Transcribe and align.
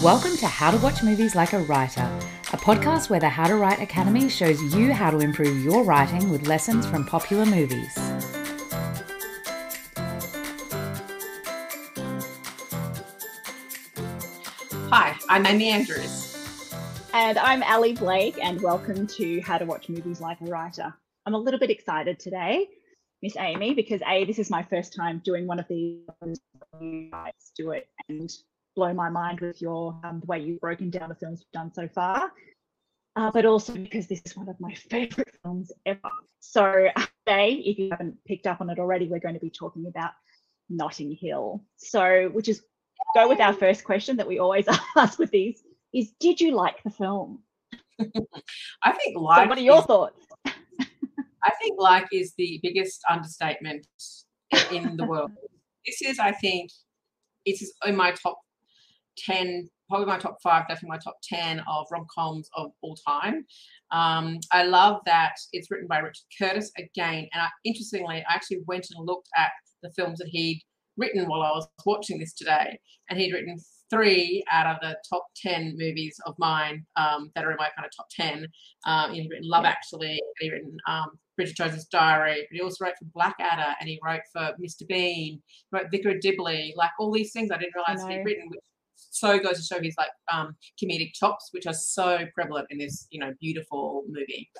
Welcome 0.00 0.36
to 0.38 0.46
How 0.46 0.70
to 0.70 0.78
Watch 0.78 1.02
Movies 1.02 1.34
Like 1.34 1.52
a 1.52 1.60
Writer, 1.60 2.08
a 2.52 2.56
podcast 2.56 3.10
where 3.10 3.20
the 3.20 3.28
How 3.28 3.46
to 3.46 3.56
Write 3.56 3.80
Academy 3.80 4.28
shows 4.28 4.74
you 4.74 4.92
how 4.92 5.10
to 5.10 5.18
improve 5.18 5.62
your 5.62 5.84
writing 5.84 6.30
with 6.30 6.48
lessons 6.48 6.86
from 6.86 7.04
popular 7.04 7.44
movies. 7.44 7.94
Hi, 14.90 15.16
I'm 15.28 15.46
Amy 15.46 15.68
Andrews. 15.68 16.74
And 17.12 17.38
I'm 17.38 17.62
Ally 17.62 17.94
Blake, 17.94 18.38
and 18.42 18.60
welcome 18.60 19.06
to 19.06 19.40
How 19.42 19.58
to 19.58 19.66
Watch 19.66 19.88
Movies 19.88 20.20
Like 20.20 20.40
a 20.40 20.46
Writer. 20.46 20.94
I'm 21.26 21.34
a 21.34 21.38
little 21.38 21.60
bit 21.60 21.70
excited 21.70 22.18
today, 22.18 22.66
Miss 23.22 23.36
Amy, 23.36 23.74
because 23.74 24.00
A, 24.08 24.24
this 24.24 24.40
is 24.40 24.50
my 24.50 24.62
first 24.64 24.96
time 24.96 25.20
doing 25.24 25.46
one 25.46 25.60
of 25.60 25.68
these. 25.68 26.00
You 26.80 27.10
guys 27.10 27.32
do 27.56 27.70
it 27.70 27.88
and 28.08 28.28
blow 28.74 28.92
my 28.92 29.08
mind 29.08 29.40
with 29.40 29.60
your 29.60 29.98
um, 30.04 30.20
the 30.20 30.26
way 30.26 30.40
you've 30.40 30.60
broken 30.60 30.90
down 30.90 31.08
the 31.08 31.14
films 31.14 31.40
we've 31.40 31.60
done 31.60 31.72
so 31.72 31.88
far. 31.88 32.32
Uh, 33.14 33.30
but 33.30 33.44
also 33.44 33.74
because 33.74 34.06
this 34.06 34.22
is 34.24 34.36
one 34.36 34.48
of 34.48 34.58
my 34.58 34.72
favorite 34.90 35.34
films 35.42 35.70
ever. 35.84 36.00
So 36.40 36.88
today, 37.26 37.62
if 37.64 37.78
you 37.78 37.90
haven't 37.90 38.16
picked 38.26 38.46
up 38.46 38.60
on 38.60 38.70
it 38.70 38.78
already, 38.78 39.08
we're 39.08 39.20
going 39.20 39.34
to 39.34 39.40
be 39.40 39.50
talking 39.50 39.86
about 39.86 40.12
Notting 40.70 41.16
Hill. 41.20 41.62
So, 41.76 42.30
which 42.32 42.48
is 42.48 42.62
go 43.14 43.28
with 43.28 43.40
our 43.40 43.52
first 43.52 43.84
question 43.84 44.16
that 44.16 44.26
we 44.26 44.38
always 44.38 44.66
ask 44.96 45.18
with 45.18 45.30
these 45.30 45.62
is 45.92 46.12
did 46.18 46.40
you 46.40 46.52
like 46.52 46.82
the 46.82 46.90
film? 46.90 47.42
I 48.00 48.92
think 48.92 49.18
like 49.18 49.44
so 49.44 49.48
what 49.48 49.58
are 49.58 49.62
your 49.62 49.78
is, 49.78 49.84
thoughts? 49.84 50.26
I 50.46 51.50
think 51.60 51.78
like 51.78 52.06
is 52.12 52.32
the 52.38 52.60
biggest 52.62 53.00
understatement 53.10 53.86
in 54.70 54.96
the 54.96 55.04
world. 55.04 55.32
This 55.84 56.00
is, 56.02 56.18
I 56.18 56.32
think, 56.32 56.70
it 57.44 57.60
is 57.60 57.74
in 57.84 57.96
my 57.96 58.12
top 58.12 58.38
10, 59.18 59.68
probably 59.88 60.06
my 60.06 60.18
top 60.18 60.38
five, 60.42 60.66
definitely 60.68 60.90
my 60.90 60.98
top 60.98 61.18
10 61.22 61.60
of 61.68 61.86
rom 61.90 62.06
coms 62.14 62.48
of 62.56 62.70
all 62.82 62.96
time. 63.06 63.44
Um, 63.90 64.38
I 64.52 64.64
love 64.64 65.00
that 65.06 65.34
it's 65.52 65.70
written 65.70 65.86
by 65.86 65.98
Richard 65.98 66.24
Curtis 66.38 66.72
again. 66.78 67.28
And 67.32 67.42
I, 67.42 67.48
interestingly, 67.64 68.16
I 68.16 68.34
actually 68.34 68.60
went 68.66 68.86
and 68.94 69.06
looked 69.06 69.28
at 69.36 69.50
the 69.82 69.90
films 69.92 70.18
that 70.18 70.28
he'd 70.28 70.62
written 70.96 71.26
while 71.26 71.42
I 71.42 71.50
was 71.50 71.68
watching 71.84 72.18
this 72.18 72.34
today. 72.34 72.78
And 73.10 73.18
he'd 73.18 73.32
written 73.32 73.58
three 73.90 74.42
out 74.50 74.66
of 74.66 74.80
the 74.80 74.96
top 75.08 75.26
10 75.36 75.74
movies 75.76 76.16
of 76.24 76.34
mine 76.38 76.84
um, 76.96 77.30
that 77.34 77.44
are 77.44 77.50
in 77.50 77.58
my 77.58 77.68
kind 77.76 77.84
of 77.84 77.92
top 77.94 78.06
10. 78.10 78.46
Um, 78.86 79.12
he'd 79.12 79.28
written 79.30 79.48
Love 79.48 79.66
Actually, 79.66 80.18
he'd 80.40 80.50
written 80.50 80.76
um, 80.88 81.10
Bridget 81.36 81.56
Jones's 81.56 81.86
Diary, 81.86 82.46
but 82.48 82.56
he 82.56 82.62
also 82.62 82.84
wrote 82.84 82.94
for 82.98 83.04
Blackadder 83.14 83.74
and 83.80 83.88
he 83.88 84.00
wrote 84.02 84.22
for 84.32 84.54
Mr. 84.62 84.86
Bean, 84.88 85.42
he 85.42 85.42
wrote 85.70 85.90
Vicar 85.90 86.10
of 86.10 86.20
Dibley, 86.20 86.72
like 86.76 86.90
all 86.98 87.12
these 87.12 87.32
things 87.32 87.50
I 87.50 87.58
didn't 87.58 87.74
realize 87.74 88.06
he'd 88.08 88.24
written, 88.24 88.48
which 88.48 88.60
so 89.10 89.38
goes 89.38 89.58
to 89.58 89.62
show 89.62 89.80
his 89.80 89.94
like 89.98 90.10
um, 90.32 90.56
comedic 90.82 91.12
chops, 91.12 91.48
which 91.52 91.66
are 91.66 91.74
so 91.74 92.26
prevalent 92.34 92.66
in 92.70 92.78
this, 92.78 93.06
you 93.10 93.20
know, 93.20 93.32
beautiful 93.40 94.04
movie. 94.08 94.50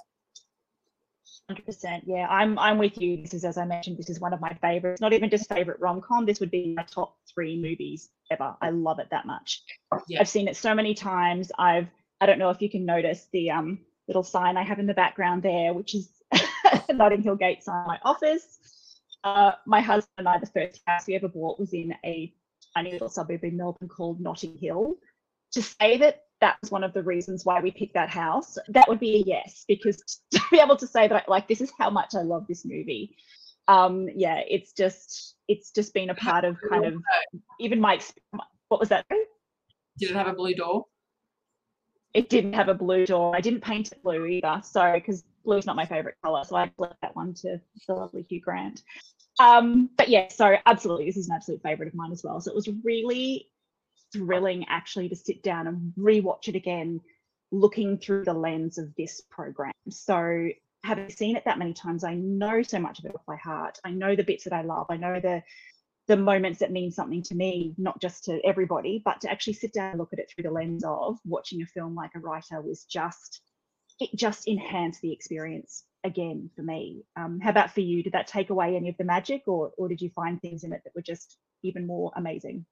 Hundred 1.48 1.66
percent, 1.66 2.04
yeah. 2.06 2.26
I'm 2.28 2.58
I'm 2.58 2.78
with 2.78 3.00
you. 3.00 3.22
This 3.22 3.34
is, 3.34 3.44
as 3.44 3.58
I 3.58 3.64
mentioned, 3.64 3.98
this 3.98 4.08
is 4.08 4.20
one 4.20 4.32
of 4.32 4.40
my 4.40 4.54
favorites. 4.62 5.00
Not 5.00 5.12
even 5.12 5.28
just 5.28 5.48
favorite 5.48 5.80
rom 5.80 6.00
com. 6.00 6.24
This 6.24 6.40
would 6.40 6.50
be 6.50 6.74
my 6.76 6.84
top 6.84 7.16
three 7.32 7.60
movies 7.60 8.10
ever. 8.30 8.54
I 8.62 8.70
love 8.70 9.00
it 9.00 9.08
that 9.10 9.26
much. 9.26 9.62
Yeah. 10.08 10.20
I've 10.20 10.28
seen 10.28 10.48
it 10.48 10.56
so 10.56 10.74
many 10.74 10.94
times. 10.94 11.50
I've 11.58 11.88
I 12.20 12.26
don't 12.26 12.38
know 12.38 12.50
if 12.50 12.62
you 12.62 12.70
can 12.70 12.84
notice 12.84 13.26
the 13.32 13.50
um 13.50 13.80
little 14.06 14.22
sign 14.22 14.56
I 14.56 14.62
have 14.62 14.78
in 14.78 14.86
the 14.86 14.94
background 14.94 15.42
there, 15.42 15.74
which 15.74 15.94
is 15.94 16.10
Notting 16.90 17.22
Hill 17.22 17.36
Gate 17.36 17.62
sign 17.62 17.86
my 17.86 17.98
office. 18.04 18.58
Uh, 19.24 19.52
my 19.66 19.80
husband 19.80 20.12
and 20.18 20.28
I, 20.28 20.38
the 20.38 20.46
first 20.46 20.80
house 20.86 21.06
we 21.06 21.14
ever 21.14 21.28
bought 21.28 21.58
was 21.58 21.72
in 21.72 21.94
a 22.04 22.32
tiny 22.76 22.92
little 22.92 23.08
suburb 23.08 23.44
in 23.44 23.56
Melbourne 23.56 23.88
called 23.88 24.20
Notting 24.20 24.56
Hill. 24.58 24.94
To 25.52 25.62
say 25.62 25.98
that 25.98 26.22
that 26.40 26.56
was 26.60 26.70
one 26.70 26.82
of 26.82 26.92
the 26.92 27.02
reasons 27.02 27.44
why 27.44 27.60
we 27.60 27.70
picked 27.70 27.94
that 27.94 28.08
house, 28.08 28.58
that 28.68 28.88
would 28.88 28.98
be 28.98 29.16
a 29.16 29.24
yes, 29.26 29.64
because 29.68 30.02
to 30.32 30.40
be 30.50 30.58
able 30.58 30.76
to 30.76 30.86
say 30.86 31.08
that, 31.08 31.28
like, 31.28 31.48
this 31.48 31.60
is 31.60 31.72
how 31.78 31.90
much 31.90 32.14
I 32.14 32.22
love 32.22 32.46
this 32.48 32.64
movie. 32.64 33.16
Um, 33.68 34.08
yeah, 34.14 34.40
it's 34.48 34.72
just, 34.72 35.36
it's 35.46 35.70
just 35.70 35.94
been 35.94 36.10
a 36.10 36.14
part 36.14 36.44
of 36.44 36.56
kind 36.68 36.84
of 36.84 36.94
even 37.60 37.80
my, 37.80 38.00
what 38.68 38.80
was 38.80 38.88
that? 38.88 39.06
Did 39.98 40.10
it 40.10 40.16
have 40.16 40.26
a 40.26 40.32
blue 40.32 40.54
door? 40.54 40.86
It 42.12 42.28
didn't 42.28 42.54
have 42.54 42.68
a 42.68 42.74
blue 42.74 43.06
door. 43.06 43.34
I 43.36 43.40
didn't 43.40 43.60
paint 43.60 43.92
it 43.92 44.02
blue 44.02 44.26
either. 44.26 44.60
Sorry, 44.64 44.98
because 44.98 45.24
blue 45.44 45.56
is 45.56 45.66
not 45.66 45.76
my 45.76 45.86
favorite 45.86 46.16
color. 46.24 46.44
So 46.44 46.56
I 46.56 46.70
left 46.76 47.00
that 47.02 47.14
one 47.14 47.34
to 47.34 47.60
the 47.86 47.94
lovely 47.94 48.22
Hugh 48.28 48.40
Grant. 48.40 48.82
Um, 49.40 49.90
but 49.96 50.08
yeah, 50.08 50.28
so 50.28 50.56
absolutely, 50.66 51.06
this 51.06 51.16
is 51.16 51.28
an 51.28 51.34
absolute 51.34 51.62
favorite 51.62 51.88
of 51.88 51.94
mine 51.94 52.12
as 52.12 52.22
well. 52.22 52.40
So 52.40 52.50
it 52.50 52.54
was 52.54 52.68
really 52.84 53.48
thrilling 54.12 54.66
actually 54.68 55.08
to 55.08 55.16
sit 55.16 55.42
down 55.42 55.66
and 55.66 55.92
rewatch 55.98 56.48
it 56.48 56.56
again, 56.56 57.00
looking 57.50 57.98
through 57.98 58.24
the 58.24 58.34
lens 58.34 58.78
of 58.78 58.94
this 58.96 59.22
program. 59.30 59.72
So 59.88 60.48
having 60.84 61.10
seen 61.10 61.36
it 61.36 61.44
that 61.44 61.58
many 61.58 61.72
times, 61.72 62.04
I 62.04 62.14
know 62.14 62.62
so 62.62 62.78
much 62.78 62.98
of 62.98 63.06
it 63.06 63.12
by 63.26 63.36
heart. 63.36 63.78
I 63.84 63.90
know 63.90 64.14
the 64.14 64.24
bits 64.24 64.44
that 64.44 64.52
I 64.52 64.62
love. 64.62 64.86
I 64.90 64.96
know 64.96 65.20
the 65.20 65.42
the 66.08 66.16
moments 66.16 66.58
that 66.58 66.72
mean 66.72 66.90
something 66.90 67.22
to 67.22 67.34
me, 67.36 67.74
not 67.78 68.00
just 68.00 68.24
to 68.24 68.40
everybody, 68.44 69.00
but 69.04 69.20
to 69.20 69.30
actually 69.30 69.52
sit 69.52 69.72
down 69.72 69.90
and 69.90 70.00
look 70.00 70.12
at 70.12 70.18
it 70.18 70.28
through 70.28 70.42
the 70.42 70.50
lens 70.50 70.82
of 70.84 71.16
watching 71.24 71.62
a 71.62 71.66
film 71.66 71.94
like 71.94 72.10
a 72.16 72.18
writer 72.18 72.60
was 72.60 72.84
just 72.84 73.40
it 74.00 74.10
just 74.16 74.48
enhanced 74.48 75.00
the 75.00 75.12
experience 75.12 75.84
again 76.04 76.50
for 76.54 76.62
me. 76.62 77.04
Um, 77.16 77.40
how 77.40 77.50
about 77.50 77.72
for 77.72 77.80
you? 77.80 78.02
Did 78.02 78.12
that 78.12 78.26
take 78.26 78.50
away 78.50 78.76
any 78.76 78.88
of 78.88 78.96
the 78.98 79.04
magic, 79.04 79.42
or 79.46 79.72
or 79.76 79.88
did 79.88 80.00
you 80.00 80.10
find 80.10 80.40
things 80.40 80.64
in 80.64 80.72
it 80.72 80.82
that 80.84 80.94
were 80.94 81.02
just 81.02 81.38
even 81.62 81.86
more 81.86 82.12
amazing? 82.16 82.64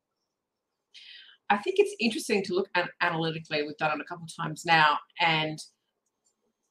I 1.48 1.58
think 1.58 1.76
it's 1.78 1.94
interesting 1.98 2.44
to 2.44 2.54
look 2.54 2.68
at 2.74 2.90
analytically. 3.00 3.62
We've 3.62 3.76
done 3.76 3.98
it 3.98 4.02
a 4.02 4.04
couple 4.04 4.24
of 4.24 4.36
times 4.36 4.64
now, 4.64 4.98
and 5.20 5.58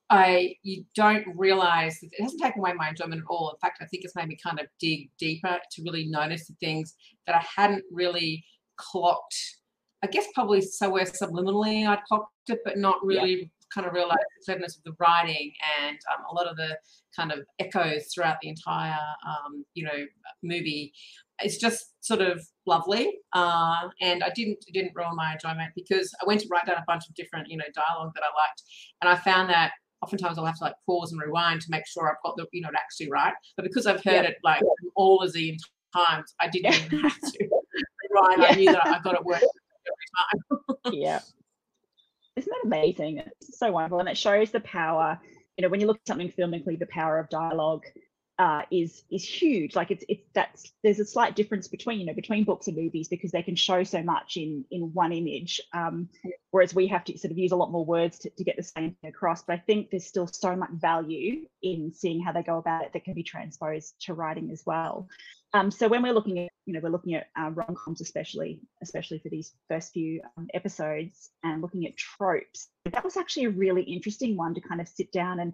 I 0.09 0.55
you 0.63 0.85
don't 0.95 1.25
realize 1.35 1.99
that 1.99 2.09
it 2.11 2.21
hasn't 2.21 2.41
taken 2.41 2.59
away 2.59 2.73
my 2.73 2.89
enjoyment 2.89 3.21
at 3.21 3.27
all. 3.29 3.51
In 3.51 3.59
fact, 3.59 3.79
I 3.81 3.85
think 3.85 4.03
it's 4.03 4.15
made 4.15 4.27
me 4.27 4.37
kind 4.41 4.59
of 4.59 4.67
dig 4.79 5.09
deeper 5.17 5.59
to 5.71 5.83
really 5.83 6.05
notice 6.07 6.47
the 6.47 6.55
things 6.59 6.95
that 7.27 7.35
I 7.35 7.45
hadn't 7.55 7.83
really 7.91 8.43
clocked. 8.77 9.35
I 10.01 10.07
guess 10.07 10.27
probably 10.33 10.61
somewhere 10.61 11.03
subliminally 11.03 11.85
I'd 11.85 12.03
clocked 12.03 12.31
it, 12.47 12.59
but 12.63 12.77
not 12.77 13.05
really 13.05 13.33
yeah 13.33 13.47
kind 13.73 13.87
of 13.87 13.93
realize 13.93 14.17
the 14.17 14.45
cleverness 14.45 14.77
of 14.77 14.83
the 14.83 14.93
writing 14.99 15.51
and 15.81 15.97
um, 16.11 16.23
a 16.29 16.33
lot 16.33 16.47
of 16.47 16.57
the 16.57 16.77
kind 17.15 17.31
of 17.31 17.39
echoes 17.59 18.07
throughout 18.13 18.37
the 18.41 18.49
entire, 18.49 18.99
um, 19.27 19.65
you 19.73 19.83
know, 19.83 20.05
movie. 20.43 20.93
It's 21.41 21.57
just 21.57 21.93
sort 22.01 22.21
of 22.21 22.45
lovely, 22.65 23.13
uh, 23.33 23.89
and 24.01 24.23
I 24.23 24.29
didn't 24.35 24.57
it 24.67 24.73
didn't 24.73 24.91
ruin 24.95 25.15
my 25.15 25.33
enjoyment 25.33 25.71
because 25.75 26.13
I 26.21 26.25
went 26.27 26.41
to 26.41 26.47
write 26.51 26.65
down 26.65 26.77
a 26.77 26.83
bunch 26.85 27.07
of 27.07 27.15
different, 27.15 27.47
you 27.49 27.57
know, 27.57 27.65
dialogue 27.73 28.11
that 28.15 28.23
I 28.23 28.27
liked, 28.27 28.63
and 29.01 29.09
I 29.09 29.15
found 29.15 29.49
that 29.49 29.71
oftentimes 30.01 30.37
I'll 30.37 30.45
have 30.45 30.57
to 30.57 30.63
like 30.63 30.75
pause 30.85 31.11
and 31.11 31.21
rewind 31.21 31.61
to 31.61 31.67
make 31.69 31.85
sure 31.87 32.09
I've 32.09 32.21
got 32.23 32.37
the 32.37 32.45
you 32.51 32.61
know 32.61 32.69
actually 32.77 33.09
right. 33.09 33.33
But 33.55 33.63
because 33.63 33.85
I've 33.85 34.03
heard 34.03 34.23
yeah. 34.23 34.31
it 34.31 34.37
like 34.43 34.61
all 34.95 35.21
of 35.21 35.33
the 35.33 35.57
times, 35.95 36.33
I 36.41 36.47
didn't 36.49 36.73
yeah. 36.73 36.99
have 37.01 37.19
to 37.19 37.39
rewind. 38.09 38.41
Yeah. 38.41 38.47
I 38.47 38.55
knew 38.55 38.71
that 38.71 38.87
I 38.87 38.99
got 38.99 39.15
it 39.15 39.23
working 39.23 39.49
every 39.87 40.59
time. 40.59 40.93
yeah, 40.93 41.19
isn't 42.39 42.51
that 42.51 42.65
amazing? 42.65 43.19
It's 43.19 43.59
so 43.59 43.71
wonderful. 43.71 43.99
And 43.99 44.09
it 44.09 44.17
shows 44.17 44.51
the 44.51 44.61
power, 44.61 45.19
you 45.57 45.61
know, 45.61 45.69
when 45.69 45.79
you 45.79 45.87
look 45.87 45.97
at 45.97 46.07
something 46.07 46.31
filmically, 46.31 46.79
the 46.79 46.87
power 46.87 47.19
of 47.19 47.29
dialogue 47.29 47.85
uh, 48.39 48.61
is 48.71 49.03
is 49.11 49.23
huge. 49.23 49.75
Like 49.75 49.91
it's 49.91 50.05
it's 50.07 50.23
that's 50.33 50.71
there's 50.81 50.99
a 50.99 51.05
slight 51.05 51.35
difference 51.35 51.67
between 51.67 51.99
you 51.99 52.05
know 52.05 52.13
between 52.13 52.45
books 52.45 52.67
and 52.67 52.77
movies 52.77 53.09
because 53.09 53.31
they 53.31 53.43
can 53.43 53.55
show 53.55 53.83
so 53.83 54.01
much 54.01 54.37
in 54.37 54.63
in 54.71 54.93
one 54.93 55.11
image, 55.11 55.59
um, 55.73 56.07
whereas 56.51 56.73
we 56.73 56.87
have 56.87 57.03
to 57.03 57.17
sort 57.17 57.31
of 57.31 57.37
use 57.37 57.51
a 57.51 57.57
lot 57.57 57.69
more 57.69 57.85
words 57.85 58.17
to, 58.19 58.29
to 58.29 58.43
get 58.45 58.55
the 58.55 58.63
same 58.63 58.95
thing 59.01 59.09
across. 59.09 59.43
But 59.43 59.53
I 59.57 59.59
think 59.59 59.89
there's 59.91 60.07
still 60.07 60.25
so 60.25 60.55
much 60.55 60.69
value 60.71 61.47
in 61.61 61.91
seeing 61.93 62.23
how 62.23 62.31
they 62.31 62.41
go 62.41 62.57
about 62.57 62.85
it 62.85 62.93
that 62.93 63.03
can 63.03 63.13
be 63.13 63.23
transposed 63.23 63.93
to 64.05 64.13
writing 64.13 64.51
as 64.51 64.63
well. 64.65 65.09
Um, 65.53 65.69
so 65.69 65.87
when 65.87 66.03
we're 66.03 66.13
looking 66.13 66.39
at, 66.39 66.51
you 66.65 66.73
know, 66.73 66.79
we're 66.81 66.91
looking 66.91 67.15
at 67.15 67.27
uh, 67.37 67.49
rom-coms, 67.49 68.01
especially, 68.01 68.59
especially 68.83 69.17
for 69.17 69.29
these 69.29 69.53
first 69.67 69.91
few 69.93 70.21
um, 70.37 70.47
episodes, 70.53 71.31
and 71.43 71.61
looking 71.61 71.87
at 71.87 71.97
tropes. 71.97 72.69
That 72.85 73.03
was 73.03 73.17
actually 73.17 73.45
a 73.45 73.49
really 73.49 73.81
interesting 73.81 74.37
one 74.37 74.53
to 74.53 74.61
kind 74.61 74.79
of 74.79 74.87
sit 74.87 75.11
down 75.11 75.39
and 75.39 75.53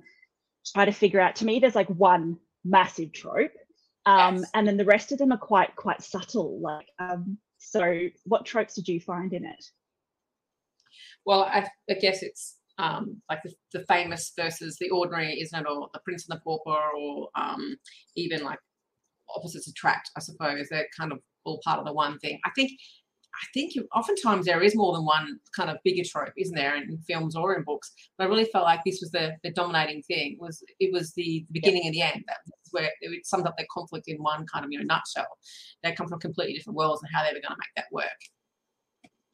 try 0.74 0.86
to 0.86 0.92
figure 0.92 1.22
out. 1.22 1.38
To 1.38 1.46
me, 1.46 1.60
there's 1.60 1.76
like 1.76 1.88
one 1.88 2.38
massive 2.66 3.14
trope, 3.14 3.52
um, 4.06 4.38
yes. 4.38 4.52
and 4.54 4.68
then 4.68 4.78
the 4.78 4.86
rest 4.86 5.12
of 5.12 5.20
them 5.20 5.32
are 5.32 5.38
quite 5.38 5.76
quite 5.76 6.02
subtle. 6.02 6.60
Like, 6.62 6.88
um, 7.00 7.38
so 7.58 8.08
what 8.26 8.46
tropes 8.46 8.76
did 8.76 8.88
you 8.88 9.00
find 9.00 9.34
in 9.34 9.46
it? 9.46 9.66
Well, 11.26 11.44
I, 11.44 11.68
I 11.90 11.94
guess 11.96 12.22
it's 12.22 12.58
um, 12.78 13.22
like 13.30 13.40
the, 13.44 13.54
the, 13.74 13.86
famous 13.86 14.32
versus 14.38 14.78
the 14.80 14.90
ordinary, 14.90 15.40
isn't 15.40 15.60
it? 15.60 15.68
Or 15.70 15.90
the 15.94 16.00
Prince 16.04 16.28
and 16.28 16.38
the 16.38 16.42
Pauper, 16.42 16.80
or 16.98 17.30
um, 17.36 17.78
even 18.16 18.44
like 18.44 18.60
opposites 19.36 19.68
attract, 19.68 20.12
I 20.16 20.20
suppose. 20.20 20.68
They're 20.70 20.88
kind 20.98 21.12
of 21.12 21.20
all 21.46 21.62
part 21.64 21.80
of 21.80 21.86
the 21.86 21.94
one 21.94 22.20
thing. 22.20 22.40
I 22.46 22.52
think 22.56 22.72
I 23.42 23.46
think 23.54 23.74
oftentimes 23.94 24.46
there 24.46 24.64
is 24.64 24.76
more 24.76 24.94
than 24.94 25.06
one 25.06 25.40
kind 25.56 25.70
of 25.70 25.78
bigger 25.84 26.04
trope, 26.06 26.34
isn't 26.38 26.56
there, 26.56 26.76
in 26.76 26.98
films 27.08 27.36
or 27.36 27.56
in 27.56 27.64
books? 27.64 27.92
But 28.18 28.26
I 28.26 28.28
really 28.28 28.46
felt 28.46 28.64
like 28.64 28.82
this 28.86 29.00
was 29.02 29.12
the, 29.12 29.36
the 29.44 29.52
dominating 29.52 30.02
thing. 30.04 30.38
Was 30.40 30.64
it 30.80 30.94
was 30.94 31.14
the, 31.14 31.46
beginning 31.52 31.84
yeah. 31.84 31.88
and 31.88 31.96
the 31.96 32.02
end. 32.02 32.24
That's 32.28 32.72
where 32.72 32.90
it 33.02 33.26
summed 33.26 33.48
up 33.48 33.58
their 33.58 33.68
conflict 33.72 34.08
in 34.08 34.18
one 34.18 34.46
kind 34.48 34.66
of 34.66 34.72
you 34.72 34.80
know 34.80 34.86
nutshell. 34.86 35.28
They 35.84 35.92
come 35.94 36.08
from 36.08 36.20
completely 36.20 36.54
different 36.54 36.78
worlds 36.78 37.02
and 37.04 37.12
how 37.14 37.24
they 37.24 37.30
were 37.30 37.42
going 37.42 37.56
to 37.56 37.60
make 37.60 37.76
that 37.76 37.86
work. 37.92 38.06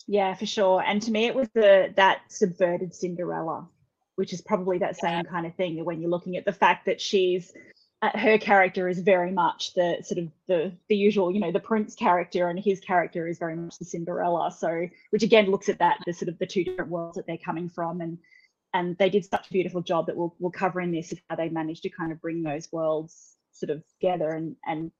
Yeah, 0.08 0.34
for 0.34 0.46
sure. 0.46 0.84
And 0.86 1.02
to 1.04 1.12
me, 1.12 1.26
it 1.26 1.36
was 1.36 1.50
the 1.54 1.94
that 1.96 2.22
subverted 2.30 2.94
Cinderella, 2.94 3.68
which 4.16 4.34
is 4.34 4.42
probably 4.42 4.80
that 4.80 4.98
same 4.98 5.24
yeah. 5.26 5.32
kind 5.32 5.46
of 5.46 5.56
thing 5.56 5.84
when 5.86 6.02
you're 6.02 6.10
looking 6.10 6.38
at 6.38 6.46
the 6.46 6.54
fact 6.54 6.86
that 6.88 7.00
she's 7.00 7.54
her 8.02 8.38
character 8.40 8.90
is 8.90 9.00
very 9.00 9.32
much 9.32 9.74
the 9.76 9.98
sort 10.04 10.18
of 10.18 10.30
the 10.48 10.72
the 10.90 10.96
usual, 10.96 11.32
you 11.32 11.40
know, 11.40 11.52
the 11.52 11.60
prince 11.60 11.94
character, 11.94 12.48
and 12.48 12.60
his 12.60 12.80
character 12.80 13.28
is 13.28 13.38
very 13.38 13.56
much 13.56 13.78
the 13.78 13.86
Cinderella. 13.86 14.52
So, 14.52 14.88
which 15.12 15.24
again 15.24 15.52
looks 15.52 15.70
at 15.70 15.80
that 15.80 16.00
the 16.06 16.14
sort 16.14 16.30
of 16.30 16.40
the 16.40 16.48
two 16.48 16.64
different 16.64 16.90
worlds 16.90 17.18
that 17.18 17.28
they're 17.28 17.38
coming 17.38 17.70
from, 17.70 18.02
and 18.02 18.18
and 18.74 18.98
they 18.98 19.10
did 19.10 19.26
such 19.26 19.48
a 19.50 19.54
beautiful 19.54 19.82
job 19.82 20.08
that 20.08 20.18
we'll 20.18 20.36
we'll 20.40 20.52
cover 20.52 20.82
in 20.82 20.92
this 20.92 21.14
how 21.30 21.36
they 21.36 21.50
managed 21.50 21.84
to 21.84 21.90
kind 21.90 22.12
of 22.12 22.22
bring 22.22 22.42
those 22.42 22.72
worlds 22.72 23.36
sort 23.52 23.70
of 23.70 23.84
together 24.00 24.32
and 24.32 24.56
and 24.66 24.92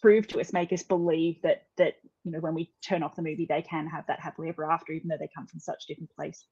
prove 0.00 0.26
to 0.28 0.40
us, 0.40 0.52
make 0.52 0.72
us 0.72 0.82
believe 0.82 1.40
that 1.42 1.66
that 1.76 1.94
you 2.24 2.32
know 2.32 2.40
when 2.40 2.54
we 2.54 2.72
turn 2.82 3.02
off 3.02 3.16
the 3.16 3.22
movie, 3.22 3.46
they 3.46 3.62
can 3.62 3.86
have 3.86 4.06
that 4.06 4.20
happily 4.20 4.48
ever 4.48 4.70
after, 4.70 4.92
even 4.92 5.08
though 5.08 5.18
they 5.18 5.28
come 5.34 5.46
from 5.46 5.60
such 5.60 5.86
different 5.86 6.10
places. 6.16 6.44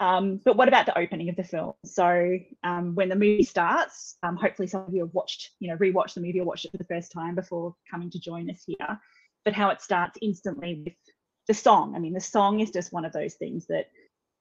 Um, 0.00 0.40
but 0.44 0.56
what 0.56 0.68
about 0.68 0.86
the 0.86 0.98
opening 0.98 1.28
of 1.28 1.36
the 1.36 1.44
film? 1.44 1.74
So 1.84 2.38
um, 2.64 2.94
when 2.94 3.08
the 3.08 3.14
movie 3.14 3.44
starts, 3.44 4.16
um, 4.22 4.36
hopefully 4.36 4.68
some 4.68 4.82
of 4.82 4.92
you 4.92 5.00
have 5.00 5.14
watched, 5.14 5.50
you 5.60 5.68
know, 5.68 5.76
rewatched 5.76 6.14
the 6.14 6.20
movie 6.20 6.40
or 6.40 6.44
watched 6.44 6.64
it 6.64 6.72
for 6.72 6.78
the 6.78 6.84
first 6.84 7.12
time 7.12 7.34
before 7.34 7.74
coming 7.90 8.10
to 8.10 8.18
join 8.18 8.50
us 8.50 8.62
here. 8.66 8.98
But 9.44 9.54
how 9.54 9.70
it 9.70 9.82
starts 9.82 10.18
instantly 10.20 10.82
with 10.84 10.94
the 11.46 11.54
song. 11.54 11.94
I 11.94 11.98
mean, 11.98 12.14
the 12.14 12.20
song 12.20 12.60
is 12.60 12.70
just 12.70 12.92
one 12.92 13.04
of 13.04 13.12
those 13.12 13.34
things 13.34 13.66
that 13.66 13.86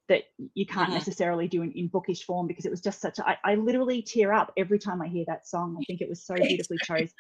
that 0.10 0.24
you 0.54 0.66
can't 0.66 0.88
mm-hmm. 0.88 0.96
necessarily 0.96 1.48
do 1.48 1.62
in, 1.62 1.72
in, 1.72 1.88
bookish 1.88 2.26
form 2.26 2.46
because 2.46 2.66
it 2.66 2.72
was 2.72 2.82
just 2.82 3.00
such 3.00 3.20
a, 3.20 3.30
I, 3.30 3.38
I 3.46 3.56
literally 3.56 4.02
tear 4.02 4.34
up 4.34 4.52
every 4.58 4.78
time 4.78 5.02
I 5.02 5.08
hear 5.08 5.24
that 5.28 5.48
song. 5.48 5.78
I 5.80 5.84
think 5.86 6.02
it 6.02 6.10
was 6.10 6.22
so 6.26 6.36
beautifully 6.36 6.78
chosen. 6.84 7.14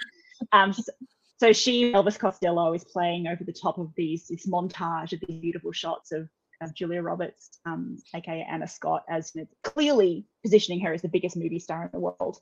Um, 0.51 0.73
so, 0.73 0.91
so 1.39 1.53
she, 1.53 1.93
Elvis 1.93 2.19
Costello, 2.19 2.73
is 2.73 2.83
playing 2.83 3.27
over 3.27 3.45
the 3.45 3.53
top 3.53 3.77
of 3.77 3.93
these 3.95 4.27
this 4.27 4.47
montage 4.47 5.13
of 5.13 5.21
these 5.25 5.39
beautiful 5.39 5.71
shots 5.71 6.11
of, 6.11 6.23
of 6.23 6.29
Julia 6.71 7.01
Roberts, 7.01 7.59
um, 7.65 7.97
aka 8.15 8.45
Anna 8.49 8.67
Scott, 8.67 9.03
as 9.09 9.31
you 9.33 9.41
know, 9.41 9.47
clearly 9.63 10.25
positioning 10.43 10.79
her 10.81 10.93
as 10.93 11.01
the 11.01 11.07
biggest 11.07 11.35
movie 11.35 11.59
star 11.59 11.83
in 11.83 11.89
the 11.91 11.99
world. 11.99 12.39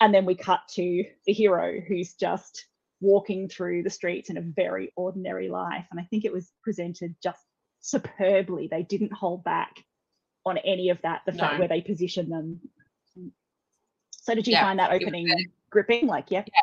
And 0.00 0.14
then 0.14 0.26
we 0.26 0.34
cut 0.34 0.60
to 0.74 1.04
the 1.26 1.32
hero 1.32 1.80
who's 1.80 2.14
just 2.14 2.66
walking 3.00 3.48
through 3.48 3.82
the 3.82 3.90
streets 3.90 4.30
in 4.30 4.36
a 4.36 4.42
very 4.42 4.92
ordinary 4.96 5.48
life. 5.48 5.86
And 5.90 6.00
I 6.00 6.04
think 6.04 6.24
it 6.24 6.32
was 6.32 6.52
presented 6.62 7.14
just 7.22 7.40
superbly. 7.80 8.68
They 8.68 8.82
didn't 8.82 9.12
hold 9.12 9.44
back 9.44 9.82
on 10.46 10.58
any 10.58 10.90
of 10.90 11.00
that, 11.02 11.22
the 11.26 11.32
no. 11.32 11.38
fact 11.38 11.58
where 11.58 11.68
they 11.68 11.80
position 11.80 12.28
them. 12.28 12.60
So 14.10 14.34
did 14.34 14.46
you 14.46 14.52
yeah, 14.52 14.64
find 14.64 14.78
that 14.78 14.92
opening 14.92 15.28
gripping? 15.70 16.06
Like, 16.06 16.30
yeah. 16.30 16.44
yeah. 16.46 16.60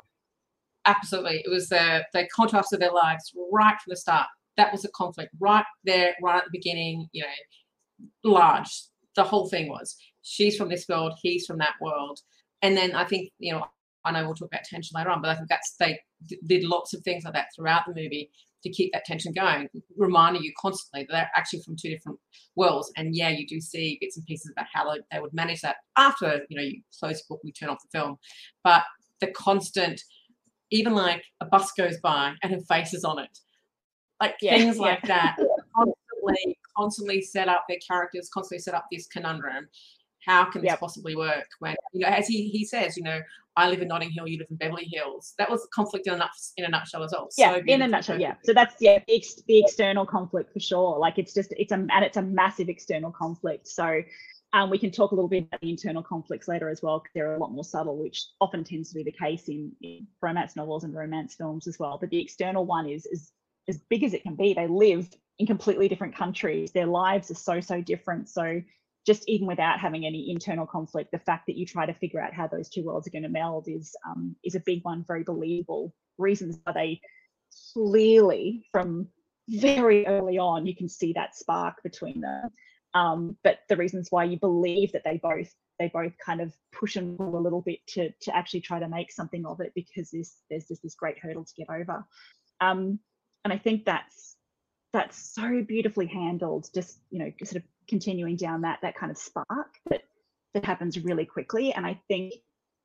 Absolutely. 0.86 1.44
It 1.46 1.50
was 1.50 1.70
the 1.70 2.04
the 2.14 2.28
contrast 2.36 2.74
of 2.74 2.80
their 2.80 2.92
lives 2.92 3.32
right 3.52 3.80
from 3.80 3.92
the 3.92 3.96
start. 3.96 4.28
That 4.58 4.72
was 4.72 4.86
a 4.86 4.90
conflict 4.90 5.32
right 5.40 5.66
there, 5.84 6.16
right 6.22 6.38
at 6.38 6.46
the 6.46 6.52
beginning, 6.52 7.08
you 7.12 7.24
know, 7.24 8.32
large. 8.32 8.70
The 9.16 9.24
whole 9.24 9.48
thing 9.48 9.70
was 9.70 9.96
she's 10.22 10.58
from 10.58 10.70
this 10.70 10.88
world, 10.88 11.14
he's 11.22 11.46
from 11.46 11.58
that 11.60 11.76
world. 11.82 12.20
And 12.62 12.78
then 12.78 12.96
I 12.96 13.06
think, 13.06 13.32
you 13.40 13.54
know, 13.54 13.66
I 14.04 14.12
know 14.12 14.26
we'll 14.26 14.36
talk 14.36 14.50
about 14.52 14.64
tension 14.64 14.96
later 14.96 15.10
on, 15.10 15.22
but 15.22 15.30
I 15.30 15.36
think 15.36 15.50
that's 15.50 15.76
they 15.80 16.00
did 16.46 16.64
lots 16.64 16.94
of 16.94 17.02
things 17.04 17.24
like 17.24 17.34
that 17.34 17.48
throughout 17.56 17.84
the 17.86 17.94
movie 17.94 18.32
to 18.64 18.70
keep 18.70 18.92
that 18.94 19.06
tension 19.06 19.34
going, 19.34 19.68
reminding 19.98 20.44
you 20.44 20.54
constantly 20.60 21.06
that 21.06 21.14
they're 21.14 21.32
actually 21.36 21.62
from 21.62 21.76
two 21.76 21.90
different 21.90 22.20
worlds. 22.56 22.92
And 22.96 23.16
yeah, 23.16 23.30
you 23.30 23.48
do 23.48 23.60
see 23.60 23.98
bits 24.00 24.18
and 24.18 24.26
pieces 24.26 24.52
about 24.52 24.68
how 24.72 24.94
they 25.12 25.20
would 25.20 25.34
manage 25.34 25.62
that 25.62 25.78
after 25.98 26.42
you 26.50 26.58
know 26.58 26.64
you 26.64 26.82
close 27.00 27.20
the 27.20 27.24
book, 27.30 27.42
we 27.44 27.52
turn 27.52 27.70
off 27.70 27.82
the 27.82 27.98
film. 27.98 28.18
But 28.64 28.84
the 29.20 29.28
constant, 29.28 30.02
even 30.72 30.94
like 30.94 31.24
a 31.40 31.46
bus 31.46 31.72
goes 31.72 31.98
by 32.00 32.34
and 32.42 32.54
her 32.54 32.62
face 32.62 32.94
is 32.94 33.04
on 33.04 33.20
it, 33.20 33.38
like 34.22 34.36
yeah, 34.42 34.56
things 34.56 34.78
yeah. 34.78 34.82
like 34.84 35.02
that, 35.04 35.36
constantly, 35.76 36.58
constantly 36.78 37.22
set 37.22 37.50
up 37.50 37.66
their 37.68 37.80
characters, 37.86 38.30
constantly 38.34 38.60
set 38.60 38.74
up 38.74 38.86
this 38.92 39.08
conundrum. 39.08 39.68
How 40.26 40.46
can 40.46 40.62
this 40.62 40.70
yep. 40.70 40.80
possibly 40.80 41.16
work? 41.16 41.48
When 41.60 41.76
you 41.94 42.02
know, 42.02 42.08
as 42.08 42.28
he 42.28 42.48
he 42.48 42.64
says, 42.64 42.96
you 42.96 43.04
know, 43.04 43.20
I 43.56 43.70
live 43.70 43.82
in 43.82 43.88
Notting 43.88 44.12
Hill, 44.12 44.28
you 44.28 44.38
live 44.38 44.48
in 44.52 44.58
Beverly 44.58 44.88
Hills. 44.92 45.34
That 45.40 45.50
was 45.50 45.68
conflict 45.74 46.06
in 46.06 46.14
a, 46.14 46.30
in 46.58 46.66
a 46.66 46.70
nutshell 46.70 47.04
as 47.04 47.12
well. 47.12 47.28
Yeah, 47.38 47.56
so 47.56 47.62
in 47.66 47.82
a 47.82 47.88
nutshell, 47.88 48.20
yeah. 48.20 48.36
So 48.44 48.54
that's 48.54 48.76
yeah, 48.80 49.00
the, 49.08 49.16
ex- 49.16 49.42
the 49.48 49.60
external 49.60 50.06
conflict 50.06 50.54
for 50.54 50.60
sure. 50.60 51.00
Like 51.00 51.18
it's 51.18 51.34
just 51.34 51.54
it's 51.58 51.72
a 51.72 51.76
and 51.76 52.06
it's 52.06 52.18
a 52.18 52.22
massive 52.22 52.70
external 52.70 53.12
conflict. 53.12 53.68
So 53.68 54.02
um, 54.54 54.70
we 54.70 54.78
can 54.78 54.92
talk 54.92 55.12
a 55.12 55.16
little 55.16 55.30
bit 55.30 55.46
about 55.46 55.62
the 55.62 55.70
internal 55.72 56.04
conflicts 56.04 56.48
later 56.48 56.70
as 56.70 56.82
well, 56.84 57.00
because 57.00 57.14
they're 57.16 57.34
a 57.34 57.40
lot 57.40 57.52
more 57.52 57.64
subtle, 57.64 57.98
which 57.98 58.24
often 58.42 58.64
tends 58.64 58.90
to 58.90 58.96
be 58.96 59.04
the 59.04 59.12
case 59.12 59.48
in, 59.48 59.72
in 59.82 60.06
romance 60.22 60.56
novels 60.56 60.84
and 60.84 60.94
romance 60.94 61.34
films 61.34 61.68
as 61.68 61.80
well. 61.80 61.98
But 62.00 62.12
the 62.12 62.22
external 62.22 62.66
one 62.66 62.88
is 62.88 63.08
is 63.08 63.32
as 63.72 63.80
big 63.90 64.04
as 64.04 64.14
it 64.14 64.24
can 64.24 64.36
be. 64.36 64.54
They 64.54 64.68
live 64.68 65.10
in 65.40 65.48
completely 65.48 65.88
different 65.88 66.16
countries. 66.16 66.72
Their 66.72 66.86
lives 66.86 67.32
are 67.32 67.36
so 67.36 67.60
so 67.60 67.82
different. 67.82 68.30
So 68.30 68.62
just 69.06 69.28
even 69.28 69.48
without 69.48 69.80
having 69.80 70.06
any 70.06 70.30
internal 70.30 70.68
conflict, 70.68 71.12
the 71.12 71.18
fact 71.20 71.48
that 71.48 71.58
you 71.58 71.66
try 71.66 71.88
to 71.88 71.94
figure 71.94 72.22
out 72.22 72.34
how 72.34 72.48
those 72.48 72.70
two 72.70 72.84
worlds 72.84 73.08
are 73.08 73.12
going 73.12 73.24
to 73.24 73.30
meld 73.30 73.68
is 73.68 73.96
um, 74.08 74.36
is 74.44 74.56
a 74.56 74.60
big 74.60 74.84
one, 74.84 75.04
very 75.08 75.24
believable. 75.24 75.94
Reasons 76.20 76.60
are 76.68 76.74
they 76.74 77.02
clearly 77.74 78.64
from 78.72 79.08
very 79.50 80.06
early 80.08 80.38
on, 80.38 80.66
you 80.66 80.76
can 80.76 80.88
see 80.88 81.14
that 81.14 81.36
spark 81.36 81.82
between 81.84 82.22
them. 82.22 82.50
Um, 82.94 83.38
but 83.44 83.60
the 83.70 83.78
reasons 83.78 84.08
why 84.10 84.26
you 84.26 84.38
believe 84.40 84.92
that 84.92 85.04
they 85.04 85.18
both 85.18 85.54
they 85.80 85.88
both 85.88 86.14
kind 86.24 86.42
of 86.42 86.54
push 86.72 86.96
and 86.96 87.18
pull 87.18 87.38
a 87.38 87.40
little 87.40 87.62
bit 87.62 87.80
to 87.88 88.12
to 88.22 88.36
actually 88.36 88.62
try 88.62 88.80
to 88.80 88.88
make 88.88 89.12
something 89.12 89.46
of 89.46 89.62
it 89.62 89.72
because 89.74 90.12
there's 90.12 90.36
there's 90.50 90.68
just 90.68 90.84
this 90.84 90.96
great 90.96 91.18
hurdle 91.20 91.46
to 91.46 91.54
get 91.56 91.70
over. 91.70 92.06
Um, 92.60 93.00
and 93.44 93.54
I 93.54 93.58
think 93.58 93.86
that's 93.86 94.36
that's 94.94 95.18
so 95.18 95.64
beautifully 95.64 96.08
handled, 96.08 96.70
just 96.74 97.00
you 97.10 97.20
know, 97.20 97.32
sort 97.44 97.58
of 97.58 97.64
continuing 97.88 98.36
down 98.36 98.62
that 98.62 98.80
that 98.82 98.96
kind 98.96 99.12
of 99.12 99.18
spark 99.18 99.76
that 99.90 100.04
that 100.54 100.66
happens 100.66 101.00
really 101.00 101.26
quickly. 101.26 101.74
And 101.74 101.86
I 101.86 102.00
think 102.08 102.34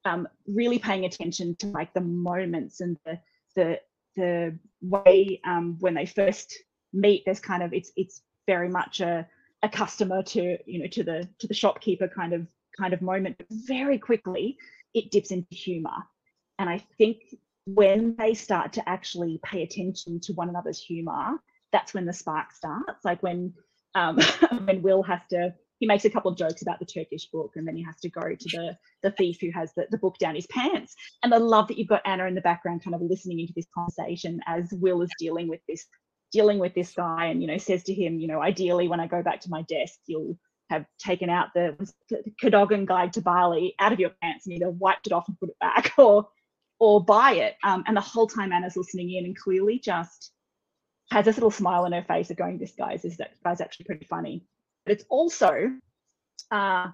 um, 0.04 0.28
really 0.46 0.78
paying 0.78 1.04
attention 1.04 1.56
to 1.56 1.66
like 1.68 1.92
the 1.94 2.00
moments 2.00 2.80
and 2.80 2.96
the 3.04 3.18
the 3.54 3.80
the 4.16 4.58
way 4.80 5.40
um, 5.44 5.76
when 5.80 5.94
they 5.94 6.06
first 6.06 6.56
meet, 6.92 7.24
there's 7.24 7.40
kind 7.40 7.62
of 7.62 7.72
it's 7.72 7.92
it's 7.96 8.22
very 8.46 8.68
much 8.68 9.00
a 9.00 9.26
a 9.62 9.68
customer 9.68 10.22
to 10.22 10.56
you 10.66 10.78
know 10.78 10.86
to 10.88 11.02
the 11.02 11.28
to 11.38 11.46
the 11.46 11.54
shopkeeper 11.54 12.08
kind 12.08 12.32
of 12.32 12.46
kind 12.78 12.94
of 12.94 13.02
moment. 13.02 13.36
But 13.38 13.46
very 13.50 13.98
quickly, 13.98 14.56
it 14.94 15.10
dips 15.10 15.30
into 15.30 15.54
humor, 15.54 16.04
and 16.58 16.68
I 16.70 16.78
think 16.98 17.18
when 17.66 18.14
they 18.16 18.32
start 18.32 18.72
to 18.74 18.88
actually 18.88 19.40
pay 19.44 19.62
attention 19.62 20.20
to 20.20 20.32
one 20.32 20.48
another's 20.48 20.80
humor, 20.80 21.38
that's 21.72 21.92
when 21.92 22.06
the 22.06 22.12
spark 22.12 22.52
starts. 22.52 23.04
Like 23.04 23.22
when 23.22 23.52
um, 23.94 24.18
when 24.64 24.82
Will 24.82 25.02
has 25.02 25.20
to, 25.30 25.52
he 25.78 25.86
makes 25.86 26.04
a 26.04 26.10
couple 26.10 26.30
of 26.30 26.38
jokes 26.38 26.62
about 26.62 26.78
the 26.78 26.86
Turkish 26.86 27.26
book, 27.26 27.52
and 27.56 27.66
then 27.66 27.76
he 27.76 27.82
has 27.82 27.96
to 28.00 28.08
go 28.08 28.22
to 28.22 28.56
the 28.56 28.76
the 29.02 29.10
thief 29.10 29.38
who 29.40 29.50
has 29.50 29.72
the, 29.74 29.86
the 29.90 29.98
book 29.98 30.16
down 30.18 30.36
his 30.36 30.46
pants. 30.46 30.94
And 31.22 31.34
I 31.34 31.38
love 31.38 31.68
that 31.68 31.78
you've 31.78 31.88
got 31.88 32.02
Anna 32.06 32.26
in 32.26 32.34
the 32.34 32.40
background, 32.40 32.84
kind 32.84 32.94
of 32.94 33.02
listening 33.02 33.40
into 33.40 33.52
this 33.54 33.66
conversation 33.74 34.40
as 34.46 34.72
Will 34.72 35.02
is 35.02 35.10
dealing 35.18 35.48
with 35.48 35.60
this 35.68 35.84
dealing 36.32 36.58
with 36.58 36.74
this 36.74 36.92
guy, 36.92 37.26
and 37.26 37.42
you 37.42 37.48
know 37.48 37.58
says 37.58 37.82
to 37.84 37.94
him, 37.94 38.20
you 38.20 38.28
know, 38.28 38.40
ideally 38.40 38.86
when 38.86 39.00
I 39.00 39.08
go 39.08 39.22
back 39.22 39.40
to 39.40 39.50
my 39.50 39.62
desk, 39.62 39.98
you'll 40.06 40.38
have 40.70 40.84
taken 40.98 41.30
out 41.30 41.48
the, 41.54 41.76
Cadogan 42.40 42.86
Guide 42.86 43.12
to 43.12 43.20
Bali 43.20 43.74
out 43.78 43.92
of 43.92 44.00
your 44.00 44.10
pants 44.20 44.46
and 44.46 44.56
either 44.56 44.70
wiped 44.70 45.06
it 45.06 45.12
off 45.12 45.28
and 45.28 45.38
put 45.38 45.50
it 45.50 45.58
back, 45.60 45.92
or 45.98 46.28
or 46.78 47.04
buy 47.04 47.32
it. 47.32 47.56
Um, 47.64 47.84
and 47.86 47.96
the 47.96 48.00
whole 48.00 48.26
time 48.26 48.52
Anna's 48.52 48.76
listening 48.76 49.12
in 49.12 49.24
and 49.24 49.36
clearly 49.36 49.78
just 49.78 50.32
has 51.10 51.24
this 51.24 51.36
little 51.36 51.50
smile 51.50 51.84
on 51.84 51.92
her 51.92 52.02
face 52.02 52.30
of 52.30 52.36
going, 52.36 52.58
this 52.58 52.74
guy's 52.76 53.02
this 53.02 53.16
guy's 53.44 53.60
actually 53.60 53.84
pretty 53.84 54.06
funny. 54.06 54.44
But 54.84 54.92
it's 54.92 55.04
also 55.08 55.70
uh, 56.50 56.88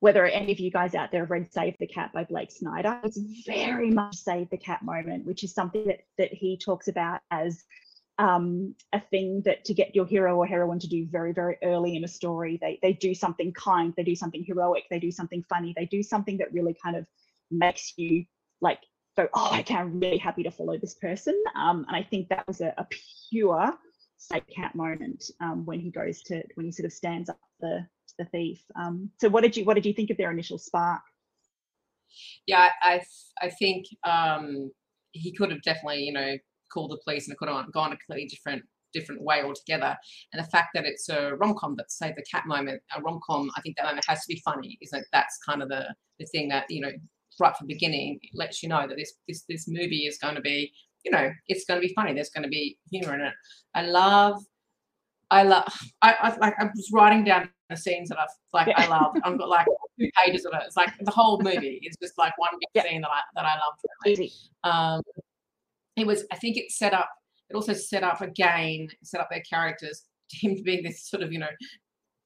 whether 0.00 0.26
any 0.26 0.52
of 0.52 0.60
you 0.60 0.70
guys 0.70 0.94
out 0.94 1.10
there 1.10 1.22
have 1.22 1.30
read 1.30 1.52
Save 1.52 1.76
the 1.78 1.86
Cat 1.86 2.12
by 2.12 2.24
Blake 2.24 2.50
Snyder, 2.50 3.00
it's 3.02 3.18
very 3.46 3.90
much 3.90 4.16
Save 4.16 4.50
the 4.50 4.58
Cat 4.58 4.82
moment, 4.82 5.24
which 5.24 5.42
is 5.42 5.54
something 5.54 5.86
that 5.86 6.00
that 6.18 6.32
he 6.32 6.58
talks 6.58 6.88
about 6.88 7.20
as 7.30 7.64
um, 8.18 8.74
a 8.92 9.00
thing 9.00 9.42
that 9.44 9.64
to 9.66 9.74
get 9.74 9.94
your 9.94 10.06
hero 10.06 10.36
or 10.36 10.46
heroine 10.46 10.78
to 10.78 10.88
do 10.88 11.06
very, 11.10 11.32
very 11.32 11.56
early 11.62 11.96
in 11.96 12.04
a 12.04 12.08
story. 12.08 12.58
They 12.60 12.78
they 12.82 12.92
do 12.92 13.14
something 13.14 13.52
kind, 13.52 13.92
they 13.96 14.04
do 14.04 14.14
something 14.14 14.44
heroic, 14.44 14.84
they 14.90 14.98
do 14.98 15.10
something 15.10 15.42
funny, 15.48 15.74
they 15.76 15.86
do 15.86 16.02
something 16.02 16.38
that 16.38 16.52
really 16.52 16.76
kind 16.82 16.96
of 16.96 17.06
makes 17.50 17.94
you 17.96 18.24
like 18.60 18.80
go, 19.16 19.28
oh, 19.34 19.56
okay, 19.60 19.74
I'm 19.74 19.98
really 19.98 20.18
happy 20.18 20.42
to 20.42 20.50
follow 20.50 20.78
this 20.78 20.94
person. 20.94 21.34
Um, 21.56 21.84
and 21.88 21.96
I 21.96 22.02
think 22.02 22.28
that 22.28 22.46
was 22.46 22.60
a, 22.60 22.74
a 22.76 22.86
pure 23.30 23.72
Save 24.18 24.46
Cat 24.48 24.74
moment 24.74 25.24
um, 25.40 25.64
when 25.66 25.80
he 25.80 25.90
goes 25.90 26.22
to 26.22 26.42
when 26.54 26.66
he 26.66 26.72
sort 26.72 26.86
of 26.86 26.92
stands 26.92 27.28
up 27.28 27.38
the 27.60 27.86
the 28.18 28.24
thief. 28.26 28.62
Um, 28.80 29.10
so 29.20 29.28
what 29.28 29.42
did 29.42 29.56
you 29.56 29.64
what 29.64 29.74
did 29.74 29.86
you 29.86 29.92
think 29.92 30.10
of 30.10 30.16
their 30.16 30.30
initial 30.30 30.58
spark? 30.58 31.02
Yeah, 32.46 32.70
I 32.82 33.02
I 33.42 33.50
think 33.50 33.86
um, 34.04 34.70
he 35.12 35.32
could 35.32 35.50
have 35.50 35.62
definitely 35.62 36.04
you 36.04 36.12
know 36.12 36.36
called 36.72 36.90
the 36.90 37.00
police 37.04 37.26
and 37.26 37.34
it 37.34 37.38
could 37.38 37.48
have 37.48 37.72
gone 37.72 37.92
a 37.92 37.96
completely 37.96 38.28
different 38.28 38.62
different 38.94 39.22
way 39.22 39.42
altogether. 39.42 39.96
And 40.32 40.42
the 40.42 40.48
fact 40.48 40.68
that 40.74 40.86
it's 40.86 41.08
a 41.08 41.34
rom 41.34 41.54
com 41.58 41.76
that 41.76 41.92
Save 41.92 42.16
the 42.16 42.24
Cat 42.30 42.44
moment, 42.46 42.80
a 42.96 43.02
rom 43.02 43.20
com, 43.26 43.50
I 43.56 43.60
think 43.60 43.76
that 43.76 43.84
moment 43.84 44.04
has 44.08 44.20
to 44.20 44.28
be 44.28 44.40
funny. 44.44 44.78
Is 44.80 44.90
that 44.90 45.04
that's 45.12 45.38
kind 45.46 45.62
of 45.62 45.68
the 45.68 45.94
the 46.18 46.26
thing 46.26 46.48
that 46.48 46.64
you 46.70 46.80
know 46.80 46.92
right 47.40 47.56
from 47.56 47.66
the 47.66 47.74
beginning 47.74 48.18
it 48.22 48.30
lets 48.34 48.62
you 48.62 48.68
know 48.68 48.86
that 48.86 48.96
this 48.96 49.14
this 49.28 49.44
this 49.48 49.66
movie 49.68 50.06
is 50.06 50.18
going 50.18 50.34
to 50.34 50.40
be 50.40 50.72
you 51.04 51.10
know 51.10 51.30
it's 51.48 51.64
going 51.64 51.80
to 51.80 51.86
be 51.86 51.92
funny 51.94 52.12
there's 52.12 52.30
going 52.30 52.42
to 52.42 52.48
be 52.48 52.78
humor 52.90 53.14
in 53.14 53.20
it 53.20 53.34
i 53.74 53.82
love 53.82 54.42
I 55.30 55.42
love. 55.42 55.64
I, 56.02 56.14
I 56.20 56.36
like. 56.36 56.54
I 56.58 56.64
was 56.64 56.90
writing 56.92 57.24
down 57.24 57.48
the 57.68 57.76
scenes 57.76 58.08
that 58.10 58.18
i've 58.18 58.28
like. 58.52 58.68
I 58.76 58.86
love. 58.86 59.16
I've 59.24 59.38
got 59.38 59.48
like 59.48 59.66
two 59.98 60.08
pages 60.24 60.44
of 60.44 60.52
it. 60.54 60.62
It's 60.66 60.76
like 60.76 60.92
the 61.00 61.10
whole 61.10 61.40
movie 61.40 61.80
is 61.82 61.96
just 62.00 62.16
like 62.16 62.36
one 62.38 62.50
big 62.74 62.84
scene 62.84 63.00
that 63.00 63.10
I 63.10 63.20
that 63.34 63.44
I 63.44 63.54
love. 63.54 63.74
Really. 64.04 64.32
Um, 64.62 65.02
it 65.96 66.06
was. 66.06 66.24
I 66.32 66.36
think 66.36 66.56
it 66.56 66.70
set 66.70 66.94
up. 66.94 67.10
It 67.50 67.56
also 67.56 67.72
set 67.72 68.04
up 68.04 68.20
again. 68.20 68.88
Set 69.02 69.20
up 69.20 69.28
their 69.30 69.42
characters. 69.48 70.04
To 70.30 70.36
him 70.38 70.56
being 70.64 70.82
this 70.82 71.08
sort 71.08 71.22
of 71.22 71.32
you 71.32 71.38
know 71.38 71.48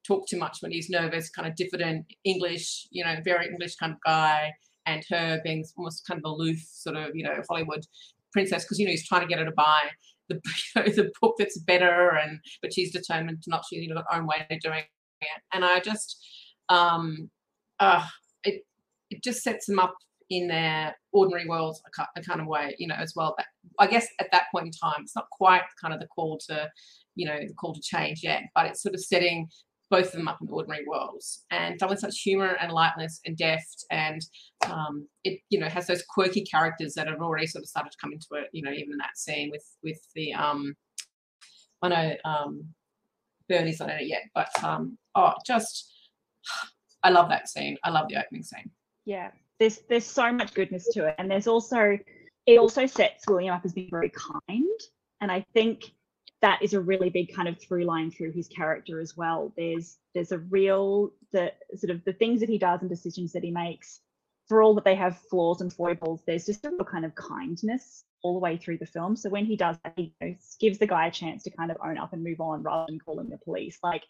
talk 0.06 0.26
too 0.26 0.38
much 0.38 0.58
when 0.60 0.72
he's 0.72 0.90
nervous, 0.90 1.30
kind 1.30 1.46
of 1.46 1.54
diffident 1.54 2.06
English, 2.24 2.86
you 2.90 3.04
know, 3.04 3.16
very 3.22 3.46
English 3.46 3.76
kind 3.76 3.92
of 3.92 3.98
guy, 4.04 4.50
and 4.86 5.04
her 5.10 5.40
being 5.44 5.64
almost 5.76 6.06
kind 6.06 6.20
of 6.24 6.30
aloof, 6.30 6.58
sort 6.70 6.96
of, 6.96 7.14
you 7.14 7.24
know, 7.24 7.34
Hollywood 7.48 7.84
princess, 8.32 8.64
because 8.64 8.78
you 8.78 8.86
know 8.86 8.92
he's 8.92 9.06
trying 9.06 9.22
to 9.22 9.26
get 9.26 9.38
her 9.38 9.44
to 9.44 9.52
buy 9.52 9.82
the 10.28 10.40
you 10.76 10.82
know, 10.82 10.88
the 10.88 11.12
book 11.20 11.34
that's 11.38 11.58
better, 11.58 12.16
and 12.16 12.38
but 12.62 12.72
she's 12.72 12.92
determined 12.92 13.42
to 13.42 13.50
not 13.50 13.64
choose 13.70 13.84
you 13.84 13.92
know 13.92 14.00
her 14.00 14.16
own 14.16 14.26
way 14.26 14.46
of 14.50 14.60
doing 14.60 14.84
it, 15.20 15.42
and 15.52 15.64
I 15.64 15.80
just, 15.80 16.24
um, 16.68 17.30
uh, 17.78 18.06
it 18.44 18.64
it 19.10 19.22
just 19.22 19.42
sets 19.42 19.66
them 19.66 19.78
up 19.78 19.96
in 20.30 20.46
their 20.46 20.96
ordinary 21.12 21.46
world 21.46 21.76
a, 22.16 22.22
kind 22.22 22.40
of 22.40 22.46
way, 22.46 22.74
you 22.78 22.86
know, 22.86 22.94
as 22.94 23.14
well. 23.16 23.34
But 23.36 23.46
I 23.80 23.88
guess 23.88 24.06
at 24.20 24.30
that 24.30 24.44
point 24.52 24.66
in 24.66 24.72
time, 24.72 25.00
it's 25.00 25.16
not 25.16 25.28
quite 25.30 25.62
kind 25.80 25.92
of 25.92 25.98
the 25.98 26.06
call 26.06 26.38
to, 26.48 26.70
you 27.16 27.26
know, 27.26 27.36
the 27.36 27.52
call 27.54 27.74
to 27.74 27.80
change 27.80 28.22
yet, 28.22 28.44
but 28.54 28.66
it's 28.66 28.82
sort 28.82 28.94
of 28.94 29.00
setting 29.00 29.48
both 29.90 30.06
of 30.06 30.12
them 30.12 30.28
up 30.28 30.38
in 30.40 30.48
ordinary 30.48 30.84
worlds. 30.86 31.44
And 31.50 31.78
done 31.78 31.90
with 31.90 31.98
such 31.98 32.20
humor 32.20 32.56
and 32.60 32.72
lightness 32.72 33.20
and 33.26 33.36
deft 33.36 33.84
and 33.90 34.22
um, 34.70 35.08
it 35.24 35.40
you 35.50 35.58
know 35.58 35.68
has 35.68 35.86
those 35.86 36.04
quirky 36.08 36.42
characters 36.42 36.94
that 36.94 37.08
have 37.08 37.20
already 37.20 37.46
sort 37.46 37.62
of 37.62 37.68
started 37.68 37.90
to 37.90 37.98
come 38.00 38.12
into 38.12 38.26
it 38.32 38.48
you 38.52 38.62
know 38.62 38.70
even 38.70 38.92
in 38.92 38.98
that 38.98 39.16
scene 39.16 39.50
with 39.50 39.64
with 39.82 39.98
the 40.14 40.32
um 40.34 40.74
i 41.82 41.88
know 41.88 42.14
um 42.24 42.64
bernie's 43.48 43.80
not 43.80 43.90
in 43.90 43.98
it 43.98 44.06
yet 44.06 44.22
but 44.34 44.48
um 44.62 44.96
oh 45.14 45.32
just 45.46 45.92
i 47.02 47.10
love 47.10 47.28
that 47.28 47.48
scene. 47.48 47.76
I 47.84 47.90
love 47.90 48.08
the 48.08 48.16
opening 48.16 48.42
scene. 48.42 48.70
Yeah 49.04 49.30
there's 49.58 49.80
there's 49.88 50.06
so 50.06 50.32
much 50.32 50.54
goodness 50.54 50.88
to 50.92 51.06
it. 51.06 51.14
And 51.18 51.30
there's 51.30 51.46
also 51.46 51.98
it 52.46 52.58
also 52.58 52.86
sets 52.86 53.24
william 53.28 53.54
up 53.54 53.64
as 53.64 53.72
being 53.72 53.90
very 53.90 54.10
kind. 54.10 54.80
And 55.20 55.30
i 55.30 55.44
think 55.54 55.92
that 56.42 56.62
is 56.62 56.74
a 56.74 56.80
really 56.80 57.10
big 57.10 57.34
kind 57.34 57.48
of 57.48 57.60
through 57.60 57.84
line 57.84 58.10
through 58.10 58.32
his 58.32 58.48
character 58.48 59.00
as 59.00 59.16
well. 59.16 59.52
There's 59.56 59.98
there's 60.14 60.32
a 60.32 60.38
real 60.38 61.12
the 61.32 61.52
sort 61.76 61.90
of 61.90 62.04
the 62.04 62.12
things 62.12 62.40
that 62.40 62.48
he 62.48 62.58
does 62.58 62.80
and 62.80 62.90
decisions 62.90 63.32
that 63.32 63.44
he 63.44 63.50
makes, 63.50 64.00
for 64.50 64.62
all 64.62 64.74
that 64.74 64.84
they 64.84 64.96
have 64.96 65.16
flaws 65.30 65.60
and 65.60 65.72
foibles, 65.72 66.22
there's 66.26 66.44
just 66.44 66.64
a 66.64 66.70
real 66.70 66.84
kind 66.84 67.04
of 67.04 67.14
kindness 67.14 68.04
all 68.22 68.34
the 68.34 68.40
way 68.40 68.56
through 68.56 68.78
the 68.78 68.84
film. 68.84 69.14
So 69.14 69.30
when 69.30 69.44
he 69.44 69.56
does 69.56 69.76
that, 69.84 69.94
he 69.96 70.12
gives 70.58 70.78
the 70.78 70.88
guy 70.88 71.06
a 71.06 71.10
chance 71.10 71.44
to 71.44 71.50
kind 71.50 71.70
of 71.70 71.76
own 71.84 71.96
up 71.96 72.12
and 72.12 72.24
move 72.24 72.40
on 72.40 72.64
rather 72.64 72.86
than 72.88 72.98
calling 72.98 73.28
the 73.28 73.38
police. 73.38 73.78
Like, 73.82 74.02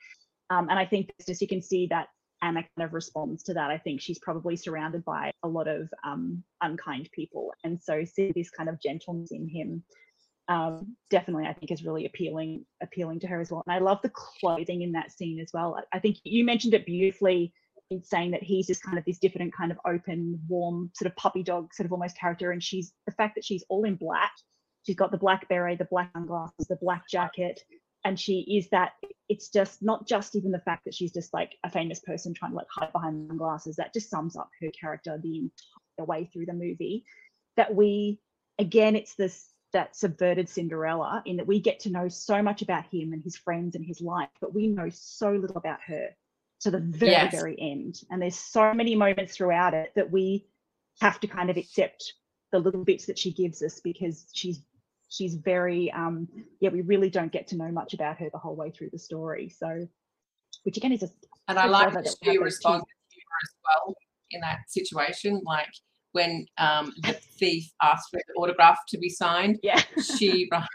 um, 0.48 0.70
and 0.70 0.78
I 0.78 0.86
think 0.86 1.12
just 1.26 1.42
you 1.42 1.46
can 1.46 1.60
see 1.60 1.88
that 1.88 2.08
Anna 2.40 2.62
kind 2.62 2.86
of 2.86 2.94
responds 2.94 3.42
to 3.44 3.54
that. 3.54 3.70
I 3.70 3.76
think 3.76 4.00
she's 4.00 4.18
probably 4.18 4.56
surrounded 4.56 5.04
by 5.04 5.30
a 5.42 5.48
lot 5.48 5.68
of 5.68 5.92
um, 6.04 6.42
unkind 6.62 7.10
people, 7.12 7.52
and 7.62 7.78
so 7.78 8.02
see 8.06 8.32
this 8.34 8.48
kind 8.48 8.70
of 8.70 8.80
gentleness 8.80 9.32
in 9.32 9.46
him 9.46 9.82
um, 10.50 10.96
definitely 11.10 11.46
I 11.46 11.52
think 11.52 11.70
is 11.70 11.84
really 11.84 12.06
appealing 12.06 12.66
appealing 12.82 13.20
to 13.20 13.28
her 13.28 13.40
as 13.40 13.52
well. 13.52 13.62
And 13.66 13.72
I 13.72 13.78
love 13.78 14.00
the 14.02 14.10
clothing 14.10 14.82
in 14.82 14.92
that 14.92 15.12
scene 15.12 15.38
as 15.38 15.50
well. 15.54 15.80
I 15.92 16.00
think 16.00 16.18
you 16.24 16.44
mentioned 16.44 16.74
it 16.74 16.84
beautifully 16.84 17.54
in 17.90 18.02
saying 18.02 18.32
that 18.32 18.42
he's 18.42 18.66
just 18.66 18.82
kind 18.82 18.98
of 18.98 19.04
this 19.04 19.20
different 19.20 19.54
kind 19.54 19.70
of 19.70 19.78
open, 19.86 20.40
warm, 20.48 20.90
sort 20.94 21.10
of 21.10 21.16
puppy 21.16 21.44
dog 21.44 21.72
sort 21.72 21.86
of 21.86 21.92
almost 21.92 22.18
character. 22.18 22.50
And 22.50 22.62
she's 22.62 22.92
the 23.06 23.12
fact 23.12 23.36
that 23.36 23.44
she's 23.44 23.64
all 23.68 23.84
in 23.84 23.94
black. 23.94 24.32
She's 24.84 24.96
got 24.96 25.12
the 25.12 25.18
black 25.18 25.48
beret, 25.48 25.78
the 25.78 25.84
black 25.84 26.10
sunglasses, 26.14 26.66
the 26.68 26.78
black 26.82 27.04
jacket, 27.08 27.60
and 28.04 28.18
she 28.18 28.40
is 28.40 28.68
that. 28.70 28.92
It's 29.28 29.50
just 29.50 29.80
not 29.80 30.08
just 30.08 30.34
even 30.34 30.50
the 30.50 30.58
fact 30.58 30.84
that 30.84 30.94
she's 30.94 31.12
just 31.12 31.32
like 31.32 31.56
a 31.62 31.70
famous 31.70 32.00
person 32.00 32.34
trying 32.34 32.50
to 32.50 32.56
like 32.56 32.66
hide 32.74 32.92
behind 32.92 33.28
sunglasses. 33.28 33.76
That 33.76 33.94
just 33.94 34.10
sums 34.10 34.36
up 34.36 34.50
her 34.60 34.70
character 34.70 35.16
the 35.22 35.38
entire 35.98 36.06
way 36.06 36.28
through 36.32 36.46
the 36.46 36.54
movie. 36.54 37.04
That 37.56 37.72
we 37.72 38.18
again, 38.58 38.96
it's 38.96 39.14
this 39.14 39.48
that 39.72 39.96
subverted 39.96 40.48
Cinderella 40.48 41.22
in 41.26 41.36
that 41.36 41.46
we 41.46 41.60
get 41.60 41.80
to 41.80 41.90
know 41.90 42.08
so 42.08 42.42
much 42.42 42.62
about 42.62 42.84
him 42.90 43.12
and 43.12 43.22
his 43.22 43.36
friends 43.36 43.74
and 43.76 43.84
his 43.84 44.00
life, 44.00 44.28
but 44.40 44.54
we 44.54 44.66
know 44.66 44.88
so 44.90 45.32
little 45.32 45.56
about 45.56 45.80
her 45.86 46.08
to 46.60 46.70
the 46.70 46.78
very, 46.78 47.12
yes. 47.12 47.32
very 47.32 47.56
end. 47.58 48.02
And 48.10 48.20
there's 48.20 48.36
so 48.36 48.74
many 48.74 48.94
moments 48.94 49.36
throughout 49.36 49.74
it 49.74 49.92
that 49.96 50.10
we 50.10 50.46
have 51.00 51.20
to 51.20 51.26
kind 51.26 51.50
of 51.50 51.56
accept 51.56 52.12
the 52.52 52.58
little 52.58 52.84
bits 52.84 53.06
that 53.06 53.18
she 53.18 53.32
gives 53.32 53.62
us 53.62 53.80
because 53.80 54.26
she's 54.32 54.60
she's 55.08 55.34
very 55.34 55.90
um 55.92 56.28
yeah 56.60 56.70
we 56.70 56.82
really 56.82 57.10
don't 57.10 57.32
get 57.32 57.46
to 57.48 57.56
know 57.56 57.70
much 57.70 57.94
about 57.94 58.16
her 58.18 58.28
the 58.30 58.38
whole 58.38 58.54
way 58.54 58.70
through 58.70 58.90
the 58.92 58.98
story 58.98 59.48
so 59.48 59.86
which 60.64 60.76
again 60.76 60.92
is 60.92 61.00
just 61.00 61.14
and 61.48 61.58
i 61.58 61.66
like 61.66 61.92
that 61.92 62.08
she 62.22 62.38
responds 62.38 62.84
as 63.42 63.50
well 63.64 63.94
in 64.30 64.40
that 64.40 64.58
situation 64.68 65.40
like 65.44 65.68
when 66.12 66.46
um, 66.58 66.92
the 67.02 67.12
thief 67.12 67.70
asked 67.82 68.10
for 68.10 68.20
the 68.26 68.34
autograph 68.34 68.78
to 68.88 68.98
be 68.98 69.08
signed. 69.08 69.58
Yeah. 69.62 69.80
She 70.16 70.48
writes, 70.52 70.66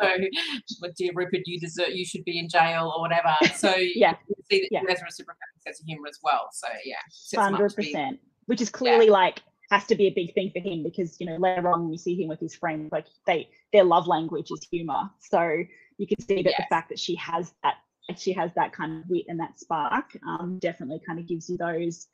no, 0.00 0.88
dear 0.96 1.12
Rupert, 1.14 1.42
you 1.46 1.60
deserve, 1.60 1.90
you 1.90 2.04
should 2.04 2.24
be 2.24 2.38
in 2.38 2.48
jail 2.48 2.92
or 2.94 3.00
whatever. 3.00 3.34
So 3.54 3.74
yeah, 3.94 4.14
you 4.28 4.34
see 4.50 4.60
that 4.62 4.68
yeah. 4.70 4.80
he 4.80 4.86
has 4.88 5.00
a 5.00 5.04
reciprocal 5.04 5.40
sense 5.64 5.80
of 5.80 5.86
humor 5.86 6.08
as 6.08 6.18
well. 6.22 6.48
So 6.52 6.68
yeah, 6.84 7.40
hundred 7.40 7.74
percent. 7.74 8.20
Which 8.46 8.60
is 8.60 8.70
clearly 8.70 9.06
yeah. 9.06 9.12
like 9.12 9.42
has 9.70 9.84
to 9.86 9.96
be 9.96 10.06
a 10.06 10.10
big 10.10 10.32
thing 10.34 10.50
for 10.52 10.60
him 10.60 10.84
because 10.84 11.20
you 11.20 11.26
know 11.26 11.36
later 11.36 11.68
on 11.68 11.90
you 11.90 11.98
see 11.98 12.20
him 12.20 12.28
with 12.28 12.40
his 12.40 12.54
friends, 12.54 12.90
like 12.92 13.06
they 13.26 13.48
their 13.72 13.84
love 13.84 14.06
language 14.06 14.48
is 14.50 14.66
humor. 14.70 15.10
So 15.20 15.62
you 15.98 16.06
can 16.06 16.20
see 16.20 16.42
that 16.42 16.50
yes. 16.50 16.58
the 16.58 16.74
fact 16.74 16.88
that 16.90 16.98
she 16.98 17.14
has 17.16 17.52
that 17.62 17.76
she 18.16 18.32
has 18.32 18.52
that 18.54 18.72
kind 18.72 19.02
of 19.02 19.10
wit 19.10 19.24
and 19.28 19.40
that 19.40 19.58
spark 19.58 20.16
um, 20.26 20.58
definitely 20.60 21.00
kind 21.04 21.18
of 21.18 21.26
gives 21.26 21.50
you 21.50 21.56
those 21.56 22.06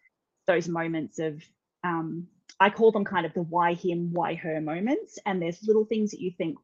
those 0.47 0.69
moments 0.69 1.19
of 1.19 1.43
um, 1.85 2.27
I 2.63 2.71
call 2.71 2.93
them 2.93 3.05
kind 3.05 3.27
of 3.27 3.35
the 3.35 3.43
why 3.43 3.75
him, 3.75 4.13
why 4.13 4.35
her 4.37 4.61
moments. 4.61 5.19
And 5.27 5.43
there's 5.43 5.67
little 5.67 5.85
things 5.85 6.13
that 6.13 6.21
you 6.21 6.31
think, 6.39 6.57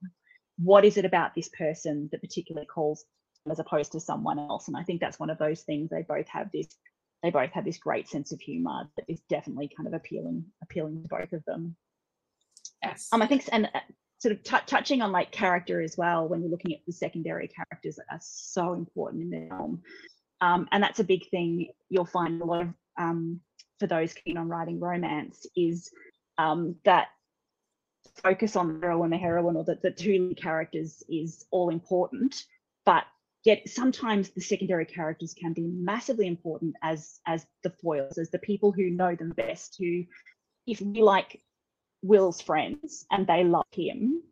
what 0.56 0.84
is 0.84 0.96
it 0.96 1.04
about 1.04 1.34
this 1.34 1.48
person 1.48 2.08
that 2.12 2.20
particularly 2.20 2.68
calls 2.68 3.04
as 3.50 3.58
opposed 3.58 3.90
to 3.92 4.00
someone 4.00 4.38
else? 4.38 4.68
And 4.68 4.76
I 4.76 4.84
think 4.84 5.00
that's 5.00 5.18
one 5.18 5.28
of 5.28 5.38
those 5.38 5.62
things. 5.62 5.90
They 5.90 6.02
both 6.02 6.28
have 6.28 6.52
this, 6.52 6.68
they 7.24 7.30
both 7.30 7.50
have 7.50 7.64
this 7.64 7.78
great 7.78 8.08
sense 8.08 8.30
of 8.30 8.40
humor 8.40 8.88
that 8.96 9.06
is 9.08 9.20
definitely 9.28 9.72
kind 9.76 9.88
of 9.88 9.92
appealing, 9.92 10.44
appealing 10.62 11.02
to 11.02 11.08
both 11.08 11.32
of 11.32 11.44
them. 11.46 11.74
Yes. 12.80 13.08
Um, 13.10 13.20
I 13.20 13.26
think, 13.26 13.48
and 13.50 13.68
uh, 13.74 13.80
sort 14.18 14.36
of 14.36 14.44
t- 14.44 14.66
touching 14.66 15.02
on 15.02 15.10
like 15.10 15.32
character 15.32 15.80
as 15.80 15.96
well, 15.96 16.28
when 16.28 16.42
you're 16.42 16.50
looking 16.50 16.74
at 16.74 16.80
the 16.86 16.92
secondary 16.92 17.48
characters 17.48 17.96
that 17.96 18.06
are 18.08 18.20
so 18.22 18.74
important 18.74 19.22
in 19.24 19.30
the 19.30 19.48
film. 19.48 19.82
Um, 20.40 20.68
and 20.70 20.80
that's 20.80 21.00
a 21.00 21.04
big 21.04 21.28
thing 21.30 21.70
you'll 21.88 22.04
find 22.04 22.40
a 22.40 22.44
lot 22.44 22.62
of 22.62 22.68
um, 23.00 23.40
for 23.78 23.86
those 23.86 24.12
keen 24.12 24.36
on 24.36 24.48
writing 24.48 24.80
romance 24.80 25.46
is 25.56 25.90
um, 26.38 26.76
that 26.84 27.08
focus 28.22 28.56
on 28.56 28.68
the 28.68 28.74
hero 28.80 29.02
and 29.02 29.12
the 29.12 29.16
heroine 29.16 29.56
or 29.56 29.64
the, 29.64 29.78
the 29.82 29.90
two 29.90 30.34
characters 30.36 31.02
is 31.08 31.44
all 31.50 31.70
important. 31.70 32.44
But 32.84 33.04
yet 33.44 33.68
sometimes 33.68 34.30
the 34.30 34.40
secondary 34.40 34.84
characters 34.84 35.34
can 35.34 35.52
be 35.52 35.66
massively 35.66 36.26
important 36.26 36.74
as 36.82 37.20
as 37.26 37.46
the 37.62 37.70
foils 37.70 38.18
as 38.18 38.30
the 38.30 38.38
people 38.38 38.72
who 38.72 38.90
know 38.90 39.14
them 39.14 39.30
best 39.30 39.76
who 39.78 40.04
if 40.66 40.80
we 40.80 41.00
like 41.00 41.40
will's 42.02 42.40
friends 42.40 43.06
and 43.12 43.26
they 43.26 43.44
love 43.44 43.64
him 43.72 44.22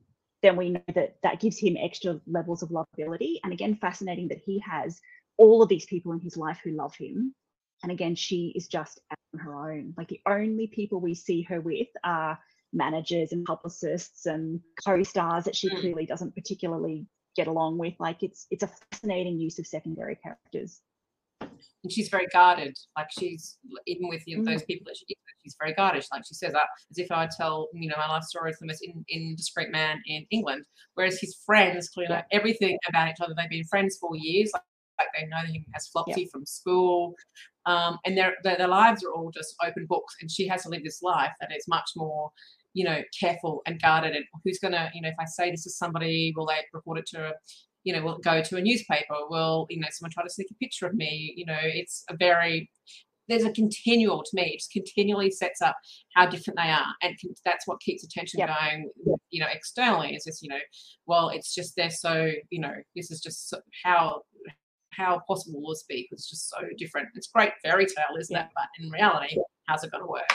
then 0.42 0.56
we 0.56 0.70
know 0.70 0.82
that 0.94 1.16
that 1.22 1.40
gives 1.40 1.58
him 1.58 1.76
extra 1.76 2.20
levels 2.26 2.62
of 2.62 2.70
lovability. 2.70 3.36
And 3.42 3.52
again 3.52 3.76
fascinating 3.76 4.28
that 4.28 4.38
he 4.38 4.58
has 4.60 5.00
all 5.38 5.62
of 5.62 5.68
these 5.68 5.86
people 5.86 6.12
in 6.12 6.20
his 6.20 6.36
life 6.36 6.60
who 6.62 6.70
love 6.70 6.94
him. 6.96 7.34
And 7.82 7.92
again, 7.92 8.14
she 8.14 8.52
is 8.54 8.68
just 8.68 9.00
on 9.36 9.44
her 9.44 9.72
own. 9.72 9.94
Like 9.96 10.08
the 10.08 10.20
only 10.26 10.66
people 10.66 11.00
we 11.00 11.14
see 11.14 11.42
her 11.42 11.60
with 11.60 11.88
are 12.04 12.38
managers 12.72 13.32
and 13.32 13.44
publicists 13.44 14.26
and 14.26 14.60
co-stars 14.84 15.44
that 15.44 15.56
she 15.56 15.68
mm. 15.68 15.80
clearly 15.80 16.06
doesn't 16.06 16.34
particularly 16.34 17.06
get 17.36 17.46
along 17.46 17.78
with. 17.78 17.94
Like 17.98 18.22
it's 18.22 18.46
it's 18.50 18.62
a 18.62 18.70
fascinating 18.90 19.38
use 19.38 19.58
of 19.58 19.66
secondary 19.66 20.16
characters. 20.16 20.80
And 21.40 21.92
she's 21.92 22.08
very 22.08 22.26
guarded. 22.32 22.76
Like 22.96 23.08
she's 23.18 23.58
even 23.86 24.08
with 24.08 24.22
you 24.26 24.38
know, 24.38 24.42
mm. 24.42 24.52
those 24.52 24.64
people 24.64 24.84
that 24.86 24.96
she 24.96 25.14
she's 25.42 25.56
very 25.60 25.74
guarded. 25.74 26.04
Like 26.12 26.24
she 26.26 26.34
says, 26.34 26.52
that 26.52 26.66
as 26.90 26.98
if 26.98 27.10
I 27.10 27.28
tell 27.36 27.68
you 27.72 27.88
know 27.88 27.96
my 27.98 28.08
life 28.08 28.24
story 28.24 28.50
is 28.50 28.58
the 28.58 28.66
most 28.66 28.82
in, 28.82 29.04
indiscreet 29.08 29.70
man 29.70 30.00
in 30.06 30.26
England. 30.30 30.64
Whereas 30.94 31.20
his 31.20 31.36
friends 31.46 31.88
clearly 31.88 32.12
yeah. 32.12 32.20
know 32.20 32.26
everything 32.32 32.78
about 32.88 33.08
each 33.08 33.20
other. 33.20 33.34
They've 33.36 33.50
been 33.50 33.64
friends 33.64 33.98
for 34.00 34.16
years. 34.16 34.50
Like, 34.52 34.62
like 34.98 35.08
they 35.14 35.26
know 35.26 35.52
him 35.52 35.62
as 35.74 35.88
Flopsy 35.88 36.22
yep. 36.22 36.30
from 36.30 36.46
school 36.46 37.14
um, 37.66 37.98
and 38.04 38.16
their, 38.16 38.34
their, 38.42 38.56
their 38.56 38.68
lives 38.68 39.04
are 39.04 39.12
all 39.12 39.30
just 39.30 39.54
open 39.64 39.86
books 39.86 40.14
and 40.20 40.30
she 40.30 40.46
has 40.46 40.62
to 40.62 40.68
live 40.68 40.84
this 40.84 41.02
life 41.02 41.32
that 41.40 41.50
is 41.54 41.66
much 41.68 41.90
more 41.96 42.30
you 42.74 42.84
know 42.84 43.02
careful 43.18 43.62
and 43.66 43.80
guarded 43.80 44.14
and 44.14 44.24
who's 44.44 44.58
going 44.58 44.72
to 44.72 44.90
you 44.94 45.00
know 45.00 45.08
if 45.08 45.14
i 45.18 45.24
say 45.24 45.50
this 45.50 45.64
to 45.64 45.70
somebody 45.70 46.32
will 46.36 46.46
they 46.46 46.60
report 46.72 46.98
it 46.98 47.06
to 47.06 47.28
a 47.28 47.32
you 47.86 47.92
know 47.92 48.02
will 48.02 48.16
it 48.16 48.22
go 48.22 48.42
to 48.42 48.56
a 48.56 48.60
newspaper? 48.60 49.14
Will 49.30 49.66
you 49.70 49.80
know 49.80 49.86
someone 49.90 50.10
try 50.10 50.24
to 50.24 50.28
sneak 50.28 50.48
a 50.50 50.54
picture 50.54 50.86
of 50.86 50.94
me? 50.94 51.32
You 51.36 51.46
know 51.46 51.58
it's 51.62 52.04
a 52.10 52.16
very 52.16 52.68
there's 53.28 53.44
a 53.44 53.52
continual 53.52 54.22
to 54.22 54.30
me 54.34 54.52
it 54.54 54.58
just 54.58 54.70
continually 54.70 55.30
sets 55.30 55.60
up 55.60 55.76
how 56.14 56.26
different 56.26 56.56
they 56.58 56.68
are 56.68 56.86
and 57.02 57.16
that's 57.44 57.66
what 57.66 57.80
keeps 57.80 58.04
attention 58.04 58.38
yep. 58.38 58.48
going 58.48 58.88
you 59.30 59.40
know 59.40 59.48
externally 59.52 60.14
it's 60.14 60.24
just 60.24 60.42
you 60.42 60.48
know 60.48 60.60
well 61.06 61.30
it's 61.30 61.52
just 61.52 61.74
they're 61.76 61.90
so 61.90 62.30
you 62.50 62.60
know 62.60 62.72
this 62.94 63.10
is 63.10 63.20
just 63.20 63.52
how 63.82 64.22
how 64.96 65.20
possible 65.26 65.60
will 65.60 65.70
this 65.70 65.84
be? 65.88 66.06
Because 66.08 66.22
it's 66.22 66.30
just 66.30 66.50
so 66.50 66.58
different. 66.78 67.08
It's 67.14 67.28
great 67.28 67.52
fairy 67.62 67.86
tale, 67.86 68.16
isn't 68.18 68.34
Yeah. 68.34 68.44
it? 68.46 68.50
But 68.54 68.66
in 68.78 68.90
reality, 68.90 69.36
how's 69.66 69.84
it 69.84 69.90
going 69.90 70.04
to 70.04 70.10
work? 70.10 70.30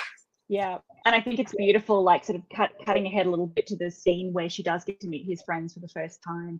Yeah, 0.47 0.79
and 1.05 1.15
I 1.15 1.21
think 1.21 1.39
it's 1.39 1.55
beautiful, 1.55 2.03
like 2.03 2.25
sort 2.25 2.37
of 2.37 2.43
cut, 2.53 2.71
cutting 2.85 3.05
ahead 3.07 3.25
a 3.25 3.29
little 3.29 3.47
bit 3.47 3.67
to 3.67 3.77
the 3.77 3.89
scene 3.89 4.33
where 4.33 4.49
she 4.49 4.63
does 4.63 4.83
get 4.83 4.99
to 4.99 5.07
meet 5.07 5.25
his 5.25 5.41
friends 5.43 5.73
for 5.73 5.79
the 5.79 5.87
first 5.87 6.21
time, 6.21 6.59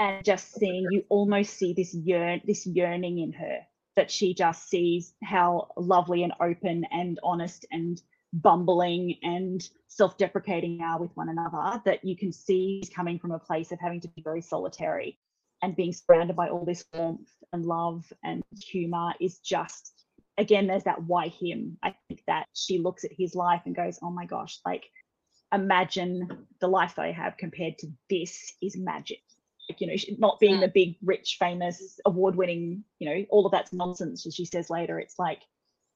and 0.00 0.24
just 0.24 0.52
seeing 0.54 0.84
you 0.90 1.04
almost 1.10 1.54
see 1.54 1.72
this 1.72 1.94
yearn, 1.94 2.40
this 2.44 2.66
yearning 2.66 3.20
in 3.20 3.32
her 3.32 3.60
that 3.94 4.10
she 4.10 4.34
just 4.34 4.68
sees 4.68 5.14
how 5.22 5.68
lovely 5.76 6.24
and 6.24 6.32
open 6.40 6.84
and 6.90 7.20
honest 7.22 7.66
and 7.70 8.02
bumbling 8.32 9.16
and 9.22 9.68
self-deprecating 9.88 10.80
are 10.80 11.00
with 11.00 11.10
one 11.16 11.28
another. 11.28 11.80
That 11.84 12.04
you 12.04 12.16
can 12.16 12.32
see 12.32 12.80
is 12.82 12.88
coming 12.88 13.18
from 13.18 13.30
a 13.30 13.38
place 13.38 13.70
of 13.70 13.78
having 13.78 14.00
to 14.00 14.08
be 14.08 14.22
very 14.22 14.40
solitary, 14.40 15.18
and 15.62 15.76
being 15.76 15.92
surrounded 15.92 16.36
by 16.36 16.48
all 16.48 16.64
this 16.64 16.84
warmth 16.92 17.30
and 17.52 17.64
love 17.64 18.10
and 18.24 18.42
humor 18.58 19.12
is 19.20 19.38
just 19.38 19.92
again, 20.38 20.66
there's 20.66 20.84
that 20.84 21.02
why 21.04 21.28
him. 21.28 21.76
I 21.82 21.94
think 22.08 22.22
that 22.26 22.46
she 22.54 22.78
looks 22.78 23.04
at 23.04 23.12
his 23.12 23.34
life 23.34 23.62
and 23.66 23.76
goes, 23.76 23.98
oh 24.02 24.10
my 24.10 24.24
gosh, 24.24 24.58
like 24.64 24.84
imagine 25.52 26.46
the 26.60 26.68
life 26.68 26.94
that 26.96 27.04
I 27.04 27.12
have 27.12 27.36
compared 27.36 27.76
to 27.78 27.88
this 28.08 28.54
is 28.62 28.76
magic. 28.76 29.20
Like, 29.68 29.80
you 29.80 29.86
know, 29.86 29.96
not 30.18 30.40
being 30.40 30.56
Mm. 30.56 30.60
the 30.60 30.68
big, 30.68 30.96
rich, 31.02 31.36
famous, 31.38 32.00
award 32.06 32.36
winning, 32.36 32.84
you 32.98 33.08
know, 33.08 33.26
all 33.28 33.46
of 33.46 33.52
that's 33.52 33.72
nonsense. 33.72 34.26
As 34.26 34.34
she 34.34 34.46
says 34.46 34.70
later, 34.70 34.98
it's 34.98 35.18
like 35.18 35.42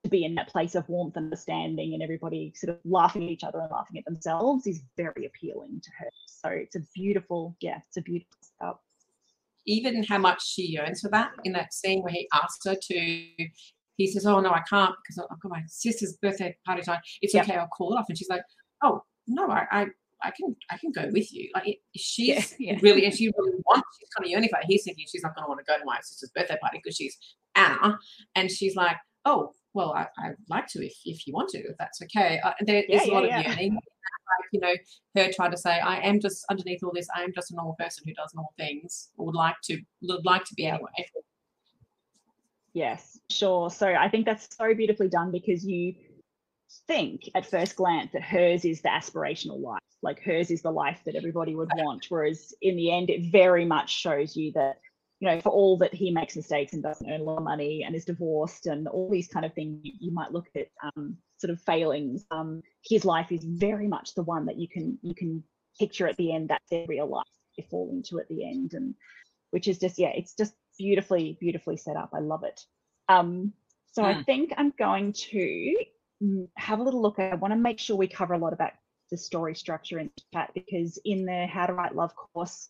to 0.04 0.11
be 0.11 0.25
in 0.25 0.35
that 0.35 0.49
place 0.49 0.75
of 0.75 0.87
warmth 0.88 1.16
and 1.16 1.25
understanding 1.26 1.94
and 1.94 2.02
everybody 2.02 2.52
sort 2.54 2.76
of 2.76 2.80
laughing 2.85 3.25
at 3.25 3.30
each 3.30 3.44
other 3.44 3.61
and 3.61 3.71
laughing 3.71 3.99
at 3.99 4.04
themselves 4.04 4.66
is 4.66 4.83
very 4.97 5.25
appealing 5.25 5.80
to 5.83 5.90
her. 5.99 6.11
So 6.26 6.50
it's 6.50 6.76
a 6.76 6.80
beautiful, 6.94 7.56
yeah, 7.61 7.78
it's 7.88 7.97
a 7.97 8.02
beautiful 8.02 8.37
setup. 8.42 8.84
Even 9.66 10.02
how 10.04 10.18
much 10.18 10.47
she 10.47 10.62
yearns 10.62 11.00
for 11.00 11.09
that 11.11 11.30
in 11.44 11.52
that 11.52 11.73
scene 11.73 12.02
where 12.02 12.12
he 12.12 12.28
asks 12.33 12.64
her 12.66 12.75
to 12.75 12.94
he 13.97 14.06
says 14.06 14.26
oh 14.26 14.40
no 14.40 14.50
i 14.50 14.62
can't 14.68 14.94
because 15.02 15.18
i've 15.30 15.40
got 15.40 15.50
my 15.50 15.62
sister's 15.66 16.16
birthday 16.21 16.56
party 16.66 16.83
time. 16.83 17.00
It's 17.23 17.35
Yep. 17.35 17.44
okay 17.44 17.56
i'll 17.56 17.66
call 17.68 17.94
it 17.94 17.99
off. 17.99 18.06
And 18.09 18.18
she's 18.18 18.28
like 18.28 18.42
oh 18.83 19.02
no 19.26 19.49
i 19.50 19.66
i, 19.71 19.87
I 20.23 20.30
can 20.30 20.56
i 20.71 20.76
can 20.78 20.92
go 20.92 21.09
with 21.12 21.33
you. 21.33 21.50
Like 21.54 21.68
it, 21.68 21.78
she's 21.97 22.54
yeah. 22.59 22.78
really 22.83 23.04
and 23.04 23.14
she 23.14 23.33
really 23.38 23.59
wants 23.66 23.88
she's 23.99 24.09
kind 24.16 24.26
of 24.26 24.30
yearning 24.30 24.49
for 24.50 24.59
it. 24.59 24.66
He's 24.66 24.85
thinking 24.85 25.06
she's 25.11 25.23
not 25.23 25.35
going 25.35 25.44
to 25.44 25.49
want 25.49 25.61
to 25.61 25.71
go 25.71 25.78
to 25.78 25.85
my 25.85 25.99
sister's 26.02 26.30
birthday 26.35 26.59
party 26.61 26.80
because 26.83 26.97
she's 26.97 27.16
anna. 27.54 27.99
And 28.35 28.50
she's 28.50 28.75
like 28.76 28.97
oh 29.25 29.52
well 29.75 29.93
I, 29.93 30.07
i'd 30.25 30.37
like 30.49 30.66
to 30.69 30.85
if 30.85 30.95
if 31.04 31.26
you 31.26 31.35
want 31.35 31.50
to 31.50 31.59
if 31.59 31.76
that's 31.78 32.00
okay 32.02 32.40
uh, 32.45 32.52
there 32.61 32.85
Yeah, 32.88 33.02
is 33.02 33.07
a 33.07 33.12
lot 33.12 33.25
yeah, 33.25 33.40
of 33.40 33.47
yearning 33.47 33.75
like 33.75 34.49
you 34.52 34.61
know 34.61 34.75
her 35.16 35.31
trying 35.33 35.50
to 35.50 35.57
say 35.59 35.81
i 35.81 35.99
am 35.99 36.21
just 36.21 36.45
underneath 36.50 36.83
all 36.83 36.93
this 36.95 37.09
i 37.14 37.23
am 37.23 37.33
just 37.35 37.52
a 37.52 37.57
normal 37.57 37.76
person 37.78 38.04
who 38.07 38.14
does 38.14 38.33
normal 38.35 38.54
things 38.59 39.11
or 39.16 39.26
would 39.26 39.35
like 39.35 39.57
to 39.64 39.81
would 40.02 40.25
like 40.25 40.45
to 40.45 40.54
be 40.54 40.69
our 40.71 40.81
way 40.81 41.07
Yes, 42.75 43.21
sure. 43.31 43.71
So 43.71 43.95
I 43.95 44.09
think 44.09 44.26
that's 44.26 44.49
so 44.57 44.75
beautifully 44.75 45.09
done 45.09 45.31
because 45.31 45.64
you 45.64 45.95
think 46.88 47.23
at 47.35 47.47
first 47.47 47.76
glance 47.76 48.12
that 48.12 48.23
hers 48.23 48.64
is 48.64 48.83
the 48.83 48.88
aspirational 48.88 49.61
life, 49.62 49.78
like 50.02 50.21
hers 50.21 50.50
is 50.50 50.62
the 50.62 50.73
life 50.73 51.00
that 51.07 51.14
everybody 51.14 51.54
would 51.54 51.73
want. 51.73 52.07
Whereas 52.09 52.52
in 52.62 52.76
the 52.76 52.90
end, 52.93 53.11
it 53.11 53.31
very 53.31 53.64
much 53.64 53.90
shows 53.90 54.37
you 54.37 54.52
that, 54.52 54.78
you 55.25 55.31
know, 55.31 55.40
for 55.40 55.49
all 55.49 55.78
that 55.78 55.95
he 55.95 56.11
makes 56.11 56.37
mistakes 56.37 56.75
and 56.75 56.83
doesn't 56.83 57.11
earn 57.11 57.23
a 57.23 57.25
lot 57.25 57.38
of 57.38 57.45
money 57.45 57.83
and 57.83 57.97
is 57.97 58.04
divorced 58.04 58.66
and 58.66 58.87
all 58.87 59.09
these 59.09 59.26
kind 59.26 59.47
of 59.47 59.54
things, 59.54 59.81
you, 59.83 60.12
might 60.12 60.33
look 60.33 60.49
at 60.54 60.66
um, 60.83 61.16
sort 61.38 61.50
of 61.50 61.59
failings. 61.62 62.26
Um, 62.31 62.62
his 62.85 63.07
life 63.07 63.33
is 63.33 63.43
very 63.43 63.88
much 63.88 64.14
the 64.14 64.23
one 64.23 64.45
that 64.45 64.59
you 64.59 64.69
can 64.69 64.99
you 65.00 65.14
can 65.14 65.43
picture 65.81 66.07
at 66.07 66.19
the 66.19 66.35
end. 66.35 66.50
That's 66.50 66.69
their 66.69 66.85
real 66.87 67.07
life. 67.07 67.25
They 67.57 67.66
fall 67.71 67.88
into 67.90 68.19
at 68.21 68.28
the 68.28 68.47
end, 68.47 68.75
and 68.75 68.95
which 69.50 69.66
is 69.66 69.78
just 69.78 69.99
yeah, 69.99 70.11
it's 70.14 70.35
just 70.35 70.52
beautifully 70.78 71.38
beautifully 71.40 71.78
set 71.78 71.97
up. 71.97 72.11
I 72.12 72.19
love 72.21 72.45
it. 72.45 72.61
Um, 73.09 73.54
so 73.93 74.04
I 74.04 74.12
Mm. 74.12 74.26
think 74.26 74.52
I'm 74.59 74.75
going 74.78 75.15
to 75.15 75.75
mm, 76.23 76.49
have 76.58 76.80
a 76.80 76.82
little 76.82 77.00
look. 77.00 77.19
I 77.19 77.34
want 77.37 77.52
to 77.52 77.58
make 77.58 77.78
sure 77.78 77.97
we 77.97 78.08
cover 78.08 78.34
a 78.34 78.39
lot 78.39 78.52
about 78.52 78.73
the 79.10 79.17
story 79.17 79.54
structure 79.54 79.99
in 80.00 80.10
chat 80.34 80.50
because 80.52 80.99
in 81.06 81.25
the 81.25 81.47
How 81.47 81.65
to 81.65 81.73
Write 81.73 81.95
Love 81.97 82.15
course, 82.15 82.69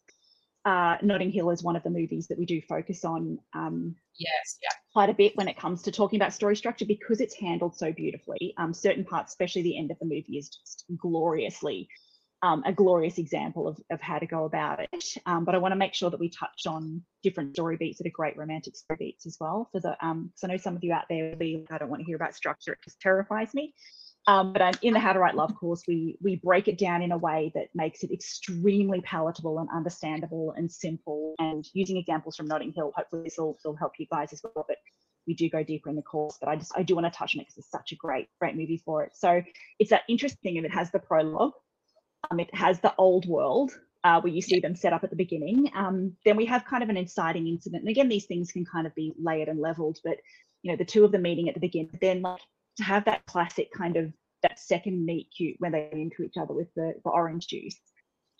uh, 0.64 0.96
Notting 1.02 1.30
Hill 1.30 1.50
is 1.50 1.62
one 1.62 1.76
of 1.76 1.82
the 1.82 1.90
movies 1.90 2.26
that 2.28 2.38
we 2.38 2.46
do 2.46 2.60
focus 2.62 3.04
on 3.04 3.38
um, 3.54 3.94
yes 4.18 4.58
yeah 4.62 4.70
quite 4.94 5.10
a 5.10 5.14
bit 5.14 5.36
when 5.36 5.48
it 5.48 5.58
comes 5.58 5.82
to 5.82 5.90
talking 5.90 6.20
about 6.20 6.32
story 6.32 6.56
structure 6.56 6.84
because 6.86 7.20
it's 7.20 7.34
handled 7.34 7.76
so 7.76 7.92
beautifully. 7.92 8.54
Um, 8.56 8.72
certain 8.72 9.04
parts, 9.04 9.32
especially 9.32 9.62
the 9.62 9.76
end 9.76 9.90
of 9.90 9.98
the 9.98 10.06
movie, 10.06 10.38
is 10.38 10.48
just 10.48 10.84
gloriously 10.96 11.88
um, 12.42 12.62
a 12.66 12.72
glorious 12.72 13.18
example 13.18 13.66
of, 13.66 13.78
of 13.90 14.00
how 14.00 14.18
to 14.18 14.26
go 14.26 14.44
about 14.44 14.78
it. 14.80 15.04
Um, 15.26 15.44
but 15.44 15.54
I 15.54 15.58
want 15.58 15.72
to 15.72 15.76
make 15.76 15.94
sure 15.94 16.10
that 16.10 16.20
we 16.20 16.28
touch 16.28 16.66
on 16.66 17.02
different 17.22 17.56
story 17.56 17.76
beats 17.76 17.98
that 17.98 18.06
are 18.06 18.10
great 18.10 18.36
romantic 18.36 18.76
story 18.76 18.98
beats 18.98 19.26
as 19.26 19.36
well. 19.40 19.68
For 19.72 19.80
the 19.80 19.96
because 20.00 20.44
I 20.44 20.46
know 20.48 20.56
some 20.58 20.76
of 20.76 20.84
you 20.84 20.92
out 20.92 21.04
there 21.08 21.30
will 21.30 21.36
be 21.36 21.66
I 21.70 21.78
don't 21.78 21.88
want 21.88 22.00
to 22.00 22.06
hear 22.06 22.16
about 22.16 22.36
structure; 22.36 22.72
it 22.72 22.78
just 22.84 23.00
terrifies 23.00 23.52
me. 23.54 23.74
Um, 24.26 24.52
but 24.54 24.78
in 24.82 24.94
the 24.94 25.00
How 25.00 25.12
to 25.12 25.18
Write 25.18 25.34
Love 25.34 25.54
course, 25.54 25.82
we 25.86 26.16
we 26.20 26.36
break 26.36 26.66
it 26.66 26.78
down 26.78 27.02
in 27.02 27.12
a 27.12 27.18
way 27.18 27.52
that 27.54 27.68
makes 27.74 28.02
it 28.02 28.10
extremely 28.10 29.00
palatable 29.02 29.58
and 29.58 29.68
understandable 29.74 30.54
and 30.56 30.70
simple. 30.70 31.34
And 31.38 31.66
using 31.74 31.98
examples 31.98 32.36
from 32.36 32.46
Notting 32.46 32.72
Hill, 32.72 32.92
hopefully 32.96 33.24
this 33.24 33.36
will, 33.36 33.58
will 33.64 33.76
help 33.76 33.92
you 33.98 34.06
guys 34.10 34.32
as 34.32 34.42
well. 34.42 34.64
But 34.66 34.78
we 35.26 35.34
do 35.34 35.50
go 35.50 35.62
deeper 35.62 35.90
in 35.90 35.96
the 35.96 36.02
course. 36.02 36.38
But 36.40 36.48
I 36.48 36.56
just 36.56 36.72
I 36.74 36.82
do 36.82 36.94
want 36.94 37.12
to 37.12 37.16
touch 37.16 37.36
on 37.36 37.40
it 37.40 37.44
because 37.44 37.58
it's 37.58 37.70
such 37.70 37.92
a 37.92 37.96
great 37.96 38.28
great 38.40 38.56
movie 38.56 38.82
for 38.82 39.04
it. 39.04 39.12
So 39.14 39.42
it's 39.78 39.90
that 39.90 40.02
interesting 40.08 40.54
thing 40.54 40.64
it 40.64 40.72
has 40.72 40.90
the 40.90 41.00
prologue, 41.00 41.52
um, 42.30 42.40
it 42.40 42.54
has 42.54 42.80
the 42.80 42.94
old 42.96 43.26
world. 43.26 43.72
Uh, 44.02 44.20
where 44.20 44.34
you 44.34 44.42
see 44.42 44.60
them 44.60 44.76
set 44.76 44.92
up 44.92 45.02
at 45.02 45.08
the 45.08 45.16
beginning. 45.16 45.70
Um, 45.74 46.14
then 46.26 46.36
we 46.36 46.44
have 46.44 46.66
kind 46.66 46.82
of 46.82 46.90
an 46.90 46.98
inciting 46.98 47.48
incident. 47.48 47.84
And 47.84 47.88
again, 47.88 48.10
these 48.10 48.26
things 48.26 48.52
can 48.52 48.66
kind 48.66 48.86
of 48.86 48.94
be 48.94 49.14
layered 49.18 49.48
and 49.48 49.58
leveled, 49.58 49.98
but 50.04 50.18
you 50.60 50.70
know, 50.70 50.76
the 50.76 50.84
two 50.84 51.06
of 51.06 51.12
them 51.12 51.22
meeting 51.22 51.48
at 51.48 51.54
the 51.54 51.60
beginning, 51.60 51.98
then 52.02 52.20
like 52.20 52.42
to 52.76 52.82
have 52.84 53.04
that 53.06 53.24
classic 53.26 53.70
kind 53.72 53.96
of 53.96 54.12
that 54.42 54.58
second 54.58 55.04
meet 55.04 55.28
cute 55.36 55.56
when 55.58 55.72
they're 55.72 55.88
into 55.90 56.22
each 56.22 56.36
other 56.36 56.52
with 56.52 56.68
the, 56.74 56.94
the 57.04 57.10
orange 57.10 57.46
juice. 57.46 57.78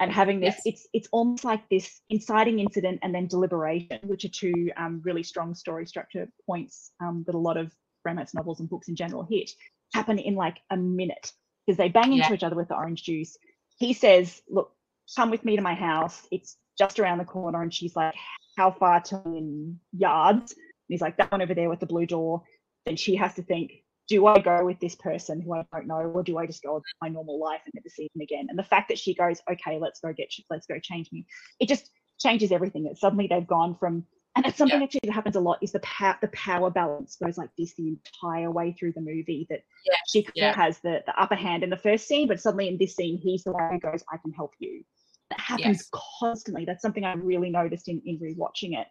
And 0.01 0.13
having 0.13 0.41
this 0.41 0.57
Yes. 0.57 0.63
it's 0.65 0.89
it's 0.93 1.09
almost 1.13 1.45
like 1.45 1.69
this 1.69 2.01
inciting 2.11 2.59
incident 2.59 2.99
and 3.03 3.15
then 3.15 3.27
deliberation 3.29 4.01
which 4.03 4.25
are 4.25 4.29
two 4.29 4.71
um, 4.77 5.01
really 5.05 5.23
strong 5.23 5.55
story 5.55 5.87
structure 5.87 6.29
points 6.47 6.91
um, 7.01 7.23
that 7.27 7.35
a 7.35 7.39
lot 7.39 7.57
of 7.57 7.73
romance 8.05 8.35
novels 8.35 8.61
and 8.61 8.69
books 8.69 8.89
in 8.89 8.97
general 8.97 9.23
hit 9.23 9.51
happen 9.95 10.19
in 10.19 10.35
like 10.35 10.59
a 10.71 10.77
minute. 10.77 11.33
Because 11.67 11.79
they 11.79 11.89
bang 11.89 12.13
into 12.13 12.29
Yeah. 12.29 12.35
each 12.35 12.43
other 12.43 12.57
with 12.57 12.69
the 12.69 12.75
orange 12.77 13.05
juice. 13.05 13.37
He 13.79 13.93
says 13.95 14.43
look 14.49 14.73
come 15.17 15.31
with 15.31 15.45
me 15.45 15.57
to 15.57 15.63
my 15.63 15.75
house. 15.75 16.27
It's 16.31 16.57
just 16.77 16.99
around 16.99 17.19
the 17.19 17.25
corner. 17.25 17.63
And 17.63 17.73
she's 17.73 17.95
like 17.97 18.15
how 18.59 18.73
far 18.73 19.01
to 19.01 19.23
in 19.27 19.79
yards? 19.97 20.53
And 20.53 20.61
he's 20.89 21.01
like 21.01 21.17
that 21.19 21.31
one 21.33 21.41
over 21.41 21.55
there 21.55 21.69
with 21.71 21.81
the 21.81 21.87
blue 21.87 22.05
door. 22.07 22.43
Then 22.85 22.97
she 22.97 23.15
has 23.17 23.35
to 23.35 23.43
think 23.43 23.84
do 24.09 24.27
I 24.27 24.39
go 24.41 24.65
with 24.65 24.79
this 24.81 24.95
person 24.95 25.41
who 25.41 25.55
I 25.55 25.65
don't 25.73 25.87
know, 25.87 25.97
or 25.97 26.23
do 26.23 26.39
I 26.39 26.47
just 26.47 26.63
go 26.63 26.75
with 26.75 26.85
my 27.01 27.09
normal 27.09 27.39
life 27.41 27.63
and 27.65 27.73
never 27.75 27.89
see 27.89 28.11
them 28.15 28.23
again? 28.23 28.47
And 28.51 28.59
the 28.59 28.65
fact 28.65 28.89
that 28.89 28.99
she 28.99 29.15
goes, 29.15 29.41
okay, 29.51 29.79
let's 29.79 30.01
go 30.01 30.13
get, 30.13 30.29
let's 30.51 30.67
go 30.67 30.79
change 30.79 31.11
me, 31.13 31.27
it 31.61 31.69
just 31.69 31.91
changes 32.21 32.53
everything. 32.53 32.85
That 32.85 32.99
suddenly 32.99 33.27
they've 33.27 33.47
gone 33.47 33.77
from, 33.77 34.05
and 34.37 34.45
it's 34.47 34.59
something 34.59 34.83
actually 34.83 35.01
that 35.05 35.13
happens 35.13 35.37
a 35.37 35.41
lot 35.41 35.59
is 35.63 35.73
the 35.73 35.81
power, 35.81 36.19
the 36.21 36.29
power 36.29 36.71
balance 36.71 37.17
goes 37.17 37.39
like 37.39 37.51
this 37.57 37.75
the 37.75 37.89
entire 37.89 38.51
way 38.51 38.73
through 38.73 38.93
the 38.93 39.01
movie. 39.01 39.47
That 39.49 39.61
Yes, 39.87 40.01
she 40.09 40.23
kind 40.23 40.33
yeah. 40.37 40.51
of 40.51 40.57
has 40.57 40.81
the 40.81 41.03
the 41.07 41.21
upper 41.21 41.35
hand 41.35 41.63
in 41.63 41.71
the 41.71 41.77
first 41.77 42.07
scene, 42.09 42.29
but 42.29 42.41
suddenly 42.41 42.69
in 42.69 42.79
this 42.79 42.97
scene, 42.97 43.19
he's 43.19 43.45
the 43.45 43.53
one 43.53 43.73
who 43.73 43.79
goes, 43.79 44.03
I 44.13 44.17
can 44.19 44.33
help 44.33 44.53
you. 44.59 44.83
That 45.31 45.41
happens 45.41 45.79
Yes. 45.79 45.91
constantly. 46.21 46.65
That's 46.65 46.83
something 46.83 47.05
I 47.05 47.15
really 47.15 47.51
noticed 47.51 47.89
in 47.89 48.03
in 48.05 48.19
rewatching 48.19 48.79
it. 48.79 48.87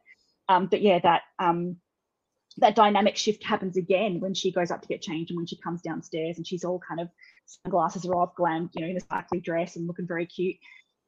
Um, 0.50 0.68
but 0.68 0.82
yeah, 0.82 1.00
that 1.00 1.22
um 1.40 1.78
that 2.58 2.76
dynamic 2.76 3.16
shift 3.18 3.44
happens 3.44 3.78
again 3.78 4.20
when 4.20 4.34
she 4.34 4.52
goes 4.52 4.72
up 4.72 4.82
to 4.82 4.88
get 4.88 5.02
changed 5.02 5.32
and 5.32 5.38
when 5.38 5.46
she 5.46 5.58
comes 5.58 5.82
downstairs 5.82 6.38
and 6.38 6.46
she's 6.46 6.64
all 6.64 6.80
kind 6.80 7.00
of 7.00 7.10
sunglasses 7.46 8.06
are 8.06 8.16
off, 8.16 8.36
glam, 8.36 8.70
you 8.74 8.82
know, 8.82 8.90
in 8.90 8.98
a 8.98 9.02
sparkly 9.02 9.40
dress 9.40 9.76
and 9.76 9.88
looking 9.88 10.08
very 10.08 10.26
cute. 10.26 10.58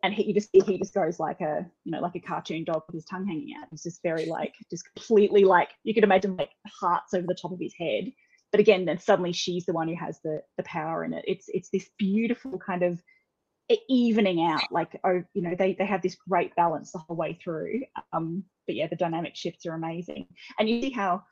And 0.04 0.14
he 0.14 0.26
you 0.26 0.34
just 0.34 0.52
see 0.52 0.60
he 0.60 0.78
just 0.78 0.94
goes 0.94 1.20
like 1.20 1.42
a 1.42 1.66
you 1.84 1.92
know 1.92 2.00
like 2.00 2.16
a 2.16 2.20
cartoon 2.20 2.64
dog 2.64 2.84
with 2.88 2.96
his 2.96 3.06
tongue 3.06 3.26
hanging 3.26 3.56
out. 3.60 3.68
He's 3.72 3.84
just 3.84 4.04
very 4.04 4.26
like 4.26 4.54
just 4.70 4.86
completely 4.94 5.46
like 5.46 5.70
you 5.84 5.94
could 5.94 6.04
imagine 6.04 6.36
like 6.36 6.52
hearts 6.68 7.14
over 7.14 7.26
the 7.26 7.36
top 7.36 7.52
of 7.52 7.60
his 7.60 7.74
head. 7.80 8.12
But 8.52 8.60
again, 8.60 8.86
then 8.86 9.00
suddenly 9.00 9.34
she's 9.34 9.66
the 9.66 9.74
one 9.74 9.88
who 9.88 9.96
has 9.96 10.20
the 10.24 10.42
the 10.58 10.64
power 10.64 11.04
in 11.04 11.14
it. 11.14 11.26
It's 11.28 11.46
it's 11.48 11.70
this 11.70 11.90
beautiful 11.98 12.60
kind 12.60 12.84
of 12.84 13.02
evening 13.90 14.44
out 14.44 14.62
like 14.72 15.00
oh 15.04 15.24
you 15.34 15.42
know 15.42 15.56
they 15.58 15.74
they 15.74 15.86
have 15.86 16.04
this 16.04 16.16
great 16.30 16.56
balance 16.56 16.92
the 16.92 17.00
whole 17.00 17.18
way 17.18 17.38
through 17.44 17.82
um 18.14 18.44
but 18.68 18.76
yeah 18.76 18.86
the 18.86 18.96
dynamic 18.96 19.36
shifts 19.36 19.66
are 19.66 19.74
amazing 19.74 20.28
and 20.60 20.70
you 20.70 20.80
see 20.82 20.92
how 20.92 21.24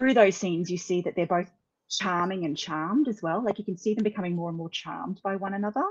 through 0.00 0.14
those 0.14 0.36
scenes 0.36 0.70
you 0.70 0.78
see 0.78 1.02
that 1.02 1.14
they're 1.14 1.26
both 1.26 1.50
charming 1.88 2.44
and 2.44 2.56
charmed 2.56 3.06
as 3.06 3.20
well. 3.22 3.44
Like 3.44 3.58
you 3.58 3.64
can 3.64 3.76
see 3.76 3.94
them 3.94 4.02
becoming 4.04 4.34
more 4.34 4.48
and 4.48 4.58
more 4.58 4.70
charmed 4.70 5.20
by 5.22 5.36
one 5.36 5.54
another 5.54 5.84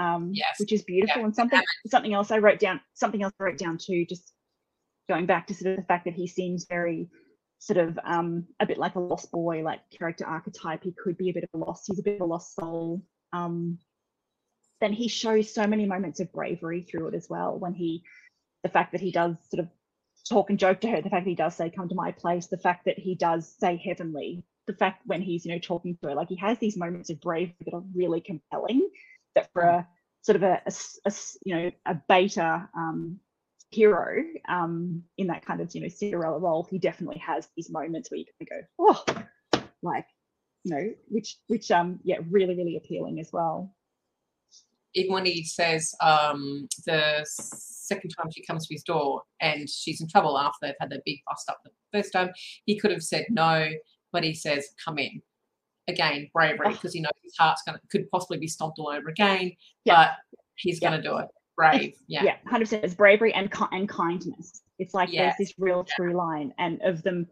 um 0.00 0.30
Yes. 0.32 0.58
which 0.60 0.72
is 0.72 0.82
beautiful. 0.82 1.24
And 1.24 1.34
something 1.34 1.60
something 1.86 2.12
else 2.12 2.30
i 2.30 2.38
wrote 2.38 2.58
down 2.58 2.80
something 2.94 3.22
else 3.22 3.32
i 3.40 3.44
wrote 3.44 3.58
down 3.58 3.78
too 3.78 4.04
just 4.08 4.32
going 5.08 5.26
back 5.26 5.46
to 5.46 5.54
sort 5.54 5.72
of 5.72 5.76
the 5.76 5.86
fact 5.86 6.04
that 6.06 6.14
he 6.14 6.26
seems 6.26 6.66
very 6.68 7.08
sort 7.58 7.76
of 7.78 7.98
um 8.04 8.46
a 8.60 8.66
bit 8.66 8.76
like 8.78 8.96
a 8.96 9.00
lost 9.00 9.30
boy 9.30 9.62
like 9.62 9.80
character 9.96 10.26
archetype. 10.26 10.82
He 10.82 10.92
could 10.92 11.16
be 11.16 11.30
a 11.30 11.32
bit 11.32 11.44
of 11.44 11.50
a 11.54 11.64
lost 11.64 11.84
he's 11.86 11.98
a 12.00 12.02
bit 12.02 12.16
of 12.16 12.20
a 12.22 12.24
lost 12.24 12.54
soul. 12.54 13.02
Um 13.32 13.78
then 14.80 14.92
he 14.92 15.08
shows 15.08 15.54
so 15.54 15.66
many 15.66 15.86
moments 15.86 16.20
of 16.20 16.32
bravery 16.32 16.82
through 16.82 17.08
it 17.08 17.14
as 17.14 17.28
well 17.30 17.56
when 17.58 17.72
he 17.74 18.02
the 18.64 18.68
fact 18.68 18.92
that 18.92 19.00
he 19.00 19.12
does 19.12 19.36
sort 19.48 19.60
of 19.60 19.68
talk 20.28 20.50
and 20.50 20.58
joke 20.58 20.80
to 20.80 20.88
her. 20.88 21.02
The 21.02 21.10
fact 21.10 21.24
that 21.24 21.30
he 21.30 21.36
does 21.36 21.54
say, 21.54 21.70
"Come 21.70 21.88
to 21.88 21.94
my 21.94 22.12
place," 22.12 22.46
the 22.46 22.58
fact 22.58 22.84
that 22.86 22.98
he 22.98 23.14
does 23.14 23.48
say 23.58 23.76
"heavenly," 23.76 24.44
the 24.66 24.74
fact 24.74 25.02
when 25.06 25.22
he's 25.22 25.44
you 25.44 25.52
know 25.52 25.58
talking 25.58 25.96
to 25.96 26.08
her, 26.08 26.14
like 26.14 26.28
he 26.28 26.36
has 26.36 26.58
these 26.58 26.76
moments 26.76 27.10
of 27.10 27.20
bravery 27.20 27.56
that 27.64 27.74
are 27.74 27.84
really 27.94 28.20
compelling. 28.20 28.88
That 29.34 29.52
for 29.52 29.62
a 29.62 29.88
sort 30.22 30.36
of 30.36 30.42
a, 30.42 30.62
a, 30.66 30.72
a 31.06 31.12
you 31.44 31.54
know 31.54 31.70
a 31.86 31.94
beta 32.08 32.68
um, 32.76 33.20
hero 33.70 34.22
um, 34.48 35.02
in 35.18 35.26
that 35.28 35.44
kind 35.44 35.60
of 35.60 35.74
you 35.74 35.82
know 35.82 35.88
Cinderella 35.88 36.38
role, 36.38 36.66
he 36.70 36.78
definitely 36.78 37.18
has 37.18 37.48
these 37.56 37.70
moments 37.70 38.10
where 38.10 38.18
you 38.18 38.26
can 38.38 38.46
go, 38.48 38.66
oh, 38.78 39.60
like 39.82 40.06
you 40.64 40.74
know, 40.74 40.94
which 41.08 41.36
which 41.46 41.70
um 41.70 42.00
yeah, 42.04 42.18
really 42.30 42.56
really 42.56 42.76
appealing 42.76 43.20
as 43.20 43.30
well. 43.32 43.74
Even 44.94 45.12
when 45.12 45.26
he 45.26 45.44
says 45.44 45.94
um, 46.00 46.68
the 46.86 47.24
second 47.28 48.10
time 48.10 48.30
she 48.30 48.44
comes 48.44 48.66
to 48.66 48.74
his 48.74 48.82
door 48.82 49.22
and 49.40 49.68
she's 49.68 50.00
in 50.00 50.08
trouble 50.08 50.38
after 50.38 50.58
they've 50.62 50.74
had 50.80 50.90
their 50.90 51.02
big 51.04 51.18
bust 51.26 51.48
up 51.50 51.58
the 51.64 51.70
first 51.92 52.12
time, 52.12 52.30
he 52.64 52.78
could 52.78 52.90
have 52.90 53.02
said 53.02 53.24
no, 53.30 53.68
but 54.12 54.24
he 54.24 54.34
says 54.34 54.68
come 54.84 54.98
in. 54.98 55.20
Again, 55.86 56.28
bravery 56.32 56.70
because 56.70 56.92
oh. 56.92 56.94
he 56.94 57.00
knows 57.00 57.10
his 57.22 57.34
heart's 57.38 57.62
gonna 57.66 57.78
could 57.90 58.08
possibly 58.10 58.38
be 58.38 58.48
stomped 58.48 58.78
all 58.78 58.88
over 58.88 59.08
again, 59.10 59.52
yeah. 59.84 59.94
but 59.94 60.10
he's 60.56 60.80
yeah. 60.80 60.90
gonna 60.90 61.02
do 61.02 61.18
it 61.18 61.28
brave. 61.56 61.94
Yeah. 62.06 62.24
Yeah, 62.24 62.36
100%. 62.50 62.84
It's 62.84 62.94
bravery 62.94 63.32
and, 63.34 63.50
and 63.72 63.88
kindness. 63.88 64.62
It's 64.78 64.94
like 64.94 65.10
there's 65.10 65.34
this 65.38 65.54
real 65.58 65.84
yeah. 65.86 65.94
through 65.96 66.14
line. 66.14 66.52
And 66.58 66.80
of 66.82 67.02
them, 67.02 67.26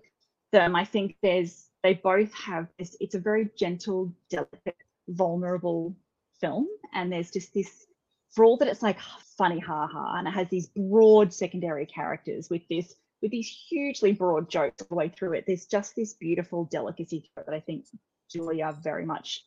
them, 0.53 0.77
I 0.77 0.85
think 0.85 1.16
there's, 1.22 1.68
they 1.83 1.94
both 1.94 2.33
have 2.35 2.68
this, 2.79 2.96
it's 3.01 3.14
a 3.14 3.18
very 3.18 3.51
gentle, 3.59 4.12
delicate, 4.31 4.77
vulnerable 5.09 5.96
film. 6.42 6.68
And 6.92 7.11
there's 7.11 7.31
just 7.31 7.55
this, 7.55 7.87
for 8.33 8.44
all 8.44 8.59
that 8.59 8.68
it's 8.68 8.83
like 8.83 8.98
funny 9.38 9.59
ha 9.59 9.87
ha, 9.87 10.16
and 10.18 10.28
it 10.28 10.33
has 10.33 10.48
these 10.50 10.68
broad 10.76 11.33
secondary 11.33 11.87
characters 11.87 12.50
with 12.50 12.68
this, 12.68 12.94
with 13.22 13.31
these 13.31 13.48
hugely 13.48 14.12
broad 14.12 14.50
jokes 14.50 14.83
all 14.83 14.88
the 14.90 14.94
way 14.94 15.09
through 15.09 15.33
it. 15.33 15.44
There's 15.46 15.64
just 15.64 15.96
this 15.96 16.12
beautiful 16.12 16.66
delicacy 16.66 17.20
to 17.20 17.40
it 17.40 17.46
that 17.46 17.55
I 17.55 17.61
think 17.61 17.87
Julia 18.31 18.76
very 18.83 19.07
much 19.07 19.44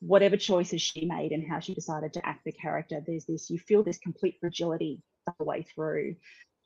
whatever 0.00 0.36
choices 0.36 0.80
she 0.80 1.04
made 1.04 1.32
and 1.32 1.48
how 1.48 1.60
she 1.60 1.74
decided 1.74 2.12
to 2.14 2.26
act 2.26 2.44
the 2.44 2.52
character, 2.52 3.02
there's 3.04 3.26
this, 3.26 3.50
you 3.50 3.58
feel 3.58 3.82
this 3.82 3.98
complete 3.98 4.36
fragility 4.40 5.02
all 5.26 5.34
the 5.38 5.44
way 5.44 5.62
through. 5.74 6.16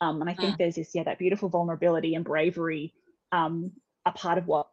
Um, 0.00 0.20
and 0.20 0.28
I 0.28 0.34
think 0.34 0.54
mm. 0.54 0.58
there's 0.58 0.74
this, 0.74 0.90
yeah, 0.94 1.04
that 1.04 1.18
beautiful 1.18 1.48
vulnerability 1.48 2.14
and 2.14 2.24
bravery 2.24 2.92
um, 3.30 3.72
a 4.04 4.12
part 4.12 4.38
of 4.38 4.46
what 4.46 4.68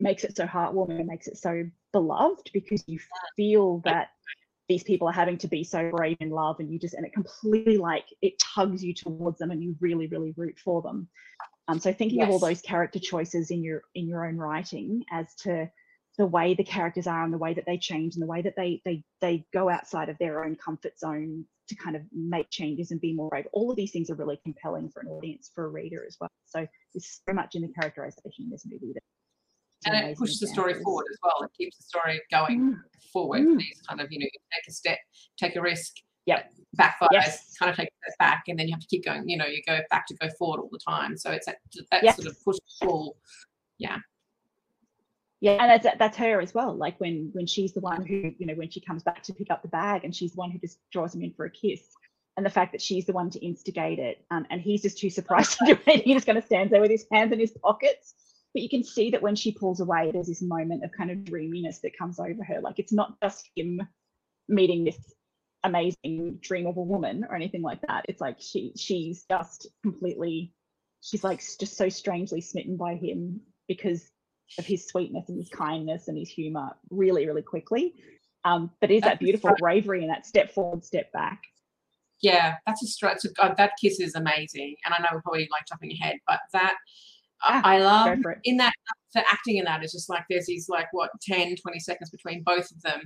makes 0.00 0.24
it 0.24 0.36
so 0.36 0.46
heartwarming 0.46 0.98
and 0.98 1.06
makes 1.06 1.28
it 1.28 1.36
so 1.36 1.64
beloved 1.92 2.50
because 2.52 2.82
you 2.86 2.98
feel 3.36 3.82
that 3.84 4.08
these 4.70 4.84
people 4.84 5.08
are 5.08 5.12
having 5.12 5.36
to 5.36 5.48
be 5.48 5.64
so 5.64 5.90
brave 5.90 6.16
in 6.20 6.30
love 6.30 6.60
and 6.60 6.70
you 6.70 6.78
just 6.78 6.94
and 6.94 7.04
it 7.04 7.12
completely 7.12 7.76
like 7.76 8.04
it 8.22 8.38
tugs 8.38 8.84
you 8.84 8.94
towards 8.94 9.38
them 9.38 9.50
and 9.50 9.60
you 9.62 9.74
really 9.80 10.06
really 10.06 10.32
root 10.36 10.56
for 10.64 10.80
them 10.80 11.08
um, 11.66 11.80
so 11.80 11.92
thinking 11.92 12.20
yes. 12.20 12.28
of 12.28 12.30
all 12.32 12.38
those 12.38 12.60
character 12.62 13.00
choices 13.00 13.50
in 13.50 13.64
your 13.64 13.82
in 13.96 14.06
your 14.06 14.24
own 14.24 14.36
writing 14.36 15.02
as 15.10 15.34
to 15.34 15.68
the 16.18 16.26
way 16.26 16.54
the 16.54 16.62
characters 16.62 17.08
are 17.08 17.24
and 17.24 17.32
the 17.32 17.38
way 17.38 17.52
that 17.52 17.64
they 17.66 17.78
change 17.78 18.14
and 18.14 18.22
the 18.22 18.26
way 18.26 18.42
that 18.42 18.54
they 18.56 18.80
they 18.84 19.02
they 19.20 19.44
go 19.52 19.68
outside 19.68 20.08
of 20.08 20.16
their 20.18 20.44
own 20.44 20.54
comfort 20.54 20.96
zone 20.98 21.44
to 21.68 21.74
kind 21.74 21.96
of 21.96 22.02
make 22.12 22.50
changes 22.50 22.90
and 22.90 23.00
be 23.00 23.14
more 23.14 23.28
brave. 23.28 23.46
All 23.52 23.70
of 23.70 23.76
these 23.76 23.92
things 23.92 24.10
are 24.10 24.16
really 24.16 24.40
compelling 24.44 24.88
for 24.90 25.00
an 25.00 25.08
audience, 25.08 25.50
for 25.54 25.66
a 25.66 25.68
reader 25.68 26.04
as 26.06 26.16
well. 26.20 26.30
So 26.46 26.66
there's 26.92 27.20
so 27.26 27.32
much 27.32 27.54
in 27.54 27.62
the 27.62 27.68
characterization 27.68 28.44
in 28.44 28.50
this 28.50 28.66
movie 28.66 28.92
that 28.92 29.02
and 29.86 29.94
it 29.94 30.16
pushes 30.16 30.40
the 30.40 30.46
story 30.46 30.74
forward 30.82 31.06
as 31.10 31.18
well. 31.22 31.42
It 31.42 31.50
keeps 31.56 31.76
the 31.78 31.84
story 31.84 32.20
going 32.30 32.74
mm. 32.74 33.10
forward. 33.12 33.42
Mm. 33.42 33.58
These 33.58 33.80
kind 33.88 34.00
of, 34.00 34.08
you 34.10 34.18
know, 34.18 34.26
take 34.26 34.68
a 34.68 34.72
step, 34.72 34.98
take 35.38 35.56
a 35.56 35.60
risk, 35.60 35.94
yeah, 36.26 36.42
backfires, 36.78 37.08
yes. 37.12 37.54
kind 37.58 37.70
of 37.70 37.76
take 37.76 37.88
a 37.88 38.10
step 38.10 38.18
back, 38.18 38.44
and 38.48 38.58
then 38.58 38.68
you 38.68 38.74
have 38.74 38.80
to 38.80 38.86
keep 38.86 39.04
going. 39.04 39.28
You 39.28 39.38
know, 39.38 39.46
you 39.46 39.62
go 39.66 39.78
back 39.90 40.06
to 40.08 40.14
go 40.16 40.28
forward 40.38 40.60
all 40.60 40.68
the 40.70 40.78
time. 40.78 41.16
So 41.16 41.30
it's 41.30 41.46
that, 41.46 41.56
that 41.90 42.02
yes. 42.02 42.16
sort 42.16 42.28
of 42.28 42.36
push 42.44 42.58
pull. 42.82 43.16
Yeah 43.78 43.98
yeah 45.40 45.56
and 45.60 45.70
that's 45.70 45.98
that's 45.98 46.16
her 46.16 46.40
as 46.40 46.54
well 46.54 46.74
like 46.74 46.98
when 47.00 47.30
when 47.32 47.46
she's 47.46 47.72
the 47.72 47.80
one 47.80 48.04
who 48.04 48.32
you 48.38 48.46
know 48.46 48.54
when 48.54 48.70
she 48.70 48.80
comes 48.80 49.02
back 49.02 49.22
to 49.22 49.32
pick 49.32 49.50
up 49.50 49.62
the 49.62 49.68
bag 49.68 50.04
and 50.04 50.14
she's 50.14 50.32
the 50.32 50.38
one 50.38 50.50
who 50.50 50.58
just 50.58 50.78
draws 50.92 51.14
him 51.14 51.22
in 51.22 51.32
for 51.32 51.46
a 51.46 51.50
kiss 51.50 51.80
and 52.36 52.46
the 52.46 52.50
fact 52.50 52.72
that 52.72 52.80
she's 52.80 53.06
the 53.06 53.12
one 53.12 53.28
to 53.30 53.44
instigate 53.44 53.98
it 53.98 54.24
um, 54.30 54.46
and 54.50 54.60
he's 54.60 54.82
just 54.82 54.98
too 54.98 55.10
surprised 55.10 55.58
to 55.58 55.64
do 55.66 55.78
it 55.86 56.04
he 56.04 56.14
just 56.14 56.26
kind 56.26 56.38
of 56.38 56.44
stands 56.44 56.70
there 56.70 56.80
with 56.80 56.90
his 56.90 57.06
hands 57.10 57.32
in 57.32 57.40
his 57.40 57.52
pockets 57.62 58.14
but 58.52 58.62
you 58.62 58.68
can 58.68 58.82
see 58.82 59.10
that 59.10 59.22
when 59.22 59.36
she 59.36 59.52
pulls 59.52 59.80
away 59.80 60.10
there's 60.12 60.26
this 60.26 60.42
moment 60.42 60.84
of 60.84 60.90
kind 60.92 61.10
of 61.10 61.24
dreaminess 61.24 61.78
that 61.80 61.96
comes 61.96 62.18
over 62.18 62.42
her 62.44 62.60
like 62.60 62.78
it's 62.78 62.92
not 62.92 63.14
just 63.22 63.48
him 63.56 63.80
meeting 64.48 64.84
this 64.84 64.98
amazing 65.64 66.38
dream 66.40 66.66
of 66.66 66.76
a 66.76 66.82
woman 66.82 67.24
or 67.28 67.36
anything 67.36 67.62
like 67.62 67.80
that 67.86 68.04
it's 68.08 68.20
like 68.20 68.36
she 68.40 68.72
she's 68.76 69.24
just 69.30 69.66
completely 69.82 70.52
she's 71.02 71.24
like 71.24 71.40
just 71.58 71.76
so 71.76 71.88
strangely 71.88 72.40
smitten 72.40 72.76
by 72.76 72.94
him 72.94 73.40
because 73.68 74.10
of 74.58 74.66
his 74.66 74.86
sweetness 74.86 75.28
and 75.28 75.38
his 75.38 75.48
kindness 75.48 76.08
and 76.08 76.18
his 76.18 76.28
humor 76.28 76.70
really, 76.90 77.26
really 77.26 77.42
quickly. 77.42 77.94
Um, 78.44 78.70
but 78.80 78.90
is 78.90 79.02
that 79.02 79.20
beautiful 79.20 79.52
bravery 79.58 80.02
and 80.02 80.10
that 80.10 80.26
step 80.26 80.52
forward, 80.52 80.84
step 80.84 81.12
back? 81.12 81.42
Yeah, 82.22 82.56
that's 82.66 82.82
a 82.82 82.86
stretch. 82.86 83.20
God, 83.36 83.54
that 83.56 83.72
kiss 83.82 84.00
is 84.00 84.14
amazing. 84.14 84.76
And 84.84 84.94
I 84.94 84.98
know 84.98 85.08
we're 85.12 85.22
probably 85.22 85.48
like 85.50 85.66
jumping 85.68 85.92
ahead, 85.92 86.16
but 86.26 86.40
that 86.52 86.76
I 87.42 87.78
love 87.78 88.18
in 88.44 88.56
that 88.58 88.72
the 89.14 89.24
acting 89.30 89.56
in 89.56 89.64
that 89.64 89.84
is 89.84 89.92
just 89.92 90.08
like 90.08 90.24
there's 90.28 90.46
these 90.46 90.68
like 90.68 90.86
what 90.92 91.10
10, 91.22 91.56
20 91.56 91.80
seconds 91.80 92.10
between 92.10 92.42
both 92.44 92.70
of 92.70 92.80
them 92.82 93.02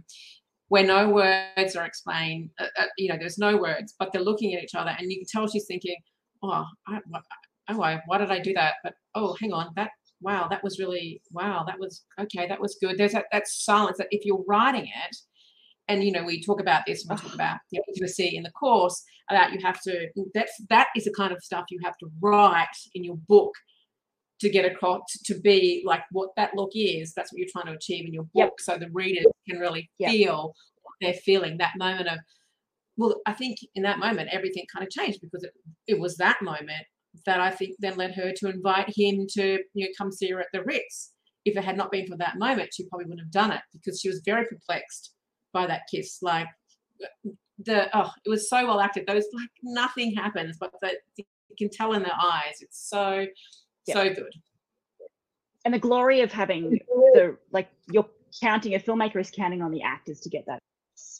where 0.68 0.84
no 0.84 1.08
words 1.08 1.76
are 1.76 1.84
explained. 1.84 2.50
Uh, 2.58 2.66
uh, 2.78 2.86
you 2.96 3.08
know, 3.08 3.16
there's 3.18 3.38
no 3.38 3.56
words, 3.56 3.94
but 3.98 4.12
they're 4.12 4.22
looking 4.22 4.54
at 4.54 4.62
each 4.62 4.74
other, 4.74 4.94
and 4.98 5.10
you 5.10 5.18
can 5.18 5.26
tell 5.26 5.46
she's 5.46 5.66
thinking, 5.66 5.96
"Oh, 6.42 6.66
I, 6.88 7.00
oh, 7.68 7.82
I, 7.82 8.00
why 8.06 8.18
did 8.18 8.30
I 8.30 8.40
do 8.40 8.52
that?" 8.54 8.74
But 8.82 8.94
oh, 9.14 9.36
hang 9.40 9.52
on, 9.52 9.72
that 9.76 9.90
wow, 10.20 10.48
that 10.48 10.64
was 10.64 10.78
really, 10.78 11.20
wow, 11.32 11.64
that 11.66 11.78
was 11.78 12.04
okay, 12.18 12.46
that 12.48 12.60
was 12.60 12.78
good. 12.80 12.96
There's 12.98 13.12
that, 13.12 13.26
that 13.32 13.46
silence 13.46 13.98
that 13.98 14.08
if 14.10 14.24
you're 14.24 14.44
writing 14.48 14.86
it, 14.86 15.16
and 15.88 16.02
you 16.02 16.12
know, 16.12 16.24
we 16.24 16.42
talk 16.42 16.60
about 16.60 16.82
this 16.86 17.04
when 17.06 17.16
we 17.16 17.22
talk 17.22 17.34
about 17.34 17.58
the 17.70 17.80
intimacy 17.88 18.36
in 18.36 18.42
the 18.42 18.50
course, 18.52 19.04
about 19.30 19.52
you 19.52 19.58
have 19.62 19.80
to 19.82 20.08
that's 20.34 20.52
that 20.70 20.88
is 20.96 21.04
the 21.04 21.12
kind 21.12 21.32
of 21.32 21.42
stuff 21.42 21.66
you 21.70 21.78
have 21.84 21.96
to 21.98 22.10
write 22.20 22.66
in 22.94 23.04
your 23.04 23.16
book 23.28 23.52
to 24.44 24.50
get 24.50 24.70
across 24.70 25.00
to 25.24 25.40
be 25.40 25.82
like 25.86 26.02
what 26.12 26.28
that 26.36 26.54
look 26.54 26.72
is. 26.74 27.14
That's 27.14 27.32
what 27.32 27.38
you're 27.38 27.48
trying 27.50 27.72
to 27.72 27.78
achieve 27.78 28.06
in 28.06 28.12
your 28.12 28.24
book. 28.24 28.30
Yep. 28.34 28.52
So 28.58 28.78
the 28.78 28.90
readers 28.90 29.24
can 29.48 29.58
really 29.58 29.90
yep. 29.98 30.10
feel 30.10 30.54
what 30.82 30.94
they're 31.00 31.14
feeling, 31.14 31.56
that 31.58 31.72
moment 31.78 32.08
of 32.08 32.18
well, 32.96 33.16
I 33.26 33.32
think 33.32 33.58
in 33.74 33.82
that 33.84 33.98
moment 33.98 34.28
everything 34.30 34.66
kind 34.72 34.86
of 34.86 34.92
changed 34.92 35.20
because 35.22 35.42
it, 35.42 35.52
it 35.88 35.98
was 35.98 36.16
that 36.18 36.42
moment 36.42 36.84
that 37.26 37.40
I 37.40 37.50
think 37.50 37.76
then 37.78 37.96
led 37.96 38.14
her 38.14 38.32
to 38.32 38.50
invite 38.50 38.92
him 38.94 39.26
to 39.30 39.60
you 39.72 39.86
know 39.86 39.92
come 39.96 40.12
see 40.12 40.30
her 40.30 40.40
at 40.40 40.48
the 40.52 40.62
Ritz. 40.62 41.12
If 41.46 41.56
it 41.56 41.64
had 41.64 41.76
not 41.76 41.90
been 41.90 42.06
for 42.06 42.16
that 42.18 42.38
moment, 42.38 42.74
she 42.74 42.86
probably 42.86 43.06
wouldn't 43.06 43.26
have 43.26 43.30
done 43.30 43.50
it 43.50 43.62
because 43.72 43.98
she 44.00 44.08
was 44.08 44.20
very 44.26 44.44
perplexed 44.44 45.14
by 45.54 45.66
that 45.66 45.82
kiss. 45.90 46.18
Like 46.20 46.48
the 47.58 47.88
oh, 47.96 48.10
it 48.26 48.28
was 48.28 48.50
so 48.50 48.66
well 48.66 48.80
acted. 48.80 49.06
Those 49.06 49.24
like 49.32 49.48
nothing 49.62 50.14
happens, 50.14 50.58
but 50.60 50.70
that 50.82 50.96
you 51.16 51.24
can 51.56 51.70
tell 51.70 51.94
in 51.94 52.02
their 52.02 52.12
eyes. 52.20 52.56
It's 52.60 52.88
so 52.90 53.26
yep. 53.86 53.96
so 53.96 54.14
good. 54.14 54.32
And 55.64 55.72
the 55.72 55.78
glory 55.78 56.20
of 56.20 56.32
having 56.32 56.78
the 57.14 57.36
like 57.50 57.68
you're 57.90 58.08
counting 58.42 58.74
a 58.74 58.78
filmmaker 58.78 59.20
is 59.20 59.30
counting 59.30 59.62
on 59.62 59.70
the 59.70 59.82
actors 59.82 60.20
to 60.20 60.28
get 60.28 60.44
that 60.46 60.60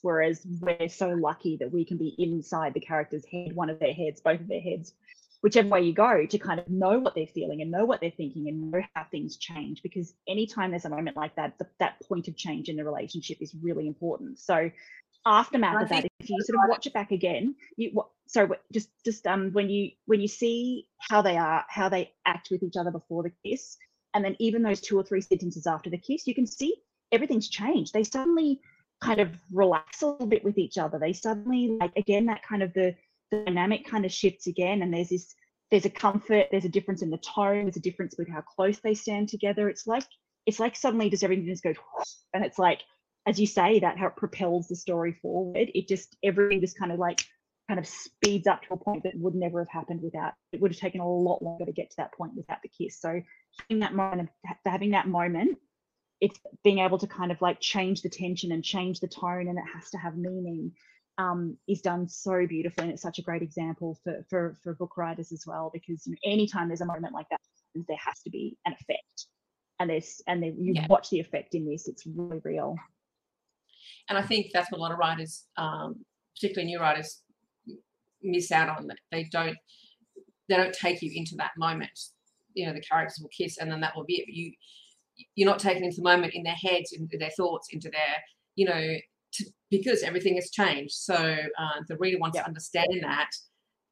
whereas 0.03 0.46
we're 0.61 0.88
so 0.88 1.09
lucky 1.09 1.57
that 1.57 1.72
we 1.72 1.85
can 1.85 1.96
be 1.96 2.14
inside 2.18 2.74
the 2.74 2.81
character's 2.81 3.24
head, 3.24 3.55
one 3.55 3.70
of 3.70 3.79
their 3.79 3.92
heads, 3.92 4.20
both 4.20 4.40
of 4.40 4.48
their 4.48 4.61
heads, 4.61 4.92
whichever 5.44 5.68
way 5.68 5.83
you 5.83 5.92
go 5.92 6.24
to 6.24 6.38
kind 6.38 6.59
of 6.59 6.68
know 6.70 6.98
what 6.98 7.14
they're 7.14 7.27
feeling 7.27 7.61
and 7.61 7.70
know 7.70 7.85
what 7.85 8.00
they're 8.00 8.11
thinking 8.11 8.48
and 8.48 8.70
know 8.70 8.83
how 8.94 9.05
things 9.11 9.37
change 9.37 9.83
because 9.83 10.14
anytime 10.27 10.70
there's 10.70 10.87
a 10.87 10.90
moment 10.90 11.16
like 11.18 11.37
that 11.37 11.59
the, 11.59 11.66
that 11.79 12.00
point 12.09 12.29
of 12.29 12.37
change 12.37 12.70
in 12.70 12.77
the 12.77 12.85
relationship 12.85 13.37
is 13.42 13.55
really 13.62 13.87
important 13.87 14.38
so 14.38 14.70
aftermath 15.26 15.82
of 15.82 15.88
that 15.88 16.04
if 16.04 16.30
you 16.30 16.37
sort 16.42 16.58
of 16.62 16.68
watch 16.68 16.87
it 16.87 16.92
back 16.92 17.10
again 17.10 17.54
you 17.76 17.90
so 18.26 18.48
just 18.72 18.90
just 19.04 19.26
um 19.26 19.50
when 19.52 19.70
you 19.70 19.90
when 20.06 20.20
you 20.20 20.28
see 20.28 20.87
how 20.98 21.22
they 21.22 21.37
are 21.37 21.64
how 21.68 21.88
they 21.88 22.12
act 22.26 22.48
with 22.50 22.62
each 22.62 22.76
other 22.76 22.90
before 22.90 23.22
the 23.22 23.32
kiss 23.44 23.76
and 24.12 24.24
then 24.24 24.37
even 24.38 24.62
those 24.62 24.80
two 24.80 24.98
or 24.98 25.02
three 25.02 25.20
sentences 25.20 25.66
after 25.66 25.88
the 25.88 25.98
kiss 25.98 26.26
you 26.26 26.34
can 26.34 26.46
see 26.46 26.74
everything's 27.14 27.48
changed. 27.48 27.92
They 27.92 28.04
suddenly 28.04 28.60
kind 29.00 29.20
of 29.20 29.30
relax 29.52 30.02
a 30.02 30.08
little 30.08 30.26
bit 30.26 30.44
with 30.44 30.58
each 30.58 30.78
other. 30.78 30.98
They 30.98 31.12
suddenly 31.12 31.76
like 31.80 31.92
again 31.96 32.26
that 32.26 32.42
kind 32.42 32.62
of 32.62 32.74
the 32.74 32.94
dynamic 33.30 33.87
kind 33.87 34.04
of 34.04 34.12
shifts 34.12 34.46
again 34.46 34.82
and 34.82 34.92
there's 34.92 35.08
this 35.08 35.34
there's 35.70 35.87
a 35.87 35.90
comfort 35.90 36.46
there's 36.50 36.64
a 36.64 36.68
difference 36.68 37.02
in 37.02 37.10
the 37.10 37.18
tone 37.18 37.64
there's 37.64 37.76
a 37.76 37.80
difference 37.80 38.14
with 38.18 38.28
how 38.28 38.42
close 38.42 38.78
they 38.80 38.94
stand 38.94 39.28
together. 39.28 39.68
It's 39.68 39.87
like 39.87 40.04
it's 40.46 40.60
like 40.60 40.76
suddenly 40.76 41.08
just 41.08 41.24
everything 41.24 41.46
just 41.46 41.62
goes 41.62 41.76
and 42.34 42.44
it's 42.44 42.58
like 42.58 42.80
as 43.26 43.40
you 43.40 43.46
say 43.46 43.80
that 43.80 43.98
how 43.98 44.06
it 44.06 44.16
propels 44.16 44.68
the 44.68 44.76
story 44.76 45.12
forward 45.12 45.70
it 45.74 45.88
just 45.88 46.16
everything 46.22 46.60
just 46.60 46.78
kind 46.78 46.92
of 46.92 46.98
like 46.98 47.24
kind 47.68 47.80
of 47.80 47.87
speeds 47.87 48.46
up 48.46 48.62
to 48.62 48.74
a 48.74 48.76
point 48.76 49.02
that 49.02 49.14
would 49.16 49.34
never 49.34 49.60
have 49.60 49.68
happened 49.70 50.00
without 50.02 50.34
it 50.52 50.60
would 50.60 50.70
have 50.70 50.80
taken 50.80 51.00
a 51.00 51.08
lot 51.08 51.42
longer 51.42 51.64
to 51.64 51.72
get 51.72 51.90
to 51.90 51.96
that 51.96 52.12
point 52.12 52.32
without 52.37 52.58
the 52.62 52.68
kiss 52.68 53.00
so 53.00 53.20
having 53.60 53.80
that 53.80 53.94
moment 53.94 54.28
having 54.66 54.90
that 54.90 55.08
moment 55.08 55.58
it's 56.20 56.38
being 56.62 56.78
able 56.78 56.98
to 56.98 57.06
kind 57.06 57.32
of 57.32 57.40
like 57.42 57.60
change 57.60 58.02
the 58.02 58.08
tension 58.08 58.52
and 58.52 58.62
change 58.62 59.00
the 59.00 59.08
tone 59.08 59.48
and 59.48 59.58
it 59.58 59.64
has 59.74 59.90
to 59.90 59.98
have 59.98 60.16
meaning 60.16 60.72
um, 61.18 61.56
is 61.68 61.80
done 61.80 62.08
so 62.08 62.46
beautifully, 62.46 62.84
and 62.84 62.92
it's 62.92 63.02
such 63.02 63.18
a 63.18 63.22
great 63.22 63.42
example 63.42 63.98
for 64.02 64.24
for 64.28 64.56
for 64.62 64.74
book 64.74 64.96
writers 64.96 65.32
as 65.32 65.44
well. 65.46 65.70
Because 65.72 66.06
you 66.06 66.12
know, 66.12 66.18
anytime 66.24 66.68
there's 66.68 66.80
a 66.80 66.87
moment 66.87 67.14
like 67.14 67.28
that, 67.30 67.40
there 67.74 67.96
has 68.04 68.20
to 68.22 68.30
be 68.30 68.56
an 68.66 68.72
effect, 68.72 69.26
and 69.78 69.88
there's 69.90 70.20
and 70.26 70.42
then 70.42 70.56
you 70.58 70.74
Yeah. 70.74 70.87
watch 70.88 71.10
the 71.10 71.20
effect 71.20 71.54
in 71.54 71.66
this. 71.66 71.88
It's 71.88 72.06
really 72.06 72.40
real. 72.44 72.76
And 74.09 74.19
I 74.19 74.23
think 74.23 74.49
that's 74.53 74.71
what 74.71 74.79
a 74.79 74.83
lot 74.83 74.93
of 74.93 74.99
writers, 74.99 75.45
um, 75.57 76.05
particularly 76.35 76.67
new 76.67 76.81
writers, 76.81 77.23
miss 78.23 78.51
out 78.53 78.69
on. 78.69 78.87
That 78.87 78.99
they 79.11 79.25
don't 79.33 79.57
they 80.49 80.57
don't 80.57 80.75
take 80.75 81.03
you 81.03 81.11
into 81.14 81.37
that 81.37 81.53
moment. 81.57 81.99
You 82.55 82.67
know, 82.67 82.73
the 82.73 82.81
characters 82.81 83.19
will 83.21 83.31
kiss, 83.31 83.59
and 83.59 83.71
then 83.71 83.81
that 83.81 83.97
will 83.97 84.05
be 84.05 84.17
it. 84.17 84.27
But 84.27 84.35
you 84.35 84.53
you're 85.37 85.49
not 85.49 85.59
taken 85.61 85.85
into 85.85 85.97
the 85.99 86.03
moment 86.03 86.35
in 86.35 86.43
their 86.43 86.55
heads, 86.55 86.93
into 86.93 87.17
their 87.19 87.31
thoughts, 87.31 87.69
into 87.71 87.88
their 87.90 88.17
you 88.57 88.67
know, 88.67 88.97
to, 89.35 89.45
because 89.71 90.03
everything 90.03 90.37
has 90.37 90.51
changed. 90.51 90.95
So 90.95 91.14
uh, 91.14 91.81
the 91.88 91.97
reader 91.99 92.19
wants 92.19 92.37
Yeah. 92.37 92.43
to 92.43 92.49
understand 92.49 92.88
that. 93.03 93.31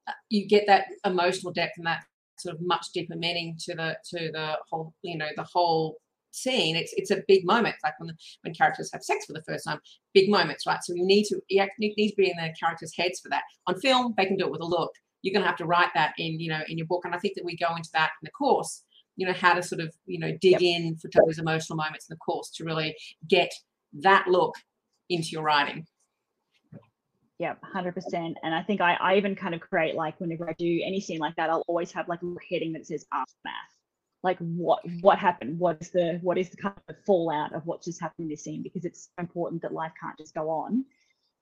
uh, 0.08 0.12
You 0.30 0.46
get 0.46 0.64
that 0.66 0.86
emotional 1.04 1.52
depth 1.52 1.74
and 1.78 1.86
that 1.86 2.04
sort 2.38 2.54
of 2.56 2.60
much 2.62 2.86
deeper 2.94 3.16
meaning 3.16 3.56
to 3.64 3.74
the 3.74 3.96
to 4.10 4.30
the 4.32 4.58
whole 4.70 4.94
you 5.02 5.16
know 5.16 5.28
the 5.36 5.46
whole 5.52 5.96
scene. 6.32 6.76
It's 6.76 6.92
it's 6.96 7.10
a 7.10 7.22
big 7.28 7.44
moment, 7.44 7.76
like 7.84 7.98
when 7.98 8.08
the, 8.08 8.14
when 8.42 8.54
characters 8.54 8.90
have 8.92 9.02
sex 9.02 9.26
for 9.26 9.32
the 9.32 9.42
first 9.46 9.64
time 9.64 9.78
big 10.14 10.28
moments, 10.30 10.66
right? 10.66 10.82
So 10.82 10.94
you 10.94 11.06
need 11.06 11.24
to 11.24 11.40
you 11.48 11.66
need 11.78 12.10
to 12.10 12.16
be 12.16 12.30
in 12.30 12.36
the 12.36 12.52
characters' 12.58 12.92
heads 12.96 13.20
for 13.20 13.28
that. 13.28 13.42
On 13.66 13.78
film, 13.80 14.14
they 14.16 14.26
can 14.26 14.36
do 14.36 14.46
it 14.46 14.50
with 14.50 14.60
a 14.60 14.66
look. 14.66 14.92
You're 15.22 15.32
going 15.32 15.44
to 15.44 15.48
have 15.48 15.58
to 15.58 15.66
write 15.66 15.90
that 15.94 16.14
in 16.18 16.40
you 16.40 16.50
know 16.50 16.60
in 16.68 16.78
your 16.78 16.86
book, 16.86 17.04
and 17.04 17.14
I 17.14 17.18
think 17.18 17.34
that 17.36 17.44
we 17.44 17.56
go 17.56 17.74
into 17.76 17.90
that 17.94 18.10
in 18.20 18.24
the 18.24 18.30
course. 18.30 18.82
You 19.16 19.26
know 19.26 19.34
how 19.34 19.54
to 19.54 19.62
sort 19.62 19.80
of 19.80 19.94
you 20.06 20.18
know 20.18 20.32
dig 20.40 20.52
Yep. 20.52 20.62
in 20.62 20.96
for 20.96 21.08
those 21.24 21.38
emotional 21.38 21.76
moments 21.76 22.08
in 22.08 22.14
the 22.14 22.18
course 22.18 22.50
to 22.56 22.64
really 22.64 22.96
get 23.28 23.52
that 24.00 24.26
look 24.26 24.54
into 25.08 25.28
your 25.32 25.42
writing. 25.42 25.86
Yeah, 27.38 27.54
hundred 27.62 27.94
percent. 27.94 28.38
And 28.42 28.54
I 28.54 28.62
think 28.62 28.80
I, 28.80 28.94
I 28.94 29.16
even 29.16 29.34
kind 29.34 29.54
of 29.54 29.60
create 29.60 29.96
like 29.96 30.20
whenever 30.20 30.48
I 30.48 30.54
do 30.58 30.80
any 30.84 31.00
scene 31.00 31.18
like 31.18 31.34
that, 31.36 31.50
I'll 31.50 31.64
always 31.66 31.90
have 31.92 32.08
like 32.08 32.22
a 32.22 32.24
little 32.24 32.40
heading 32.48 32.72
that 32.74 32.86
says 32.86 33.04
aftermath. 33.12 33.54
Like 34.22 34.38
what 34.38 34.80
what 35.00 35.18
happened? 35.18 35.58
What 35.58 35.78
is 35.80 35.90
the 35.90 36.18
what 36.22 36.38
is 36.38 36.50
the 36.50 36.56
kind 36.56 36.74
of 36.88 36.96
fallout 37.04 37.54
of 37.54 37.66
what 37.66 37.82
just 37.82 38.00
happened 38.00 38.26
in 38.26 38.28
this 38.28 38.44
scene? 38.44 38.62
Because 38.62 38.84
it's 38.84 39.10
important 39.18 39.62
that 39.62 39.72
life 39.72 39.92
can't 40.00 40.16
just 40.16 40.34
go 40.34 40.48
on. 40.50 40.84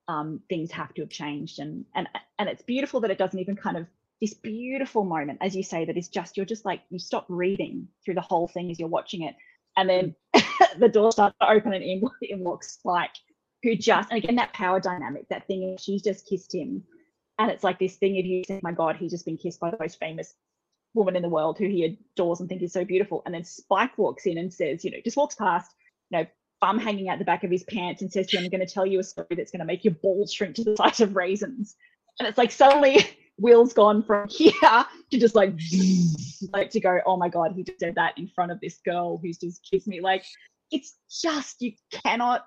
Um, 0.09 0.41
things 0.49 0.71
have 0.73 0.93
to 0.95 1.03
have 1.03 1.11
changed, 1.11 1.59
and 1.59 1.85
and 1.95 2.09
and 2.39 2.49
it's 2.49 2.63
beautiful 2.63 3.01
that 3.01 3.11
it 3.11 3.19
doesn't 3.19 3.39
even 3.39 3.57
kind 3.57 3.77
of 3.77 3.87
this 4.21 4.35
beautiful 4.35 5.05
moment, 5.05 5.39
as 5.41 5.57
you 5.57 5.63
say, 5.63 5.85
that 5.85 5.97
is 5.97 6.09
just 6.09 6.37
you're 6.37 6.47
just 6.47 6.65
like 6.65 6.83
you 6.91 6.99
stop 6.99 7.27
reading 7.29 7.89
through 8.05 8.15
the 8.15 8.21
whole 8.21 8.49
thing 8.49 8.71
as 8.71 8.79
you're 8.79 8.89
watching 8.89 9.23
it, 9.23 9.35
and 9.77 9.89
then 9.89 10.15
the 10.79 10.89
door 10.89 11.13
starts 11.13 11.37
to 11.41 11.51
open 11.51 11.73
and 11.73 11.85
in, 11.85 12.03
in 12.23 12.41
walks 12.41 12.73
Spike 12.73 13.15
who 13.63 13.77
just 13.77 14.11
and 14.11 14.23
again 14.23 14.37
that 14.37 14.53
power 14.53 14.81
dynamic, 14.81 15.29
that 15.29 15.47
thing 15.47 15.77
she's 15.79 16.03
just 16.03 16.27
kissed 16.27 16.55
him. 16.55 16.83
And 17.39 17.51
it's 17.51 17.65
like 17.65 17.79
this 17.79 17.97
thing 17.97 18.19
of 18.19 18.27
you 18.27 18.43
say, 18.47 18.61
my 18.63 18.73
God, 18.73 18.97
he's 18.97 19.13
just 19.13 19.25
been 19.25 19.39
kissed 19.39 19.61
by 19.61 19.71
the 19.71 19.79
most 19.81 19.99
famous 19.99 20.35
woman 20.95 21.17
in 21.17 21.23
the 21.23 21.29
world 21.29 21.59
who 21.59 21.67
he 21.67 21.85
adores 21.85 22.41
and 22.41 22.49
thinks 22.49 22.65
is 22.65 22.73
so 22.73 22.85
beautiful. 22.85 23.23
And 23.25 23.35
then 23.35 23.45
Spike 23.45 23.97
walks 23.99 24.27
in 24.27 24.39
and 24.39 24.53
says, 24.53 24.85
you 24.85 24.91
know, 24.91 24.99
just 25.05 25.17
walks 25.17 25.35
past, 25.35 25.75
you 26.11 26.19
know, 26.19 26.27
bum 26.61 26.79
hanging 26.79 27.09
out 27.09 27.19
the 27.19 27.25
back 27.25 27.45
of 27.45 27.51
his 27.51 27.65
pants 27.65 28.03
and 28.03 28.13
says 28.13 28.27
to 28.29 28.37
him, 28.37 28.45
I'm 28.45 28.51
going 28.51 28.67
to 28.67 28.73
tell 28.73 28.87
you 28.87 28.99
a 29.01 29.05
story 29.05 29.27
that's 29.31 29.51
going 29.51 29.61
to 29.61 29.67
make 29.67 29.85
your 29.85 29.95
balls 29.95 30.33
shrink 30.33 30.57
to 30.57 30.65
the 30.65 30.77
size 30.77 31.01
of 31.01 31.17
raisins. 31.17 31.77
And 32.19 32.29
it's 32.29 32.39
like 32.39 32.51
suddenly 32.51 32.99
Will's 33.39 33.73
gone 33.73 34.03
from 34.03 34.29
here 34.29 34.53
to 35.11 35.19
just 35.19 35.35
like, 35.35 35.55
like 36.53 36.71
to 36.71 36.81
go, 36.81 37.01
oh 37.07 37.17
my 37.17 37.29
God, 37.29 37.53
he 37.55 37.63
just 37.63 37.81
said 37.81 37.95
that 37.95 38.19
in 38.19 38.29
front 38.29 38.53
of 38.53 38.61
this 38.61 38.79
girl 38.85 39.19
who's 39.19 39.39
just 39.39 39.67
kissed 39.71 39.87
me. 39.87 40.01
Like, 40.01 40.25
it's 40.71 40.97
just, 41.11 41.63
you 41.63 41.73
cannot 41.91 42.45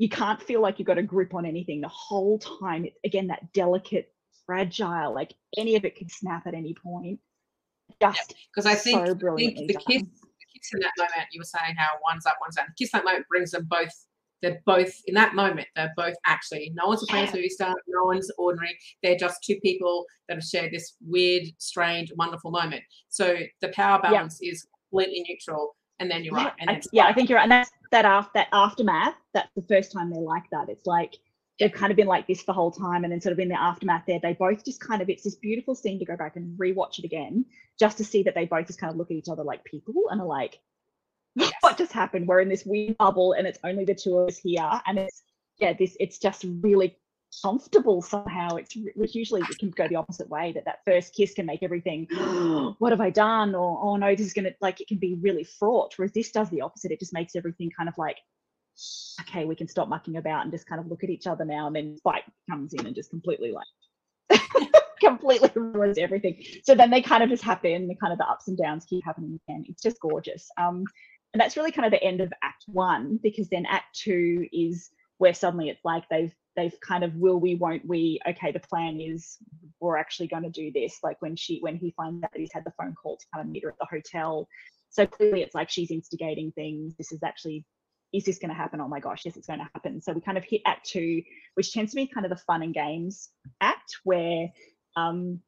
you 0.00 0.08
can't 0.08 0.42
feel 0.42 0.62
like 0.62 0.78
you've 0.78 0.86
got 0.86 0.96
a 0.96 1.02
grip 1.02 1.34
on 1.34 1.44
anything 1.44 1.82
the 1.82 1.88
whole 1.88 2.38
time. 2.38 2.86
It's 2.86 2.98
again 3.04 3.26
that 3.26 3.52
delicate, 3.52 4.10
fragile, 4.46 5.14
like 5.14 5.34
any 5.58 5.76
of 5.76 5.84
it 5.84 5.94
could 5.94 6.10
snap 6.10 6.46
at 6.46 6.54
any 6.54 6.74
point. 6.74 7.20
Just 8.00 8.34
Because 8.54 8.66
I 8.66 8.74
think, 8.74 9.06
so 9.06 9.12
I 9.32 9.36
think 9.36 9.68
the 9.68 9.74
kiss, 9.74 10.02
the 10.02 10.76
in 10.76 10.80
that 10.80 10.92
moment, 10.98 11.28
you 11.32 11.40
were 11.40 11.44
saying 11.44 11.74
how 11.76 11.88
one's 12.02 12.26
up, 12.26 12.36
one's 12.40 12.56
down. 12.56 12.66
The 12.68 12.84
kiss 12.84 12.92
in 12.94 12.98
that 12.98 13.04
moment 13.04 13.26
brings 13.28 13.50
them 13.50 13.66
both. 13.68 14.06
They're 14.42 14.60
both 14.64 14.92
in 15.06 15.14
that 15.14 15.34
moment. 15.34 15.68
They're 15.76 15.92
both 15.96 16.14
actually. 16.26 16.72
No 16.74 16.86
one's 16.86 17.02
a 17.02 17.06
famous 17.06 17.30
Yeah. 17.30 17.36
movie 17.36 17.48
star. 17.50 17.74
No 17.88 18.04
one's 18.04 18.30
ordinary. 18.38 18.78
They're 19.02 19.16
just 19.16 19.42
two 19.44 19.56
people 19.60 20.06
that 20.28 20.36
have 20.36 20.44
shared 20.44 20.72
this 20.72 20.96
weird, 21.06 21.44
strange, 21.58 22.10
wonderful 22.16 22.50
moment. 22.50 22.82
So 23.10 23.38
the 23.60 23.68
power 23.68 24.00
Yeah. 24.02 24.10
balance 24.10 24.40
is 24.40 24.66
completely 24.90 25.24
neutral. 25.28 25.76
And 25.98 26.10
then 26.10 26.24
you're 26.24 26.34
right. 26.34 26.54
And 26.58 26.70
I, 26.70 26.80
yeah, 26.92 27.04
I 27.06 27.12
think 27.12 27.28
you're 27.28 27.36
right. 27.36 27.42
And 27.42 27.52
that's 27.52 27.70
that 27.90 28.06
after 28.06 28.30
that 28.34 28.48
aftermath. 28.52 29.14
That's 29.34 29.50
the 29.54 29.62
first 29.68 29.92
time 29.92 30.10
they're 30.10 30.22
like 30.22 30.48
that. 30.50 30.70
It's 30.70 30.86
like 30.86 31.18
they've 31.60 31.72
kind 31.72 31.92
of 31.92 31.96
been 31.96 32.06
like 32.06 32.26
this 32.26 32.42
the 32.42 32.52
whole 32.52 32.72
time, 32.72 33.04
and 33.04 33.12
then 33.12 33.20
sort 33.20 33.34
of 33.34 33.38
in 33.38 33.48
the 33.48 33.60
aftermath 33.60 34.04
there, 34.06 34.18
they 34.20 34.32
both 34.32 34.64
just 34.64 34.80
kind 34.80 35.02
of 35.02 35.08
it's 35.08 35.22
this 35.22 35.36
beautiful 35.36 35.74
scene 35.74 35.98
to 35.98 36.04
go 36.04 36.16
back 36.16 36.36
and 36.36 36.58
rewatch 36.58 36.98
it 36.98 37.04
again, 37.04 37.44
just 37.78 37.98
to 37.98 38.04
see 38.04 38.22
that 38.22 38.34
they 38.34 38.46
both 38.46 38.66
just 38.66 38.80
kind 38.80 38.90
of 38.90 38.96
look 38.96 39.10
at 39.10 39.16
each 39.16 39.28
other 39.28 39.44
like 39.44 39.62
people 39.64 39.94
and 40.10 40.20
are 40.20 40.26
like, 40.26 40.58
Yes. 41.36 41.52
what 41.60 41.78
just 41.78 41.92
happened? 41.92 42.26
We're 42.26 42.40
in 42.40 42.48
this 42.48 42.64
weird 42.66 42.96
bubble, 42.98 43.34
and 43.34 43.46
it's 43.46 43.58
only 43.62 43.84
the 43.84 43.94
two 43.94 44.18
of 44.18 44.28
us 44.28 44.38
here, 44.38 44.68
and 44.86 44.98
it's 44.98 45.22
yeah, 45.58 45.74
this 45.74 45.96
it's 46.00 46.18
just 46.18 46.44
really 46.60 46.96
comfortable 47.42 48.02
somehow. 48.02 48.56
It's 48.56 48.74
which 48.96 49.14
usually 49.14 49.42
it 49.42 49.58
can 49.58 49.70
go 49.70 49.86
the 49.86 49.96
opposite 49.96 50.28
way. 50.28 50.52
That 50.52 50.64
that 50.64 50.80
first 50.84 51.14
kiss 51.14 51.34
can 51.34 51.46
make 51.46 51.62
everything, 51.62 52.06
what 52.78 52.90
have 52.92 53.00
I 53.00 53.10
done? 53.10 53.54
Or 53.54 53.78
oh 53.82 53.96
no, 53.96 54.14
this 54.14 54.26
is 54.26 54.32
gonna 54.32 54.50
like 54.60 54.80
it 54.80 54.88
can 54.88 54.98
be 54.98 55.14
really 55.20 55.44
fraught. 55.44 55.92
Whereas 55.96 56.12
this 56.12 56.32
does 56.32 56.50
the 56.50 56.62
opposite. 56.62 56.90
It 56.90 57.00
just 57.00 57.12
makes 57.12 57.36
everything 57.36 57.70
kind 57.76 57.88
of 57.88 57.96
like, 57.98 58.16
okay, 59.20 59.44
we 59.44 59.54
can 59.54 59.68
stop 59.68 59.88
mucking 59.88 60.16
about 60.16 60.42
and 60.42 60.52
just 60.52 60.66
kind 60.66 60.80
of 60.80 60.86
look 60.86 61.04
at 61.04 61.10
each 61.10 61.26
other 61.26 61.44
now. 61.44 61.66
And 61.66 61.76
then 61.76 61.96
Spike 61.96 62.24
comes 62.48 62.74
in 62.74 62.86
and 62.86 62.94
just 62.94 63.10
completely 63.10 63.52
like 63.52 64.40
completely 65.00 65.50
ruins 65.54 65.98
everything. 65.98 66.42
So 66.64 66.74
then 66.74 66.90
they 66.90 67.02
kind 67.02 67.22
of 67.22 67.30
just 67.30 67.42
happen. 67.42 67.88
The 67.88 67.94
kind 67.96 68.12
of 68.12 68.18
the 68.18 68.28
ups 68.28 68.48
and 68.48 68.56
downs 68.56 68.84
keep 68.88 69.04
happening 69.04 69.38
again. 69.48 69.64
It's 69.68 69.82
just 69.82 70.00
gorgeous. 70.00 70.48
Um, 70.58 70.84
and 71.32 71.40
that's 71.40 71.56
really 71.56 71.72
kind 71.72 71.86
of 71.86 71.92
the 71.92 72.02
end 72.02 72.20
of 72.20 72.32
Act 72.42 72.64
One 72.66 73.18
because 73.22 73.48
then 73.48 73.66
Act 73.66 73.94
Two 73.94 74.46
is 74.52 74.90
where 75.18 75.34
suddenly 75.34 75.68
it's 75.68 75.84
like 75.84 76.04
they've 76.08 76.34
they've 76.56 76.74
kind 76.80 77.04
of 77.04 77.14
will 77.14 77.38
we 77.38 77.54
won't 77.54 77.86
we 77.86 78.18
okay 78.26 78.50
the 78.50 78.60
plan 78.60 79.00
is 79.00 79.36
we're 79.80 79.98
actually 79.98 80.26
going 80.26 80.42
to 80.42 80.50
do 80.50 80.72
this 80.72 80.98
like 81.02 81.20
when 81.20 81.36
she 81.36 81.58
when 81.60 81.76
he 81.76 81.92
finds 81.96 82.24
out 82.24 82.32
that 82.32 82.40
he's 82.40 82.52
had 82.52 82.64
the 82.64 82.72
phone 82.78 82.94
call 83.00 83.16
to 83.16 83.26
kind 83.32 83.46
of 83.46 83.50
meet 83.50 83.62
her 83.62 83.70
at 83.70 83.76
the 83.78 83.86
hotel 83.86 84.48
so 84.88 85.06
clearly 85.06 85.42
it's 85.42 85.54
like 85.54 85.68
she's 85.68 85.90
instigating 85.90 86.50
things 86.52 86.94
this 86.96 87.12
is 87.12 87.22
actually 87.22 87.64
is 88.12 88.24
this 88.24 88.38
going 88.38 88.50
to 88.50 88.54
happen? 88.54 88.80
Oh 88.80 88.88
my 88.88 89.00
gosh 89.00 89.22
yes 89.24 89.36
it's 89.36 89.46
going 89.46 89.60
to 89.60 89.70
happen. 89.74 90.00
So 90.00 90.12
we 90.12 90.20
kind 90.20 90.38
of 90.38 90.44
hit 90.44 90.62
act 90.66 90.88
two 90.88 91.22
which 91.54 91.72
tends 91.72 91.92
to 91.92 91.96
be 91.96 92.06
kind 92.06 92.26
of 92.26 92.30
the 92.30 92.36
fun 92.36 92.62
and 92.62 92.74
games 92.74 93.30
act 93.60 93.98
where 94.04 94.48
um 94.96 95.40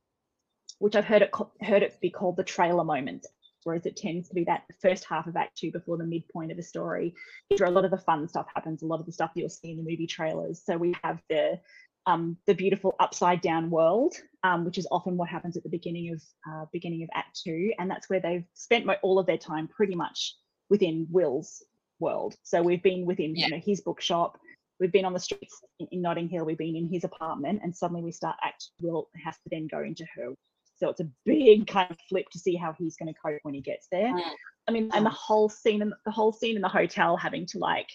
which 0.79 0.97
i've 0.97 1.05
heard 1.05 1.23
it 1.23 1.31
heard 1.61 1.83
it 1.83 1.99
be 2.01 2.11
called 2.11 2.37
the 2.37 2.45
trailer 2.45 2.85
moment 2.85 3.27
whereas 3.65 3.87
it 3.87 3.97
tends 3.97 4.29
to 4.29 4.35
be 4.35 4.45
that 4.45 4.65
first 4.81 5.05
half 5.05 5.27
of 5.27 5.37
act 5.37 5.57
two 5.57 5.71
before 5.71 5.97
the 5.97 6.05
midpoint 6.05 6.51
of 6.51 6.57
the 6.57 6.63
story 6.63 7.15
where 7.57 7.69
a 7.69 7.73
lot 7.73 7.85
of 7.85 7.91
the 7.91 7.99
fun 7.99 8.29
stuff 8.29 8.47
happens 8.55 8.83
a 8.83 8.87
lot 8.87 9.01
of 9.01 9.07
the 9.07 9.13
stuff 9.13 9.31
you'll 9.35 9.49
see 9.49 9.71
in 9.71 9.77
the 9.77 9.83
movie 9.83 10.07
trailers. 10.07 10.63
So 10.65 10.77
we 10.77 10.95
have 11.03 11.21
the 11.29 11.61
um, 12.05 12.37
the 12.49 12.55
beautiful 12.55 12.97
upside 12.99 13.41
down 13.43 13.71
world, 13.71 14.17
um, 14.43 14.65
which 14.65 14.77
is 14.77 14.89
often 14.91 15.17
what 15.17 15.29
happens 15.29 15.57
at 15.57 15.63
the 15.63 15.69
beginning 15.69 16.13
of 16.13 16.23
uh, 16.51 16.65
beginning 16.73 17.05
of 17.05 17.11
Act 17.15 17.41
Two, 17.45 17.73
and 17.79 17.89
that's 17.89 18.11
where 18.11 18.19
they've 18.19 18.45
spent 18.55 18.89
all 19.03 19.21
of 19.21 19.27
their 19.27 19.39
time 19.39 19.69
pretty 19.69 19.95
much 19.95 20.35
within 20.69 21.07
Will's 21.11 21.63
world. 22.03 22.35
So 22.43 22.63
we've 22.63 22.83
been 22.83 23.07
within 23.07 23.35
Yeah. 23.35 23.47
you 23.47 23.51
know 23.53 23.63
his 23.65 23.81
bookshop, 23.81 24.39
we've 24.81 24.93
been 24.93 25.05
on 25.05 25.15
the 25.15 25.21
streets 25.21 25.61
in, 25.79 25.87
in 25.93 26.03
Notting 26.03 26.29
Hill, 26.29 26.45
we've 26.45 26.59
been 26.59 26.77
in 26.77 26.89
his 26.89 27.05
apartment, 27.05 27.61
and 27.63 27.75
suddenly 27.75 28.03
we 28.03 28.13
start 28.13 28.37
Act 28.43 28.71
Will 28.81 29.09
has 29.25 29.37
to 29.37 29.49
then 29.51 29.67
go 29.69 29.81
into 29.81 30.05
her. 30.15 30.35
So 30.77 30.91
it's 30.91 31.01
a 31.01 31.09
big 31.25 31.67
kind 31.77 31.91
of 31.91 31.97
flip 32.09 32.27
to 32.33 32.39
see 32.39 32.57
how 32.57 32.75
he's 32.79 32.97
going 32.97 33.13
to 33.13 33.21
cope 33.25 33.41
when 33.45 33.55
he 33.55 33.61
gets 33.61 33.87
there. 33.91 34.13
Mm. 34.13 34.31
I 34.69 34.73
mean, 34.73 34.91
and 34.93 35.07
the 35.07 35.11
whole 35.11 35.49
scene 35.49 35.83
and 35.83 35.93
the 36.05 36.11
whole 36.11 36.33
scene 36.33 36.57
in 36.57 36.63
the 36.63 36.69
hotel 36.69 37.17
having 37.17 37.47
to 37.47 37.59
like 37.59 37.89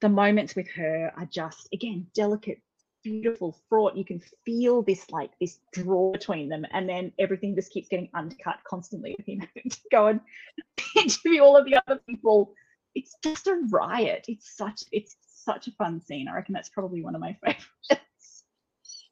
the 0.00 0.08
moments 0.08 0.54
with 0.54 0.68
her 0.70 1.12
are 1.16 1.26
just 1.26 1.68
again 1.72 2.06
delicate 2.14 2.60
beautiful 3.04 3.56
fraught 3.68 3.96
you 3.96 4.04
can 4.04 4.20
feel 4.44 4.82
this 4.82 5.08
like 5.10 5.30
this 5.40 5.60
draw 5.72 6.12
between 6.12 6.48
them 6.48 6.64
and 6.72 6.88
then 6.88 7.12
everything 7.18 7.54
just 7.54 7.72
keeps 7.72 7.88
getting 7.88 8.08
undercut 8.14 8.58
constantly 8.68 9.14
with 9.16 9.26
him 9.26 9.40
having 9.40 9.70
to 9.70 9.78
go 9.90 10.06
and 10.08 10.20
interview 10.96 11.40
all 11.40 11.56
of 11.56 11.64
the 11.64 11.80
other 11.86 12.00
people 12.08 12.52
it's 12.98 13.14
just 13.22 13.46
a 13.46 13.60
riot 13.70 14.24
it's 14.28 14.56
such 14.56 14.82
it's 14.92 15.16
such 15.22 15.68
a 15.68 15.72
fun 15.72 16.00
scene 16.00 16.28
i 16.28 16.34
reckon 16.34 16.52
that's 16.52 16.68
probably 16.68 17.02
one 17.02 17.14
of 17.14 17.20
my 17.20 17.36
favorites 17.44 18.44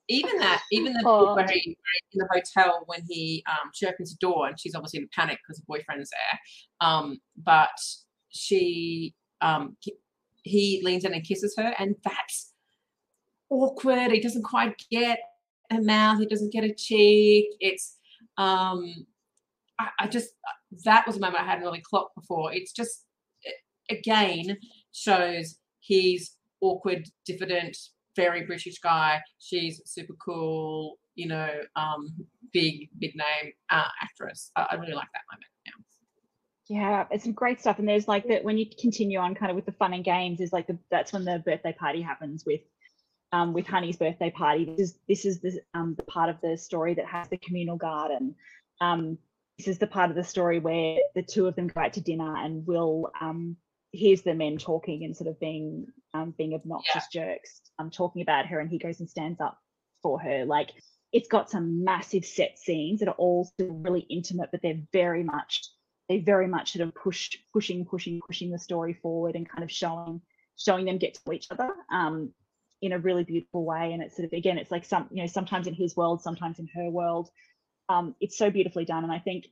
even 0.09 0.38
that, 0.38 0.62
even 0.70 0.92
the 0.92 1.03
Oh. 1.05 1.35
where 1.35 1.49
he 1.49 1.77
in 2.12 2.18
the 2.18 2.29
hotel 2.33 2.85
when 2.87 3.01
he 3.09 3.42
um, 3.51 3.70
she 3.75 3.87
opens 3.87 4.12
the 4.12 4.18
door 4.20 4.46
and 4.46 4.59
she's 4.59 4.75
obviously 4.75 4.99
in 5.01 5.05
a 5.05 5.09
panic 5.09 5.38
because 5.42 5.59
her 5.59 5.64
boyfriend's 5.66 6.11
there, 6.11 6.40
um, 6.88 7.20
but 7.42 7.77
she 8.29 9.14
um, 9.40 9.77
he 10.44 10.81
leans 10.85 11.05
in 11.05 11.12
and 11.12 11.25
kisses 11.25 11.55
her, 11.59 11.75
and 11.79 11.96
that's 12.05 12.53
awkward. 13.51 14.12
He 14.12 14.20
doesn't 14.20 14.44
quite 14.44 14.77
get 14.90 15.18
her 15.72 15.83
mouth. 15.83 16.20
He 16.20 16.27
doesn't 16.27 16.53
get 16.53 16.62
a 16.62 16.72
cheek. 16.72 17.46
It's 17.59 17.96
um, 18.38 19.07
I, 19.81 19.88
I 20.01 20.07
just 20.07 20.31
that 20.85 21.05
was 21.07 21.16
a 21.16 21.20
moment 21.20 21.42
I 21.42 21.46
hadn't 21.46 21.64
really 21.64 21.83
clocked 21.83 22.14
before. 22.14 22.53
It's 22.53 22.72
just 22.72 23.06
again 23.90 24.57
shows 24.92 25.57
he's 25.81 26.37
awkward, 26.61 27.07
diffident, 27.25 27.77
very 28.14 28.44
British 28.44 28.79
guy. 28.79 29.20
She's 29.38 29.81
super 29.85 30.14
cool, 30.25 30.99
you 31.14 31.29
know, 31.29 31.51
um, 31.77 32.14
big 32.53 32.88
big 32.99 33.14
name 33.14 33.53
uh, 33.70 33.88
actress. 34.03 34.51
I, 34.57 34.66
I 34.70 34.75
really 34.77 34.94
like 34.94 35.09
that 35.12 35.22
moment. 35.31 35.46
Yeah. 35.66 35.72
Yeah, 36.68 37.05
it's 37.12 37.22
some 37.22 37.33
great 37.33 37.61
stuff. 37.61 37.79
And 37.79 37.88
there's 37.88 38.09
like 38.09 38.27
that 38.29 38.42
when 38.42 38.59
you 38.59 38.66
continue 38.81 39.20
on 39.20 39.37
kind 39.37 39.51
of 39.51 39.57
with 39.57 39.66
the 39.66 39.72
fun 39.72 39.92
and 39.92 40.05
games, 40.05 40.40
is 40.40 40.53
like 40.53 40.66
the, 40.66 40.77
that's 40.90 41.12
when 41.12 41.25
the 41.25 41.40
birthday 41.44 41.72
party 41.72 42.03
happens 42.03 42.44
with 42.44 42.61
um, 43.33 43.53
with 43.53 43.66
Honey's 43.66 43.96
birthday 43.96 44.31
party. 44.31 44.64
This 44.64 44.90
is 44.90 44.99
this 45.09 45.25
is 45.25 45.40
the 45.40 45.61
um, 45.75 45.94
the 45.96 46.05
part 46.05 46.31
of 46.31 46.40
the 46.42 46.57
story 46.57 46.94
that 46.94 47.07
has 47.07 47.29
the 47.29 47.37
communal 47.38 47.77
garden. 47.77 48.35
Um, 48.81 49.18
this 49.59 49.68
is 49.68 49.79
the 49.79 49.87
part 49.87 50.11
of 50.11 50.16
the 50.16 50.25
story 50.25 50.59
where 50.59 50.99
the 51.14 51.22
two 51.22 51.46
of 51.46 51.57
them 51.57 51.68
go 51.68 51.81
out 51.81 51.92
to 51.94 52.01
dinner 52.01 52.37
and 52.37 52.66
Will 52.66 53.11
um, 53.20 53.57
hears 53.97 54.23
the 54.23 54.35
men 54.35 54.59
talking 54.59 55.05
and 55.05 55.17
sort 55.17 55.29
of 55.29 55.41
being 55.41 55.87
um, 56.15 56.35
being 56.37 56.55
obnoxious 56.55 57.05
yeah. 57.13 57.35
jerks, 57.35 57.61
um, 57.79 57.91
talking 57.91 58.23
about 58.23 58.47
her, 58.47 58.61
and 58.61 58.71
he 58.71 58.79
goes 58.79 59.01
and 59.01 59.09
stands 59.09 59.41
up 59.41 59.59
for 60.03 60.21
her. 60.21 60.45
Like 60.45 60.71
it's 61.13 61.29
got 61.29 61.51
some 61.51 61.85
massive 61.85 62.25
set 62.25 62.59
scenes 62.59 63.01
that 63.01 63.09
are 63.09 63.15
all 63.15 63.45
still 63.45 63.73
really 63.73 64.07
intimate, 64.09 64.51
but 64.51 64.63
they're 64.63 64.83
very 64.93 65.23
much 65.23 65.63
they 66.09 66.19
very 66.19 66.47
much 66.47 66.73
sort 66.73 66.87
of 66.87 66.95
push 66.95 67.37
pushing 67.53 67.85
pushing 67.85 68.21
pushing 68.27 68.51
the 68.51 68.59
story 68.59 68.95
forward 68.95 69.35
and 69.35 69.49
kind 69.49 69.65
of 69.65 69.71
showing 69.71 70.21
showing 70.57 70.85
them 70.85 70.99
get 70.99 71.15
to 71.15 71.33
each 71.33 71.49
other 71.51 71.71
um, 71.93 72.33
in 72.83 72.93
a 72.93 72.99
really 72.99 73.25
beautiful 73.25 73.65
way 73.65 73.93
and 73.93 74.03
it's 74.03 74.17
sort 74.17 74.27
of 74.27 74.33
again 74.33 74.59
it's 74.59 74.71
like 74.71 74.85
some 74.85 75.09
you 75.11 75.23
know 75.23 75.27
sometimes 75.27 75.67
in 75.67 75.75
his 75.75 75.97
world 75.97 76.23
sometimes 76.23 76.59
in 76.59 76.69
her 76.75 76.91
world 76.91 77.29
um, 77.89 78.15
it's 78.21 78.39
so 78.39 78.51
beautifully 78.51 78.85
done 78.85 79.05
and 79.05 79.13
i 79.13 79.19
think 79.19 79.47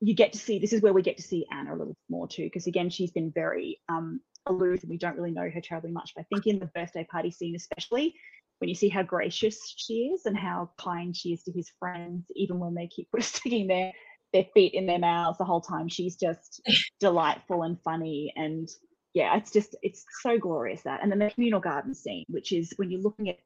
you 0.00 0.14
get 0.14 0.32
to 0.32 0.38
see 0.38 0.58
this 0.58 0.72
is 0.72 0.82
where 0.82 0.92
we 0.92 1.02
get 1.02 1.16
to 1.16 1.22
see 1.22 1.46
anna 1.52 1.74
a 1.74 1.76
little 1.76 1.96
more 2.08 2.28
too 2.28 2.44
because 2.44 2.66
again 2.66 2.90
she's 2.90 3.10
been 3.10 3.30
very 3.30 3.80
um, 3.88 4.20
aloof 4.46 4.82
and 4.82 4.90
we 4.90 4.98
don't 4.98 5.16
really 5.16 5.30
know 5.30 5.48
her 5.48 5.60
terribly 5.60 5.90
much 5.90 6.12
but 6.14 6.22
i 6.22 6.26
think 6.34 6.46
in 6.46 6.58
the 6.58 6.70
birthday 6.74 7.06
party 7.10 7.30
scene 7.30 7.56
especially 7.56 8.14
when 8.58 8.68
you 8.68 8.74
see 8.74 8.88
how 8.88 9.02
gracious 9.02 9.58
she 9.76 10.10
is 10.14 10.26
and 10.26 10.36
how 10.36 10.70
kind 10.78 11.16
she 11.16 11.32
is 11.32 11.42
to 11.42 11.52
his 11.52 11.70
friends 11.78 12.26
even 12.34 12.58
when 12.58 12.74
they 12.74 12.86
keep 12.86 13.08
sticking 13.20 13.66
their 13.66 13.92
their 14.32 14.46
feet 14.54 14.74
in 14.74 14.86
their 14.86 14.98
mouths 14.98 15.38
the 15.38 15.44
whole 15.44 15.60
time 15.60 15.88
she's 15.88 16.16
just 16.16 16.60
delightful 17.00 17.62
and 17.62 17.80
funny 17.82 18.32
and 18.36 18.68
yeah, 19.16 19.34
it's 19.34 19.50
just 19.50 19.74
it's 19.80 20.04
so 20.20 20.38
glorious 20.38 20.82
that. 20.82 21.02
And 21.02 21.10
then 21.10 21.18
the 21.18 21.30
communal 21.30 21.58
garden 21.58 21.94
scene, 21.94 22.26
which 22.28 22.52
is 22.52 22.74
when 22.76 22.90
you're 22.90 23.00
looking 23.00 23.30
at 23.30 23.38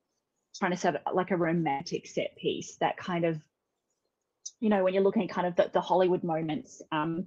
trying 0.57 0.73
to 0.73 0.77
set 0.77 1.01
like 1.15 1.31
a 1.31 1.37
romantic 1.37 2.09
set 2.09 2.37
piece, 2.37 2.77
that 2.81 2.97
kind 2.97 3.25
of, 3.25 3.41
you 4.61 4.69
know, 4.69 4.85
when 4.85 4.95
you're 4.95 5.03
looking 5.03 5.23
at 5.23 5.31
kind 5.31 5.47
of 5.47 5.57
the, 5.57 5.71
the 5.73 5.81
Hollywood 5.81 6.23
moments, 6.23 6.83
um, 6.93 7.27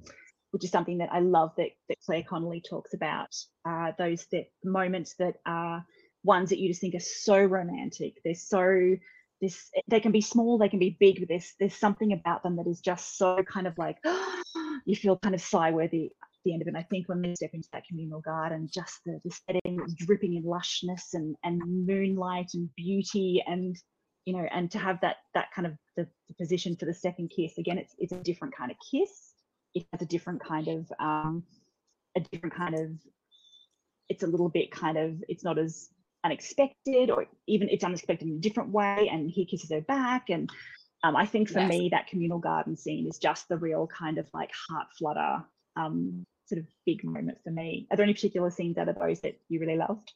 which 0.52 0.64
is 0.64 0.72
something 0.72 1.00
that 1.00 1.12
I 1.12 1.20
love 1.20 1.52
that, 1.58 1.70
that 1.90 1.98
Claire 2.06 2.24
Connolly 2.24 2.62
talks 2.68 2.94
about, 2.94 3.36
uh, 3.68 3.92
those 3.98 4.28
that 4.32 4.46
moments 4.64 5.16
that 5.18 5.36
are 5.46 5.84
ones 6.24 6.50
that 6.50 6.60
you 6.60 6.70
just 6.70 6.82
think 6.82 6.96
are 6.96 7.00
so 7.00 7.44
romantic. 7.44 8.14
They're 8.24 8.36
so 8.36 8.96
this 9.42 9.70
they 9.88 10.00
can 10.00 10.12
be 10.12 10.22
small, 10.22 10.58
they 10.58 10.70
can 10.70 10.80
be 10.80 10.96
big, 11.00 11.20
but 11.20 11.28
there's 11.28 11.54
there's 11.60 11.76
something 11.76 12.14
about 12.14 12.44
them 12.44 12.56
that 12.58 12.68
is 12.68 12.80
just 12.80 13.18
so 13.18 13.44
kind 13.44 13.68
of 13.68 13.78
like 13.78 13.98
you 14.86 14.96
feel 14.96 15.18
kind 15.18 15.36
of 15.36 15.42
sigh 15.42 15.72
worthy 15.72 16.06
at 16.06 16.28
the 16.46 16.54
end 16.54 16.62
of 16.62 16.68
it. 16.68 16.72
And 16.72 16.78
I 16.78 16.84
think 16.84 17.10
when 17.10 17.22
we 17.22 17.36
step 17.36 17.52
into 17.54 17.68
that 17.74 17.86
communal 17.88 18.22
garden, 18.22 18.70
just 18.72 19.00
the, 19.06 19.20
the 19.26 19.32
setting 19.32 19.80
dripping 19.98 20.36
in 20.36 20.44
lushness 20.44 21.14
and, 21.14 21.36
and 21.44 21.62
moonlight 21.86 22.52
and 22.54 22.70
beauty 22.76 23.44
and 23.46 23.76
you 24.26 24.34
know, 24.34 24.48
and 24.52 24.72
to 24.72 24.80
have 24.80 25.00
that 25.02 25.18
that 25.34 25.52
kind 25.54 25.68
of 25.68 25.74
the, 25.98 26.08
the 26.28 26.36
position 26.36 26.76
for 26.76 26.86
the 26.86 26.94
second 26.94 27.32
kiss, 27.36 27.58
again, 27.58 27.78
it's 27.78 27.96
it's 27.98 28.14
a 28.14 28.18
different 28.18 28.56
kind 28.56 28.72
of 28.72 28.78
kiss. 28.92 29.34
It 29.74 29.86
has 29.92 30.02
a 30.02 30.06
different 30.06 30.44
kind 30.44 30.68
of 30.68 30.92
um 31.00 31.44
a 32.16 32.20
different 32.20 32.56
kind 32.56 32.76
of 32.76 32.92
it's 34.10 34.24
a 34.24 34.28
little 34.28 34.50
bit 34.50 34.72
kind 34.72 34.98
of 34.98 35.24
it's 35.28 35.44
not 35.44 35.58
as 35.58 35.90
unexpected 36.24 37.10
or 37.10 37.26
even 37.48 37.70
it's 37.70 37.84
unexpected 37.84 38.28
in 38.28 38.36
a 38.36 38.40
different 38.40 38.70
way 38.70 39.10
and 39.12 39.30
he 39.30 39.46
kisses 39.46 39.72
her 39.72 39.82
back 39.82 40.30
and 40.30 40.50
um, 41.04 41.18
I 41.18 41.26
think 41.26 41.50
for 41.50 41.60
yes. 41.60 41.70
me 41.70 41.90
that 41.90 42.08
communal 42.08 42.40
garden 42.40 42.78
scene 42.78 43.08
is 43.08 43.20
just 43.20 43.50
the 43.50 43.58
real 43.58 43.88
kind 43.88 44.18
of 44.18 44.28
like 44.34 44.52
heart 44.70 44.88
flutter 44.98 45.44
um, 45.76 46.26
sort 46.46 46.60
of 46.60 46.68
big 46.86 47.04
moment 47.04 47.40
for 47.44 47.52
me. 47.52 47.88
Are 47.92 47.98
there 47.98 48.06
any 48.06 48.14
particular 48.14 48.50
scenes 48.50 48.78
out 48.78 48.88
of 48.88 48.98
those 48.98 49.20
that 49.22 49.38
you 49.50 49.60
really 49.60 49.78
loved? 49.78 50.14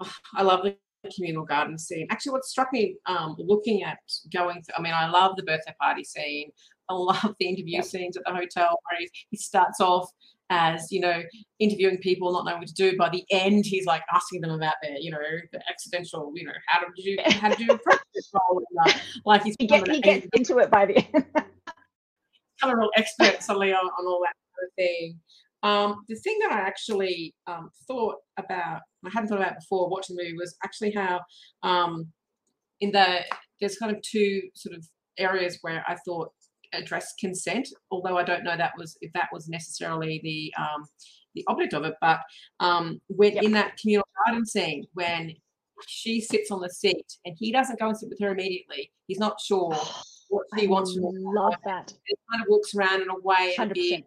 Oh, 0.00 0.12
I 0.34 0.42
love 0.42 0.64
the 0.64 0.76
communal 1.14 1.44
garden 1.44 1.78
scene. 1.78 2.06
Actually, 2.10 2.32
what 2.32 2.44
struck 2.44 2.72
me 2.72 2.96
um, 3.06 3.36
looking 3.38 3.82
at 3.82 3.98
going 4.32 4.62
through, 4.62 4.74
I 4.78 4.82
mean, 4.82 4.94
I 4.94 5.08
love 5.08 5.36
the 5.36 5.42
birthday 5.42 5.74
party 5.80 6.04
scene. 6.04 6.50
I 6.88 6.94
love 6.94 7.34
the 7.38 7.46
interview 7.48 7.76
yep. 7.76 7.84
scenes 7.84 8.16
at 8.16 8.24
the 8.26 8.32
hotel 8.32 8.78
where 8.90 9.00
he, 9.00 9.08
he 9.30 9.36
starts 9.36 9.80
off 9.80 10.08
as 10.50 10.92
you 10.92 11.00
know 11.00 11.22
interviewing 11.58 11.96
people 11.96 12.30
not 12.30 12.44
knowing 12.44 12.58
what 12.58 12.68
to 12.68 12.74
do 12.74 12.94
by 12.98 13.08
the 13.08 13.24
end 13.30 13.64
he's 13.64 13.86
like 13.86 14.02
asking 14.12 14.42
them 14.42 14.50
about 14.50 14.74
their 14.82 14.94
you 14.98 15.10
know 15.10 15.16
the 15.52 15.60
accidental 15.70 16.30
you 16.34 16.44
know 16.44 16.52
how 16.66 16.80
did 16.80 17.02
you 17.02 17.16
how 17.40 17.48
did 17.48 17.58
you 17.58 17.66
approach 17.70 17.98
this 18.14 18.30
role 18.34 18.62
and, 18.70 18.94
uh, 18.94 18.98
like 19.24 19.42
he's 19.42 19.56
he, 19.58 19.66
get, 19.66 19.88
he 19.88 20.02
gets 20.02 20.26
into 20.34 20.58
it 20.58 20.70
by 20.70 20.84
the 20.84 20.98
end 20.98 21.24
kind 22.60 22.72
of 22.72 22.78
real 22.78 22.90
expert 22.96 23.42
suddenly 23.42 23.72
on, 23.72 23.84
on 23.84 24.06
all 24.06 24.20
that 24.24 24.34
sort 24.54 24.68
of 24.68 24.74
thing. 24.74 25.20
Um, 25.64 26.04
the 26.08 26.14
thing 26.16 26.38
that 26.42 26.52
I 26.52 26.60
actually 26.60 27.34
um, 27.46 27.70
thought 27.88 28.16
about, 28.36 28.82
I 29.04 29.10
hadn't 29.12 29.28
thought 29.28 29.40
about 29.40 29.58
before 29.58 29.88
watching 29.88 30.14
the 30.14 30.22
movie, 30.22 30.36
was 30.36 30.54
actually 30.62 30.92
how 30.92 31.20
um, 31.62 32.06
in 32.80 32.92
the 32.92 33.20
there's 33.60 33.78
kind 33.78 33.94
of 33.94 34.02
two 34.02 34.42
sort 34.54 34.76
of 34.76 34.86
areas 35.18 35.58
where 35.62 35.82
I 35.88 35.96
thought 36.04 36.30
addressed 36.74 37.18
consent, 37.18 37.68
although 37.90 38.18
I 38.18 38.24
don't 38.24 38.44
know 38.44 38.56
that 38.56 38.74
was 38.76 38.98
if 39.00 39.12
that 39.14 39.28
was 39.32 39.48
necessarily 39.48 40.20
the 40.22 40.52
um, 40.62 40.84
the 41.34 41.44
object 41.48 41.72
of 41.72 41.84
it. 41.84 41.94
But 42.00 42.20
um, 42.60 43.00
when 43.06 43.34
yep. 43.34 43.44
in 43.44 43.52
that 43.52 43.78
communal 43.80 44.06
garden 44.26 44.44
scene, 44.44 44.84
when 44.92 45.32
she 45.88 46.20
sits 46.20 46.50
on 46.50 46.60
the 46.60 46.70
seat 46.70 47.06
and 47.24 47.34
he 47.38 47.52
doesn't 47.52 47.80
go 47.80 47.88
and 47.88 47.96
sit 47.96 48.10
with 48.10 48.20
her 48.20 48.32
immediately, 48.32 48.92
he's 49.06 49.18
not 49.18 49.40
sure 49.40 49.74
what 50.34 50.60
he 50.60 50.66
wants 50.66 50.94
to 50.94 51.00
love 51.00 51.54
that. 51.64 51.92
He 52.06 52.16
kind 52.30 52.42
of 52.42 52.48
walks 52.48 52.74
around 52.74 53.02
in 53.02 53.08
a 53.08 53.18
way 53.22 53.54
and 53.58 53.72
he 53.74 54.04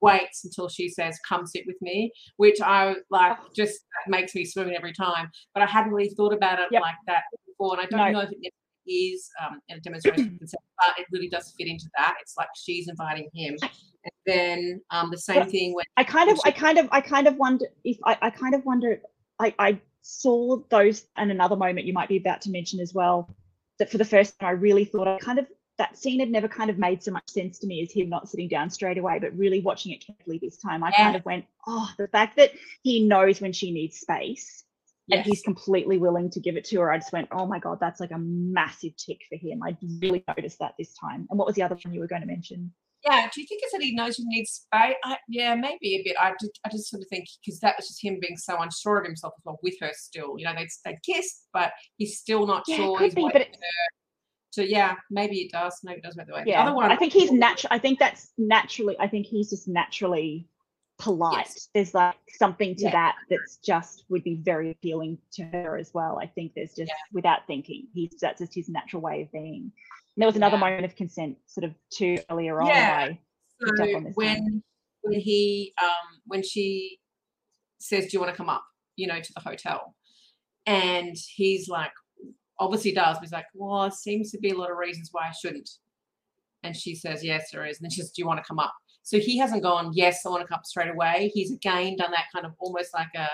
waits 0.00 0.44
until 0.44 0.68
she 0.68 0.88
says, 0.88 1.18
"Come 1.28 1.46
sit 1.46 1.64
with 1.66 1.80
me," 1.80 2.12
which 2.36 2.60
I 2.60 2.96
like. 3.10 3.38
Oh. 3.40 3.48
Just 3.54 3.80
makes 4.06 4.34
me 4.34 4.44
swoon 4.44 4.74
every 4.74 4.92
time. 4.92 5.30
But 5.52 5.62
I 5.62 5.66
hadn't 5.66 5.92
really 5.92 6.10
thought 6.10 6.32
about 6.32 6.60
it 6.60 6.68
yep. 6.70 6.82
like 6.82 6.94
that 7.06 7.24
before, 7.46 7.78
and 7.78 7.82
I 7.82 7.86
don't 7.86 8.12
no. 8.12 8.20
know 8.20 8.28
if 8.28 8.32
it 8.40 8.52
is 8.86 9.30
um, 9.42 9.60
a 9.70 9.80
demonstration 9.80 10.38
but 10.40 10.98
it 10.98 11.06
really 11.10 11.28
does 11.28 11.54
fit 11.58 11.66
into 11.66 11.86
that. 11.96 12.16
It's 12.20 12.36
like 12.36 12.48
she's 12.54 12.88
inviting 12.88 13.28
him, 13.34 13.56
and 13.62 14.12
then 14.26 14.80
um, 14.90 15.10
the 15.10 15.18
same 15.18 15.48
thing 15.48 15.74
when 15.74 15.84
I 15.96 16.04
kind 16.04 16.30
of, 16.30 16.38
I 16.44 16.50
kind 16.50 16.78
of, 16.78 16.88
I 16.92 17.00
kind 17.00 17.26
of 17.26 17.36
wonder 17.36 17.66
if 17.84 17.96
I, 18.04 18.16
I 18.22 18.30
kind 18.30 18.54
of 18.54 18.64
wonder. 18.64 19.00
I, 19.40 19.54
I 19.58 19.80
saw 20.02 20.58
those, 20.70 21.06
and 21.16 21.30
another 21.30 21.56
moment 21.56 21.86
you 21.86 21.92
might 21.92 22.08
be 22.08 22.16
about 22.16 22.40
to 22.42 22.50
mention 22.50 22.80
as 22.80 22.94
well. 22.94 23.34
That 23.80 23.90
for 23.90 23.98
the 23.98 24.04
first 24.04 24.38
time, 24.38 24.50
I 24.50 24.52
really 24.52 24.84
thought 24.84 25.08
I 25.08 25.18
kind 25.18 25.40
of 25.40 25.46
that 25.78 25.96
scene 25.96 26.20
had 26.20 26.30
never 26.30 26.48
kind 26.48 26.70
of 26.70 26.78
made 26.78 27.02
so 27.02 27.10
much 27.10 27.28
sense 27.28 27.58
to 27.58 27.66
me 27.66 27.82
as 27.82 27.92
him 27.92 28.08
not 28.08 28.28
sitting 28.28 28.48
down 28.48 28.70
straight 28.70 28.98
away, 28.98 29.18
but 29.18 29.36
really 29.36 29.60
watching 29.60 29.92
it 29.92 30.04
carefully 30.06 30.38
this 30.40 30.56
time, 30.56 30.84
I 30.84 30.90
yeah. 30.90 31.04
kind 31.04 31.16
of 31.16 31.24
went, 31.24 31.44
oh, 31.66 31.88
the 31.98 32.08
fact 32.08 32.36
that 32.36 32.52
he 32.82 33.06
knows 33.06 33.40
when 33.40 33.52
she 33.52 33.72
needs 33.72 33.98
space 33.98 34.64
yes. 35.06 35.18
and 35.18 35.26
he's 35.26 35.42
completely 35.42 35.98
willing 35.98 36.30
to 36.30 36.40
give 36.40 36.56
it 36.56 36.64
to 36.66 36.80
her. 36.80 36.92
I 36.92 36.98
just 36.98 37.12
went, 37.12 37.28
oh 37.32 37.46
my 37.46 37.58
God, 37.58 37.78
that's 37.80 38.00
like 38.00 38.12
a 38.12 38.18
massive 38.18 38.96
tick 38.96 39.20
for 39.28 39.36
him. 39.36 39.62
I 39.62 39.76
really 40.00 40.24
noticed 40.28 40.58
that 40.60 40.74
this 40.78 40.94
time. 40.94 41.26
And 41.30 41.38
what 41.38 41.46
was 41.46 41.56
the 41.56 41.62
other 41.62 41.76
one 41.82 41.92
you 41.92 42.00
were 42.00 42.06
going 42.06 42.22
to 42.22 42.28
mention? 42.28 42.72
Yeah, 43.04 43.28
do 43.34 43.40
you 43.42 43.46
think 43.46 43.60
it's 43.62 43.72
that 43.72 43.82
he 43.82 43.94
knows 43.94 44.16
he 44.16 44.24
needs 44.26 44.50
space? 44.50 44.94
I, 45.04 45.18
yeah, 45.28 45.54
maybe 45.54 45.96
a 45.96 46.02
bit. 46.02 46.16
I 46.18 46.32
just, 46.40 46.58
I 46.64 46.70
just 46.70 46.88
sort 46.88 47.02
of 47.02 47.08
think 47.08 47.26
because 47.44 47.60
that 47.60 47.74
was 47.76 47.86
just 47.86 48.02
him 48.02 48.18
being 48.18 48.38
so 48.38 48.56
unsure 48.58 48.98
of 48.98 49.04
himself 49.04 49.34
as 49.36 49.44
well 49.44 49.58
with 49.62 49.74
her 49.80 49.90
still. 49.92 50.38
You 50.38 50.46
know, 50.46 50.54
they 50.56 50.66
they 50.86 50.96
kissed, 51.04 51.48
but 51.52 51.72
he's 51.98 52.16
still 52.16 52.46
not 52.46 52.64
yeah, 52.66 52.76
sure. 52.76 52.96
Could 52.96 53.04
he's 53.04 53.14
be, 53.14 53.28
but 53.30 53.42
it, 53.42 53.56
so 54.54 54.62
yeah, 54.62 54.94
maybe 55.10 55.38
it 55.38 55.50
does. 55.50 55.80
Maybe 55.82 55.98
it 55.98 56.04
does 56.04 56.16
make 56.16 56.28
the 56.28 56.32
way. 56.32 56.44
Yeah. 56.46 56.62
The 56.62 56.68
other 56.68 56.76
one, 56.76 56.92
I 56.92 56.96
think 56.96 57.12
he's 57.12 57.32
natural. 57.32 57.72
I 57.72 57.80
think 57.80 57.98
that's 57.98 58.30
naturally. 58.38 58.96
I 59.00 59.08
think 59.08 59.26
he's 59.26 59.50
just 59.50 59.66
naturally 59.66 60.46
polite. 61.00 61.46
Yes. 61.48 61.68
There's 61.74 61.92
like 61.92 62.14
something 62.38 62.76
to 62.76 62.84
yeah. 62.84 62.92
that 62.92 63.14
that's 63.28 63.56
just 63.56 64.04
would 64.10 64.22
be 64.22 64.36
very 64.36 64.70
appealing 64.70 65.18
to 65.32 65.42
her 65.46 65.76
as 65.76 65.92
well. 65.92 66.20
I 66.22 66.26
think 66.26 66.52
there's 66.54 66.72
just 66.72 66.88
yeah. 66.88 66.94
without 67.12 67.48
thinking, 67.48 67.88
he's 67.92 68.12
that's 68.20 68.38
just 68.38 68.54
his 68.54 68.68
natural 68.68 69.02
way 69.02 69.22
of 69.22 69.32
being. 69.32 69.72
And 69.72 70.22
there 70.22 70.28
was 70.28 70.36
another 70.36 70.54
yeah. 70.54 70.60
moment 70.60 70.84
of 70.84 70.94
consent, 70.94 71.36
sort 71.46 71.64
of 71.64 71.74
too 71.90 72.18
earlier 72.30 72.62
on. 72.62 72.68
Yeah. 72.68 73.08
So 73.76 74.00
when 74.14 74.62
when 75.02 75.18
he 75.18 75.74
um 75.82 76.20
when 76.26 76.44
she 76.44 77.00
says, 77.80 78.04
"Do 78.04 78.10
you 78.12 78.20
want 78.20 78.32
to 78.32 78.36
come 78.36 78.48
up?" 78.48 78.64
You 78.94 79.08
know, 79.08 79.18
to 79.18 79.32
the 79.34 79.40
hotel, 79.40 79.96
and 80.64 81.16
he's 81.34 81.68
like, 81.68 81.90
obviously 82.58 82.92
does, 82.92 83.16
but 83.16 83.22
he's 83.22 83.32
like, 83.32 83.46
well, 83.54 83.84
it 83.84 83.94
seems 83.94 84.30
to 84.30 84.38
be 84.38 84.50
a 84.50 84.56
lot 84.56 84.70
of 84.70 84.76
reasons 84.76 85.08
why 85.12 85.22
I 85.28 85.32
shouldn't. 85.32 85.68
And 86.62 86.74
she 86.74 86.94
says, 86.94 87.22
yes, 87.22 87.50
there 87.52 87.66
is. 87.66 87.78
And 87.78 87.84
then 87.84 87.90
she 87.90 88.00
says, 88.00 88.10
do 88.10 88.22
you 88.22 88.26
want 88.26 88.38
to 88.38 88.44
come 88.46 88.58
up? 88.58 88.72
So 89.02 89.18
he 89.18 89.36
hasn't 89.36 89.62
gone, 89.62 89.90
yes, 89.92 90.20
I 90.24 90.30
want 90.30 90.42
to 90.42 90.48
come 90.48 90.56
up 90.56 90.64
straight 90.64 90.90
away. 90.90 91.30
He's 91.34 91.52
again 91.52 91.96
done 91.96 92.10
that 92.12 92.24
kind 92.32 92.46
of 92.46 92.52
almost 92.58 92.94
like 92.94 93.08
a, 93.14 93.28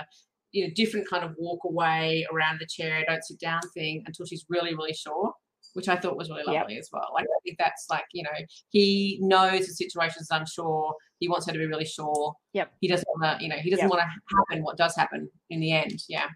you 0.51 0.67
know, 0.67 0.73
different 0.75 1.09
kind 1.09 1.25
of 1.25 1.33
walk 1.39 1.61
away 1.65 2.27
around 2.33 2.59
the 2.61 2.67
chair, 2.67 3.05
don't 3.07 3.25
sit 3.25 3.39
down 3.39 3.61
thing 3.73 4.03
until 4.07 4.27
she's 4.27 4.45
really, 4.49 4.75
really 4.75 4.93
sure, 4.93 5.33
which 5.75 5.89
I 5.89 5.95
thought 5.95 6.17
was 6.17 6.29
really 6.29 6.43
lovely 6.45 6.75
yep. 6.75 6.81
as 6.81 6.89
well. 6.93 7.07
Like, 7.15 7.25
I 7.25 7.39
think 7.45 7.57
that's 7.57 7.87
like, 7.89 8.07
you 8.13 8.25
know, 8.25 8.31
he 8.71 9.21
knows 9.23 9.69
the 9.69 9.75
situation's 9.75 10.27
unsure. 10.33 10.93
He 11.21 11.29
wants 11.29 11.47
her 11.47 11.53
to 11.53 11.59
be 11.59 11.67
really 11.67 11.85
sure. 11.85 12.35
Yep. 12.55 12.73
He 12.81 12.89
doesn't 12.89 13.07
want 13.09 13.39
to, 13.39 13.45
you 13.45 13.49
know, 13.49 13.59
he 13.59 13.71
doesn't 13.71 13.85
yep. 13.85 13.91
want 13.91 14.03
to 14.03 14.37
happen 14.37 14.65
what 14.65 14.77
does 14.77 14.97
happen 14.97 15.29
in 15.51 15.61
the 15.61 15.71
end. 15.71 16.03
Yeah. 16.09 16.27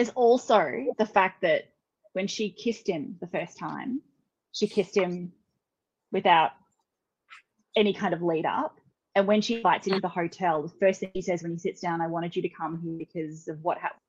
There's 0.00 0.14
also 0.14 0.86
the 0.96 1.04
fact 1.04 1.42
that 1.42 1.64
when 2.14 2.26
she 2.26 2.48
kissed 2.48 2.88
him 2.88 3.16
the 3.20 3.26
first 3.26 3.58
time, 3.58 4.00
she 4.50 4.66
kissed 4.66 4.96
him 4.96 5.30
without 6.10 6.52
any 7.76 7.92
kind 7.92 8.14
of 8.14 8.22
lead 8.22 8.46
up. 8.46 8.80
And 9.14 9.26
when 9.26 9.42
she 9.42 9.56
invites 9.56 9.86
him 9.86 9.96
to 9.96 10.00
the 10.00 10.08
hotel, 10.08 10.62
the 10.62 10.72
first 10.80 11.00
thing 11.00 11.10
he 11.12 11.20
says 11.20 11.42
when 11.42 11.52
he 11.52 11.58
sits 11.58 11.82
down, 11.82 12.00
I 12.00 12.06
wanted 12.06 12.34
you 12.34 12.40
to 12.40 12.48
come 12.48 12.80
here 12.82 12.96
because 12.96 13.46
of 13.46 13.62
what 13.62 13.76
happened. 13.76 14.00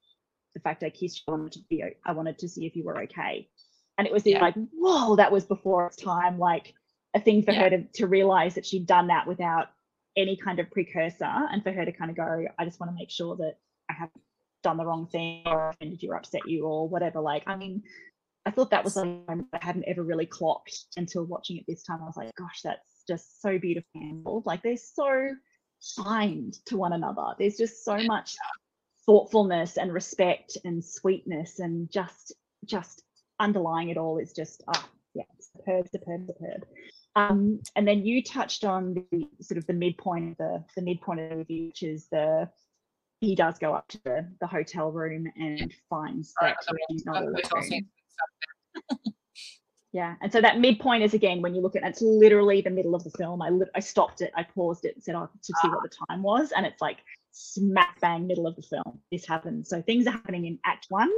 The 0.54 0.62
fact 0.62 0.82
I 0.82 0.92
kissed 0.92 1.24
you, 1.28 1.34
I 1.34 1.38
wanted 1.38 1.52
to 1.54 1.60
be, 1.70 1.84
I 2.06 2.14
wanted 2.14 2.40
to 2.40 2.48
see 2.48 2.66
if 2.66 2.78
you 2.78 2.86
were 2.86 3.02
okay. 3.04 3.50
And 3.98 4.08
it 4.08 4.14
was 4.14 4.26
Yeah. 4.26 4.40
like, 4.40 4.56
whoa, 4.74 5.18
that 5.18 5.34
was 5.34 5.44
before 5.44 5.88
its 5.88 5.98
time, 5.98 6.40
like 6.40 6.74
a 7.14 7.20
thing 7.20 7.44
for 7.44 7.52
Yeah. 7.52 7.64
her 7.64 7.70
to, 7.72 7.84
to 7.96 8.08
realize 8.08 8.56
that 8.56 8.66
she'd 8.66 8.88
done 8.88 9.08
that 9.08 9.28
without 9.28 9.68
any 10.16 10.38
kind 10.38 10.60
of 10.60 10.72
precursor. 10.72 11.26
And 11.26 11.62
for 11.62 11.74
her 11.74 11.84
to 11.84 11.92
kind 11.92 12.10
of 12.10 12.16
go, 12.16 12.46
I 12.58 12.64
just 12.64 12.80
want 12.80 12.94
to 12.94 12.96
make 12.96 13.10
sure 13.12 13.36
that 13.36 13.58
I 13.90 13.94
haven't 13.94 14.24
done 14.64 14.78
the 14.78 14.86
wrong 14.86 15.08
thing 15.08 15.44
or 15.46 15.70
offended 15.70 16.02
you 16.02 16.12
or 16.12 16.16
upset 16.16 16.48
you 16.48 16.66
or 16.66 16.88
whatever. 16.88 17.20
Like, 17.20 17.44
I 17.48 17.56
mean, 17.56 17.84
I 18.46 18.52
thought 18.52 18.72
that 18.72 18.84
was 18.84 18.96
moment 18.96 19.48
I 19.54 19.60
hadn't 19.62 19.86
ever 19.86 20.04
really 20.04 20.26
clocked 20.26 20.86
until 20.98 21.26
watching 21.26 21.58
it 21.58 21.66
this 21.68 21.84
time. 21.84 22.00
I 22.02 22.06
was 22.06 22.18
like, 22.18 22.36
gosh, 22.36 22.62
that's 22.64 23.04
just 23.08 23.42
so 23.42 23.60
beautifully 23.60 24.02
handled. 24.02 24.46
Like 24.46 24.64
they're 24.64 24.78
so 24.78 25.30
kind 26.04 26.54
to 26.66 26.78
one 26.78 26.94
another. 26.94 27.36
There's 27.38 27.58
just 27.58 27.84
so 27.86 27.98
much 27.98 28.36
thoughtfulness 29.06 29.78
and 29.78 29.94
respect 29.94 30.58
and 30.64 30.84
sweetness 30.84 31.60
and 31.60 31.92
just 31.92 32.34
just 32.66 33.04
underlying 33.40 33.90
it 33.90 33.98
all 33.98 34.20
is 34.20 34.34
just 34.34 34.64
ah 34.68 34.88
yeah, 35.14 35.24
superb, 35.40 35.88
superb, 35.92 36.28
superb. 36.28 36.66
Um, 37.16 37.60
and 37.76 37.86
then 37.88 38.06
you 38.06 38.24
touched 38.24 38.64
on 38.64 38.94
the 39.12 39.28
sort 39.42 39.58
of 39.58 39.68
the 39.68 39.74
midpoint 39.74 40.32
of 40.32 40.38
the 40.38 40.64
the 40.76 40.82
midpoint 40.82 41.20
of 41.20 41.30
the 41.30 41.36
movie, 41.36 41.68
which 41.68 41.84
is 41.84 42.08
the 42.12 42.50
he 43.22 43.36
does 43.36 43.58
go 43.60 43.74
up 43.74 43.88
to 43.88 44.04
the, 44.04 44.28
the 44.42 44.48
hotel 44.48 44.92
room 44.92 45.32
and 45.38 45.74
finds 45.90 46.34
that 46.42 46.64
sorry, 46.64 46.80
he's 46.90 47.06
not 47.06 47.22
alone. 47.22 47.36
Yeah, 49.94 50.16
and 50.22 50.32
so 50.32 50.40
that 50.40 50.58
midpoint 50.58 51.04
is 51.04 51.14
again 51.14 51.42
when 51.42 51.54
you 51.54 51.60
look 51.60 51.76
at 51.76 51.84
it's 51.84 52.02
literally 52.02 52.62
the 52.62 52.70
middle 52.70 52.96
of 52.96 53.04
the 53.04 53.10
film. 53.10 53.42
I 53.42 53.50
lit- 53.50 53.72
I 53.76 53.82
stopped 53.82 54.22
it, 54.22 54.32
I 54.38 54.44
paused 54.44 54.86
it, 54.86 54.96
and 54.96 55.04
said 55.04 55.16
oh, 55.16 55.28
to 55.28 55.54
see 55.62 55.68
what 55.68 55.84
the 55.84 55.94
time 56.08 56.24
was, 56.24 56.54
and 56.54 56.66
it's 56.66 56.82
like 56.82 57.00
smack 57.34 58.00
bang 58.00 58.26
middle 58.26 58.48
of 58.48 58.56
the 58.56 58.62
film. 58.62 59.02
This 59.12 59.28
happens. 59.28 59.68
So 59.68 59.82
things 59.82 60.08
are 60.08 60.12
happening 60.12 60.46
in 60.46 60.60
Act 60.66 60.86
One. 60.88 61.12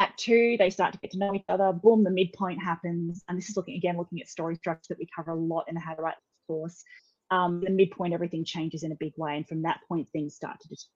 Act 0.00 0.18
Two, 0.18 0.56
they 0.58 0.70
start 0.70 0.92
to 0.92 0.98
get 0.98 1.12
to 1.12 1.18
know 1.18 1.32
each 1.34 1.44
other. 1.48 1.72
Boom, 1.72 2.02
the 2.02 2.10
midpoint 2.10 2.60
happens, 2.60 3.22
and 3.28 3.38
this 3.38 3.48
is 3.48 3.56
looking 3.56 3.76
again 3.76 3.96
looking 3.96 4.20
at 4.20 4.28
story 4.28 4.56
structure 4.56 4.86
that 4.88 4.98
we 4.98 5.06
cover 5.14 5.30
a 5.30 5.36
lot 5.36 5.66
in 5.68 5.76
the 5.76 5.80
How 5.80 5.94
to 5.94 6.02
Write 6.02 6.16
course. 6.48 6.82
Um, 7.30 7.60
the 7.60 7.70
midpoint, 7.70 8.12
everything 8.12 8.44
changes 8.44 8.82
in 8.82 8.90
a 8.90 8.96
big 8.98 9.12
way, 9.16 9.36
and 9.36 9.46
from 9.46 9.62
that 9.62 9.82
point, 9.86 10.08
things 10.08 10.34
start 10.34 10.58
to. 10.60 10.68
Just, 10.68 10.88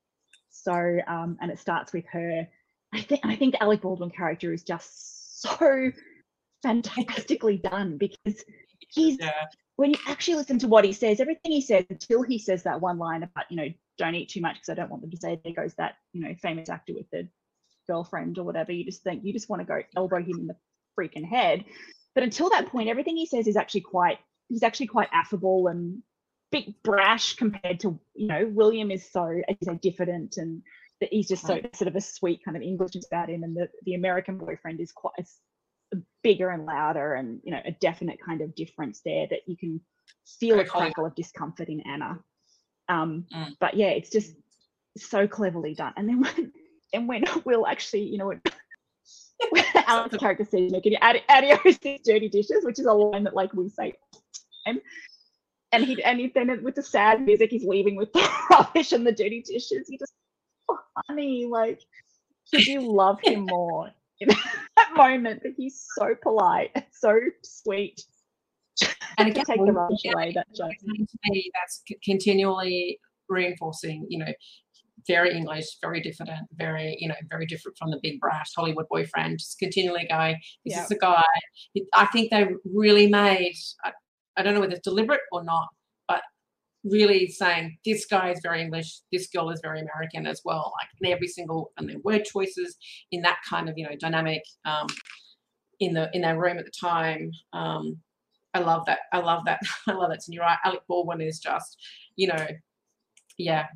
so, 0.54 0.98
um, 1.06 1.36
and 1.40 1.50
it 1.50 1.58
starts 1.58 1.92
with 1.92 2.04
her. 2.12 2.46
I 2.92 3.00
think 3.00 3.20
I 3.24 3.36
think 3.36 3.52
the 3.54 3.62
Alec 3.62 3.82
Baldwin 3.82 4.10
character 4.10 4.52
is 4.52 4.62
just 4.62 5.42
so 5.42 5.90
fantastically 6.62 7.58
done 7.58 7.98
because 7.98 8.44
he's 8.88 9.18
Yeah. 9.18 9.32
when 9.76 9.90
you 9.90 9.98
actually 10.06 10.36
listen 10.36 10.58
to 10.60 10.68
what 10.68 10.84
he 10.84 10.92
says, 10.92 11.20
everything 11.20 11.52
he 11.52 11.60
says 11.60 11.84
until 11.90 12.22
he 12.22 12.38
says 12.38 12.62
that 12.62 12.80
one 12.80 12.98
line 12.98 13.22
about, 13.24 13.50
you 13.50 13.56
know, 13.56 13.68
don't 13.98 14.14
eat 14.14 14.28
too 14.28 14.40
much 14.40 14.54
because 14.56 14.68
I 14.68 14.74
don't 14.74 14.90
want 14.90 15.02
them 15.02 15.10
to 15.10 15.16
say 15.16 15.40
there 15.42 15.52
goes 15.52 15.74
that, 15.74 15.94
you 16.12 16.22
know, 16.22 16.34
famous 16.40 16.68
actor 16.68 16.94
with 16.94 17.10
the 17.10 17.28
girlfriend 17.88 18.38
or 18.38 18.44
whatever. 18.44 18.72
You 18.72 18.84
just 18.84 19.02
think 19.02 19.24
you 19.24 19.32
just 19.32 19.48
want 19.48 19.60
to 19.60 19.66
go 19.66 19.82
elbow 19.96 20.22
him 20.22 20.38
in 20.38 20.46
the 20.46 20.56
freaking 20.98 21.24
head. 21.28 21.64
But 22.14 22.22
until 22.24 22.48
that 22.50 22.68
point, 22.68 22.88
everything 22.88 23.16
he 23.16 23.26
says 23.26 23.46
is 23.48 23.56
actually 23.56 23.82
quite 23.82 24.18
he's 24.48 24.62
actually 24.62 24.86
quite 24.86 25.08
affable 25.12 25.66
and 25.68 26.02
bit 26.54 26.82
brash 26.82 27.34
compared 27.34 27.80
to, 27.80 27.98
you 28.14 28.28
know, 28.28 28.46
William 28.52 28.90
is 28.90 29.10
so 29.10 29.28
you 29.28 29.78
diffident 29.80 30.36
and 30.36 30.62
that 31.00 31.12
he's 31.12 31.28
just 31.28 31.46
so 31.46 31.60
sort 31.74 31.88
of 31.88 31.96
a 31.96 32.00
sweet 32.00 32.40
kind 32.44 32.56
of 32.56 32.62
English 32.62 32.92
about 33.06 33.28
him 33.28 33.42
and 33.42 33.56
the, 33.56 33.68
the 33.84 33.94
American 33.94 34.38
boyfriend 34.38 34.80
is 34.80 34.92
quite 34.92 35.14
is 35.18 35.38
bigger 36.22 36.50
and 36.50 36.64
louder 36.64 37.14
and 37.14 37.40
you 37.44 37.52
know 37.52 37.60
a 37.64 37.72
definite 37.72 38.18
kind 38.24 38.40
of 38.40 38.54
difference 38.54 39.00
there 39.04 39.26
that 39.28 39.40
you 39.46 39.56
can 39.56 39.80
feel 40.26 40.58
a 40.60 40.64
crackle 40.64 41.06
of 41.06 41.14
discomfort 41.14 41.68
in 41.68 41.80
Anna. 41.80 42.18
Um, 42.88 43.26
Mm. 43.32 43.56
But 43.60 43.74
yeah, 43.74 43.88
it's 43.88 44.10
just 44.10 44.34
so 44.96 45.26
cleverly 45.26 45.74
done. 45.74 45.92
And 45.96 46.08
then 46.08 46.20
when 46.20 46.52
and 46.92 47.08
when 47.08 47.24
Will 47.44 47.66
actually, 47.66 48.04
you 48.04 48.18
know, 48.18 48.26
when, 48.26 48.42
Alan's 49.86 50.16
character 50.20 50.44
says, 50.44 50.60
you 50.60 50.70
know, 50.70 50.80
can 50.80 50.92
you 50.92 50.98
add 51.00 51.20
adios 51.28 51.78
these 51.78 52.00
dirty 52.04 52.28
dishes, 52.28 52.64
which 52.64 52.78
is 52.78 52.86
a 52.86 52.92
line 52.92 53.24
that 53.24 53.34
like 53.34 53.52
we 53.52 53.68
say 53.68 53.94
time. 54.66 54.80
And 55.74 55.84
he 55.84 56.02
and 56.04 56.20
he 56.20 56.32
then 56.34 56.62
with 56.62 56.76
the 56.76 56.82
sad 56.82 57.22
music, 57.22 57.50
he's 57.50 57.64
leaving 57.64 57.96
with 57.96 58.12
the 58.14 58.28
rubbish 58.50 58.92
and 58.92 59.06
the 59.06 59.12
dirty 59.12 59.42
dishes. 59.42 59.88
You 59.88 59.98
just 59.98 60.14
oh, 60.68 60.78
honey, 61.08 61.46
like 61.50 61.80
could 62.52 62.66
you 62.66 62.80
love 62.80 63.18
him 63.22 63.40
more 63.48 63.90
in 64.20 64.28
that 64.76 64.90
moment? 64.94 65.40
But 65.42 65.52
he's 65.56 65.84
so 65.98 66.14
polite, 66.22 66.70
and 66.74 66.84
so 66.92 67.18
sweet. 67.42 68.00
And 69.18 69.28
again, 69.28 69.44
take 69.44 69.64
the 69.64 69.72
rubbish 69.72 70.00
yeah, 70.04 70.12
away, 70.12 70.32
that 70.34 70.46
joke. 70.54 70.72
to 70.80 71.18
me, 71.30 71.50
that's 71.54 71.82
continually 72.04 72.98
reinforcing, 73.28 74.06
you 74.08 74.18
know, 74.18 74.32
very 75.06 75.36
English, 75.36 75.66
very 75.80 76.00
diffident, 76.00 76.40
uh, 76.40 76.54
very, 76.54 76.96
you 76.98 77.08
know, 77.08 77.14
very 77.30 77.46
different 77.46 77.76
from 77.78 77.90
the 77.90 77.98
big 78.02 78.18
brash 78.20 78.50
Hollywood 78.56 78.86
boyfriend. 78.88 79.38
Just 79.38 79.58
continually 79.58 80.06
going, 80.10 80.36
this 80.64 80.74
Yeah. 80.74 80.84
is 80.84 80.90
a 80.90 80.98
guy. 80.98 81.22
I 81.94 82.06
think 82.06 82.30
they 82.30 82.48
really 82.64 83.08
made, 83.08 83.54
uh, 83.84 83.90
I, 84.36 84.42
don't 84.42 84.54
know 84.54 84.60
whether 84.60 84.74
it's 84.74 84.88
deliberate 84.88 85.20
or 85.32 85.44
not, 85.44 85.68
but 86.08 86.22
really 86.84 87.28
saying 87.28 87.78
this 87.84 88.06
guy 88.06 88.30
is 88.30 88.40
very 88.42 88.60
English, 88.60 89.00
this 89.12 89.28
girl 89.28 89.50
is 89.50 89.60
very 89.62 89.80
American 89.80 90.26
as 90.26 90.42
well. 90.44 90.72
Like 90.80 90.88
in 91.00 91.12
every 91.12 91.28
single, 91.28 91.72
and 91.78 91.88
their 91.88 91.98
word 92.00 92.24
choices 92.24 92.76
in 93.10 93.22
that 93.22 93.38
kind 93.48 93.68
of, 93.68 93.78
you 93.78 93.84
know, 93.84 93.96
dynamic 93.98 94.42
um, 94.64 94.86
in 95.80 95.94
the 95.94 96.10
in 96.12 96.22
their 96.22 96.38
room 96.38 96.58
at 96.58 96.64
the 96.64 96.70
time. 96.70 97.30
Um, 97.52 97.98
I 98.54 98.60
love 98.60 98.86
that. 98.86 99.00
I 99.12 99.18
love 99.18 99.44
that. 99.46 99.60
I 99.88 99.92
love 99.92 100.10
that. 100.10 100.20
And 100.26 100.34
you're 100.34 100.44
right. 100.44 100.58
Alec 100.64 100.82
Baldwin 100.88 101.20
is 101.20 101.38
just, 101.38 101.76
you 102.16 102.28
know, 102.28 102.46
yeah. 103.38 103.66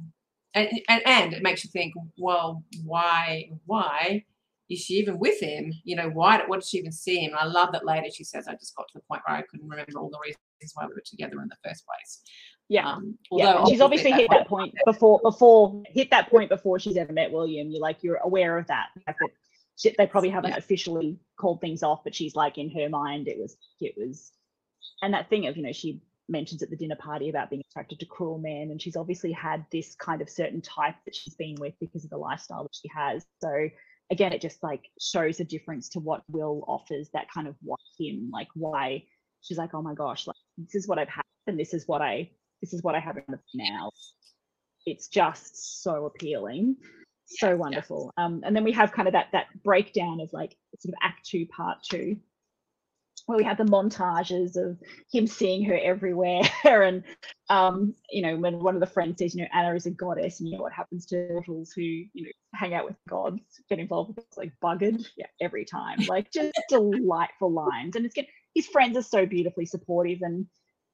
And, 0.55 0.69
and 0.89 1.03
and 1.07 1.33
it 1.35 1.43
makes 1.43 1.65
you 1.65 1.71
think, 1.71 1.95
well, 2.17 2.63
why 2.85 3.51
why 3.67 4.25
is 4.71 4.81
she 4.81 4.95
even 4.95 5.19
with 5.19 5.41
him? 5.41 5.73
You 5.85 5.97
know, 5.97 6.11
why 6.11 6.43
what 6.47 6.61
did 6.61 6.69
she 6.69 6.79
even 6.79 6.93
see 6.93 7.21
him? 7.21 7.33
And 7.33 7.41
I 7.41 7.45
love 7.45 7.73
that 7.73 7.87
later 7.87 8.09
she 8.15 8.25
says, 8.25 8.49
I 8.49 8.55
just 8.55 8.75
got 8.77 8.89
to 8.89 8.99
the 8.99 9.05
point 9.11 9.23
where 9.27 9.37
I 9.37 9.43
couldn't 9.43 9.69
remember 9.69 9.99
all 9.99 10.11
the 10.11 10.19
reasons 10.23 10.43
why 10.75 10.87
we 10.87 10.95
were 10.95 11.03
together 11.05 11.41
in 11.43 11.49
the 11.49 11.57
first 11.69 11.85
place. 11.87 12.21
Yeah. 12.69 12.89
Um, 12.89 13.17
yeah, 13.33 13.65
she's 13.67 13.81
obviously 13.81 14.13
hit 14.13 14.29
that 14.31 14.47
point 14.47 14.75
before 14.85 15.21
before 15.23 15.83
hit 15.87 16.11
that 16.11 16.29
point 16.29 16.51
before 16.51 16.79
she's 16.79 16.97
ever 16.97 17.13
met 17.13 17.33
William. 17.33 17.71
You're 17.71 17.81
like 17.81 18.03
you're 18.03 18.21
aware 18.23 18.59
of 18.59 18.67
that. 18.67 18.89
the 18.95 19.03
that 19.07 19.17
she- 19.77 19.95
they 19.97 20.07
probably 20.07 20.29
haven't 20.31 20.51
Yeah. 20.51 20.59
officially 20.59 21.19
called 21.39 21.61
things 21.61 21.83
off, 21.83 22.05
but 22.05 22.15
she's 22.15 22.35
like 22.37 22.59
in 22.59 22.71
her 22.71 22.89
mind 22.91 23.27
it 23.29 23.39
was 23.39 23.57
it 23.81 23.95
was, 23.97 24.33
and 25.03 25.15
that 25.15 25.31
thing 25.31 25.47
of 25.47 25.57
you 25.57 25.63
know 25.63 25.73
she 25.73 26.03
mentions 26.29 26.63
at 26.63 26.69
the 26.69 26.77
dinner 26.77 26.97
party 26.97 27.31
about 27.31 27.49
being 27.49 27.63
attracted 27.71 27.99
to 28.01 28.07
cruel 28.07 28.37
men, 28.39 28.71
and 28.71 28.83
she's 28.83 28.97
obviously 28.97 29.33
had 29.33 29.65
this 29.73 29.95
kind 29.95 30.21
of 30.21 30.29
certain 30.29 30.61
type 30.61 30.97
that 31.07 31.15
she's 31.15 31.35
been 31.37 31.55
with 31.59 31.73
because 31.81 32.05
of 32.05 32.11
the 32.11 32.19
lifestyle 32.19 32.65
that 32.65 32.75
she 32.75 32.89
has. 32.95 33.25
So 33.43 33.71
again, 34.11 34.35
it 34.35 34.43
just 34.43 34.63
like 34.63 34.91
shows 35.01 35.41
a 35.41 35.45
difference 35.45 35.89
to 35.91 36.01
what 36.01 36.23
Will 36.29 36.65
offers. 36.69 37.09
That 37.15 37.31
kind 37.33 37.49
of 37.49 37.55
what 37.63 37.81
him 37.99 38.29
like 38.31 38.49
why 38.55 39.05
she's 39.41 39.57
like 39.57 39.73
oh 39.73 39.81
my 39.81 39.95
gosh 39.95 40.27
like 40.27 40.37
this 40.59 40.75
is 40.75 40.89
what 40.89 40.99
I've 40.99 41.09
had 41.09 41.23
and 41.47 41.59
this 41.59 41.75
is 41.75 41.89
what 41.89 42.03
I 42.03 42.31
this 42.61 42.73
is 42.73 42.83
what 42.83 42.95
I 42.95 43.01
have 43.01 43.17
now. 43.55 43.91
It's 44.85 45.09
just 45.09 45.83
so 45.83 46.07
appealing, 46.07 46.77
so 47.27 47.51
Yes, 47.51 47.59
wonderful. 47.59 48.13
Um, 48.17 48.43
and 48.45 48.55
then 48.57 48.65
we 48.65 48.73
have 48.73 48.93
kind 48.93 49.07
of 49.07 49.13
that 49.13 49.29
that 49.33 49.47
breakdown 49.63 50.21
of 50.21 50.33
like 50.33 50.57
sort 50.79 50.95
of 50.95 50.99
Act 51.03 51.27
Two, 51.27 51.47
Part 51.47 51.79
Two, 51.83 52.17
where 53.27 53.37
we 53.37 53.45
have 53.45 53.59
the 53.59 53.65
montages 53.65 54.57
of 54.57 54.79
him 55.13 55.27
seeing 55.27 55.65
her 55.65 55.79
everywhere, 55.79 56.43
and 56.65 57.05
um, 57.51 57.95
you 58.11 58.23
know 58.23 58.37
when 58.37 58.61
one 58.61 58.75
of 58.75 58.81
the 58.81 58.87
friends 58.87 59.19
says, 59.19 59.35
you 59.35 59.43
know, 59.43 59.49
Anna 59.53 59.75
is 59.75 59.87
a 59.87 59.91
goddess, 59.91 60.41
and 60.41 60.49
you 60.49 60.57
know 60.57 60.63
what 60.63 60.73
happens 60.73 61.05
to 61.07 61.29
mortals 61.31 61.73
who 61.73 61.83
you 61.83 62.09
know 62.15 62.31
hang 62.55 62.73
out 62.75 62.87
with 62.87 62.97
gods, 63.09 63.41
get 63.69 63.79
involved 63.79 64.17
with 64.17 64.25
like 64.37 64.53
buggered, 64.63 65.07
yeah, 65.17 65.27
every 65.41 65.65
time, 65.65 65.99
like 66.09 66.31
just 66.33 66.59
delightful 66.69 67.53
lines, 67.53 67.95
and 67.95 68.07
it's 68.07 68.15
good. 68.15 68.27
His 68.59 68.67
friends 68.67 68.97
are 68.97 69.03
so 69.03 69.25
beautifully 69.25 69.67
supportive, 69.67 70.23
and 70.23 70.47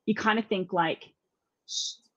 you 0.04 0.14
kind 0.14 0.38
of 0.38 0.44
think 0.48 0.74
like 0.74 1.02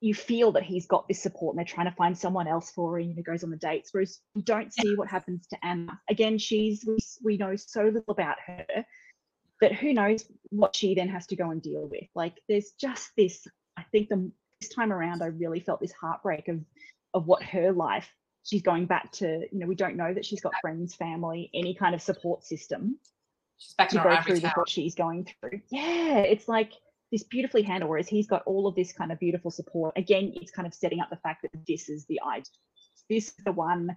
you 0.01 0.13
feel 0.13 0.51
that 0.51 0.63
he's 0.63 0.85
got 0.85 1.07
this 1.07 1.23
support 1.23 1.53
and 1.53 1.57
they're 1.57 1.73
trying 1.73 1.89
to 1.89 1.95
find 1.95 2.17
someone 2.17 2.49
else 2.49 2.69
for 2.69 2.91
her 2.91 2.99
and 2.99 3.15
know 3.15 3.23
goes 3.23 3.45
on 3.45 3.49
the 3.49 3.55
dates 3.55 3.91
whereas 3.93 4.19
you 4.35 4.41
don't 4.41 4.73
see 4.73 4.93
what 4.95 5.07
happens 5.07 5.47
to 5.47 5.57
anna. 5.63 5.97
Again 6.09 6.37
she's 6.37 6.83
we, 6.85 6.97
we 7.23 7.37
know 7.37 7.55
so 7.55 7.83
little 7.83 8.03
about 8.09 8.35
her 8.45 8.65
but 9.61 9.71
who 9.71 9.93
knows 9.93 10.25
what 10.49 10.75
she 10.75 10.93
then 10.95 11.07
has 11.07 11.25
to 11.27 11.37
go 11.37 11.49
and 11.51 11.61
deal 11.61 11.87
with. 11.87 12.09
Like 12.13 12.41
there's 12.49 12.71
just 12.77 13.11
this 13.15 13.47
i 13.77 13.83
think 13.93 14.09
the 14.09 14.29
this 14.59 14.69
time 14.69 14.91
around 14.91 15.23
i 15.23 15.27
really 15.27 15.61
felt 15.61 15.79
this 15.79 15.93
heartbreak 15.93 16.49
of 16.49 16.59
of 17.13 17.25
what 17.25 17.41
her 17.41 17.71
life 17.71 18.11
she's 18.43 18.63
going 18.63 18.85
back 18.85 19.13
to 19.13 19.47
you 19.49 19.59
know 19.59 19.67
we 19.67 19.75
don't 19.75 19.95
know 19.95 20.13
that 20.13 20.25
she's 20.25 20.41
got 20.41 20.59
friends 20.59 20.93
family 20.93 21.49
any 21.53 21.73
kind 21.73 21.95
of 21.95 22.01
support 22.01 22.43
system 22.43 22.99
She's 23.57 23.73
back 23.73 23.89
to 23.89 23.97
go 23.97 24.21
through 24.21 24.39
what 24.55 24.69
she's 24.69 24.95
going 24.95 25.27
through. 25.39 25.61
Yeah, 25.69 26.19
it's 26.19 26.47
like 26.47 26.73
this 27.11 27.23
beautifully 27.23 27.63
handled, 27.63 27.89
whereas 27.89 28.07
he's 28.07 28.27
got 28.27 28.43
all 28.45 28.67
of 28.67 28.75
this 28.75 28.93
kind 28.93 29.11
of 29.11 29.19
beautiful 29.19 29.51
support. 29.51 29.97
Again, 29.97 30.33
it's 30.35 30.51
kind 30.51 30.67
of 30.67 30.73
setting 30.73 30.99
up 30.99 31.09
the 31.09 31.17
fact 31.17 31.43
that 31.43 31.51
this 31.67 31.89
is 31.89 32.05
the 32.05 32.19
ideal. 32.25 32.43
This 33.09 33.27
is 33.29 33.45
the 33.45 33.51
one 33.51 33.95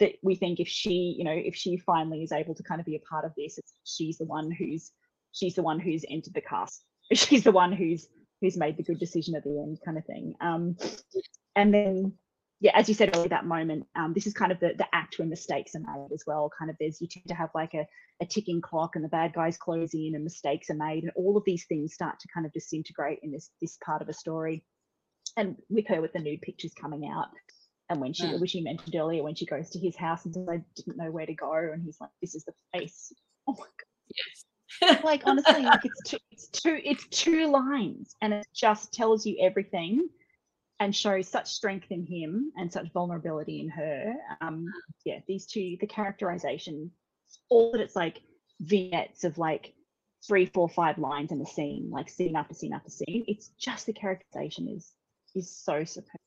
that 0.00 0.12
we 0.22 0.34
think 0.34 0.60
if 0.60 0.68
she, 0.68 1.14
you 1.18 1.24
know, 1.24 1.32
if 1.32 1.54
she 1.54 1.76
finally 1.76 2.22
is 2.22 2.32
able 2.32 2.54
to 2.54 2.62
kind 2.62 2.80
of 2.80 2.86
be 2.86 2.96
a 2.96 3.00
part 3.00 3.24
of 3.24 3.32
this, 3.36 3.58
she's 3.84 4.18
the 4.18 4.24
one 4.24 4.50
who's 4.50 4.92
she's 5.32 5.54
the 5.54 5.62
one 5.62 5.80
who's 5.80 6.04
entered 6.08 6.34
the 6.34 6.40
cast. 6.40 6.84
She's 7.12 7.42
the 7.42 7.52
one 7.52 7.72
who's 7.72 8.06
who's 8.40 8.56
made 8.56 8.76
the 8.76 8.82
good 8.82 8.98
decision 8.98 9.34
at 9.34 9.44
the 9.44 9.50
end, 9.50 9.78
kind 9.84 9.98
of 9.98 10.04
thing. 10.06 10.34
Um, 10.40 10.76
and 11.56 11.74
then 11.74 12.14
yeah, 12.62 12.70
as 12.74 12.88
you 12.88 12.94
said 12.94 13.10
earlier, 13.12 13.28
that 13.28 13.44
moment, 13.44 13.88
um, 13.96 14.12
this 14.14 14.24
is 14.24 14.32
kind 14.32 14.52
of 14.52 14.60
the, 14.60 14.72
the 14.78 14.86
act 14.92 15.18
when 15.18 15.28
mistakes 15.28 15.74
are 15.74 15.80
made 15.80 16.12
as 16.14 16.22
well. 16.28 16.48
Kind 16.56 16.70
of 16.70 16.76
there's, 16.78 17.00
you 17.00 17.08
tend 17.08 17.26
to 17.26 17.34
have 17.34 17.50
like 17.56 17.74
a, 17.74 17.84
a 18.22 18.26
ticking 18.26 18.60
clock 18.60 18.94
and 18.94 19.04
the 19.04 19.08
bad 19.08 19.32
guys 19.34 19.56
close 19.56 19.94
in 19.94 20.12
and 20.14 20.22
mistakes 20.22 20.70
are 20.70 20.74
made 20.74 21.02
and 21.02 21.10
all 21.16 21.36
of 21.36 21.42
these 21.44 21.64
things 21.66 21.92
start 21.92 22.20
to 22.20 22.28
kind 22.32 22.46
of 22.46 22.52
disintegrate 22.52 23.18
in 23.24 23.32
this, 23.32 23.50
this 23.60 23.76
part 23.84 24.00
of 24.00 24.08
a 24.08 24.12
story. 24.12 24.62
And 25.36 25.56
with 25.70 25.88
her, 25.88 26.00
with 26.00 26.12
the 26.12 26.20
nude 26.20 26.40
pictures 26.40 26.72
coming 26.72 27.10
out 27.12 27.30
and 27.90 28.00
when 28.00 28.12
she, 28.12 28.26
mm. 28.26 28.40
which 28.40 28.54
you 28.54 28.62
mentioned 28.62 28.94
earlier, 28.94 29.24
when 29.24 29.34
she 29.34 29.44
goes 29.44 29.68
to 29.70 29.80
his 29.80 29.96
house 29.96 30.24
and 30.24 30.32
says, 30.32 30.46
I 30.48 30.62
didn't 30.76 30.98
know 30.98 31.10
where 31.10 31.26
to 31.26 31.34
go. 31.34 31.52
And 31.52 31.82
he's 31.82 32.00
like, 32.00 32.10
this 32.20 32.36
is 32.36 32.44
the 32.44 32.52
place. 32.72 33.12
Oh 33.48 33.54
my 33.58 33.64
God. 33.64 34.14
Yes. 34.14 35.02
like 35.02 35.22
honestly, 35.26 35.64
like 35.64 35.84
it's 35.84 36.00
two, 36.08 36.18
it's 36.30 36.46
two, 36.46 36.80
it's 36.84 37.08
two 37.08 37.50
lines 37.50 38.14
and 38.22 38.32
it 38.32 38.46
just 38.54 38.94
tells 38.94 39.26
you 39.26 39.36
everything 39.40 40.08
and 40.82 40.96
shows 40.96 41.28
such 41.28 41.46
strength 41.46 41.92
in 41.92 42.04
him 42.04 42.50
and 42.56 42.72
such 42.72 42.92
vulnerability 42.92 43.60
in 43.60 43.68
her. 43.68 44.16
Um, 44.40 44.66
yeah, 45.04 45.20
these 45.28 45.46
two, 45.46 45.76
the 45.80 45.86
characterization, 45.86 46.90
all 47.48 47.70
that 47.70 47.80
it's 47.80 47.94
like 47.94 48.20
vignettes 48.58 49.22
of 49.22 49.38
like 49.38 49.74
three, 50.26 50.46
four, 50.46 50.68
five 50.68 50.98
lines 50.98 51.30
in 51.30 51.40
a 51.40 51.46
scene, 51.46 51.88
like 51.92 52.08
scene 52.08 52.34
after 52.34 52.54
scene 52.54 52.72
after 52.72 52.90
scene. 52.90 53.24
It's 53.28 53.50
just 53.60 53.86
the 53.86 53.92
characterization 53.92 54.66
is 54.76 54.90
is 55.36 55.48
so 55.56 55.84
superb. 55.84 56.18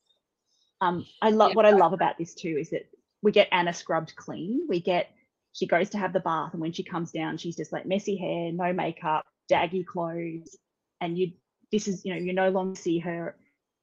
Um, 0.80 1.04
I 1.20 1.30
love 1.30 1.50
yeah. 1.50 1.56
what 1.56 1.66
I 1.66 1.72
love 1.72 1.92
about 1.92 2.16
this 2.16 2.34
too 2.34 2.56
is 2.58 2.70
that 2.70 2.88
we 3.20 3.32
get 3.32 3.48
Anna 3.52 3.74
scrubbed 3.74 4.16
clean. 4.16 4.66
We 4.70 4.80
get 4.80 5.10
she 5.52 5.66
goes 5.66 5.90
to 5.90 5.98
have 5.98 6.14
the 6.14 6.20
bath, 6.20 6.54
and 6.54 6.62
when 6.62 6.72
she 6.72 6.82
comes 6.82 7.12
down, 7.12 7.36
she's 7.36 7.56
just 7.56 7.72
like 7.72 7.84
messy 7.84 8.16
hair, 8.16 8.52
no 8.52 8.72
makeup, 8.72 9.26
daggy 9.52 9.84
clothes, 9.84 10.56
and 11.02 11.18
you. 11.18 11.32
This 11.72 11.88
is 11.88 12.06
you 12.06 12.14
know 12.14 12.20
you 12.20 12.32
no 12.32 12.48
longer 12.48 12.76
see 12.76 13.00
her 13.00 13.34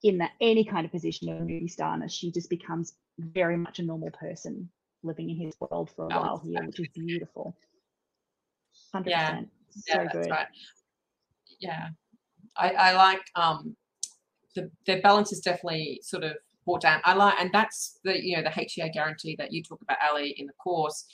in 0.04 0.18
that 0.18 0.32
any 0.42 0.64
kind 0.64 0.86
of 0.86 0.92
position 0.92 1.30
of 1.30 1.38
a 1.38 1.40
movie 1.42 1.68
starness, 1.68 2.12
she 2.12 2.32
just 2.32 2.50
becomes 2.50 2.94
very 3.18 3.58
much 3.58 3.80
a 3.80 3.84
normal 3.84 4.12
person 4.12 4.70
living 5.02 5.30
in 5.30 5.38
his 5.38 5.56
world 5.60 5.90
for 5.96 6.08
a 6.08 6.14
oh, 6.14 6.22
while 6.22 6.42
here, 6.44 6.66
which 6.66 6.80
is 6.80 6.88
beautiful. 6.94 7.56
100%. 8.94 9.08
Yeah, 9.08 9.42
so 9.70 10.02
yeah, 10.02 10.12
good. 10.12 10.30
Right. 10.30 10.48
Yeah. 11.60 11.88
I, 12.56 12.70
I 12.70 12.94
like 12.94 13.22
um 13.36 13.76
the, 14.56 14.70
the 14.86 15.00
balance 15.02 15.32
is 15.32 15.40
definitely 15.40 16.00
sort 16.04 16.24
of 16.24 16.34
brought 16.66 16.82
down. 16.82 17.02
I 17.04 17.14
like, 17.14 17.36
and 17.40 17.50
that's 17.52 18.00
the 18.04 18.24
you 18.24 18.38
know 18.38 18.44
the 18.44 18.50
HEA 18.50 18.92
guarantee 18.94 19.36
that 19.40 19.52
you 19.52 19.64
talk 19.64 19.82
about, 19.82 19.98
Ally, 20.02 20.34
in 20.38 20.48
the 20.48 20.54
course. 20.54 21.06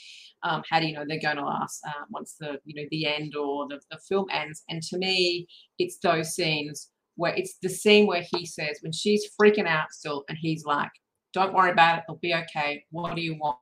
Um, 0.43 0.63
how 0.69 0.79
do 0.79 0.87
you 0.87 0.93
know 0.93 1.03
they're 1.07 1.19
going 1.19 1.35
to 1.35 1.45
last 1.45 1.81
uh, 1.85 2.05
once 2.09 2.35
the 2.39 2.59
you 2.65 2.75
know 2.75 2.87
the 2.91 3.05
end 3.05 3.35
or 3.35 3.67
the, 3.67 3.79
the 3.91 3.99
film 4.07 4.25
ends? 4.31 4.63
And 4.69 4.81
to 4.83 4.97
me, 4.97 5.47
it's 5.77 5.97
those 5.99 6.33
scenes 6.33 6.89
where 7.19 7.35
it's 7.35 7.57
the 7.61 7.69
scene 7.69 8.07
where 8.07 8.23
he 8.33 8.45
says 8.45 8.79
when 8.81 8.93
she's 8.93 9.29
freaking 9.39 9.67
out 9.67 9.91
still 9.91 10.23
and 10.29 10.37
he's 10.39 10.63
like 10.65 10.91
don't 11.33 11.53
worry 11.53 11.71
about 11.71 11.99
it 11.99 12.03
it'll 12.07 12.17
be 12.17 12.33
okay. 12.33 12.83
What 12.91 13.15
do 13.15 13.21
you 13.21 13.35
want? 13.35 13.57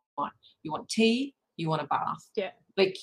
You 0.63 0.71
want 0.71 0.87
tea? 0.89 1.33
You 1.57 1.69
want 1.69 1.81
a 1.81 1.85
bath? 1.85 2.29
Yeah. 2.35 2.51
Like 2.77 2.97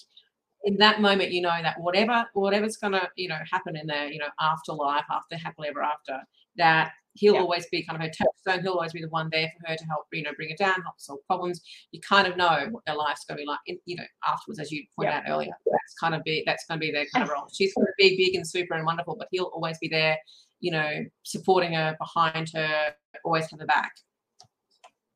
in 0.65 0.79
that 0.79 1.01
moment 1.01 1.31
you 1.31 1.43
know 1.43 1.59
that 1.61 1.79
whatever 1.79 2.25
whatever's 2.33 2.79
gonna 2.79 3.07
you 3.17 3.29
know 3.29 3.39
happen 3.53 3.77
in 3.77 3.87
there 3.87 4.09
you 4.09 4.19
know 4.19 4.29
afterlife 4.41 5.05
after 5.11 5.37
happily 5.37 5.69
ever 5.69 5.83
after 5.83 6.19
that 6.57 6.93
he'll 7.15 7.35
yeah. 7.35 7.41
always 7.41 7.67
be 7.67 7.85
kind 7.85 7.97
of 7.97 8.03
her 8.03 8.11
touchstone. 8.11 8.63
He'll 8.63 8.73
always 8.73 8.93
be 8.93 9.01
the 9.01 9.09
one 9.09 9.29
there 9.31 9.51
for 9.57 9.71
her 9.71 9.77
to 9.77 9.85
help 9.85 10.07
you 10.13 10.23
know 10.23 10.33
bring 10.37 10.51
it 10.51 10.59
down 10.59 10.83
help 10.83 10.99
solve 10.99 11.21
problems. 11.27 11.61
You 11.93 12.01
kind 12.01 12.27
of 12.27 12.37
know 12.37 12.69
what 12.71 12.85
their 12.87 12.97
life's 12.97 13.25
going 13.25 13.39
to 13.39 13.43
be 13.43 13.47
like 13.47 13.61
in, 13.67 13.79
you 13.87 13.97
know 13.97 14.05
afterwards 14.27 14.61
as 14.61 14.71
you 14.71 14.85
pointed 14.97 15.13
yeah. 15.13 15.19
out 15.19 15.25
earlier. 15.29 15.53
That's 15.67 15.95
kind 15.99 16.15
of 16.15 16.23
be 16.25 16.43
that's 16.47 16.65
going 16.67 16.81
to 16.81 16.87
be 16.87 16.93
their 16.93 17.07
kind 17.15 17.25
of 17.25 17.31
role. 17.35 17.49
She's 17.53 17.73
going 17.75 17.87
to 17.87 17.93
be 17.99 18.17
big 18.17 18.35
and 18.35 18.47
super 18.47 18.75
and 18.75 18.85
wonderful 18.85 19.17
but 19.17 19.29
he'll 19.31 19.45
always 19.55 19.79
be 19.79 19.89
there 19.89 20.19
you 20.65 20.71
know, 20.71 21.05
supporting 21.25 21.75
her, 21.75 21.95
behind 22.01 22.49
her, 22.55 22.95
always 23.23 23.51
have 23.51 23.61
her 23.61 23.67
back. 23.67 23.93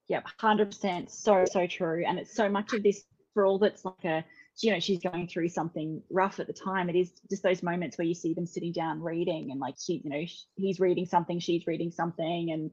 Yep, 0.09 0.27
100%. 0.39 1.11
So, 1.11 1.47
so 1.51 1.67
true. 1.67 2.05
And 2.07 2.19
it's 2.19 2.35
so 2.35 2.51
much 2.51 2.75
of 2.75 2.83
this, 2.83 3.05
for 3.33 3.47
all 3.47 3.59
that's 3.59 3.83
like 3.83 4.05
a, 4.05 4.23
you 4.61 4.73
know, 4.73 4.79
she's 4.79 4.99
going 4.99 5.27
through 5.27 5.49
something 5.49 6.03
rough 6.11 6.39
at 6.39 6.49
the 6.49 6.53
time. 6.53 6.91
It 6.91 6.97
is 6.97 7.13
just 7.31 7.43
those 7.43 7.63
moments 7.63 7.97
where 7.97 8.07
you 8.07 8.13
see 8.15 8.35
them 8.35 8.45
sitting 8.45 8.73
down 8.73 9.01
reading 9.01 9.51
and 9.51 9.59
like 9.59 9.77
she, 9.83 10.03
you 10.05 10.11
know, 10.11 10.23
he's 10.57 10.81
reading 10.81 11.07
something, 11.07 11.39
she's 11.39 11.67
reading 11.67 11.91
something, 11.91 12.51
and 12.53 12.71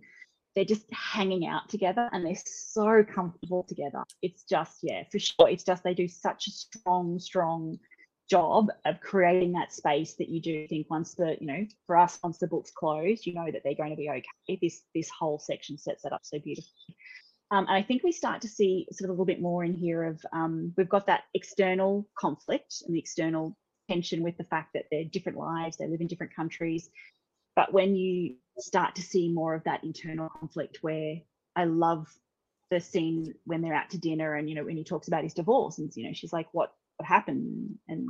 they're 0.53 0.65
just 0.65 0.91
hanging 0.91 1.47
out 1.47 1.69
together 1.69 2.09
and 2.11 2.25
they're 2.25 2.35
so 2.45 3.05
comfortable 3.05 3.63
together. 3.63 4.03
It's 4.21 4.43
just, 4.43 4.79
yeah, 4.81 5.03
for 5.09 5.19
sure. 5.19 5.47
It's 5.47 5.63
just 5.63 5.85
they 5.85 5.93
do 5.93 6.09
such 6.09 6.47
a 6.47 6.51
strong, 6.51 7.19
strong 7.19 7.79
job 8.29 8.69
of 8.85 8.99
creating 9.01 9.53
that 9.53 9.73
space 9.73 10.15
that 10.15 10.29
you 10.29 10.41
do 10.41 10.67
think 10.67 10.89
once 10.89 11.13
the 11.13 11.37
you 11.39 11.47
know 11.47 11.65
for 11.85 11.97
us 11.97 12.17
once 12.23 12.39
the 12.39 12.47
book's 12.47 12.71
closed 12.71 13.25
you 13.25 13.33
know 13.33 13.45
that 13.51 13.61
they're 13.63 13.75
going 13.75 13.91
to 13.91 13.95
be 13.95 14.09
okay. 14.09 14.59
This 14.61 14.81
this 14.93 15.09
whole 15.09 15.39
section 15.39 15.77
sets 15.77 16.03
that 16.03 16.13
up 16.13 16.21
so 16.23 16.39
beautifully. 16.39 16.95
Um, 17.51 17.65
and 17.67 17.75
i 17.75 17.83
think 17.83 18.03
we 18.03 18.11
start 18.11 18.41
to 18.41 18.47
see 18.47 18.87
sort 18.91 19.09
of 19.09 19.11
a 19.11 19.13
little 19.13 19.25
bit 19.25 19.41
more 19.41 19.63
in 19.63 19.73
here 19.73 20.03
of 20.03 20.19
um, 20.33 20.73
we've 20.75 20.89
got 20.89 21.07
that 21.07 21.23
external 21.33 22.07
conflict 22.17 22.81
and 22.85 22.95
the 22.95 22.99
external 22.99 23.55
tension 23.89 24.23
with 24.23 24.37
the 24.37 24.43
fact 24.45 24.71
that 24.73 24.85
they're 24.89 25.05
different 25.05 25.37
lives 25.37 25.77
they 25.77 25.87
live 25.87 26.01
in 26.01 26.07
different 26.07 26.35
countries. 26.35 26.89
But 27.55 27.71
when 27.71 27.95
you 27.95 28.35
start 28.57 28.95
to 28.95 29.01
see 29.01 29.29
more 29.29 29.53
of 29.53 29.63
that 29.65 29.83
internal 29.83 30.29
conflict 30.29 30.79
where 30.81 31.17
i 31.55 31.65
love 31.65 32.07
the 32.71 32.79
scene 32.79 33.33
when 33.45 33.61
they're 33.61 33.75
out 33.75 33.89
to 33.89 33.97
dinner 33.97 34.35
and 34.35 34.49
you 34.49 34.55
know 34.55 34.63
when 34.63 34.77
he 34.77 34.83
talks 34.83 35.07
about 35.07 35.23
his 35.23 35.33
divorce 35.33 35.77
and 35.77 35.91
you 35.95 36.07
know 36.07 36.13
she's 36.13 36.33
like 36.33 36.47
what 36.51 36.73
what 36.97 37.07
happened 37.07 37.75
and 37.87 38.09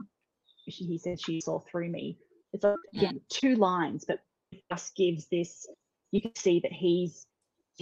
she, 0.69 0.85
he 0.85 0.97
said 0.97 1.19
she 1.19 1.41
saw 1.41 1.59
through 1.59 1.89
me. 1.89 2.17
It's 2.53 2.63
like 2.63 2.77
again, 2.95 3.21
two 3.29 3.55
lines 3.55 4.05
but 4.07 4.19
it 4.51 4.63
just 4.71 4.95
gives 4.95 5.27
this 5.27 5.67
you 6.11 6.21
can 6.21 6.35
see 6.35 6.59
that 6.61 6.71
he's 6.71 7.25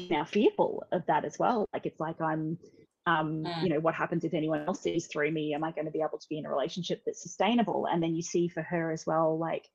now 0.09 0.25
fearful 0.25 0.83
of 0.91 1.05
that 1.07 1.25
as 1.25 1.37
well. 1.37 1.67
Like 1.73 1.85
it's 1.85 1.99
like 1.99 2.19
i'm 2.21 2.57
um 3.05 3.45
you 3.61 3.69
know 3.69 3.81
what 3.81 3.95
happens 3.95 4.23
if 4.23 4.33
anyone 4.33 4.65
else 4.65 4.81
sees 4.81 5.07
through 5.07 5.31
me? 5.31 5.53
Am 5.53 5.63
i 5.63 5.71
going 5.71 5.85
to 5.85 5.91
be 5.91 6.01
able 6.01 6.17
to 6.19 6.29
be 6.29 6.37
in 6.37 6.45
a 6.45 6.49
relationship 6.49 7.03
that's 7.05 7.21
sustainable? 7.21 7.87
And 7.91 8.01
then 8.01 8.15
you 8.15 8.21
see 8.21 8.47
for 8.47 8.63
her 8.63 8.91
as 8.91 9.05
well 9.05 9.37
like 9.37 9.67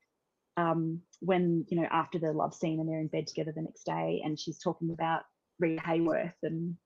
um 0.57 1.01
when 1.21 1.65
you 1.69 1.81
know 1.81 1.87
after 1.91 2.19
the 2.19 2.33
love 2.33 2.55
scene 2.55 2.81
and 2.81 2.89
they're 2.89 3.01
in 3.01 3.07
bed 3.09 3.27
together 3.27 3.53
the 3.55 3.63
next 3.63 3.85
day 3.85 4.23
and 4.25 4.39
she's 4.39 4.59
talking 4.59 4.91
about 4.91 5.23
Rita 5.61 5.83
Hayworth 5.83 6.33
and 6.43 6.77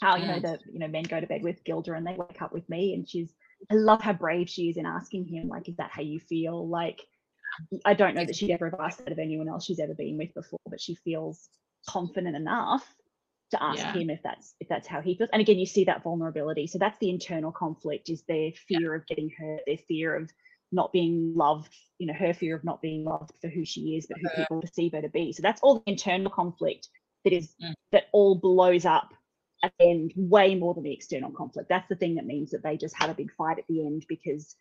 how 0.00 0.16
you 0.16 0.26
know 0.26 0.40
the 0.40 0.58
you 0.70 0.78
know 0.78 0.88
men 0.88 1.04
go 1.04 1.20
to 1.20 1.26
bed 1.26 1.42
with 1.42 1.64
Gilda 1.64 1.94
and 1.94 2.06
they 2.06 2.16
wake 2.16 2.42
up 2.42 2.52
with 2.52 2.68
me 2.68 2.94
and 2.94 3.08
she's 3.08 3.32
I 3.70 3.74
love 3.74 4.00
how 4.00 4.12
brave 4.12 4.48
she 4.48 4.68
is 4.68 4.76
in 4.76 4.86
asking 4.86 5.26
him, 5.26 5.48
like, 5.48 5.68
is 5.68 5.76
that 5.76 5.90
how 5.92 6.02
you 6.02 6.20
feel? 6.20 6.68
Like, 6.68 7.00
I 7.84 7.94
don't 7.94 8.14
know 8.14 8.24
that 8.24 8.36
she'd 8.36 8.50
ever 8.50 8.70
have 8.70 8.80
asked 8.80 9.04
that 9.04 9.12
of 9.12 9.18
anyone 9.18 9.48
else 9.48 9.64
she's 9.64 9.80
ever 9.80 9.94
been 9.94 10.16
with 10.16 10.34
before, 10.34 10.60
but 10.68 10.80
she 10.80 10.94
feels 10.94 11.48
confident 11.88 12.36
enough 12.36 12.86
to 13.50 13.62
ask 13.62 13.78
yeah. 13.78 13.92
him 13.92 14.10
if 14.10 14.22
that's 14.22 14.54
if 14.60 14.68
that's 14.68 14.88
how 14.88 15.00
he 15.00 15.14
feels. 15.14 15.30
And 15.32 15.40
again, 15.40 15.58
you 15.58 15.66
see 15.66 15.84
that 15.84 16.02
vulnerability. 16.02 16.66
So 16.66 16.78
that's 16.78 16.98
the 16.98 17.10
internal 17.10 17.52
conflict: 17.52 18.08
is 18.08 18.22
their 18.26 18.52
fear 18.66 18.94
yeah. 18.94 18.96
of 18.96 19.06
getting 19.06 19.30
hurt, 19.38 19.60
their 19.66 19.78
fear 19.88 20.16
of 20.16 20.30
not 20.72 20.92
being 20.92 21.34
loved, 21.36 21.74
you 21.98 22.06
know, 22.06 22.14
her 22.14 22.32
fear 22.32 22.56
of 22.56 22.64
not 22.64 22.80
being 22.80 23.04
loved 23.04 23.32
for 23.42 23.48
who 23.48 23.64
she 23.64 23.96
is, 23.96 24.06
but 24.06 24.18
who 24.18 24.28
people 24.34 24.60
perceive 24.60 24.92
her 24.92 25.02
to 25.02 25.10
be. 25.10 25.32
So 25.32 25.42
that's 25.42 25.60
all 25.60 25.76
the 25.76 25.90
internal 25.90 26.30
conflict 26.30 26.88
that 27.24 27.32
is 27.32 27.54
mm. 27.62 27.74
that 27.92 28.04
all 28.12 28.36
blows 28.36 28.86
up 28.86 29.12
at 29.62 29.72
the 29.78 29.84
end 29.84 30.12
way 30.16 30.54
more 30.54 30.74
than 30.74 30.84
the 30.84 30.92
external 30.92 31.30
conflict. 31.30 31.68
That's 31.68 31.88
the 31.88 31.96
thing 31.96 32.16
that 32.16 32.26
means 32.26 32.50
that 32.50 32.62
they 32.62 32.76
just 32.76 32.96
had 32.96 33.10
a 33.10 33.14
big 33.14 33.32
fight 33.32 33.58
at 33.58 33.66
the 33.68 33.86
end 33.86 34.04
because 34.08 34.56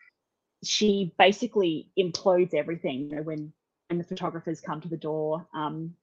she 0.64 1.14
basically 1.18 1.90
implodes 1.98 2.54
everything. 2.54 3.10
You 3.10 3.16
know, 3.18 3.22
when 3.24 3.54
when 3.90 3.98
the 3.98 4.04
photographers 4.04 4.62
come 4.62 4.80
to 4.82 4.88
the 4.88 4.98
door, 4.98 5.46
um, 5.54 5.94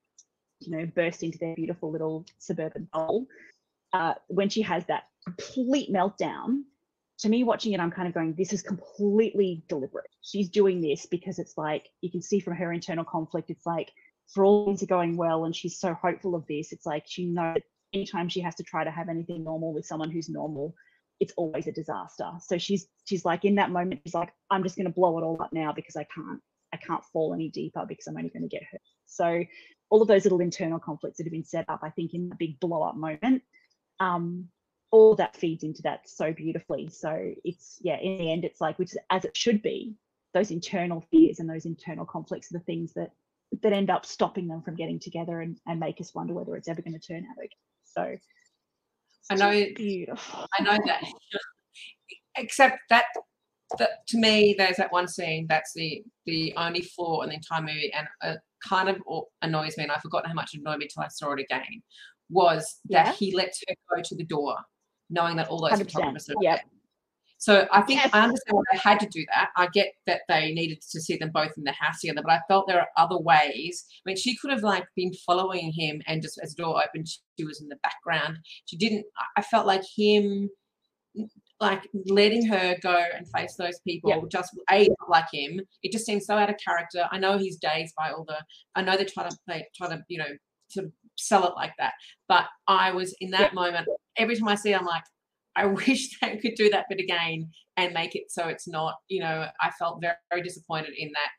you 0.61 0.77
know, 0.77 0.87
burst 0.87 1.23
into 1.23 1.39
their 1.39 1.55
beautiful 1.55 1.91
little 1.91 2.27
suburban 2.39 2.89
bowl. 2.93 3.27
Uh, 3.93 4.15
when 4.27 4.49
she 4.49 4.61
has 4.63 4.85
that 4.87 5.05
complete 5.25 5.91
meltdown, 5.91 6.63
to 7.19 7.29
me 7.29 7.45
watching 7.45 7.73
it, 7.73 7.81
I'm 7.81 7.91
kind 7.91 8.07
of 8.07 8.15
going, 8.15 8.35
this 8.35 8.53
is 8.53 8.63
completely 8.63 9.65
deliberate. 9.69 10.11
She's 10.21 10.51
doing 10.51 10.81
this 10.81 11.07
because 11.07 11.39
it's 11.39 11.57
like 11.57 11.89
you 12.01 12.11
can 12.11 12.23
see 12.23 12.41
from 12.41 12.55
her 12.55 12.73
internal 12.73 13.05
conflict, 13.05 13.51
it's 13.51 13.67
like 13.67 13.93
for 14.29 14.45
all 14.45 14.67
things 14.67 14.83
are 14.83 14.87
going 14.87 15.17
well 15.17 15.45
and 15.45 15.57
she's 15.57 15.79
so 15.79 15.95
hopeful 15.95 16.35
of 16.35 16.47
this, 16.47 16.73
it's 16.73 16.87
like 16.87 17.05
she 17.07 17.27
knows 17.27 17.57
anytime 17.93 18.29
she 18.29 18.41
has 18.41 18.55
to 18.57 18.63
try 18.63 18.85
to 18.85 18.91
have 18.91 19.09
anything 19.09 19.45
normal 19.45 19.73
with 19.73 19.87
someone 19.87 20.11
who's 20.11 20.29
normal, 20.29 20.75
it's 21.21 21.33
always 21.37 21.67
a 21.67 21.73
disaster. 21.73 22.31
So 22.41 22.59
she's 22.59 22.87
she's 23.05 23.25
like 23.25 23.45
in 23.45 23.57
that 23.57 23.71
moment, 23.71 24.01
she's 24.05 24.15
like, 24.15 24.33
I'm 24.51 24.63
just 24.63 24.77
gonna 24.77 24.91
blow 24.91 25.19
it 25.19 25.23
all 25.23 25.41
up 25.43 25.53
now 25.53 25.73
because 25.73 25.97
I 25.97 26.07
can't 26.15 26.41
I 26.73 26.77
can't 26.77 27.05
fall 27.13 27.35
any 27.35 27.49
deeper 27.49 27.85
because 27.89 28.07
I'm 28.07 28.17
only 28.17 28.31
gonna 28.31 28.49
get 28.49 28.63
hurt. 28.71 28.81
So 29.07 29.45
all 29.91 30.03
of 30.03 30.09
those 30.09 30.25
little 30.25 30.41
internal 30.41 30.79
conflicts 30.79 31.17
that 31.17 31.25
have 31.25 31.33
been 31.33 31.45
set 31.45 31.65
up, 31.69 31.81
I 31.83 31.91
think 31.91 32.15
in 32.15 32.29
the 32.29 32.37
big 32.37 32.61
blow 32.61 32.83
up 32.83 32.97
moment, 32.97 33.43
um, 34.01 34.49
all 34.91 35.15
that 35.17 35.37
feeds 35.37 35.65
into 35.65 35.83
that 35.83 36.09
so 36.09 36.33
beautifully. 36.33 36.89
So 36.91 37.33
it's 37.45 37.79
yeah, 37.81 37.99
in 37.99 38.19
the 38.19 38.33
end, 38.33 38.45
it's 38.45 38.61
like 38.61 38.79
which 38.79 38.93
is 38.93 38.99
as 39.11 39.25
it 39.25 39.37
should 39.37 39.63
be. 39.63 39.95
Those 40.35 40.51
internal 40.51 41.03
fears 41.11 41.41
and 41.41 41.49
those 41.49 41.65
internal 41.65 42.05
conflicts 42.05 42.53
are 42.53 42.59
the 42.59 42.65
things 42.65 42.93
that 42.93 43.13
that 43.63 43.73
end 43.73 43.91
up 43.91 44.05
stopping 44.05 44.47
them 44.47 44.63
from 44.63 44.77
getting 44.77 44.99
together 44.99 45.41
and, 45.41 45.59
and 45.67 45.81
make 45.81 46.01
us 46.01 46.15
wonder 46.15 46.35
whether 46.35 46.55
it's 46.55 46.69
ever 46.69 46.83
going 46.83 46.99
to 46.99 46.99
turn 46.99 47.27
out 47.31 47.39
okay. 47.39 47.49
So 49.23 49.35
I 49.35 49.35
know. 49.37 49.67
Beautiful. 49.77 50.47
I 50.59 50.63
know 50.63 50.79
that. 50.87 51.05
Except 52.37 52.79
that, 52.91 53.07
that 53.79 54.07
to 54.09 54.17
me, 54.19 54.55
there's 54.57 54.77
that 54.77 54.93
one 54.93 55.09
scene 55.09 55.47
that's 55.49 55.73
the 55.75 56.03
the 56.25 56.55
only 56.57 56.83
flaw 56.83 57.23
in 57.23 57.31
the 57.31 57.35
entire 57.35 57.61
movie, 57.63 57.93
and 57.93 58.07
it 58.23 58.39
kind 58.67 58.89
of 58.89 58.97
annoys 59.43 59.77
me. 59.77 59.83
And 59.85 59.93
I've 59.93 60.03
forgotten 60.03 60.29
how 60.31 60.35
much 60.35 60.51
it 60.55 60.61
annoyed 60.61 60.79
me 60.79 60.89
till 60.93 61.03
I 61.03 61.09
saw 61.09 61.33
it 61.33 61.41
again. 61.41 61.83
Was 62.31 62.81
that 62.91 63.07
Yeah. 63.07 63.13
he 63.15 63.35
lets 63.35 63.63
her 63.69 63.75
go 63.95 64.03
to 64.03 64.15
the 64.15 64.25
door, 64.25 64.57
knowing 65.11 65.37
that 65.37 65.49
all 65.49 65.61
those 65.61 65.73
100%. 65.73 65.91
photographers 65.93 66.29
are 66.31 66.35
Yep. 66.43 66.61
So 67.41 67.69
I 67.73 67.83
think 67.83 68.01
Yes. 68.01 68.11
I 68.13 68.23
understand 68.25 68.57
why 68.57 68.63
they 68.73 68.79
had 68.79 68.99
to 69.01 69.07
do 69.07 69.25
that. 69.33 69.51
I 69.57 69.69
get 69.69 69.95
that 70.07 70.23
they 70.29 70.53
needed 70.53 70.81
to 70.91 71.01
see 71.01 71.17
them 71.17 71.31
both 71.33 71.53
in 71.57 71.63
the 71.65 71.73
house 71.73 72.01
together, 72.01 72.21
but 72.23 72.33
I 72.33 72.41
felt 72.49 72.67
there 72.67 72.81
are 72.81 72.89
other 72.97 73.17
ways. 73.19 73.87
I 74.05 74.11
mean, 74.11 74.17
she 74.17 74.37
could 74.37 74.51
have 74.51 74.63
like 74.65 74.87
been 74.97 75.13
following 75.25 75.73
him, 75.73 76.03
and 76.09 76.21
just 76.21 76.39
as 76.43 76.55
the 76.55 76.65
door 76.65 76.83
opened, 76.85 77.07
she 77.39 77.45
was 77.45 77.61
in 77.61 77.69
the 77.69 77.79
background. 77.85 78.39
She 78.67 78.77
didn't. 78.77 79.07
I- 79.17 79.41
I 79.41 79.43
felt 79.43 79.67
like 79.69 79.85
him, 79.97 80.51
like 81.61 81.89
letting 82.07 82.45
her 82.47 82.77
go 82.83 83.05
and 83.17 83.27
face 83.31 83.55
those 83.57 83.79
people, 83.87 84.11
Yep. 84.11 84.29
just 84.31 84.53
a 84.71 84.89
like 85.09 85.27
him. 85.33 85.61
It 85.83 85.93
just 85.93 86.07
seems 86.07 86.27
so 86.27 86.37
out 86.37 86.51
of 86.51 86.57
character. 86.59 87.09
I 87.13 87.19
know 87.19 87.39
he's 87.39 87.57
dazed 87.59 87.95
by 87.97 88.11
all 88.11 88.25
the. 88.25 88.39
I 88.75 88.83
know 88.83 88.97
they 88.97 89.05
try 89.05 89.29
to 89.29 89.37
they 89.47 89.65
try 89.77 89.89
to 89.89 90.03
you 90.09 90.19
know 90.19 90.29
sort 90.69 90.87
of 90.87 90.93
sell 91.17 91.47
it 91.47 91.55
like 91.55 91.73
that, 91.79 91.95
but 92.29 92.47
I 92.67 92.91
was 92.93 93.15
in 93.21 93.31
that 93.31 93.41
Yep. 93.41 93.55
moment. 93.55 93.89
Every 94.17 94.37
time 94.37 94.49
I 94.49 94.57
see, 94.57 94.73
it, 94.73 94.79
I'm 94.81 94.85
like. 94.87 95.05
I 95.59 95.67
wish 95.81 96.19
they 96.21 96.37
could 96.39 96.55
do 96.55 96.71
that 96.71 96.87
bit 96.89 97.01
again 97.01 97.51
and 97.77 97.95
make 97.95 98.15
it 98.15 98.31
so 98.31 98.49
it's 98.49 98.69
not, 98.69 98.95
you 99.09 99.21
know, 99.21 99.47
I 99.61 99.71
felt 99.79 100.01
very, 100.01 100.17
very 100.31 100.43
disappointed 100.43 100.95
in 100.97 101.11
that 101.13 101.31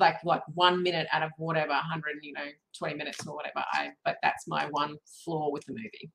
like 0.00 0.16
like 0.24 0.42
one 0.54 0.82
minute 0.82 1.08
out 1.12 1.22
of 1.22 1.32
whatever 1.38 1.72
100 1.72 2.16
you 2.22 2.32
know 2.32 2.44
20 2.78 2.94
minutes 2.94 3.26
or 3.26 3.34
whatever 3.34 3.64
i 3.72 3.90
but 4.04 4.16
that's 4.22 4.46
my 4.46 4.66
one 4.70 4.94
flaw 5.24 5.50
with 5.50 5.64
the 5.66 5.72
movie 5.72 6.10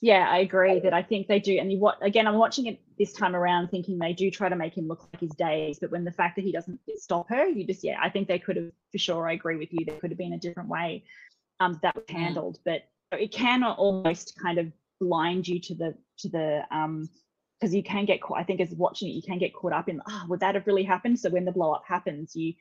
Yeah, 0.00 0.28
I 0.28 0.38
agree 0.38 0.80
that 0.80 0.92
I 0.92 1.02
think 1.02 1.28
they 1.28 1.38
do. 1.38 1.58
And 1.58 1.70
you 1.70 1.78
what 1.78 2.04
again, 2.04 2.26
I'm 2.26 2.34
watching 2.34 2.66
it 2.66 2.80
this 2.98 3.12
time 3.12 3.36
around 3.36 3.68
thinking 3.68 3.98
they 3.98 4.12
do 4.12 4.30
try 4.30 4.48
to 4.48 4.56
make 4.56 4.76
him 4.76 4.88
look 4.88 5.06
like 5.12 5.20
his 5.20 5.30
days, 5.36 5.78
but 5.78 5.92
when 5.92 6.04
the 6.04 6.10
fact 6.10 6.34
that 6.36 6.42
he 6.42 6.50
doesn't 6.50 6.80
stop 6.96 7.28
her, 7.28 7.46
you 7.46 7.64
just 7.64 7.84
yeah, 7.84 7.98
I 8.02 8.10
think 8.10 8.26
they 8.26 8.40
could 8.40 8.56
have 8.56 8.72
for 8.90 8.98
sure, 8.98 9.28
I 9.28 9.34
agree 9.34 9.56
with 9.56 9.72
you, 9.72 9.84
there 9.84 9.98
could 10.00 10.10
have 10.10 10.18
been 10.18 10.32
a 10.32 10.38
different 10.38 10.68
way 10.68 11.04
um 11.60 11.78
that 11.82 11.94
was 11.94 12.04
Mm. 12.06 12.18
handled. 12.18 12.58
But 12.64 12.82
it 13.12 13.30
can 13.30 13.62
almost 13.62 14.36
kind 14.42 14.58
of 14.58 14.72
blind 15.02 15.48
you 15.48 15.58
to 15.60 15.74
the 15.74 15.94
to 16.18 16.28
the 16.28 16.62
um 16.70 17.08
because 17.60 17.74
you 17.74 17.82
can 17.84 18.04
get 18.06 18.20
caught, 18.20 18.38
I 18.40 18.42
think 18.42 18.60
as 18.60 18.74
watching 18.74 19.08
it, 19.08 19.12
you 19.12 19.22
can 19.22 19.38
get 19.38 19.54
caught 19.54 19.72
up 19.72 19.88
in, 19.88 20.00
oh, 20.08 20.24
would 20.28 20.40
that 20.40 20.56
have 20.56 20.66
really 20.66 20.82
happened? 20.82 21.16
So 21.20 21.30
when 21.30 21.44
the 21.44 21.52
blow 21.52 21.70
up 21.72 21.84
happens, 21.86 22.34
you 22.34 22.54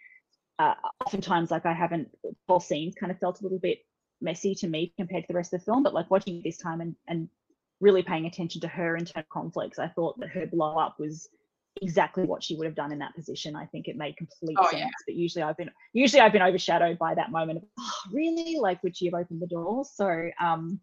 uh, 0.59 0.75
oftentimes 1.03 1.49
like 1.49 1.65
I 1.65 1.73
haven't 1.73 2.09
whole 2.47 2.59
scenes 2.59 2.93
kind 2.99 3.11
of 3.11 3.17
felt 3.17 3.39
a 3.39 3.43
little 3.43 3.57
bit 3.57 3.79
messy 4.21 4.53
to 4.55 4.67
me 4.67 4.93
compared 4.97 5.23
to 5.23 5.27
the 5.27 5.33
rest 5.33 5.53
of 5.53 5.59
the 5.59 5.65
film, 5.65 5.81
but 5.81 5.95
like 5.95 6.11
watching 6.11 6.37
it 6.37 6.43
this 6.43 6.59
time 6.59 6.81
and, 6.81 6.95
and 7.07 7.29
really 7.79 8.03
paying 8.03 8.27
attention 8.27 8.61
to 8.61 8.67
her 8.67 8.95
internal 8.95 9.25
conflicts, 9.33 9.79
I 9.79 9.87
thought 9.87 10.19
that 10.19 10.29
her 10.29 10.45
blow 10.45 10.77
up 10.77 10.97
was 10.99 11.27
exactly 11.81 12.25
what 12.25 12.43
she 12.43 12.55
would 12.55 12.65
have 12.65 12.75
done 12.75 12.91
in 12.91 12.99
that 12.99 13.15
position. 13.15 13.55
I 13.55 13.65
think 13.65 13.87
it 13.87 13.97
made 13.97 14.15
complete 14.17 14.57
Oh, 14.59 14.69
sense. 14.69 14.81
yeah. 14.81 14.89
But 15.07 15.15
usually 15.15 15.41
I've 15.41 15.57
been 15.57 15.71
usually 15.93 16.21
I've 16.21 16.33
been 16.33 16.43
overshadowed 16.43 16.99
by 16.99 17.15
that 17.15 17.31
moment 17.31 17.57
of 17.57 17.63
oh 17.79 17.91
really? 18.13 18.59
Like 18.59 18.83
would 18.83 18.95
she 18.95 19.05
have 19.05 19.15
opened 19.15 19.41
the 19.41 19.47
door? 19.47 19.83
So 19.85 20.29
um 20.39 20.79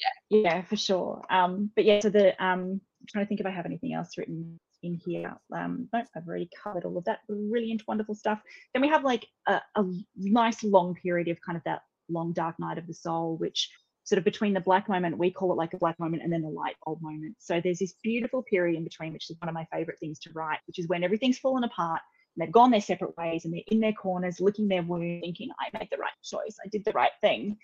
yeah, 0.00 0.40
yeah, 0.42 0.62
for 0.62 0.76
sure. 0.76 1.22
Um 1.30 1.70
but 1.74 1.84
yeah, 1.84 2.00
so 2.00 2.10
the 2.10 2.30
um 2.44 2.80
I'm 3.00 3.06
trying 3.08 3.24
to 3.24 3.28
think 3.28 3.40
if 3.40 3.46
I 3.46 3.50
have 3.50 3.66
anything 3.66 3.92
else 3.92 4.16
written 4.18 4.58
in 4.82 5.00
here. 5.04 5.36
Um 5.54 5.88
no, 5.92 6.02
I've 6.14 6.26
already 6.26 6.50
covered 6.62 6.84
all 6.84 6.98
of 6.98 7.04
that 7.04 7.20
brilliant, 7.28 7.82
wonderful 7.86 8.14
stuff. 8.14 8.40
Then 8.72 8.82
we 8.82 8.88
have 8.88 9.04
like 9.04 9.26
a, 9.46 9.60
a 9.74 9.84
nice 10.16 10.62
long 10.62 10.94
period 10.94 11.28
of 11.28 11.40
kind 11.40 11.56
of 11.56 11.64
that 11.64 11.82
long 12.08 12.32
dark 12.32 12.58
night 12.58 12.78
of 12.78 12.86
the 12.86 12.94
soul, 12.94 13.36
which 13.36 13.70
sort 14.04 14.18
of 14.18 14.24
between 14.24 14.54
the 14.54 14.60
black 14.60 14.88
moment, 14.88 15.18
we 15.18 15.32
call 15.32 15.50
it 15.50 15.56
like 15.56 15.74
a 15.74 15.78
black 15.78 15.98
moment, 15.98 16.22
and 16.22 16.32
then 16.32 16.42
the 16.42 16.48
light 16.48 16.76
bulb 16.84 17.02
moment. 17.02 17.34
So 17.40 17.60
there's 17.60 17.80
this 17.80 17.94
beautiful 18.04 18.42
period 18.44 18.76
in 18.76 18.84
between, 18.84 19.12
which 19.12 19.28
is 19.28 19.36
one 19.40 19.48
of 19.48 19.54
my 19.54 19.66
favorite 19.72 19.98
things 19.98 20.20
to 20.20 20.30
write, 20.32 20.60
which 20.68 20.78
is 20.78 20.86
when 20.86 21.02
everything's 21.02 21.38
fallen 21.38 21.64
apart 21.64 22.00
and 22.36 22.46
they've 22.46 22.52
gone 22.52 22.70
their 22.70 22.80
separate 22.80 23.16
ways 23.16 23.44
and 23.44 23.52
they're 23.52 23.62
in 23.66 23.80
their 23.80 23.92
corners, 23.92 24.40
licking 24.40 24.68
their 24.68 24.82
wound, 24.82 25.22
thinking, 25.22 25.50
I 25.58 25.76
made 25.76 25.88
the 25.90 25.98
right 25.98 26.12
choice, 26.22 26.56
I 26.64 26.68
did 26.68 26.84
the 26.84 26.92
right 26.92 27.10
thing. 27.20 27.56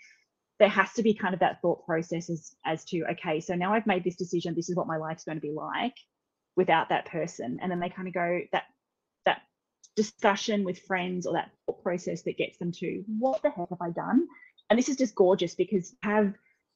There 0.63 0.69
has 0.69 0.93
to 0.93 1.03
be 1.03 1.13
kind 1.13 1.35
of 1.35 1.41
that 1.41 1.61
thought 1.61 1.85
process 1.85 2.31
as, 2.31 2.55
as 2.65 2.85
to, 2.85 3.03
okay, 3.11 3.41
so 3.41 3.57
now 3.57 3.75
I've 3.75 3.85
made 3.85 4.05
this 4.05 4.15
decision, 4.15 4.55
this 4.55 4.71
is 4.71 4.77
what 4.77 4.87
my 4.87 4.97
life's 4.97 5.25
going 5.25 5.37
to 5.37 5.43
be 5.43 5.51
like 5.51 5.97
without 6.55 6.91
that 6.91 7.07
person. 7.07 7.59
And 7.61 7.69
then 7.69 7.81
they 7.81 7.89
kind 7.89 8.07
of 8.07 8.15
go, 8.15 8.43
that 8.53 8.67
that 9.27 9.43
discussion 9.97 10.63
with 10.63 10.79
friends 10.79 11.27
or 11.27 11.33
that 11.33 11.51
thought 11.67 11.83
process 11.83 12.23
that 12.23 12.39
gets 12.39 12.59
them 12.59 12.71
to 12.75 13.03
what 13.19 13.43
the 13.43 13.51
heck 13.51 13.71
have 13.71 13.83
I 13.83 13.91
done? 13.91 14.29
And 14.71 14.79
this 14.79 14.89
is 14.89 14.97
just 14.97 15.17
gorgeous 15.17 15.57
because 15.57 15.97
have, 16.05 16.33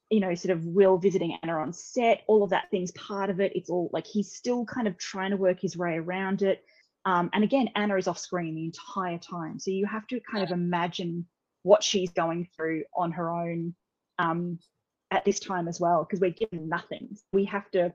you 0.09 0.19
know, 0.19 0.35
sort 0.35 0.57
of 0.57 0.65
Will 0.65 0.97
visiting 0.97 1.37
Anna 1.41 1.57
on 1.57 1.71
set, 1.71 2.23
all 2.27 2.43
of 2.43 2.49
that 2.49 2.69
thing's 2.69 2.91
part 2.91 3.29
of 3.29 3.39
it. 3.39 3.53
It's 3.55 3.69
all 3.69 3.89
like 3.93 4.05
he's 4.05 4.33
still 4.33 4.65
kind 4.65 4.89
of 4.89 4.97
trying 4.97 5.31
to 5.31 5.37
work 5.37 5.61
his 5.61 5.77
way 5.77 5.95
around 5.95 6.41
it. 6.41 6.61
Um, 7.05 7.29
and 7.31 7.41
again, 7.41 7.69
Anna 7.73 7.95
is 7.95 8.09
off 8.09 8.19
screen 8.19 8.55
the 8.55 8.65
entire 8.65 9.17
time. 9.17 9.59
So 9.59 9.71
you 9.71 9.85
have 9.85 10.05
to 10.07 10.19
kind 10.29 10.43
of 10.43 10.51
imagine 10.51 11.25
what 11.67 11.83
she's 11.83 12.11
going 12.11 12.47
through 12.55 12.83
on 12.95 13.11
her 13.11 13.29
own 13.29 13.75
um, 14.19 14.57
at 15.11 15.25
this 15.25 15.39
time 15.39 15.67
as 15.67 15.79
well, 15.79 16.03
because 16.03 16.19
we're 16.19 16.31
given 16.31 16.67
nothing. 16.69 17.17
We 17.33 17.45
have 17.45 17.69
to 17.71 17.93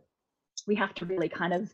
we 0.67 0.77
have 0.77 0.95
to 0.95 1.07
really 1.07 1.29
kind 1.29 1.53
of 1.53 1.73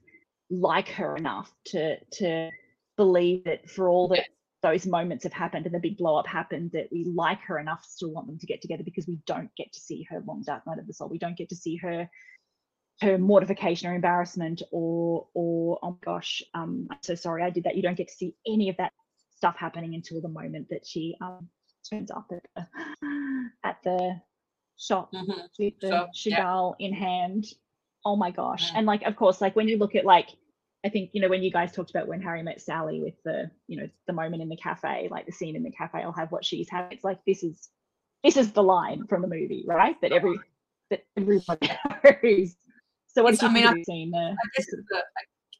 like 0.50 0.88
her 0.88 1.16
enough 1.16 1.50
to 1.66 1.96
to 2.12 2.50
believe 2.96 3.44
that 3.44 3.68
for 3.68 3.88
all 3.88 4.08
that 4.08 4.24
those 4.62 4.86
moments 4.86 5.24
have 5.24 5.32
happened 5.32 5.66
and 5.66 5.74
the 5.74 5.78
big 5.78 5.96
blow 5.98 6.16
up 6.16 6.26
happened 6.26 6.70
that 6.72 6.88
we 6.90 7.04
like 7.04 7.40
her 7.40 7.58
enough 7.58 7.84
still 7.84 8.10
want 8.10 8.26
them 8.26 8.38
to 8.38 8.46
get 8.46 8.60
together 8.60 8.82
because 8.82 9.06
we 9.06 9.18
don't 9.24 9.50
get 9.56 9.72
to 9.72 9.78
see 9.78 10.04
her 10.10 10.22
long 10.26 10.42
dark 10.44 10.66
night 10.66 10.78
of 10.78 10.86
the 10.86 10.92
soul. 10.92 11.08
We 11.08 11.18
don't 11.18 11.36
get 11.36 11.50
to 11.50 11.56
see 11.56 11.76
her 11.76 12.08
her 13.00 13.18
mortification 13.18 13.88
or 13.88 13.94
embarrassment 13.94 14.62
or 14.72 15.28
or 15.34 15.78
oh 15.82 15.98
gosh 16.04 16.42
um 16.54 16.88
i'm 16.90 16.98
so 17.02 17.14
sorry 17.14 17.42
i 17.42 17.50
did 17.50 17.64
that. 17.64 17.76
You 17.76 17.82
don't 17.82 17.96
get 17.96 18.08
to 18.08 18.14
see 18.14 18.34
any 18.46 18.68
of 18.70 18.76
that 18.78 18.92
stuff 19.36 19.56
happening 19.56 19.94
until 19.94 20.20
the 20.20 20.28
moment 20.28 20.68
that 20.70 20.84
she 20.86 21.16
um 21.20 21.48
turns 21.88 22.10
up 22.10 22.30
at 22.32 22.42
the, 22.54 22.66
at 23.64 23.76
the 23.82 24.20
shop 24.76 25.12
Mhm. 25.12 25.48
with 25.58 25.74
the 25.80 25.88
So, 26.12 26.28
yeah. 26.30 26.40
Chagall 26.44 26.74
in 26.78 26.92
hand. 26.92 27.44
Oh 28.04 28.16
my 28.16 28.30
gosh. 28.30 28.70
Yeah. 28.70 28.78
And 28.78 28.86
like 28.86 29.02
of 29.02 29.16
course, 29.16 29.40
like 29.40 29.56
when 29.56 29.68
you 29.68 29.76
look 29.78 29.94
at 29.94 30.04
like 30.04 30.28
I 30.84 30.88
think, 30.88 31.10
you 31.12 31.20
know, 31.20 31.28
when 31.28 31.42
you 31.42 31.50
guys 31.50 31.72
talked 31.72 31.90
about 31.90 32.06
when 32.06 32.22
Harry 32.22 32.40
met 32.42 32.60
Sally 32.60 33.00
with 33.02 33.14
the, 33.24 33.50
you 33.66 33.76
know, 33.76 33.88
the 34.06 34.12
moment 34.12 34.42
in 34.42 34.48
the 34.48 34.56
cafe, 34.56 35.08
like 35.10 35.26
the 35.26 35.32
scene 35.32 35.56
in 35.56 35.64
the 35.64 35.72
cafe, 35.72 36.02
I'll 36.02 36.12
have 36.12 36.30
what 36.30 36.44
she's 36.44 36.68
having. 36.70 36.92
It's 36.92 37.02
like 37.04 37.18
this 37.26 37.42
is 37.42 37.68
this 38.22 38.36
is 38.36 38.52
the 38.52 38.62
line 38.62 39.04
from 39.08 39.22
the 39.22 39.28
movie, 39.28 39.64
right? 39.66 40.00
That 40.02 40.12
every 40.12 40.38
that 40.90 41.04
everybody 41.16 41.68
knows. 42.22 42.56
So 43.08 43.22
what 43.24 43.34
It's- 43.34 43.40
did 43.40 43.58
you 43.60 43.66
I 43.68 43.72
mean, 43.72 43.80
I- 43.80 43.82
scene 43.82 44.10
there? 44.12 44.30
I 44.30 44.48
guess 44.56 44.66
it's 44.68 44.86
the 44.88 45.02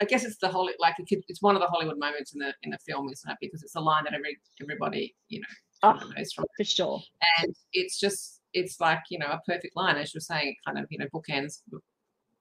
I 0.00 0.04
guess 0.04 0.24
it's 0.24 0.38
the 0.38 0.48
Holly 0.48 0.74
like 0.78 0.94
it 1.00 1.08
could, 1.08 1.24
it's 1.26 1.42
one 1.42 1.56
of 1.56 1.60
the 1.60 1.66
Hollywood 1.66 1.98
moments 1.98 2.32
in 2.32 2.38
the 2.38 2.54
in 2.62 2.70
the 2.70 2.78
film, 2.86 3.08
isn't 3.10 3.28
it? 3.30 3.38
Because 3.40 3.64
it's 3.64 3.74
a 3.74 3.80
line 3.80 4.04
that 4.04 4.14
every 4.14 4.38
everybody 4.62 5.16
you 5.28 5.40
know 5.40 5.46
Oh, 5.82 5.98
from, 6.34 6.44
for 6.56 6.64
sure. 6.64 7.00
and 7.38 7.54
it's 7.72 7.98
just 8.00 8.40
it's 8.52 8.80
like 8.80 9.00
you 9.10 9.18
know 9.18 9.26
a 9.26 9.40
perfect 9.46 9.76
line 9.76 9.96
as 9.96 10.12
you're 10.14 10.20
saying, 10.20 10.48
it 10.48 10.56
kind 10.66 10.78
of 10.78 10.86
you 10.90 10.98
know 10.98 11.06
bookends 11.14 11.60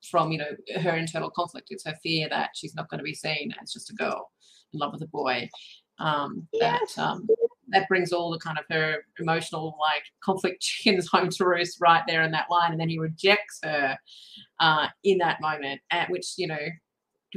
from 0.10 0.32
you 0.32 0.38
know 0.38 0.82
her 0.82 0.96
internal 0.96 1.30
conflict. 1.30 1.68
It's 1.70 1.86
her 1.86 1.96
fear 2.04 2.28
that 2.30 2.52
she's 2.56 2.76
not 2.76 2.90
going 2.90 3.00
to 3.00 3.04
be 3.04 3.14
seen 3.14 3.54
as 3.62 3.72
just 3.72 3.90
a 3.90 3.94
girl 3.94 4.32
in 4.74 4.80
love 4.80 4.94
with 4.94 5.02
a 5.02 5.08
boy. 5.08 5.50
Um, 6.00 6.48
Yes. 6.54 6.96
That 6.96 7.02
um, 7.02 7.28
that 7.70 7.88
brings 7.90 8.14
all 8.14 8.32
the 8.32 8.40
kind 8.40 8.58
of 8.58 8.66
her 8.70 9.04
emotional 9.20 9.78
like 9.80 10.04
conflict 10.24 10.62
chickens 10.62 11.08
home 11.08 11.30
to 11.30 11.46
roost 11.46 11.78
right 11.82 12.04
there 12.08 12.24
in 12.24 12.32
that 12.32 12.50
line, 12.50 12.72
and 12.72 12.80
then 12.80 12.90
he 12.90 13.00
rejects 13.00 13.60
her 13.64 13.98
uh, 14.60 14.88
in 15.04 15.18
that 15.20 15.42
moment, 15.42 15.82
at 15.92 16.10
which 16.10 16.34
you 16.38 16.48
know, 16.48 16.68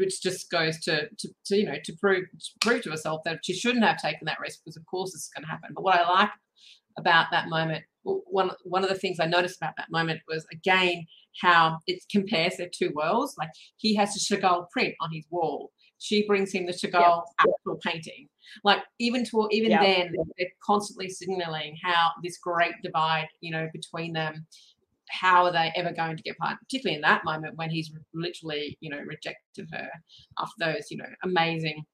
which 0.01 0.23
just 0.23 0.51
goes 0.51 0.81
to, 0.81 1.09
to, 1.19 1.29
to 1.47 1.57
you 1.57 1.67
know 1.67 1.77
to 1.85 1.93
prove 2.01 2.25
to 2.25 2.51
prove 2.61 2.83
to 2.83 2.91
herself 2.91 3.21
that 3.25 3.41
she 3.45 3.53
shouldn't 3.53 3.85
have 3.85 3.99
taken 3.99 4.25
that 4.27 4.41
risk 4.41 4.61
because 4.65 4.77
of 4.77 4.87
course 4.87 5.13
this 5.13 5.23
is 5.23 5.31
going 5.35 5.45
to 5.45 5.51
happen. 5.51 5.71
But 5.75 5.85
what 5.85 6.01
I 6.01 6.09
like 6.09 6.31
about 6.99 7.27
that 7.31 7.49
moment, 7.49 7.85
one 8.03 8.51
one 8.65 8.83
of 8.83 8.89
the 8.89 8.99
things 8.99 9.19
I 9.21 9.27
noticed 9.27 9.59
about 9.59 9.75
that 9.77 9.91
moment 9.91 10.21
was 10.27 10.47
again 10.53 11.07
how 11.43 11.79
it 11.87 12.03
compares 12.11 12.57
their 12.57 12.71
two 12.75 12.91
worlds. 12.95 13.35
Like 13.39 13.51
he 13.77 13.95
has 13.97 14.15
the 14.15 14.21
Chagall 14.21 14.69
print 14.71 14.95
on 15.01 15.11
his 15.13 15.27
wall. 15.31 15.71
She 15.99 16.27
brings 16.27 16.51
him 16.53 16.65
the 16.65 16.73
Chagall 16.73 17.25
actual 17.39 17.79
painting. 17.85 18.29
Like 18.65 18.83
even 18.99 19.25
to 19.27 19.49
even 19.51 19.71
then, 19.71 20.15
they're 20.39 20.49
constantly 20.65 21.11
signaling 21.11 21.77
how 21.83 22.13
this 22.25 22.39
great 22.39 22.73
divide, 22.83 23.29
you 23.41 23.53
know, 23.53 23.69
between 23.73 24.15
them. 24.15 24.47
How 25.11 25.45
are 25.45 25.53
they 25.53 25.73
ever 25.77 25.93
going 25.93 26.17
to 26.17 26.23
get 26.23 26.39
part? 26.39 26.59
Particularly 26.61 26.97
in 26.97 27.03
that 27.03 27.25
moment 27.25 27.57
when 27.57 27.71
he's 27.71 27.93
literally, 28.15 28.77
you 28.81 28.91
know, 28.91 28.99
rejected 28.99 29.69
her 29.73 29.89
after 30.39 30.55
those, 30.59 30.91
you 30.91 30.97
know, 30.97 31.09
amazing 31.25 31.85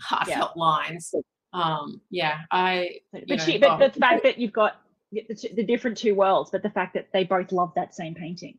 heartfelt 0.00 0.56
lines. 0.56 1.14
Um, 1.52 2.00
yeah, 2.10 2.40
I 2.50 3.00
But, 3.12 3.28
know, 3.28 3.36
she, 3.38 3.58
but 3.58 3.80
oh. 3.80 3.88
the 3.88 3.98
fact 3.98 4.22
that 4.24 4.38
you've 4.38 4.52
got 4.52 4.80
the, 5.12 5.24
the, 5.54 5.64
different 5.64 5.96
two 5.96 6.14
worlds, 6.14 6.50
but 6.50 6.62
the 6.62 6.70
fact 6.70 6.94
that 6.94 7.08
they 7.12 7.24
both 7.24 7.52
love 7.52 7.72
that 7.74 7.94
same 7.94 8.14
painting, 8.14 8.58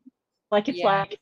like 0.51 0.67
it's 0.67 0.79
Yeah. 0.79 1.01
like 1.01 1.19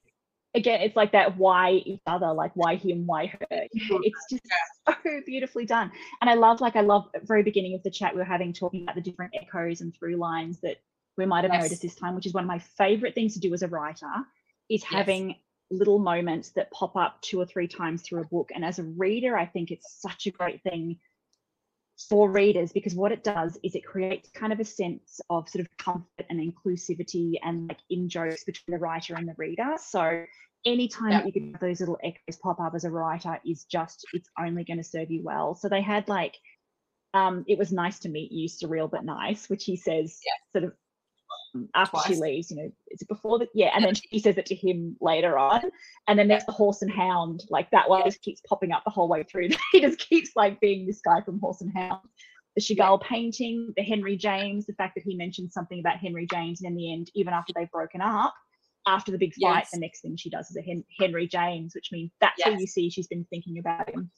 again, 0.53 0.81
it's 0.81 0.95
like 0.95 1.11
that 1.11 1.37
why 1.37 1.71
each 1.71 2.01
other, 2.07 2.31
like 2.33 2.51
why 2.55 2.75
him, 2.75 3.05
why 3.05 3.27
her. 3.27 3.47
It's 3.49 4.25
just 4.29 4.43
so 4.87 5.21
beautifully 5.25 5.65
done, 5.65 5.91
and 6.21 6.29
I 6.29 6.33
love 6.33 6.61
like 6.61 6.75
I 6.75 6.81
love 6.81 7.09
at 7.13 7.21
the 7.21 7.27
very 7.27 7.43
beginning 7.43 7.75
of 7.75 7.83
the 7.83 7.91
chat 7.91 8.13
we 8.13 8.19
were 8.19 8.25
having 8.25 8.53
talking 8.53 8.83
about 8.83 8.95
the 8.95 9.01
different 9.01 9.33
echoes 9.39 9.81
and 9.81 9.93
through 9.95 10.15
lines 10.15 10.59
that 10.61 10.77
we 11.17 11.25
might 11.25 11.43
have 11.43 11.53
Yes. 11.53 11.63
noticed 11.63 11.81
this 11.81 11.95
time, 11.95 12.15
which 12.15 12.25
is 12.25 12.33
one 12.33 12.43
of 12.43 12.47
my 12.47 12.59
favorite 12.59 13.15
things 13.15 13.33
to 13.33 13.39
do 13.39 13.53
as 13.53 13.63
a 13.63 13.67
writer, 13.67 14.11
is 14.69 14.83
Yes. 14.83 14.91
having 14.91 15.35
little 15.69 15.99
moments 15.99 16.51
that 16.51 16.71
pop 16.71 16.95
up 16.95 17.21
two 17.21 17.39
or 17.41 17.45
three 17.45 17.67
times 17.67 18.01
through 18.01 18.21
a 18.21 18.27
book. 18.27 18.51
And 18.55 18.63
as 18.63 18.79
a 18.79 18.83
reader, 18.83 19.37
I 19.37 19.45
think 19.45 19.71
it's 19.71 19.99
such 20.01 20.27
a 20.27 20.31
great 20.31 20.61
thing 20.63 20.99
for 22.09 22.29
readers 22.29 22.71
because 22.71 22.93
what 22.93 23.11
it 23.11 23.23
does 23.23 23.57
is 23.63 23.73
it 23.75 23.83
creates 23.83 24.29
kind 24.29 24.53
of 24.53 24.59
a 24.59 24.63
sense 24.63 25.19
of 25.31 25.49
sort 25.49 25.61
of 25.65 25.77
comfort 25.77 26.25
and 26.29 26.39
inclusivity 26.39 27.33
and 27.43 27.67
like 27.69 27.79
in 27.89 28.07
jokes 28.07 28.43
between 28.43 28.75
the 28.75 28.79
writer 28.79 29.15
and 29.15 29.27
the 29.27 29.33
reader. 29.37 29.73
So 29.77 30.25
anytime 30.63 31.09
Yeah. 31.09 31.17
that 31.19 31.25
you 31.25 31.33
can 31.33 31.51
have 31.53 31.61
those 31.61 31.79
little 31.79 31.97
echoes 32.03 32.37
pop 32.37 32.59
up 32.59 32.75
as 32.75 32.83
a 32.85 32.91
writer 32.91 33.39
is 33.45 33.65
just 33.65 34.05
it's 34.13 34.29
only 34.39 34.63
going 34.63 34.77
to 34.77 34.83
serve 34.83 35.09
you 35.09 35.23
well. 35.23 35.55
So 35.55 35.69
they 35.69 35.81
had 35.81 36.07
like 36.07 36.35
um 37.15 37.43
it 37.47 37.57
was 37.57 37.71
nice 37.73 37.97
to 37.99 38.09
meet 38.09 38.31
you, 38.31 38.47
surreal 38.47 38.89
but 38.91 39.03
nice, 39.03 39.49
which 39.49 39.63
he 39.65 39.75
says 39.75 40.21
Yeah. 40.23 40.59
sort 40.59 40.65
of 40.71 40.77
after 41.75 41.97
she 42.07 42.15
leaves, 42.15 42.51
you 42.51 42.57
know, 42.57 42.71
is 42.91 43.01
it 43.01 43.07
before 43.07 43.39
that? 43.39 43.49
Yeah, 43.53 43.71
and 43.75 43.83
then 43.83 43.95
she 43.95 44.19
says 44.19 44.37
it 44.37 44.45
to 44.47 44.55
him 44.55 44.95
later 45.01 45.37
on. 45.37 45.61
And 46.07 46.17
then 46.17 46.27
there's 46.27 46.45
the 46.45 46.51
horse 46.51 46.81
and 46.81 46.91
hound, 46.91 47.43
like 47.49 47.69
that 47.71 47.89
one 47.89 48.03
just 48.05 48.21
keeps 48.21 48.41
popping 48.41 48.71
up 48.71 48.83
the 48.83 48.91
whole 48.91 49.07
way 49.07 49.23
through. 49.23 49.49
he 49.71 49.81
just 49.81 49.99
keeps 49.99 50.31
like 50.35 50.59
being 50.59 50.85
this 50.85 51.01
guy 51.01 51.21
from 51.21 51.39
Horse 51.39 51.61
and 51.61 51.71
Hound. 51.75 52.01
The 52.55 52.61
Chagall 52.61 53.01
painting, 53.01 53.73
the 53.77 53.83
Henry 53.83 54.17
James, 54.17 54.65
the 54.65 54.73
fact 54.73 54.95
that 54.95 55.03
he 55.03 55.15
mentioned 55.15 55.51
something 55.51 55.79
about 55.79 55.97
Henry 55.97 56.27
James, 56.31 56.61
and 56.61 56.71
in 56.71 56.75
the 56.75 56.91
end, 56.91 57.11
even 57.13 57.33
after 57.33 57.53
they've 57.55 57.69
broken 57.69 58.01
up, 58.01 58.33
after 58.87 59.11
the 59.11 59.17
big 59.17 59.33
fight, 59.35 59.59
Yes. 59.59 59.71
the 59.71 59.79
next 59.79 60.01
thing 60.01 60.15
she 60.17 60.29
does 60.29 60.49
is 60.49 60.57
a 60.57 60.61
Hen- 60.61 60.85
Henry 60.99 61.27
James, 61.27 61.75
which 61.75 61.89
means 61.91 62.11
that's 62.19 62.43
where 62.43 62.53
Yes. 62.53 62.61
you 62.61 62.67
see 62.67 62.89
she's 62.89 63.07
been 63.07 63.25
thinking 63.25 63.59
about 63.59 63.89
him. 63.89 64.09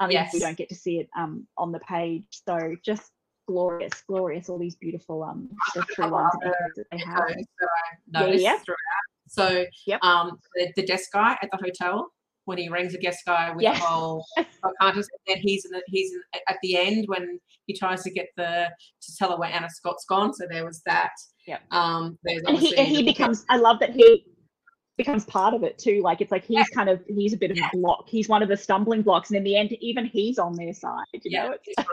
Um, 0.00 0.10
even 0.10 0.24
if 0.24 0.32
we 0.32 0.40
don't 0.40 0.56
get 0.56 0.68
to 0.70 0.74
see 0.74 0.98
it 0.98 1.08
um, 1.16 1.46
on 1.58 1.70
the 1.70 1.80
page. 1.80 2.24
So 2.30 2.74
just 2.84 3.10
glorious, 3.46 3.92
glorious, 4.08 4.48
all 4.48 4.58
these 4.58 4.76
beautiful 4.76 5.22
um 5.22 5.48
the 5.74 5.82
through 5.94 6.06
lines 6.06 6.30
and 6.34 6.44
other 6.44 6.56
echoes 6.60 6.74
that 6.76 6.86
they 6.90 6.98
have. 6.98 7.24
I 8.14 8.30
Yeah, 8.30 8.36
yeah. 8.40 8.58
So, 9.28 9.64
Yep. 9.86 10.02
um, 10.04 10.38
the, 10.54 10.72
the 10.76 10.82
desk 10.84 11.10
guy 11.12 11.38
at 11.42 11.50
the 11.50 11.56
hotel 11.56 12.12
when 12.44 12.58
he 12.58 12.68
rings 12.68 12.92
the 12.92 12.98
guest 12.98 13.20
guy 13.24 13.50
with 13.52 13.62
Yes. 13.62 13.78
the 13.78 13.84
whole 13.86 14.24
Pocahontas, 14.62 15.08
and 15.26 15.36
then 15.36 15.42
he's 15.42 15.64
in 15.64 15.70
the, 15.70 15.82
he's 15.86 16.12
in, 16.12 16.20
at 16.48 16.56
the 16.62 16.76
end 16.76 17.04
when 17.06 17.38
he 17.66 17.74
tries 17.76 18.02
to 18.02 18.10
get 18.10 18.26
the 18.36 18.68
to 19.00 19.16
tell 19.16 19.30
her 19.30 19.36
where 19.38 19.50
Anna 19.50 19.70
Scott's 19.70 20.04
gone. 20.04 20.34
So 20.34 20.46
there 20.50 20.64
was 20.64 20.82
that. 20.86 21.12
Yeah. 21.46 21.58
Um, 21.70 22.18
there's 22.24 22.42
and 22.46 22.58
he 22.58 22.76
and 22.76 22.86
he 22.86 23.02
becomes 23.02 23.44
i 23.48 23.56
love 23.56 23.80
that 23.80 23.90
he 23.94 24.24
becomes 24.98 25.24
part 25.24 25.54
of 25.54 25.62
it 25.62 25.78
too 25.78 26.00
like 26.02 26.20
it's 26.20 26.30
like 26.30 26.44
he's 26.44 26.68
kind 26.68 26.88
of 26.88 27.00
he's 27.08 27.32
a 27.32 27.36
bit 27.36 27.50
of 27.50 27.56
a 27.56 27.76
block 27.76 28.04
he's 28.08 28.28
one 28.28 28.42
of 28.42 28.48
the 28.48 28.56
stumbling 28.56 29.00
blocks 29.00 29.30
and 29.30 29.36
in 29.38 29.42
the 29.42 29.56
end 29.56 29.72
even 29.80 30.04
he's 30.04 30.38
on 30.38 30.54
their 30.54 30.72
side 30.74 31.04
you 31.14 31.20
yeah, 31.24 31.44
know 31.46 31.52
it's. 31.52 31.62
It's 31.66 31.82
so. 31.82 31.92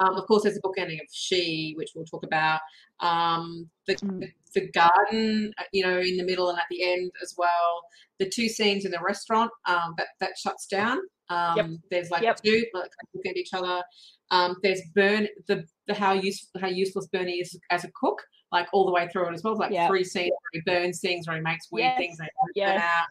Um, 0.00 0.16
of 0.16 0.26
course, 0.26 0.44
there's 0.44 0.56
a 0.56 0.60
book 0.60 0.76
ending 0.78 0.98
of 0.98 1.06
She, 1.12 1.74
which 1.76 1.90
we'll 1.94 2.06
talk 2.06 2.24
about. 2.24 2.60
Um, 3.00 3.68
the, 3.86 3.96
Mm. 3.96 4.32
the 4.54 4.70
garden, 4.70 5.52
uh, 5.58 5.64
you 5.72 5.84
know, 5.84 5.98
in 5.98 6.16
the 6.16 6.24
middle 6.24 6.48
and 6.48 6.58
at 6.58 6.64
the 6.70 6.82
end 6.82 7.10
as 7.22 7.34
well. 7.36 7.82
The 8.18 8.28
two 8.28 8.48
scenes 8.48 8.84
in 8.84 8.92
the 8.92 9.00
restaurant 9.00 9.50
um, 9.66 9.94
that 9.98 10.08
that 10.20 10.38
shuts 10.38 10.66
down. 10.66 10.98
Um, 11.28 11.82
There's 11.90 12.10
like 12.10 12.22
Yep. 12.22 12.42
two 12.42 12.64
like 12.72 12.90
look 13.14 13.26
at 13.26 13.36
each 13.36 13.52
other. 13.52 13.82
Um, 14.30 14.56
there's 14.62 14.80
Burn 14.94 15.28
the, 15.48 15.66
the 15.86 15.94
how 15.94 16.12
useful 16.12 16.60
how 16.60 16.68
useless 16.68 17.06
Bernie 17.12 17.40
is 17.40 17.58
as 17.70 17.84
a 17.84 17.90
cook, 17.94 18.22
like 18.52 18.68
all 18.72 18.84
the 18.86 18.92
way 18.92 19.08
through 19.08 19.28
it 19.28 19.34
as 19.34 19.42
well. 19.42 19.56
Like 19.56 19.72
Yep. 19.72 19.88
three 19.88 20.04
scenes 20.04 20.32
where 20.32 20.50
he 20.52 20.60
burns 20.60 21.00
things 21.00 21.28
or 21.28 21.34
he 21.34 21.40
makes 21.40 21.70
weird 21.70 21.92
Yes, 21.92 21.98
things. 21.98 22.20
And 22.20 22.28
yes. 22.54 22.82
out. 22.82 23.06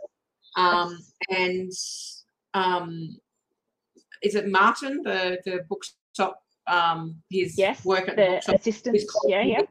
Um, 0.63 0.99
and 1.29 1.71
um, 2.53 3.17
is 4.21 4.35
it 4.35 4.47
Martin, 4.47 5.01
the 5.03 5.39
the 5.45 5.63
bookshop? 5.69 6.41
Um, 6.67 7.15
his 7.31 7.57
yes 7.57 7.83
work 7.83 8.07
at 8.09 8.15
the 8.15 8.21
the 8.21 8.29
bookshop. 8.31 8.55
assistant 8.55 9.01
yeah 9.27 9.41
yeah 9.41 9.61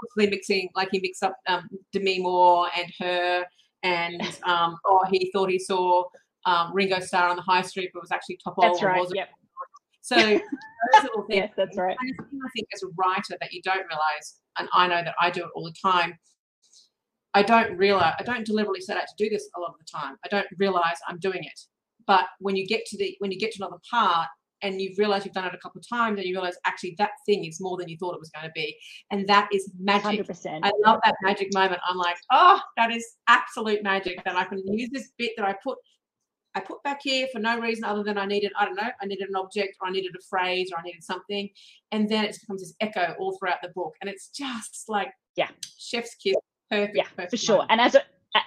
constantly 0.00 0.30
mixing, 0.36 0.68
like 0.74 0.88
he 0.90 1.00
mixed 1.00 1.22
up 1.22 1.36
um, 1.46 1.68
Demi 1.92 2.18
Moore 2.20 2.68
and 2.76 2.92
her, 3.00 3.46
and 3.82 4.20
um, 4.42 4.76
oh, 4.84 5.04
he 5.10 5.30
thought 5.32 5.48
he 5.48 5.58
saw 5.58 6.04
um, 6.44 6.70
Ringo 6.74 6.98
Starr 7.00 7.28
on 7.30 7.36
the 7.36 7.42
high 7.42 7.62
street, 7.62 7.90
but 7.94 8.00
it 8.00 8.02
was 8.02 8.10
actually 8.10 8.38
Topol. 8.46 8.62
that's 8.62 8.82
right 8.82 9.06
yep 9.14 9.28
So 10.14 10.40
those 10.92 11.02
little 11.04 11.22
things. 11.22 11.36
yes 11.36 11.50
that's 11.56 11.76
right 11.76 11.96
And 12.00 12.14
the 12.18 12.24
thing 12.24 12.40
I 12.44 12.48
think 12.54 12.68
as 12.74 12.82
a 12.82 12.88
writer 12.96 13.36
that 13.40 13.52
you 13.52 13.62
don't 13.62 13.86
realize, 13.88 14.36
and 14.58 14.68
I 14.74 14.88
know 14.88 15.02
that 15.04 15.14
I 15.20 15.30
do 15.30 15.44
it 15.44 15.50
all 15.54 15.64
the 15.64 15.74
time. 15.80 16.18
I 17.34 17.42
don't 17.42 17.76
realize 17.78 18.14
I 18.18 18.24
don't 18.24 18.44
deliberately 18.44 18.82
set 18.82 18.96
out 18.96 19.06
to 19.06 19.24
do 19.24 19.30
this 19.30 19.48
a 19.56 19.60
lot 19.60 19.70
of 19.70 19.76
the 19.78 19.86
time. 19.90 20.16
I 20.24 20.28
don't 20.28 20.46
realize 20.58 20.96
I'm 21.08 21.18
doing 21.18 21.42
it. 21.42 21.60
But 22.06 22.24
when 22.40 22.56
you 22.56 22.66
get 22.66 22.84
to 22.86 22.98
the 22.98 23.16
when 23.20 23.32
you 23.32 23.38
get 23.38 23.52
to 23.52 23.62
another 23.62 23.80
part 23.90 24.28
and 24.62 24.80
you 24.80 24.94
realize 24.96 25.24
you've 25.24 25.34
done 25.34 25.46
it 25.46 25.54
a 25.54 25.58
couple 25.58 25.80
of 25.80 25.88
times 25.88 26.18
and 26.18 26.26
you 26.26 26.34
realize 26.34 26.56
actually 26.66 26.94
that 26.98 27.10
thing 27.26 27.44
is 27.44 27.60
more 27.60 27.76
than 27.76 27.88
you 27.88 27.96
thought 27.98 28.14
it 28.14 28.20
was 28.20 28.30
going 28.30 28.46
to 28.46 28.52
be. 28.54 28.76
And 29.10 29.26
that 29.28 29.48
is 29.52 29.70
magic. 29.78 30.26
100% 30.26 30.60
I 30.62 30.70
love 30.86 31.00
that 31.04 31.16
magic 31.22 31.52
moment. 31.52 31.80
I'm 31.88 31.96
like, 31.96 32.16
oh, 32.30 32.60
that 32.76 32.92
is 32.92 33.04
absolute 33.28 33.82
magic 33.82 34.22
that 34.24 34.36
I 34.36 34.44
can 34.44 34.62
use 34.66 34.90
this 34.92 35.10
bit 35.18 35.32
that 35.36 35.46
I 35.46 35.56
put 35.64 35.78
I 36.54 36.60
put 36.60 36.82
back 36.82 37.00
here 37.02 37.26
for 37.32 37.38
no 37.38 37.58
reason 37.58 37.84
other 37.84 38.02
than 38.02 38.18
I 38.18 38.26
needed, 38.26 38.52
I 38.58 38.64
don't 38.66 38.74
know, 38.76 38.90
I 39.00 39.06
needed 39.06 39.28
an 39.28 39.36
object 39.36 39.76
or 39.80 39.88
I 39.88 39.90
needed 39.90 40.12
a 40.14 40.22
phrase 40.28 40.70
or 40.72 40.78
I 40.78 40.82
needed 40.82 41.02
something. 41.02 41.48
And 41.92 42.08
then 42.08 42.24
it 42.24 42.36
becomes 42.40 42.60
this 42.62 42.74
echo 42.80 43.14
all 43.18 43.36
throughout 43.38 43.62
the 43.62 43.70
book. 43.70 43.94
And 44.00 44.10
it's 44.10 44.28
just 44.28 44.84
like 44.88 45.12
Yeah. 45.36 45.48
chef's 45.78 46.14
kiss. 46.14 46.34
Perfect. 46.70 46.96
yeah 46.96 47.04
perfect 47.16 47.30
for 47.30 47.36
sure 47.36 47.56
moment. 47.56 47.70
and 47.72 47.80
as 47.82 47.94
a 47.94 48.02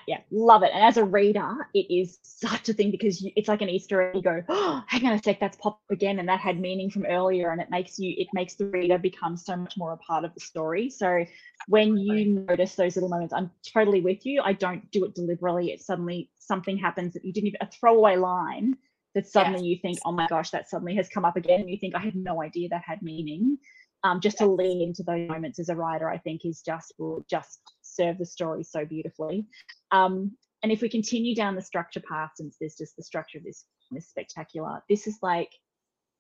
yeah 0.08 0.18
love 0.32 0.64
it. 0.64 0.72
And 0.74 0.84
as 0.84 0.98
a 0.98 1.04
reader 1.04 1.68
it 1.74 1.94
is 1.94 2.20
such 2.24 2.70
a 2.70 2.74
thing 2.74 2.92
because 2.92 3.22
you, 3.22 3.32
it's 3.36 3.48
like 3.48 3.62
an 3.62 3.70
easter 3.70 4.02
egg. 4.02 4.16
You 4.16 4.22
go 4.22 4.44
oh 4.50 4.84
hang 4.88 5.06
on 5.06 5.14
a 5.14 5.22
sec 5.22 5.40
that's 5.40 5.58
popped 5.58 5.84
up 5.86 5.92
again 5.92 6.20
and 6.20 6.28
that 6.30 6.40
had 6.40 6.60
meaning 6.60 6.90
from 6.90 7.06
earlier 7.06 7.52
and 7.52 7.62
it 7.62 7.70
makes 7.70 8.00
you 8.00 8.14
it 8.18 8.28
makes 8.34 8.56
the 8.56 8.66
reader 8.66 8.98
become 8.98 9.38
so 9.38 9.56
much 9.56 9.78
more 9.78 9.94
a 9.94 9.98
part 9.98 10.26
of 10.26 10.34
the 10.34 10.40
story. 10.40 10.90
So 10.90 11.26
when 11.68 11.98
you 11.98 12.46
notice 12.48 12.76
those 12.76 12.96
little 12.96 13.10
moments 13.10 13.34
i'm 13.34 13.52
totally 13.74 14.02
with 14.02 14.26
you. 14.26 14.42
I 14.44 14.54
don't 14.54 14.90
do 14.92 15.06
it 15.06 15.16
deliberately. 15.16 15.72
It's 15.72 15.86
suddenly 15.86 16.30
something 16.40 16.78
happens 16.78 17.14
that 17.14 17.26
you 17.26 17.34
didn't 17.34 17.48
even 17.48 17.60
a 17.62 17.68
throwaway 17.68 18.16
line 18.16 18.78
that 19.14 19.28
suddenly 19.28 19.66
you 19.66 19.78
think 19.82 19.98
oh 20.06 20.12
my 20.12 20.28
gosh 20.28 20.50
that 20.50 20.70
suddenly 20.70 20.96
has 20.96 21.08
come 21.08 21.26
up 21.26 21.38
again 21.38 21.62
and 21.62 21.70
you 21.70 21.78
think 21.78 21.96
i 21.96 22.00
had 22.00 22.16
no 22.16 22.42
idea 22.42 22.70
that 22.70 22.84
had 22.86 23.02
meaning. 23.02 23.58
Um, 24.04 24.20
just 24.20 24.38
to 24.38 24.46
lean 24.46 24.84
into 24.84 25.02
those 25.02 25.28
moments 25.28 25.58
as 25.58 25.70
a 25.70 25.76
writer 25.76 26.08
i 26.10 26.18
think 26.20 26.46
is 26.46 26.62
just 26.62 26.94
will 27.00 27.26
just 27.28 27.60
serve 27.96 28.18
the 28.18 28.26
story 28.26 28.64
so 28.64 28.86
beautifully. 28.86 29.46
Um, 29.92 30.32
and 30.64 30.72
if 30.72 30.82
we 30.82 30.90
continue 30.90 31.36
down 31.36 31.56
the 31.56 31.62
structure 31.62 32.00
path 32.00 32.32
since 32.36 32.58
there's 32.60 32.76
just 32.76 32.96
the 32.96 33.04
structure 33.04 33.38
of 33.38 33.44
this 33.44 33.66
is 33.96 34.08
spectacular 34.08 34.82
this 34.90 35.06
is 35.06 35.20
like 35.22 35.52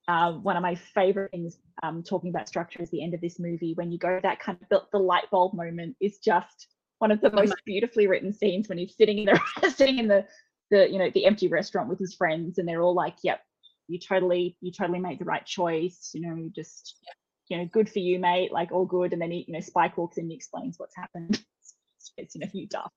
uh, 0.07 0.33
one 0.33 0.55
of 0.55 0.61
my 0.61 0.75
favorite 0.75 1.31
things 1.31 1.57
um, 1.81 2.03
talking 2.03 2.29
about 2.29 2.47
structure 2.47 2.79
is 2.79 2.91
the 2.91 3.03
end 3.03 3.15
of 3.15 3.21
this 3.21 3.39
movie 3.39 3.73
when 3.73 3.91
you 3.91 3.97
go 3.97 4.19
that 4.21 4.39
kind 4.39 4.59
of 4.61 4.69
the, 4.69 4.83
the 4.91 5.03
light 5.03 5.23
bulb 5.31 5.55
moment 5.55 5.95
is 5.99 6.19
just 6.19 6.67
one 6.99 7.09
of 7.09 7.19
the 7.21 7.31
most 7.31 7.55
beautifully 7.65 8.05
written 8.05 8.31
scenes 8.31 8.69
when 8.69 8.77
he's 8.77 8.95
sitting 8.95 9.17
in 9.17 9.25
the 9.25 9.69
sitting 9.75 9.97
in 9.97 10.07
the 10.07 10.23
the 10.69 10.87
you 10.91 10.99
know 10.99 11.09
the 11.15 11.25
empty 11.25 11.47
restaurant 11.47 11.89
with 11.89 11.97
his 11.97 12.13
friends 12.13 12.59
and 12.59 12.67
they're 12.67 12.83
all 12.83 12.93
like 12.93 13.15
yep 13.23 13.41
you 13.87 13.97
totally 13.99 14.55
you 14.61 14.71
totally 14.71 14.99
made 14.99 15.19
the 15.19 15.25
right 15.25 15.45
choice 15.45 16.11
you 16.13 16.21
know 16.21 16.35
you 16.35 16.51
just 16.55 16.99
you 17.49 17.57
know 17.57 17.65
good 17.71 17.89
for 17.89 17.99
you 17.99 18.19
mate 18.19 18.51
like 18.51 18.71
all 18.71 18.85
good. 18.85 19.13
And 19.13 19.21
then 19.21 19.31
he 19.31 19.45
you 19.47 19.53
know 19.53 19.59
spike 19.59 19.97
walks 19.97 20.17
in 20.17 20.23
and 20.23 20.31
he 20.31 20.35
explains 20.35 20.77
what's 20.77 20.95
happened 20.95 21.43
it's 22.17 22.35
you 22.35 22.41
know 22.41 22.47
you 22.53 22.67
duff 22.67 22.91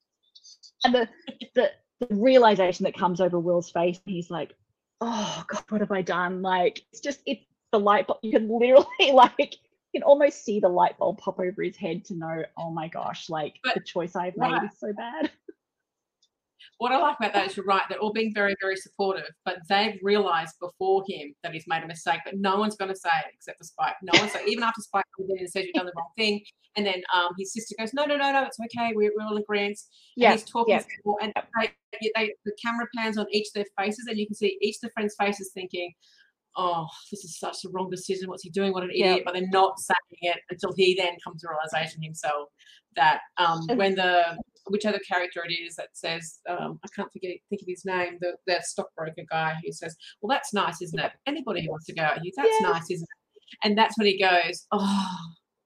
and 0.85 0.95
the 0.95 1.09
the 1.55 1.71
the 2.01 2.15
realization 2.15 2.85
that 2.85 2.95
comes 2.95 3.21
over 3.21 3.39
will's 3.39 3.71
face 3.71 4.01
and 4.07 4.15
he's 4.15 4.31
like 4.31 4.55
oh 5.01 5.45
god 5.49 5.63
what 5.69 5.81
have 5.81 5.93
i 5.93 6.03
done? 6.03 6.43
Like 6.43 6.83
it's 6.93 7.01
just 7.01 7.21
it's 7.27 7.45
the 7.73 7.81
light 7.81 8.07
bulb 8.07 8.21
you 8.23 8.33
can 8.33 8.49
literally 8.49 8.87
like 9.13 9.57
you 9.93 10.01
can 10.01 10.03
almost 10.03 10.45
see 10.45 10.61
the 10.61 10.69
light 10.69 10.99
bulb 10.99 11.19
pop 11.19 11.39
over 11.39 11.63
his 11.63 11.77
head 11.77 12.05
to 12.07 12.15
know 12.15 12.43
oh 12.57 12.71
my 12.71 12.89
gosh 12.89 13.29
like 13.29 13.57
But 13.63 13.75
the 13.75 13.81
choice 13.81 14.17
i've 14.17 14.37
made 14.37 14.63
is 14.65 14.79
so 14.79 14.93
bad 14.93 15.31
What 16.79 16.93
I 16.93 16.99
like 16.99 17.17
about 17.19 17.33
that 17.33 17.47
is 17.51 17.57
you're 17.57 17.67
right. 17.67 17.83
They're 17.89 17.99
all 17.99 18.13
being 18.13 18.33
very, 18.33 18.55
very 18.61 18.77
supportive, 18.77 19.29
but 19.45 19.59
they've 19.69 19.99
realized 20.01 20.55
before 20.61 21.03
him 21.09 21.35
that 21.43 21.53
he's 21.53 21.65
made 21.67 21.83
a 21.83 21.87
mistake. 21.89 22.21
But 22.25 22.39
no 22.39 22.57
one's 22.57 22.77
going 22.77 22.91
to 22.91 22.97
say 22.97 23.11
it 23.27 23.33
except 23.35 23.59
for 23.59 23.65
Spike. 23.65 23.97
No 24.03 24.19
one's 24.21 24.33
so 24.33 24.39
even 24.47 24.63
after 24.63 24.81
Spike 24.81 25.05
comes 25.17 25.29
in 25.31 25.39
and 25.39 25.51
says 25.51 25.65
you've 25.65 25.75
done 25.75 25.87
the 25.87 25.93
wrong 25.97 26.11
thing, 26.17 26.41
and 26.77 26.87
then 26.87 27.03
um, 27.13 27.31
his 27.37 27.53
sister 27.53 27.75
goes, 27.77 27.93
no, 27.93 28.05
no, 28.05 28.17
no, 28.17 28.31
no, 28.31 28.45
it's 28.45 28.59
okay. 28.61 28.93
We're, 28.95 29.11
we're 29.17 29.25
all 29.27 29.37
in 29.37 29.43
agreement. 29.43 29.71
And 29.71 30.23
yeah 30.23 30.33
he's 30.33 30.45
talking 30.45 30.75
yeah. 30.75 30.81
to 30.81 30.87
people, 30.87 31.19
and 31.21 31.33
they, 31.61 31.73
they, 32.15 32.33
the 32.45 32.53
camera 32.65 32.87
pans 32.97 33.19
on 33.19 33.27
each 33.33 33.49
of 33.49 33.55
their 33.55 33.65
faces, 33.77 34.07
and 34.09 34.17
you 34.17 34.27
can 34.27 34.37
see 34.37 34.57
each 34.63 34.77
of 34.77 34.83
the 34.83 34.91
friends' 34.91 35.17
faces 35.19 35.51
thinking, 35.53 35.93
"Oh, 36.57 36.87
this 37.11 37.25
is 37.25 37.41
such 37.41 37.65
a 37.65 37.69
wrong 37.71 37.91
decision. 37.91 38.29
What's 38.29 38.45
he 38.45 38.51
doing? 38.51 38.73
What 38.73 38.85
an 38.85 38.91
Yeah. 38.93 39.07
idiot!" 39.07 39.23
But 39.25 39.35
they're 39.35 39.49
not 39.49 39.81
saying 39.81 39.97
it 40.21 40.39
until 40.51 40.73
he 40.77 40.95
then 40.95 41.17
comes 41.25 41.43
to 41.43 41.49
realization 41.49 42.01
himself 42.03 42.51
that 42.95 43.21
um, 43.39 43.67
when 43.75 43.97
the 43.97 44.39
whichever 44.69 44.99
character 45.01 45.43
it 45.49 45.53
is 45.53 45.77
that 45.77 45.89
says, 45.93 46.41
um, 46.49 46.79
I 46.85 46.89
can't 46.95 47.13
forget 47.13 47.37
think 47.49 47.63
of 47.63 47.69
his 47.69 47.85
name, 47.85 48.19
the, 48.21 48.35
the 48.47 48.61
stockbroker 48.63 49.23
guy 49.31 49.55
who 49.65 49.73
says, 49.73 49.97
"Well, 50.21 50.29
that's 50.35 50.53
nice, 50.55 50.81
isn't 50.83 50.99
it? 50.99 51.13
Anybody 51.27 51.65
who 51.65 51.71
wants 51.71 51.87
to 51.87 51.95
go 51.95 52.03
out 52.03 52.21
here, 52.21 52.33
that's 52.37 52.49
Yes. 52.51 52.63
nice, 52.63 52.91
isn't 52.91 53.09
it?" 53.11 53.59
And 53.65 53.77
that's 53.79 53.97
when 53.99 54.07
he 54.07 54.19
goes, 54.19 54.67
"Oh, 54.73 55.19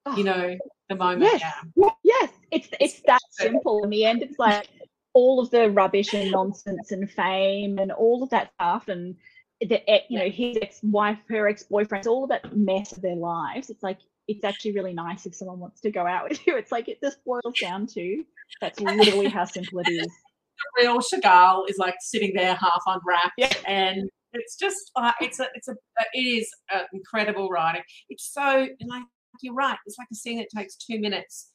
Oh. 0.06 0.16
you 0.16 0.24
know, 0.24 0.56
the 0.88 0.96
moment, 0.96 1.30
Yes. 1.32 1.42
yeah." 1.76 1.90
Yes, 2.02 2.30
it's 2.50 2.68
it's 2.80 3.00
that 3.06 3.20
simple. 3.30 3.84
In 3.84 3.90
the 3.90 4.04
end, 4.04 4.22
it's 4.22 4.38
like 4.38 4.68
all 5.14 5.40
of 5.40 5.50
the 5.50 5.70
rubbish 5.70 6.14
and 6.14 6.30
nonsense 6.30 6.90
and 6.92 7.10
fame 7.10 7.78
and 7.78 7.92
all 7.92 8.22
of 8.22 8.30
that 8.30 8.52
stuff, 8.54 8.88
and 8.88 9.14
the 9.60 9.78
e- 9.94 10.06
you 10.08 10.18
know 10.18 10.28
his 10.28 10.58
ex-wife, 10.60 11.18
her 11.28 11.46
ex-boyfriends, 11.48 12.06
all 12.06 12.24
of 12.24 12.30
that 12.30 12.56
mess 12.56 12.92
of 12.92 13.02
their 13.02 13.14
lives. 13.16 13.70
It's 13.70 13.82
like 13.82 13.98
it's 14.28 14.44
actually 14.44 14.72
really 14.72 14.92
nice 14.94 15.26
if 15.26 15.34
someone 15.34 15.58
wants 15.58 15.80
to 15.82 15.90
go 15.90 16.06
out 16.06 16.28
with 16.28 16.40
you. 16.46 16.56
It's 16.56 16.72
like 16.72 16.88
it 16.88 16.98
just 17.02 17.24
boils 17.24 17.58
down 17.60 17.86
to 17.88 18.24
that's 18.60 18.80
literally 18.80 19.28
how 19.28 19.44
simple 19.44 19.80
it 19.80 19.88
is. 19.90 20.06
The 20.06 20.82
real 20.82 20.98
Chagall 21.00 21.68
is 21.68 21.78
like 21.78 21.94
sitting 22.00 22.32
there 22.34 22.54
half 22.54 22.82
unwrapped, 22.86 23.32
Yeah. 23.36 23.52
and 23.66 24.08
it's 24.32 24.56
just 24.56 24.90
uh, 24.96 25.12
it's 25.20 25.40
a 25.40 25.46
it's 25.54 25.68
a 25.68 25.72
it 26.14 26.18
is 26.18 26.48
uh, 26.72 26.82
incredible 26.92 27.48
writing. 27.48 27.82
It's 28.08 28.32
so 28.32 28.68
like 28.86 29.02
you're 29.40 29.54
right. 29.54 29.78
It's 29.86 29.96
like 29.98 30.08
a 30.12 30.14
scene 30.14 30.38
that 30.38 30.48
takes 30.56 30.76
two 30.76 31.00
minutes, 31.00 31.50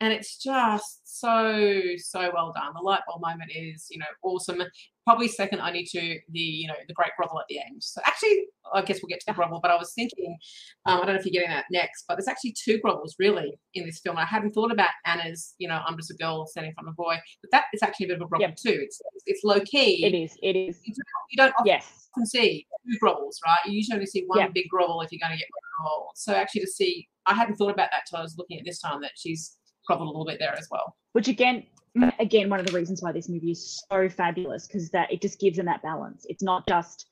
and 0.00 0.12
it's 0.12 0.36
just 0.42 1.00
so 1.04 1.72
so 1.96 2.30
well 2.34 2.52
done. 2.54 2.72
The 2.74 2.82
light 2.82 3.00
bulb 3.08 3.22
moment 3.22 3.50
is 3.54 3.86
you 3.90 3.98
know 3.98 4.06
awesome. 4.22 4.62
Probably 5.10 5.26
second 5.26 5.58
only 5.58 5.82
to 5.82 6.00
the 6.28 6.38
you 6.38 6.68
know 6.68 6.74
the 6.86 6.94
great 6.94 7.10
grovel 7.16 7.40
at 7.40 7.46
the 7.48 7.58
end. 7.58 7.82
So 7.82 8.00
actually, 8.06 8.44
I 8.72 8.80
guess 8.82 9.00
we'll 9.02 9.08
get 9.08 9.18
to 9.18 9.26
the 9.26 9.32
grovel. 9.32 9.58
But 9.60 9.72
I 9.72 9.76
was 9.76 9.92
thinking, 9.92 10.38
um, 10.86 11.00
I 11.00 11.04
don't 11.04 11.14
know 11.16 11.20
if 11.20 11.26
you're 11.26 11.32
getting 11.32 11.50
that 11.50 11.64
next, 11.72 12.04
but 12.06 12.14
there's 12.14 12.28
actually 12.28 12.52
two 12.52 12.78
grovels 12.78 13.16
really 13.18 13.58
in 13.74 13.84
this 13.86 13.98
film. 13.98 14.16
I 14.16 14.24
hadn't 14.24 14.52
thought 14.52 14.70
about 14.70 14.90
Anna's 15.06 15.56
you 15.58 15.66
know 15.66 15.80
I'm 15.84 15.96
just 15.96 16.12
a 16.12 16.14
girl 16.14 16.46
standing 16.46 16.68
in 16.70 16.74
front 16.74 16.86
of 16.88 16.92
a 16.92 16.94
boy, 16.94 17.16
but 17.42 17.50
that 17.50 17.64
is 17.74 17.82
actually 17.82 18.06
a 18.06 18.08
bit 18.10 18.16
of 18.18 18.22
a 18.22 18.28
grovel 18.28 18.46
Yep. 18.50 18.56
too. 18.56 18.78
It's 18.80 19.02
it's 19.26 19.42
low 19.42 19.58
key. 19.58 20.04
It 20.04 20.14
is. 20.14 20.36
It 20.44 20.54
is. 20.54 20.78
You 20.84 20.94
don't, 21.36 21.50
often 21.54 21.66
Yes. 21.66 22.08
see 22.26 22.68
two 22.88 22.98
grovels, 23.00 23.40
right? 23.44 23.58
You 23.66 23.72
usually 23.72 23.94
only 23.96 24.06
see 24.06 24.22
one 24.28 24.38
Yeah. 24.38 24.48
big 24.54 24.68
grovel 24.68 25.00
if 25.00 25.10
you're 25.10 25.18
going 25.18 25.32
to 25.32 25.38
get 25.38 25.48
one 25.50 25.86
grovel. 25.88 26.10
So 26.14 26.34
actually, 26.34 26.60
to 26.60 26.68
see, 26.68 27.08
I 27.26 27.34
hadn't 27.34 27.56
thought 27.56 27.72
about 27.72 27.90
that 27.90 28.02
till 28.08 28.20
I 28.20 28.22
was 28.22 28.38
looking 28.38 28.60
at 28.60 28.64
this 28.64 28.80
time 28.80 29.00
that 29.00 29.12
she's 29.16 29.58
groveled 29.88 30.06
a 30.06 30.10
little 30.12 30.24
bit 30.24 30.38
there 30.38 30.56
as 30.56 30.68
well. 30.70 30.96
Which 31.14 31.26
again, 31.26 31.66
Mm. 31.98 32.12
again, 32.20 32.48
one 32.48 32.60
of 32.60 32.66
the 32.66 32.72
reasons 32.72 33.02
why 33.02 33.12
this 33.12 33.28
movie 33.28 33.50
is 33.50 33.84
so 33.90 34.08
fabulous 34.08 34.66
because 34.66 34.90
that 34.90 35.12
it 35.12 35.20
just 35.20 35.40
gives 35.40 35.56
them 35.56 35.66
that 35.66 35.82
balance. 35.82 36.24
It's 36.28 36.42
not 36.42 36.66
just 36.68 37.08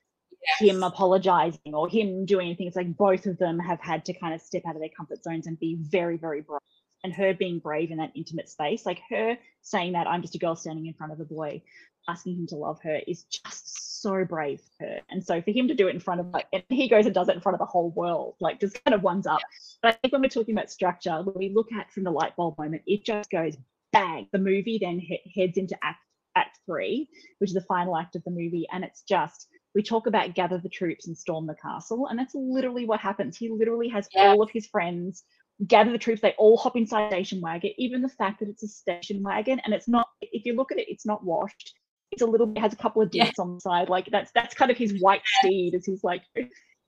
him 0.59 0.83
apologizing 0.83 1.73
or 1.73 1.89
him 1.89 2.25
doing 2.25 2.47
anything. 2.47 2.67
It's 2.67 2.75
like 2.75 2.95
both 2.95 3.25
of 3.25 3.37
them 3.37 3.59
have 3.59 3.81
had 3.81 4.05
to 4.05 4.13
kind 4.13 4.33
of 4.33 4.41
step 4.41 4.63
out 4.65 4.75
of 4.75 4.81
their 4.81 4.89
comfort 4.95 5.23
zones 5.23 5.47
and 5.47 5.59
be 5.59 5.77
very, 5.79 6.17
very 6.17 6.41
brave. 6.41 6.59
And 7.03 7.13
her 7.13 7.33
being 7.33 7.59
brave 7.59 7.91
in 7.91 7.97
that 7.97 8.11
intimate 8.15 8.49
space, 8.49 8.85
like 8.85 9.01
her 9.09 9.37
saying 9.61 9.93
that 9.93 10.07
I'm 10.07 10.21
just 10.21 10.35
a 10.35 10.37
girl 10.37 10.55
standing 10.55 10.85
in 10.85 10.93
front 10.93 11.13
of 11.13 11.19
a 11.19 11.25
boy, 11.25 11.61
asking 12.09 12.35
him 12.35 12.47
to 12.47 12.55
love 12.55 12.79
her, 12.83 12.99
is 13.07 13.23
just 13.23 14.01
so 14.01 14.25
brave 14.25 14.61
for 14.77 14.85
her. 14.85 14.99
And 15.09 15.25
so 15.25 15.41
for 15.41 15.51
him 15.51 15.69
to 15.69 15.75
do 15.75 15.87
it 15.87 15.93
in 15.93 16.01
front 16.01 16.19
of 16.19 16.27
like, 16.27 16.47
and 16.51 16.63
he 16.69 16.89
goes 16.89 17.05
and 17.05 17.15
does 17.15 17.29
it 17.29 17.35
in 17.35 17.41
front 17.41 17.55
of 17.55 17.59
the 17.59 17.65
whole 17.65 17.91
world, 17.91 18.35
like 18.41 18.59
just 18.59 18.83
kind 18.83 18.93
of 18.93 19.01
ones 19.01 19.27
up. 19.27 19.39
But 19.81 19.89
I 19.89 19.97
think 19.97 20.11
when 20.11 20.21
we're 20.21 20.29
talking 20.29 20.55
about 20.55 20.71
structure, 20.71 21.21
when 21.21 21.35
we 21.35 21.53
look 21.53 21.71
at 21.71 21.91
from 21.91 22.03
the 22.03 22.11
light 22.11 22.35
bulb 22.35 22.57
moment, 22.57 22.83
it 22.85 23.05
just 23.05 23.29
goes 23.29 23.55
bang. 23.91 24.27
The 24.31 24.39
movie 24.39 24.77
then 24.81 24.99
he- 24.99 25.21
heads 25.35 25.57
into 25.57 25.77
act 25.83 25.99
act 26.35 26.59
three, 26.65 27.09
which 27.39 27.49
is 27.49 27.55
the 27.55 27.61
final 27.61 27.97
act 27.97 28.15
of 28.15 28.23
the 28.23 28.31
movie, 28.31 28.67
and 28.71 28.83
it's 28.83 29.01
just 29.01 29.47
we 29.75 29.83
talk 29.83 30.07
about 30.07 30.33
gather 30.35 30.57
the 30.57 30.69
troops 30.69 31.07
and 31.07 31.17
storm 31.17 31.45
the 31.47 31.55
castle, 31.55 32.07
and 32.07 32.17
that's 32.17 32.33
literally 32.35 32.85
what 32.85 32.99
happens. 32.99 33.37
He 33.37 33.49
literally 33.49 33.89
has 33.89 34.07
Yeah. 34.13 34.29
all 34.31 34.41
of 34.41 34.49
his 34.51 34.67
friends 34.67 35.23
gather 35.67 35.91
the 35.91 35.97
troops. 35.97 36.21
They 36.21 36.33
all 36.37 36.55
hop 36.57 36.75
inside 36.77 37.07
a 37.07 37.09
station 37.15 37.41
wagon. 37.41 37.71
Even 37.77 38.01
the 38.01 38.09
fact 38.09 38.39
that 38.39 38.49
it's 38.49 38.63
a 38.63 38.67
station 38.67 39.21
wagon 39.21 39.59
and 39.65 39.73
it's 39.73 39.87
not, 39.89 40.07
if 40.21 40.45
you 40.45 40.55
look 40.55 40.71
at 40.71 40.79
it, 40.79 40.87
it's 40.89 41.05
not 41.05 41.23
washed. 41.25 41.73
It's 42.11 42.21
a 42.21 42.25
little 42.25 42.47
bit 42.47 42.61
has 42.61 42.73
a 42.73 42.77
couple 42.77 43.01
of 43.01 43.09
Yeah. 43.13 43.25
dents 43.25 43.39
on 43.39 43.55
the 43.55 43.59
side. 43.61 43.89
Like 43.89 44.07
that's 44.09 44.31
that's 44.31 44.55
kind 44.55 44.71
of 44.71 44.77
his 44.77 44.99
white 45.01 45.21
steed 45.39 45.75
as 45.75 45.85
he's 45.85 46.03
like 46.03 46.23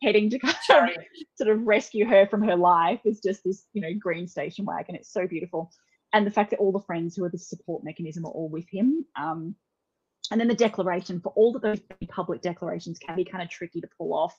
heading 0.01 0.29
to 0.29 0.39
kind 0.39 0.55
of 0.97 1.03
sort 1.35 1.49
of 1.49 1.61
rescue 1.67 2.05
her 2.05 2.25
from 2.27 2.41
her 2.43 2.55
life 2.55 3.01
is 3.05 3.19
just 3.19 3.43
this, 3.43 3.65
you 3.73 3.81
know, 3.81 3.93
green 3.99 4.27
station 4.27 4.65
wagon. 4.65 4.95
It's 4.95 5.11
so 5.11 5.27
beautiful. 5.27 5.71
And 6.13 6.25
the 6.25 6.31
fact 6.31 6.51
that 6.51 6.59
all 6.59 6.71
the 6.71 6.79
friends 6.79 7.15
who 7.15 7.23
are 7.23 7.29
the 7.29 7.37
support 7.37 7.83
mechanism 7.83 8.25
are 8.25 8.31
all 8.31 8.49
with 8.49 8.67
him. 8.69 9.05
Um, 9.15 9.55
and 10.29 10.39
then 10.39 10.47
the 10.47 10.55
declaration 10.55 11.19
for 11.19 11.33
all 11.35 11.55
of 11.55 11.61
those 11.61 11.79
public 12.09 12.41
declarations 12.41 12.99
can 12.99 13.15
be 13.15 13.25
kind 13.25 13.43
of 13.43 13.49
tricky 13.49 13.81
to 13.81 13.89
pull 13.97 14.13
off 14.13 14.37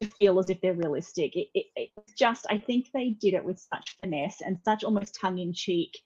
to 0.00 0.08
feel 0.08 0.38
as 0.38 0.48
if 0.48 0.60
they're 0.60 0.74
realistic. 0.74 1.34
It, 1.36 1.48
it, 1.54 1.66
it's 1.76 2.12
just, 2.12 2.46
I 2.48 2.58
think 2.58 2.86
they 2.92 3.10
did 3.10 3.34
it 3.34 3.44
with 3.44 3.58
such 3.58 3.96
finesse 4.00 4.40
and 4.40 4.58
such 4.64 4.84
almost 4.84 5.18
tongue 5.20 5.38
in 5.38 5.52
cheek. 5.52 5.98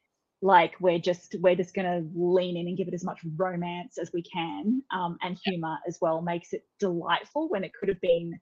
Like 0.45 0.75
we're 0.81 0.99
just 0.99 1.37
we're 1.39 1.55
just 1.55 1.73
gonna 1.73 2.03
lean 2.17 2.57
in 2.57 2.67
and 2.67 2.77
give 2.77 2.89
it 2.89 2.95
as 2.95 3.05
much 3.05 3.21
romance 3.37 3.97
as 3.97 4.11
we 4.13 4.25
can, 4.25 4.83
um, 4.93 5.17
and 5.23 5.39
humor 5.45 5.79
as 5.87 5.99
well 6.01 6.21
makes 6.21 6.53
it 6.53 6.65
delightful 6.81 7.49
when 7.49 7.63
it 7.63 7.73
could 7.73 7.89
have 7.89 8.01
been 8.01 8.41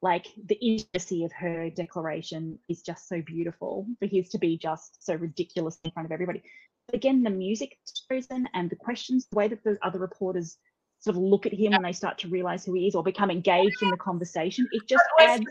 like 0.00 0.26
the 0.46 0.54
intimacy 0.54 1.24
of 1.24 1.32
her 1.32 1.70
declaration 1.70 2.58
is 2.68 2.82
just 2.82 3.08
so 3.08 3.20
beautiful 3.22 3.86
for 3.98 4.06
his 4.06 4.28
to 4.30 4.38
be 4.38 4.56
just 4.56 5.04
so 5.04 5.14
ridiculous 5.14 5.78
in 5.84 5.90
front 5.90 6.06
of 6.06 6.12
everybody. 6.12 6.42
But 6.86 6.94
again, 6.94 7.22
the 7.22 7.30
music 7.30 7.76
chosen 8.10 8.48
and 8.54 8.70
the 8.70 8.76
questions, 8.76 9.26
the 9.30 9.36
way 9.36 9.48
that 9.48 9.62
the 9.64 9.76
other 9.82 9.98
reporters 9.98 10.56
sort 11.00 11.16
of 11.16 11.22
look 11.22 11.46
at 11.46 11.52
him 11.52 11.72
when 11.72 11.82
they 11.82 11.92
start 11.92 12.18
to 12.18 12.28
realize 12.28 12.64
who 12.64 12.74
he 12.74 12.86
is 12.86 12.94
or 12.94 13.02
become 13.02 13.30
engaged 13.30 13.82
in 13.82 13.90
the 13.90 13.96
conversation, 13.96 14.68
it 14.72 14.86
just 14.88 15.04
adds 15.20 15.44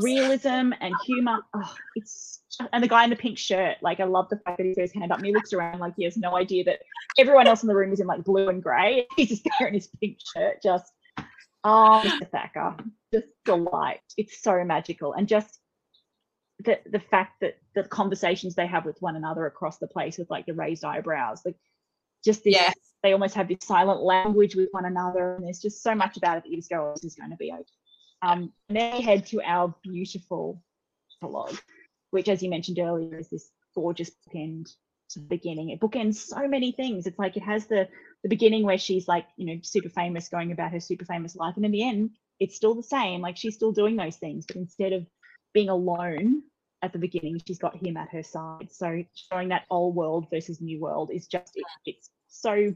realism 0.00 0.72
and 0.80 0.94
humor. 1.04 1.38
Oh, 1.54 1.74
it's 1.94 2.40
and 2.72 2.82
the 2.82 2.88
guy 2.88 3.04
in 3.04 3.10
the 3.10 3.16
pink 3.16 3.38
shirt, 3.38 3.76
like 3.82 4.00
I 4.00 4.04
love 4.04 4.28
the 4.28 4.38
fact 4.38 4.58
that 4.58 4.66
he 4.66 4.74
throws 4.74 4.90
his 4.90 5.00
hand 5.00 5.12
up 5.12 5.18
and 5.18 5.26
he 5.26 5.32
looks 5.32 5.52
around 5.52 5.78
like 5.78 5.94
he 5.96 6.04
has 6.04 6.16
no 6.16 6.36
idea 6.36 6.64
that 6.64 6.80
everyone 7.16 7.46
else 7.46 7.62
in 7.62 7.68
the 7.68 7.74
room 7.74 7.92
is 7.92 8.00
in 8.00 8.06
like 8.06 8.24
blue 8.24 8.48
and 8.48 8.62
grey. 8.62 9.06
He's 9.16 9.28
just 9.28 9.46
there 9.58 9.68
in 9.68 9.74
his 9.74 9.88
pink 10.00 10.18
shirt, 10.34 10.62
just 10.62 10.92
oh, 11.64 12.02
Mr. 12.04 12.30
Thacker, 12.30 12.76
just 13.12 13.26
delight. 13.44 14.00
It's 14.16 14.42
so 14.42 14.64
magical, 14.64 15.12
and 15.12 15.28
just 15.28 15.58
the 16.60 16.78
the 16.90 17.00
fact 17.00 17.40
that 17.40 17.58
the 17.74 17.84
conversations 17.84 18.54
they 18.54 18.66
have 18.66 18.84
with 18.84 19.00
one 19.00 19.16
another 19.16 19.46
across 19.46 19.78
the 19.78 19.86
place 19.86 20.18
with 20.18 20.30
like 20.30 20.46
the 20.46 20.54
raised 20.54 20.84
eyebrows, 20.84 21.42
like 21.44 21.56
just 22.24 22.44
this. 22.44 22.54
Yes. 22.54 22.74
They 23.00 23.12
almost 23.12 23.36
have 23.36 23.46
this 23.46 23.58
silent 23.62 24.00
language 24.00 24.56
with 24.56 24.70
one 24.72 24.84
another, 24.84 25.36
and 25.36 25.44
there's 25.44 25.60
just 25.60 25.84
so 25.84 25.94
much 25.94 26.16
about 26.16 26.38
it 26.38 26.42
that 26.42 26.50
you 26.50 26.56
just 26.56 26.68
go, 26.68 26.88
oh, 26.88 26.94
this 26.94 27.04
is 27.04 27.14
going 27.14 27.30
to 27.30 27.36
be 27.36 27.52
okay. 27.52 27.62
Um, 28.22 28.52
and 28.68 28.76
then 28.76 28.96
we 28.96 29.02
head 29.02 29.24
to 29.26 29.40
our 29.42 29.72
beautiful 29.84 30.60
prologue, 31.20 31.56
which, 32.10 32.28
as 32.28 32.42
you 32.42 32.50
mentioned 32.50 32.80
earlier, 32.80 33.16
is 33.16 33.28
this 33.28 33.52
gorgeous 33.76 34.10
bookend 34.10 34.74
to 35.10 35.20
the 35.20 35.26
beginning. 35.26 35.70
It 35.70 35.78
bookends 35.78 36.16
so 36.16 36.48
many 36.48 36.72
things. 36.72 37.06
It's 37.06 37.20
like 37.20 37.36
it 37.36 37.44
has 37.44 37.66
the 37.66 37.88
the 38.24 38.28
beginning 38.28 38.64
where 38.64 38.78
she's 38.78 39.06
like, 39.06 39.26
you 39.36 39.46
know, 39.46 39.60
super 39.62 39.90
famous, 39.90 40.28
going 40.28 40.50
about 40.50 40.72
her 40.72 40.80
super 40.80 41.04
famous 41.04 41.36
life, 41.36 41.54
and 41.54 41.64
in 41.64 41.70
the 41.70 41.88
end, 41.88 42.10
it's 42.40 42.56
still 42.56 42.74
the 42.74 42.82
same. 42.82 43.20
Like 43.20 43.36
she's 43.36 43.54
still 43.54 43.72
doing 43.72 43.96
those 43.96 44.16
things, 44.16 44.44
but 44.46 44.56
instead 44.56 44.92
of 44.92 45.06
being 45.54 45.68
alone 45.68 46.42
at 46.82 46.92
the 46.92 46.98
beginning, 46.98 47.40
she's 47.46 47.58
got 47.58 47.76
him 47.76 47.96
at 47.96 48.08
her 48.10 48.22
side. 48.22 48.68
So 48.70 49.02
showing 49.32 49.48
that 49.48 49.64
old 49.70 49.94
world 49.94 50.26
versus 50.32 50.60
new 50.60 50.80
world 50.80 51.10
is 51.12 51.26
just 51.26 51.52
it, 51.56 51.64
it's 51.86 52.10
so 52.28 52.72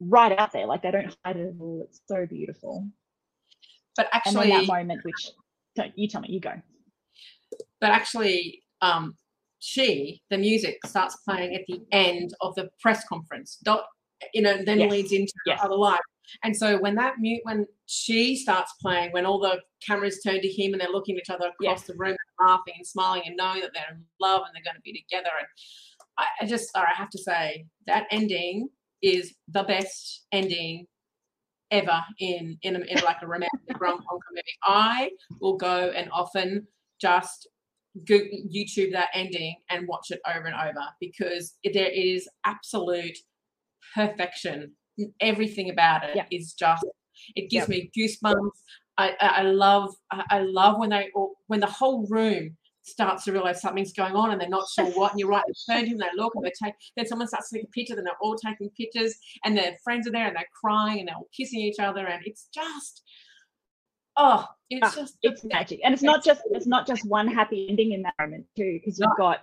right 0.00 0.38
out 0.38 0.52
there. 0.52 0.66
Like 0.66 0.82
they 0.82 0.90
don't 0.90 1.16
hide 1.24 1.36
it 1.36 1.48
at 1.48 1.54
all. 1.60 1.82
It's 1.88 2.00
so 2.08 2.26
beautiful. 2.26 2.86
But 3.96 4.06
And 4.12 4.36
actually, 4.36 4.48
then 4.48 4.66
that 4.66 4.66
moment, 4.66 5.04
which 5.04 5.30
don't 5.74 5.96
you 5.96 6.08
tell 6.08 6.20
me, 6.20 6.28
you 6.30 6.40
go. 6.40 6.52
but 7.80 7.90
actually, 7.90 8.62
um, 8.82 9.14
she, 9.58 10.20
the 10.30 10.36
music 10.36 10.78
starts 10.84 11.16
playing 11.26 11.54
at 11.54 11.62
the 11.66 11.80
end 11.92 12.34
of 12.42 12.54
the 12.56 12.68
press 12.80 13.06
conference. 13.08 13.56
Dot, 13.64 13.84
you 14.34 14.42
know, 14.42 14.62
then 14.64 14.80
Yes, 14.80 14.90
leads 14.92 15.12
into 15.12 15.32
yes. 15.46 15.60
other 15.62 15.74
life. 15.74 16.00
And 16.44 16.54
so 16.54 16.78
when 16.78 16.94
that 16.96 17.14
mute, 17.18 17.40
when 17.44 17.66
she 17.86 18.36
starts 18.36 18.72
playing, 18.80 19.12
when 19.12 19.24
all 19.26 19.38
the 19.38 19.60
cameras 19.80 20.20
turn 20.22 20.40
to 20.40 20.48
him 20.48 20.72
and 20.72 20.80
they're 20.80 20.90
looking 20.90 21.16
at 21.16 21.22
each 21.22 21.30
other 21.30 21.46
across 21.46 21.80
Yes. 21.80 21.82
the 21.86 21.94
room, 21.96 22.16
laughing 22.40 22.74
and 22.76 22.86
smiling 22.86 23.22
and 23.26 23.36
knowing 23.36 23.60
that 23.60 23.70
they're 23.74 23.90
in 23.96 24.04
love 24.20 24.42
and 24.46 24.54
they're 24.54 24.64
going 24.64 24.76
to 24.76 24.82
be 24.82 24.92
together. 25.08 25.30
And 25.38 25.46
I, 26.18 26.26
I 26.42 26.46
just, 26.46 26.76
I 26.76 26.86
have 26.94 27.10
to 27.10 27.18
say 27.18 27.66
that 27.86 28.06
ending 28.10 28.68
is 29.02 29.34
the 29.48 29.62
best 29.62 30.26
ending 30.32 30.86
ever 31.70 32.00
in 32.20 32.56
in, 32.62 32.76
a, 32.76 32.80
in 32.80 32.98
like 33.04 33.16
a 33.22 33.26
romantic 33.26 33.80
rom 33.80 33.98
com 33.98 34.18
movie. 34.32 34.42
I 34.64 35.10
will 35.40 35.56
go 35.56 35.90
and 35.94 36.08
often 36.12 36.66
just 37.00 37.48
go 38.06 38.18
YouTube 38.18 38.92
that 38.92 39.08
ending 39.14 39.56
and 39.70 39.86
watch 39.88 40.10
it 40.10 40.20
over 40.26 40.46
and 40.46 40.54
over 40.54 40.84
because 41.00 41.54
it- 41.62 41.74
there 41.74 41.90
is 41.90 42.28
absolute 42.44 43.16
perfection. 43.94 44.72
Everything 45.20 45.70
about 45.70 46.04
it 46.04 46.16
is 46.30 46.54
Yep. 46.60 46.80
just 46.80 46.84
it 47.34 47.50
gives 47.50 47.68
me 47.68 47.90
goosebumps. 47.96 48.50
I, 48.98 49.14
I 49.20 49.42
love 49.42 49.94
I 50.10 50.40
love 50.40 50.78
when 50.78 50.90
they 50.90 51.10
when 51.48 51.60
the 51.60 51.66
whole 51.66 52.06
room 52.08 52.56
starts 52.82 53.24
to 53.24 53.32
realize 53.32 53.60
something's 53.60 53.92
going 53.92 54.14
on 54.14 54.30
and 54.30 54.40
they're 54.40 54.48
not 54.48 54.68
sure 54.68 54.86
what. 54.92 55.10
And 55.10 55.20
you're 55.20 55.28
right, 55.28 55.42
they 55.46 55.74
turn 55.74 55.84
to 55.84 55.90
him, 55.90 55.98
they 55.98 56.06
look, 56.16 56.34
and 56.34 56.44
they 56.44 56.52
take. 56.62 56.74
Then 56.96 57.06
someone 57.06 57.28
starts 57.28 57.50
taking 57.50 57.66
a 57.66 57.70
picture, 57.70 57.94
then 57.94 58.04
they're 58.04 58.14
all 58.22 58.36
taking 58.36 58.70
pictures, 58.70 59.16
and 59.44 59.56
their 59.56 59.76
friends 59.82 60.06
are 60.06 60.12
there, 60.12 60.28
and 60.28 60.36
they're 60.36 60.44
crying, 60.58 61.00
and 61.00 61.08
they're 61.08 61.16
all 61.16 61.28
kissing 61.36 61.60
each 61.60 61.80
other, 61.80 62.06
and 62.06 62.22
it's 62.24 62.48
just, 62.54 63.02
oh, 64.16 64.46
it's 64.70 64.86
Ah, 64.86 65.00
just 65.00 65.18
it's 65.22 65.44
magic 65.44 65.80
and 65.84 65.94
it's 65.94 66.02
not 66.02 66.24
just 66.24 66.42
it's 66.50 66.66
not 66.66 66.86
just 66.86 67.06
one 67.06 67.28
happy 67.28 67.68
ending 67.68 67.92
in 67.92 68.02
that 68.02 68.14
moment 68.18 68.44
too 68.56 68.80
because 68.80 68.98
you've 68.98 69.16
got 69.16 69.42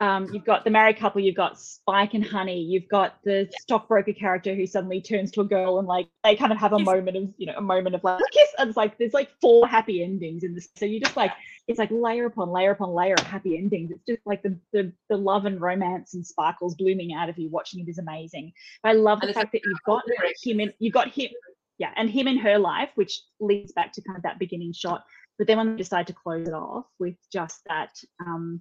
um 0.00 0.28
you've 0.32 0.44
got 0.44 0.64
the 0.64 0.70
married 0.70 0.98
couple 0.98 1.20
you've 1.20 1.36
got 1.36 1.58
spike 1.58 2.14
and 2.14 2.24
honey 2.24 2.60
you've 2.60 2.88
got 2.88 3.18
the 3.24 3.48
stockbroker 3.60 4.12
character 4.12 4.54
who 4.54 4.66
suddenly 4.66 5.00
turns 5.00 5.30
to 5.30 5.40
a 5.40 5.44
girl 5.44 5.78
and 5.78 5.86
like 5.86 6.08
they 6.24 6.34
kind 6.36 6.52
of 6.52 6.58
have 6.58 6.72
a 6.72 6.78
moment 6.78 7.16
of 7.16 7.32
you 7.36 7.46
know 7.46 7.54
a 7.56 7.60
moment 7.60 7.94
of 7.94 8.02
like 8.04 8.20
kiss 8.32 8.50
and 8.60 8.68
it's 8.68 8.76
like 8.76 8.98
there's 8.98 9.14
like 9.14 9.30
four 9.40 9.66
happy 9.66 10.02
endings 10.02 10.44
in 10.44 10.54
this. 10.54 10.68
So 10.76 10.84
you 10.84 11.00
just 11.00 11.16
like 11.16 11.32
it's 11.66 11.78
like 11.78 11.90
layer 11.90 12.26
upon 12.26 12.50
layer 12.50 12.72
upon 12.72 12.90
layer 12.90 13.14
of 13.14 13.26
happy 13.26 13.56
endings. 13.56 13.90
It's 13.90 14.04
just 14.06 14.20
like 14.26 14.42
the 14.42 14.58
the, 14.72 14.92
the 15.08 15.16
love 15.16 15.46
and 15.46 15.60
romance 15.60 16.14
and 16.14 16.26
sparkles 16.26 16.74
blooming 16.74 17.14
out 17.14 17.28
of 17.28 17.38
you 17.38 17.48
watching 17.48 17.80
it 17.80 17.88
is 17.88 17.98
amazing. 17.98 18.52
I 18.84 18.92
love 18.92 19.20
the 19.20 19.28
like 19.28 19.36
fact 19.36 19.52
that 19.52 19.62
you've 19.64 19.82
got 19.86 20.02
him 20.42 20.60
in 20.60 20.72
you've 20.78 20.94
got 20.94 21.08
him 21.08 21.30
yeah 21.78 21.92
and 21.96 22.10
him 22.10 22.28
in 22.28 22.36
her 22.36 22.58
life 22.58 22.90
which 22.94 23.22
leads 23.40 23.72
back 23.72 23.92
to 23.94 24.02
kind 24.02 24.16
of 24.16 24.22
that 24.22 24.38
beginning 24.38 24.72
shot. 24.72 25.04
But 25.38 25.46
then 25.46 25.56
when 25.56 25.70
we 25.70 25.76
decide 25.78 26.06
to 26.08 26.12
close 26.12 26.46
it 26.46 26.52
off 26.52 26.84
with 26.98 27.14
just 27.32 27.60
that 27.66 27.92
um, 28.20 28.60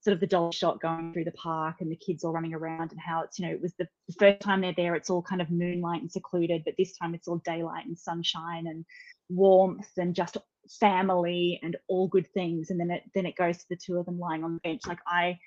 sort 0.00 0.14
of 0.14 0.20
the 0.20 0.26
dolly 0.26 0.52
shot 0.52 0.80
going 0.80 1.12
through 1.12 1.24
the 1.24 1.32
park 1.32 1.76
and 1.80 1.90
the 1.90 1.96
kids 1.96 2.24
all 2.24 2.32
running 2.32 2.54
around 2.54 2.92
and 2.92 3.00
how 3.00 3.22
it's, 3.22 3.38
you 3.38 3.46
know, 3.46 3.52
it 3.52 3.60
was 3.60 3.74
the, 3.78 3.88
the 4.06 4.14
first 4.18 4.40
time 4.40 4.60
they're 4.60 4.72
there, 4.76 4.94
it's 4.94 5.10
all 5.10 5.22
kind 5.22 5.42
of 5.42 5.50
moonlight 5.50 6.00
and 6.00 6.10
secluded, 6.10 6.62
but 6.64 6.74
this 6.78 6.96
time 6.96 7.14
it's 7.14 7.28
all 7.28 7.42
daylight 7.44 7.86
and 7.86 7.98
sunshine 7.98 8.66
and 8.68 8.84
warmth 9.28 9.90
and 9.96 10.14
just 10.14 10.36
family 10.80 11.58
and 11.62 11.76
all 11.88 12.08
good 12.08 12.26
things. 12.32 12.70
And 12.70 12.78
then 12.78 12.90
it 12.90 13.02
then 13.14 13.26
it 13.26 13.36
goes 13.36 13.58
to 13.58 13.66
the 13.70 13.76
two 13.76 13.96
of 13.96 14.06
them 14.06 14.18
lying 14.18 14.44
on 14.44 14.54
the 14.54 14.60
bench. 14.60 14.82
Like 14.86 15.00
I 15.06 15.38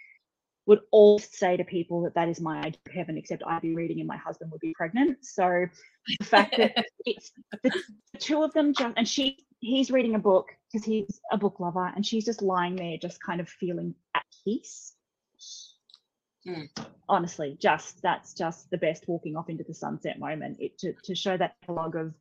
would 0.66 0.82
all 0.92 1.20
say 1.20 1.58
to 1.58 1.64
people 1.64 2.02
that 2.04 2.14
that 2.16 2.30
is 2.30 2.40
my 2.40 2.60
idea 2.60 2.80
of 2.86 2.94
heaven, 2.94 3.18
except 3.18 3.44
I'd 3.46 3.62
be 3.62 3.76
reading 3.76 4.00
and 4.00 4.08
my 4.08 4.18
husband 4.18 4.52
would 4.52 4.62
be 4.62 4.74
pregnant. 4.76 5.18
So 5.26 5.66
the 6.20 6.26
fact 6.26 6.56
that 6.58 6.86
it's 7.06 7.32
the 7.64 7.72
two 8.20 8.44
of 8.44 8.54
them 8.54 8.74
just, 8.74 8.94
and 8.96 9.08
she, 9.08 9.38
he's 9.62 9.92
reading 9.92 10.16
a 10.16 10.20
book 10.20 10.50
because 10.72 10.86
he's 10.86 11.22
a 11.32 11.38
book 11.38 11.60
lover, 11.60 11.92
and 11.96 12.06
she's 12.06 12.26
just 12.26 12.42
lying 12.42 12.76
there, 12.76 12.98
just 12.98 13.24
kind 13.24 13.40
of 13.40 13.48
feeling 13.48 13.96
at 14.16 14.24
peace. 14.44 14.94
Mm. 16.46 16.68
Honestly, 17.08 17.58
just 17.62 18.02
that's 18.02 18.34
just 18.34 18.70
the 18.72 18.78
best 18.78 19.08
walking 19.08 19.38
off 19.38 19.50
into 19.50 19.64
the 19.64 19.74
sunset 19.74 20.20
moment. 20.20 20.58
It 20.60 20.78
to, 20.80 20.94
to 21.06 21.16
show 21.16 21.38
that 21.38 21.56
epilogue 21.64 21.96
of 21.96 22.14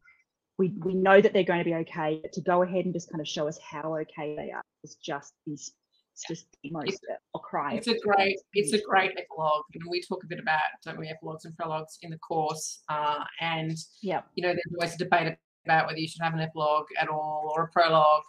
we 0.58 0.74
we 0.84 0.94
know 0.94 1.20
that 1.20 1.32
they're 1.32 1.42
going 1.42 1.60
to 1.60 1.64
be 1.64 1.74
okay, 1.74 2.20
but 2.22 2.32
to 2.34 2.42
go 2.42 2.62
ahead 2.62 2.84
and 2.84 2.94
just 2.94 3.10
kind 3.10 3.20
of 3.20 3.26
show 3.26 3.48
us 3.48 3.58
how 3.58 3.96
okay 3.98 4.36
they 4.36 4.52
are 4.52 4.62
is 4.84 4.96
just 4.96 5.32
is 5.46 5.72
it's 6.12 6.24
just 6.28 6.46
the 6.62 6.70
most 6.70 6.88
It's- 6.88 7.18
I'll 7.34 7.40
cry. 7.40 7.74
It's 7.74 7.86
a 7.86 7.98
great, 8.00 8.36
it's 8.52 8.72
a 8.72 8.82
great 8.82 9.12
epilogue. 9.16 9.64
And 9.74 9.84
we 9.88 10.02
talk 10.02 10.24
a 10.24 10.26
bit 10.26 10.40
about, 10.40 10.60
don't 10.84 10.98
we, 10.98 11.08
epilogues 11.08 11.44
and 11.44 11.56
prologues 11.56 11.98
in 12.02 12.10
the 12.10 12.18
course. 12.18 12.82
Uh, 12.88 13.24
and 13.40 13.76
yeah, 14.02 14.22
you 14.34 14.42
know, 14.42 14.48
there's 14.48 14.74
always 14.74 14.94
a 14.96 14.98
debate 14.98 15.36
about 15.64 15.86
whether 15.86 15.98
you 15.98 16.08
should 16.08 16.22
have 16.22 16.34
an 16.34 16.40
epilogue 16.40 16.86
at 17.00 17.08
all 17.08 17.52
or 17.54 17.64
a 17.64 17.68
prologue. 17.68 18.22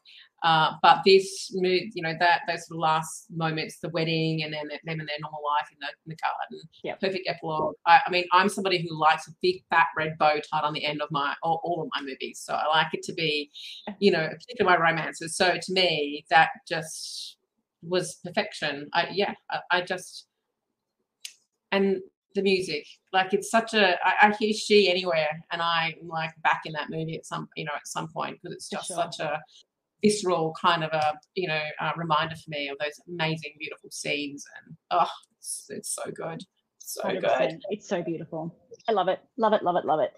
Uh, 0.44 0.74
but 0.82 1.02
this, 1.06 1.52
you 1.54 2.02
know, 2.02 2.14
that 2.20 2.42
those 2.48 2.66
sort 2.68 2.78
of 2.78 2.82
last 2.82 3.28
moments, 3.30 3.78
the 3.80 3.90
wedding, 3.90 4.42
and 4.44 4.52
then 4.52 4.68
them 4.68 5.00
and 5.00 5.08
their 5.08 5.20
normal 5.22 5.40
life 5.44 5.70
in 5.72 5.78
the, 5.80 5.88
in 5.88 6.10
the 6.10 6.16
garden, 6.16 6.68
Yep. 6.84 7.00
perfect 7.00 7.30
epilogue. 7.30 7.76
I, 7.86 8.02
I 8.08 8.10
mean, 8.10 8.26
I'm 8.34 8.50
somebody 8.50 8.82
who 8.82 9.00
likes 9.00 9.28
a 9.28 9.32
big 9.44 9.64
fat 9.70 9.88
red 9.96 10.18
bow 10.18 10.40
tied 10.52 10.64
on 10.64 10.74
the 10.74 10.84
end 10.84 11.02
of 11.02 11.12
my 11.12 11.36
all, 11.44 11.62
all 11.64 11.84
of 11.84 11.90
my 11.96 12.02
movies, 12.02 12.42
so 12.44 12.56
I 12.56 12.68
like 12.68 12.88
it 12.94 13.04
to 13.04 13.14
be, 13.14 13.52
you 14.00 14.12
know, 14.12 14.28
particularly 14.30 14.78
my 14.78 14.84
romances. 14.84 15.36
So 15.36 15.58
to 15.62 15.74
me, 15.74 16.26
that 16.32 16.50
just 16.68 17.38
was 17.84 18.16
perfection. 18.24 18.90
I 18.94 19.10
yeah, 19.12 19.34
I, 19.52 19.60
I 19.72 19.82
just 19.82 20.26
and 21.72 21.98
the 22.36 22.42
music 22.42 22.86
like 23.14 23.34
it's 23.34 23.50
such 23.50 23.74
a 23.74 23.96
I, 24.06 24.30
I 24.30 24.36
hear 24.40 24.54
she 24.54 24.90
anywhere 24.90 25.30
and 25.52 25.62
i'm 25.62 25.94
like 26.08 26.32
back 26.44 26.62
in 26.66 26.74
that 26.74 26.90
movie 26.90 27.18
at 27.18 27.26
some 27.26 27.50
you 27.56 27.66
know 27.66 27.74
at 27.76 27.88
some 27.88 28.08
point 28.08 28.38
because 28.42 28.56
it's 28.56 28.70
just 28.70 28.88
sure. 28.88 28.96
such 28.96 29.20
a 29.20 29.40
visceral 30.02 30.56
kind 30.60 30.84
of 30.84 30.92
a 30.94 31.14
you 31.36 31.48
know 31.48 31.62
uh, 31.80 31.92
reminder 31.98 32.36
for 32.36 32.50
me 32.50 32.70
of 32.70 32.78
those 32.80 33.00
amazing 33.08 33.54
beautiful 33.60 33.90
scenes 33.92 34.46
and 34.58 34.76
oh 34.92 35.10
it's, 35.38 35.66
it's 35.70 35.96
so 35.96 36.10
good 36.12 36.44
so 36.92 37.04
good 37.10 37.24
100%. 37.24 37.60
It's 37.70 37.88
so 37.88 38.02
beautiful. 38.04 38.56
I 38.88 38.92
love 38.92 39.08
it. 39.08 39.20
Love 39.38 39.54
it. 39.54 39.64
Love 39.64 39.76
it. 39.78 39.86
Love 39.86 40.00
it. 40.02 40.14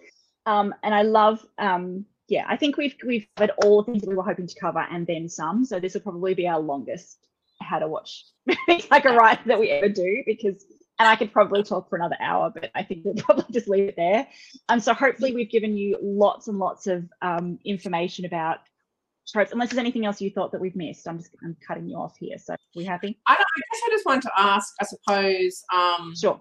Um, 0.46 0.74
and 0.84 0.94
I 0.94 1.04
love. 1.04 1.46
Um, 1.58 2.06
yeah, 2.30 2.46
I 2.48 2.58
think 2.58 2.78
we've 2.78 2.96
we've 3.06 3.28
covered 3.36 3.52
all 3.64 3.84
the 3.84 3.92
things 3.92 4.02
that 4.02 4.10
we 4.10 4.16
were 4.16 4.24
hoping 4.24 4.48
to 4.48 4.60
cover 4.60 4.86
and 4.92 5.06
then 5.06 5.30
some. 5.30 5.66
So 5.66 5.80
this 5.80 5.94
will 5.94 6.02
probably 6.02 6.34
be 6.34 6.48
our 6.48 6.60
longest 6.60 7.28
how 7.62 7.80
to 7.80 7.88
watch 7.88 8.26
like 8.92 9.06
a 9.06 9.14
ride 9.14 9.40
that 9.46 9.60
we 9.60 9.70
ever 9.70 9.90
do 9.90 10.24
because. 10.26 10.66
And 11.00 11.08
I 11.08 11.16
could 11.16 11.34
probably 11.34 11.64
talk 11.64 11.90
for 11.90 11.96
another 11.96 12.18
hour, 12.20 12.52
but 12.54 12.70
I 12.76 12.84
think 12.84 13.02
we'll 13.04 13.16
probably 13.18 13.46
just 13.52 13.68
leave 13.68 13.90
it 13.90 13.96
there. 13.96 14.28
Um, 14.70 14.80
so 14.80 14.94
hopefully 14.94 15.34
we've 15.34 15.50
given 15.50 15.76
you 15.76 15.98
lots 16.02 16.48
and 16.48 16.58
lots 16.58 16.88
of 16.88 17.10
um, 17.22 17.60
information 17.66 18.26
about 18.26 18.60
tropes. 19.28 19.52
Unless 19.52 19.70
there's 19.70 19.80
anything 19.80 20.06
else 20.06 20.22
you 20.22 20.30
thought 20.30 20.52
that 20.52 20.62
we've 20.62 20.76
missed, 20.76 21.08
I'm 21.08 21.18
just 21.18 21.36
I'm 21.44 21.58
cutting 21.66 21.88
you 21.88 21.98
off 21.98 22.16
here. 22.18 22.38
So 22.38 22.56
we 22.76 22.84
happy? 22.84 23.20
I, 23.28 23.34
don't, 23.36 23.42
I 23.42 23.60
guess 23.72 23.82
I 23.86 23.90
just 23.92 24.06
wanted 24.06 24.22
to 24.24 24.32
ask. 24.38 24.74
I 24.82 24.86
suppose 24.86 25.64
um, 25.74 26.14
Sure. 26.16 26.40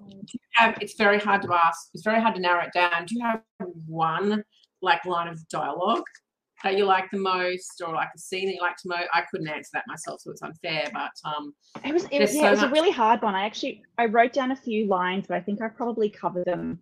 have 0.54 0.76
it's 0.80 0.94
very 0.94 1.18
hard 1.18 1.42
to 1.42 1.54
ask. 1.54 1.88
It's 1.94 2.04
very 2.04 2.20
hard 2.20 2.34
to 2.34 2.40
narrow 2.40 2.62
it 2.64 2.72
down. 2.74 3.06
Do 3.06 3.16
you 3.16 3.24
have 3.24 3.42
one 3.86 4.44
like 4.82 5.04
line 5.04 5.28
of 5.28 5.46
dialogue 5.48 6.04
that 6.62 6.76
you 6.76 6.84
like 6.84 7.10
the 7.10 7.18
most, 7.18 7.82
or 7.84 7.94
like 7.94 8.08
a 8.14 8.18
scene 8.18 8.46
that 8.46 8.54
you 8.54 8.60
like 8.60 8.76
the 8.82 8.90
most? 8.90 9.08
I 9.12 9.22
couldn't 9.30 9.48
answer 9.48 9.70
that 9.74 9.84
myself, 9.86 10.20
so 10.20 10.30
it's 10.30 10.42
unfair. 10.42 10.90
But 10.92 11.12
um, 11.24 11.54
It 11.84 11.92
was, 11.92 12.04
it, 12.04 12.10
There's 12.10 12.34
yeah, 12.34 12.42
so 12.42 12.46
it 12.48 12.50
was 12.52 12.62
a 12.62 12.70
really 12.70 12.90
hard 12.90 13.22
one. 13.22 13.34
I 13.34 13.44
actually 13.44 13.82
I 13.98 14.06
wrote 14.06 14.32
down 14.32 14.50
a 14.50 14.56
few 14.56 14.86
lines, 14.86 15.26
but 15.26 15.36
I 15.36 15.40
think 15.40 15.60
I 15.60 15.68
probably 15.68 16.08
covered 16.08 16.44
them, 16.46 16.80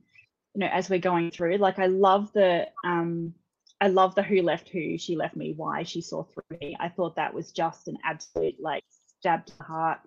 you 0.55 0.61
know, 0.61 0.68
as 0.72 0.91
we're 0.91 0.99
going 0.99 1.31
through. 1.31 1.57
Like 1.57 1.78
I 1.78 1.87
love 1.87 2.33
the 2.33 2.68
um 2.85 3.35
I 3.81 3.89
love 3.89 4.14
the 4.14 4.22
who 4.22 4.43
left 4.43 4.68
who, 4.68 4.99
she 4.99 5.16
left 5.16 5.37
me, 5.37 5.55
why 5.57 5.83
she 5.83 6.03
saw 6.03 6.24
through 6.24 6.59
me. 6.61 6.76
I 6.78 6.89
thought 6.89 7.16
that 7.16 7.33
was 7.33 7.51
just 7.51 7.89
an 7.89 7.97
absolute 8.05 8.57
like 8.61 8.85
stab 9.18 9.47
to 9.47 9.59
the 9.59 9.64
heart, 9.64 10.01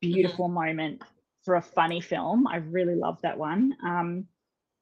beautiful 0.00 0.48
moment 0.48 1.02
for 1.44 1.56
a 1.56 1.62
funny 1.62 2.00
film. 2.00 2.46
I 2.46 2.56
really 2.56 2.96
loved 2.96 3.22
that 3.22 3.38
one. 3.38 3.76
Um 3.84 4.26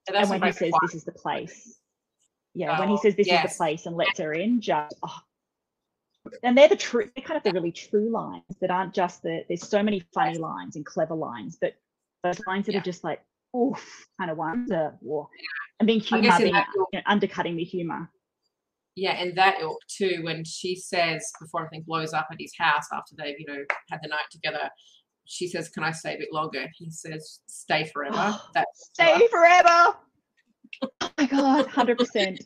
that's 0.07 0.31
and 0.31 0.41
when 0.41 0.51
he 0.51 0.53
says 0.53 0.73
this 0.83 0.95
is 0.95 1.05
the 1.05 1.13
place. 1.13 1.79
Yeah, 2.55 2.79
when 2.79 2.89
he 2.89 2.95
Oh, 2.95 3.01
says 3.03 3.17
this 3.17 3.27
is 3.27 3.43
the 3.43 3.53
place 3.57 3.87
and 3.87 3.97
lets 3.97 4.19
her 4.21 4.33
in, 4.33 4.61
just 4.61 4.95
oh. 5.03 5.19
and 6.43 6.57
they're 6.57 6.69
the 6.69 6.77
true 6.77 7.11
they're 7.17 7.25
kind 7.25 7.37
of 7.37 7.43
the 7.43 7.53
really 7.53 7.73
true 7.73 8.11
lines 8.11 8.45
that 8.61 8.71
aren't 8.71 8.95
just 8.95 9.23
the 9.23 9.45
there's 9.49 9.67
so 9.69 9.83
many 9.83 10.01
funny 10.15 10.39
lines 10.39 10.77
and 10.77 10.87
clever 10.87 11.15
lines, 11.15 11.59
but 11.61 11.75
those 12.23 12.41
lines 12.47 12.67
that 12.67 12.73
Yeah. 12.73 12.79
are 12.79 12.83
just 12.83 13.03
like 13.05 13.21
oof 13.57 14.07
kind 14.19 14.31
of 14.31 14.37
ones 14.39 14.71
are 14.73 14.97
whoa. 15.01 15.29
and 15.81 15.87
being 15.87 16.01
I 16.01 16.05
humor 16.05 16.39
being 16.39 16.53
that 16.53 16.67
you 16.77 16.87
know, 16.95 17.03
undercutting 17.07 17.57
the 17.57 17.65
humor. 17.65 18.09
yeah, 18.97 19.13
and 19.21 19.37
that 19.37 19.57
ilk 19.61 19.79
too. 19.89 20.21
When 20.23 20.45
she 20.45 20.77
says 20.77 21.31
before 21.41 21.63
everything 21.67 21.83
blows 21.87 22.13
up 22.13 22.29
at 22.31 22.37
his 22.41 22.53
house 22.57 22.87
after 22.93 23.15
they've 23.19 23.35
you 23.39 23.47
know 23.47 23.65
had 23.91 23.99
the 24.03 24.09
night 24.09 24.27
together, 24.31 24.71
she 25.27 25.49
says, 25.49 25.69
"Can 25.71 25.83
I 25.83 25.91
stay 25.91 26.15
a 26.15 26.19
bit 26.19 26.33
longer?" 26.33 26.67
He 26.77 26.89
says, 26.91 27.41
"Stay 27.47 27.85
forever." 27.93 28.39
That's 28.55 28.91
Stay 28.95 29.27
forever. 29.29 29.97
Oh 31.01 31.11
my 31.19 31.27
god, 31.27 31.67
hundred 31.67 31.99
percent. 31.99 32.41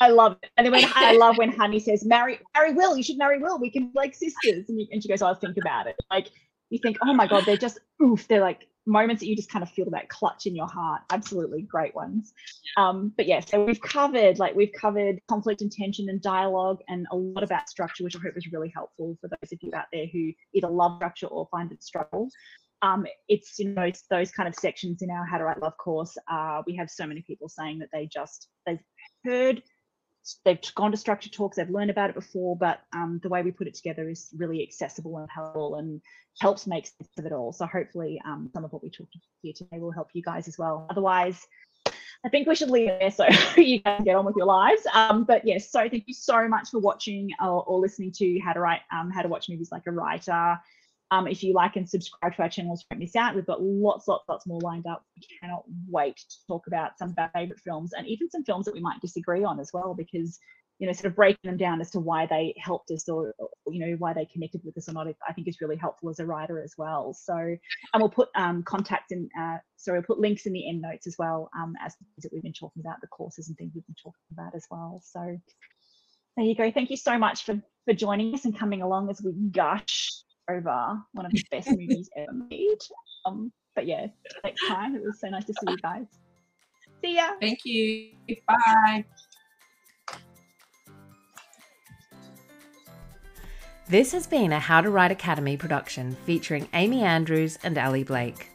I 0.00 0.08
love 0.08 0.36
it. 0.42 0.50
And 0.56 0.66
then 0.66 0.72
when 0.72 0.84
I 0.94 1.12
love 1.16 1.38
when 1.38 1.52
Honey 1.52 1.78
says, 1.78 2.04
"Marry, 2.04 2.40
marry 2.54 2.72
Will. 2.72 2.96
You 2.96 3.02
should 3.02 3.18
marry 3.18 3.38
Will. 3.38 3.58
We 3.58 3.70
can 3.70 3.86
be 3.86 3.92
like 3.94 4.14
sisters." 4.14 4.68
And, 4.68 4.80
you, 4.80 4.86
and 4.90 5.02
she 5.02 5.08
goes, 5.08 5.22
"I'll 5.22 5.34
think 5.34 5.56
about 5.56 5.86
it." 5.86 5.96
Like 6.10 6.28
you 6.70 6.78
think, 6.82 6.96
"Oh 7.02 7.12
my 7.14 7.26
god, 7.26 7.44
they're 7.46 7.56
just 7.56 7.78
oof." 8.02 8.26
They're 8.28 8.40
like 8.40 8.66
moments 8.86 9.20
that 9.20 9.28
you 9.28 9.36
just 9.36 9.50
kind 9.50 9.62
of 9.62 9.70
feel 9.70 9.88
that 9.90 10.08
clutch 10.08 10.46
in 10.46 10.54
your 10.54 10.66
heart. 10.66 11.02
Absolutely 11.10 11.62
great 11.62 11.94
ones. 11.94 12.34
Um, 12.76 13.12
but 13.16 13.26
yeah, 13.26 13.40
so 13.40 13.64
we've 13.64 13.80
covered 13.80 14.38
like 14.38 14.54
we've 14.54 14.72
covered 14.78 15.20
conflict 15.28 15.62
and 15.62 15.72
tension 15.72 16.08
and 16.08 16.20
dialogue 16.20 16.80
and 16.88 17.06
a 17.10 17.16
lot 17.16 17.42
about 17.42 17.68
structure, 17.68 18.04
which 18.04 18.16
I 18.16 18.18
hope 18.20 18.34
was 18.34 18.52
really 18.52 18.72
helpful 18.74 19.16
for 19.20 19.28
those 19.28 19.52
of 19.52 19.58
you 19.62 19.72
out 19.74 19.86
there 19.92 20.06
who 20.12 20.32
either 20.52 20.68
love 20.68 20.96
structure 20.96 21.26
or 21.28 21.48
find 21.50 21.72
it 21.72 21.82
struggle 21.82 22.28
um, 22.84 23.06
it's 23.28 23.58
you 23.58 23.70
know 23.70 23.82
it's 23.82 24.04
those 24.10 24.30
kind 24.30 24.48
of 24.48 24.54
sections 24.54 25.00
in 25.00 25.10
our 25.10 25.24
how 25.24 25.38
to 25.38 25.44
write 25.44 25.60
love 25.62 25.76
course 25.78 26.16
uh, 26.30 26.62
we 26.66 26.76
have 26.76 26.90
so 26.90 27.06
many 27.06 27.22
people 27.22 27.48
saying 27.48 27.78
that 27.78 27.88
they 27.92 28.06
just 28.06 28.48
they've 28.66 28.78
heard 29.24 29.62
they've 30.44 30.60
gone 30.74 30.90
to 30.90 30.96
structure 30.96 31.30
talks 31.30 31.56
they've 31.56 31.70
learned 31.70 31.90
about 31.90 32.10
it 32.10 32.14
before 32.14 32.56
but 32.56 32.80
um, 32.94 33.20
the 33.22 33.28
way 33.28 33.42
we 33.42 33.50
put 33.50 33.66
it 33.66 33.74
together 33.74 34.08
is 34.08 34.28
really 34.36 34.62
accessible 34.62 35.16
and 35.16 35.28
helpful 35.34 35.76
and 35.76 36.00
helps 36.40 36.66
make 36.66 36.86
sense 36.86 37.10
of 37.18 37.24
it 37.24 37.32
all 37.32 37.52
so 37.52 37.66
hopefully 37.66 38.20
um, 38.26 38.50
some 38.52 38.64
of 38.64 38.72
what 38.72 38.82
we 38.82 38.90
talked 38.90 39.16
here 39.40 39.52
today 39.56 39.78
will 39.78 39.92
help 39.92 40.08
you 40.12 40.22
guys 40.22 40.46
as 40.46 40.58
well 40.58 40.86
otherwise 40.90 41.46
I 42.26 42.30
think 42.30 42.48
we 42.48 42.54
should 42.54 42.70
leave 42.70 42.88
it 42.88 43.00
there 43.00 43.10
so 43.10 43.26
you 43.60 43.80
guys 43.80 43.98
can 43.98 44.04
get 44.04 44.16
on 44.16 44.24
with 44.24 44.34
your 44.34 44.46
lives. 44.46 44.80
Um, 44.94 45.24
but 45.24 45.46
yes, 45.46 45.70
so 45.70 45.80
thank 45.80 46.04
you 46.06 46.14
so 46.14 46.48
much 46.48 46.70
for 46.70 46.78
watching 46.80 47.28
or, 47.38 47.62
or 47.64 47.78
listening 47.78 48.12
to 48.12 48.38
how 48.38 48.54
to 48.54 48.60
write, 48.60 48.80
um, 48.90 49.10
how 49.10 49.20
to 49.20 49.28
watch 49.28 49.50
movies 49.50 49.68
like 49.70 49.82
a 49.86 49.90
writer. 49.90 50.58
Um, 51.14 51.28
if 51.28 51.42
you 51.42 51.52
like 51.54 51.76
and 51.76 51.88
subscribe 51.88 52.34
to 52.36 52.42
our 52.42 52.48
channels, 52.48 52.84
don't 52.90 52.98
miss 52.98 53.14
out. 53.14 53.34
We've 53.34 53.46
got 53.46 53.62
lots, 53.62 54.08
lots, 54.08 54.24
lots 54.28 54.46
more 54.46 54.60
lined 54.60 54.86
up. 54.86 55.04
We 55.16 55.26
cannot 55.40 55.64
wait 55.88 56.16
to 56.16 56.36
talk 56.48 56.66
about 56.66 56.98
some 56.98 57.10
of 57.10 57.18
our 57.18 57.30
favorite 57.32 57.60
films 57.60 57.92
and 57.92 58.06
even 58.06 58.30
some 58.30 58.44
films 58.44 58.64
that 58.66 58.74
we 58.74 58.80
might 58.80 59.00
disagree 59.00 59.44
on 59.44 59.60
as 59.60 59.70
well, 59.72 59.94
because 59.94 60.38
you 60.80 60.88
know, 60.88 60.92
sort 60.92 61.06
of 61.06 61.14
breaking 61.14 61.48
them 61.48 61.56
down 61.56 61.80
as 61.80 61.90
to 61.92 62.00
why 62.00 62.26
they 62.26 62.52
helped 62.58 62.90
us 62.90 63.08
or, 63.08 63.32
you 63.68 63.78
know 63.78 63.94
why 63.98 64.12
they 64.12 64.26
connected 64.26 64.60
with 64.64 64.76
us 64.76 64.88
or 64.88 64.92
not. 64.92 65.06
I 65.26 65.32
think 65.32 65.46
is 65.46 65.60
really 65.60 65.76
helpful 65.76 66.10
as 66.10 66.18
a 66.18 66.26
writer 66.26 66.60
as 66.60 66.74
well. 66.76 67.14
So, 67.14 67.36
and 67.36 67.58
we'll 67.94 68.08
put 68.08 68.28
um, 68.34 68.64
contacts 68.64 69.12
in. 69.12 69.28
Uh, 69.38 69.58
sorry, 69.76 70.00
we'll 70.00 70.06
put 70.06 70.18
links 70.18 70.46
in 70.46 70.52
the 70.52 70.68
end 70.68 70.82
notes 70.82 71.06
as 71.06 71.14
well 71.16 71.48
um, 71.56 71.74
as 71.80 71.94
that 72.18 72.32
we've 72.32 72.42
been 72.42 72.52
talking 72.52 72.82
about, 72.84 73.00
the 73.00 73.06
courses 73.06 73.48
and 73.48 73.56
things 73.56 73.70
we've 73.74 73.86
been 73.86 73.94
talking 74.02 74.14
about 74.32 74.54
as 74.56 74.66
well. 74.68 75.00
So, 75.04 75.38
there 76.36 76.44
you 76.44 76.56
go. 76.56 76.72
Thank 76.72 76.90
you 76.90 76.96
so 76.96 77.18
much 77.18 77.44
for 77.44 77.62
for 77.84 77.94
joining 77.94 78.34
us 78.34 78.44
and 78.44 78.58
coming 78.58 78.82
along 78.82 79.10
as 79.10 79.22
we 79.22 79.32
gush 79.52 80.23
over 80.48 80.98
one 81.12 81.26
of 81.26 81.32
the 81.32 81.42
best 81.50 81.68
movies 81.70 82.08
ever 82.16 82.32
made. 82.32 82.78
Um, 83.26 83.52
but 83.74 83.86
yeah, 83.86 84.06
next 84.42 84.66
time 84.66 84.94
it 84.94 85.02
was 85.02 85.20
so 85.20 85.28
nice 85.28 85.44
to 85.46 85.54
see 85.54 85.70
you 85.70 85.78
guys. 85.78 86.06
See 87.02 87.16
ya. 87.16 87.32
Thank 87.40 87.60
you. 87.64 88.10
Bye. 88.46 89.04
This 93.86 94.12
has 94.12 94.26
been 94.26 94.52
a 94.52 94.58
How 94.58 94.80
to 94.80 94.88
Write 94.88 95.10
Academy 95.10 95.58
production 95.58 96.16
featuring 96.24 96.68
Amy 96.72 97.02
Andrews 97.02 97.58
and 97.62 97.76
Ally 97.76 98.02
Blake. 98.02 98.48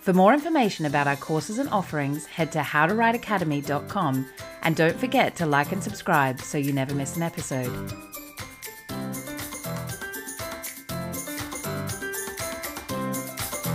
For 0.00 0.12
more 0.12 0.32
information 0.32 0.86
about 0.86 1.08
our 1.08 1.16
courses 1.16 1.58
and 1.58 1.68
offerings, 1.70 2.26
head 2.26 2.52
to 2.52 2.60
howtowriteacademy.com 2.60 4.28
and 4.62 4.76
don't 4.76 4.96
forget 4.96 5.34
to 5.36 5.46
like 5.46 5.72
and 5.72 5.82
subscribe 5.82 6.40
so 6.40 6.58
you 6.58 6.72
never 6.72 6.94
miss 6.94 7.16
an 7.16 7.22
episode. 7.22 7.92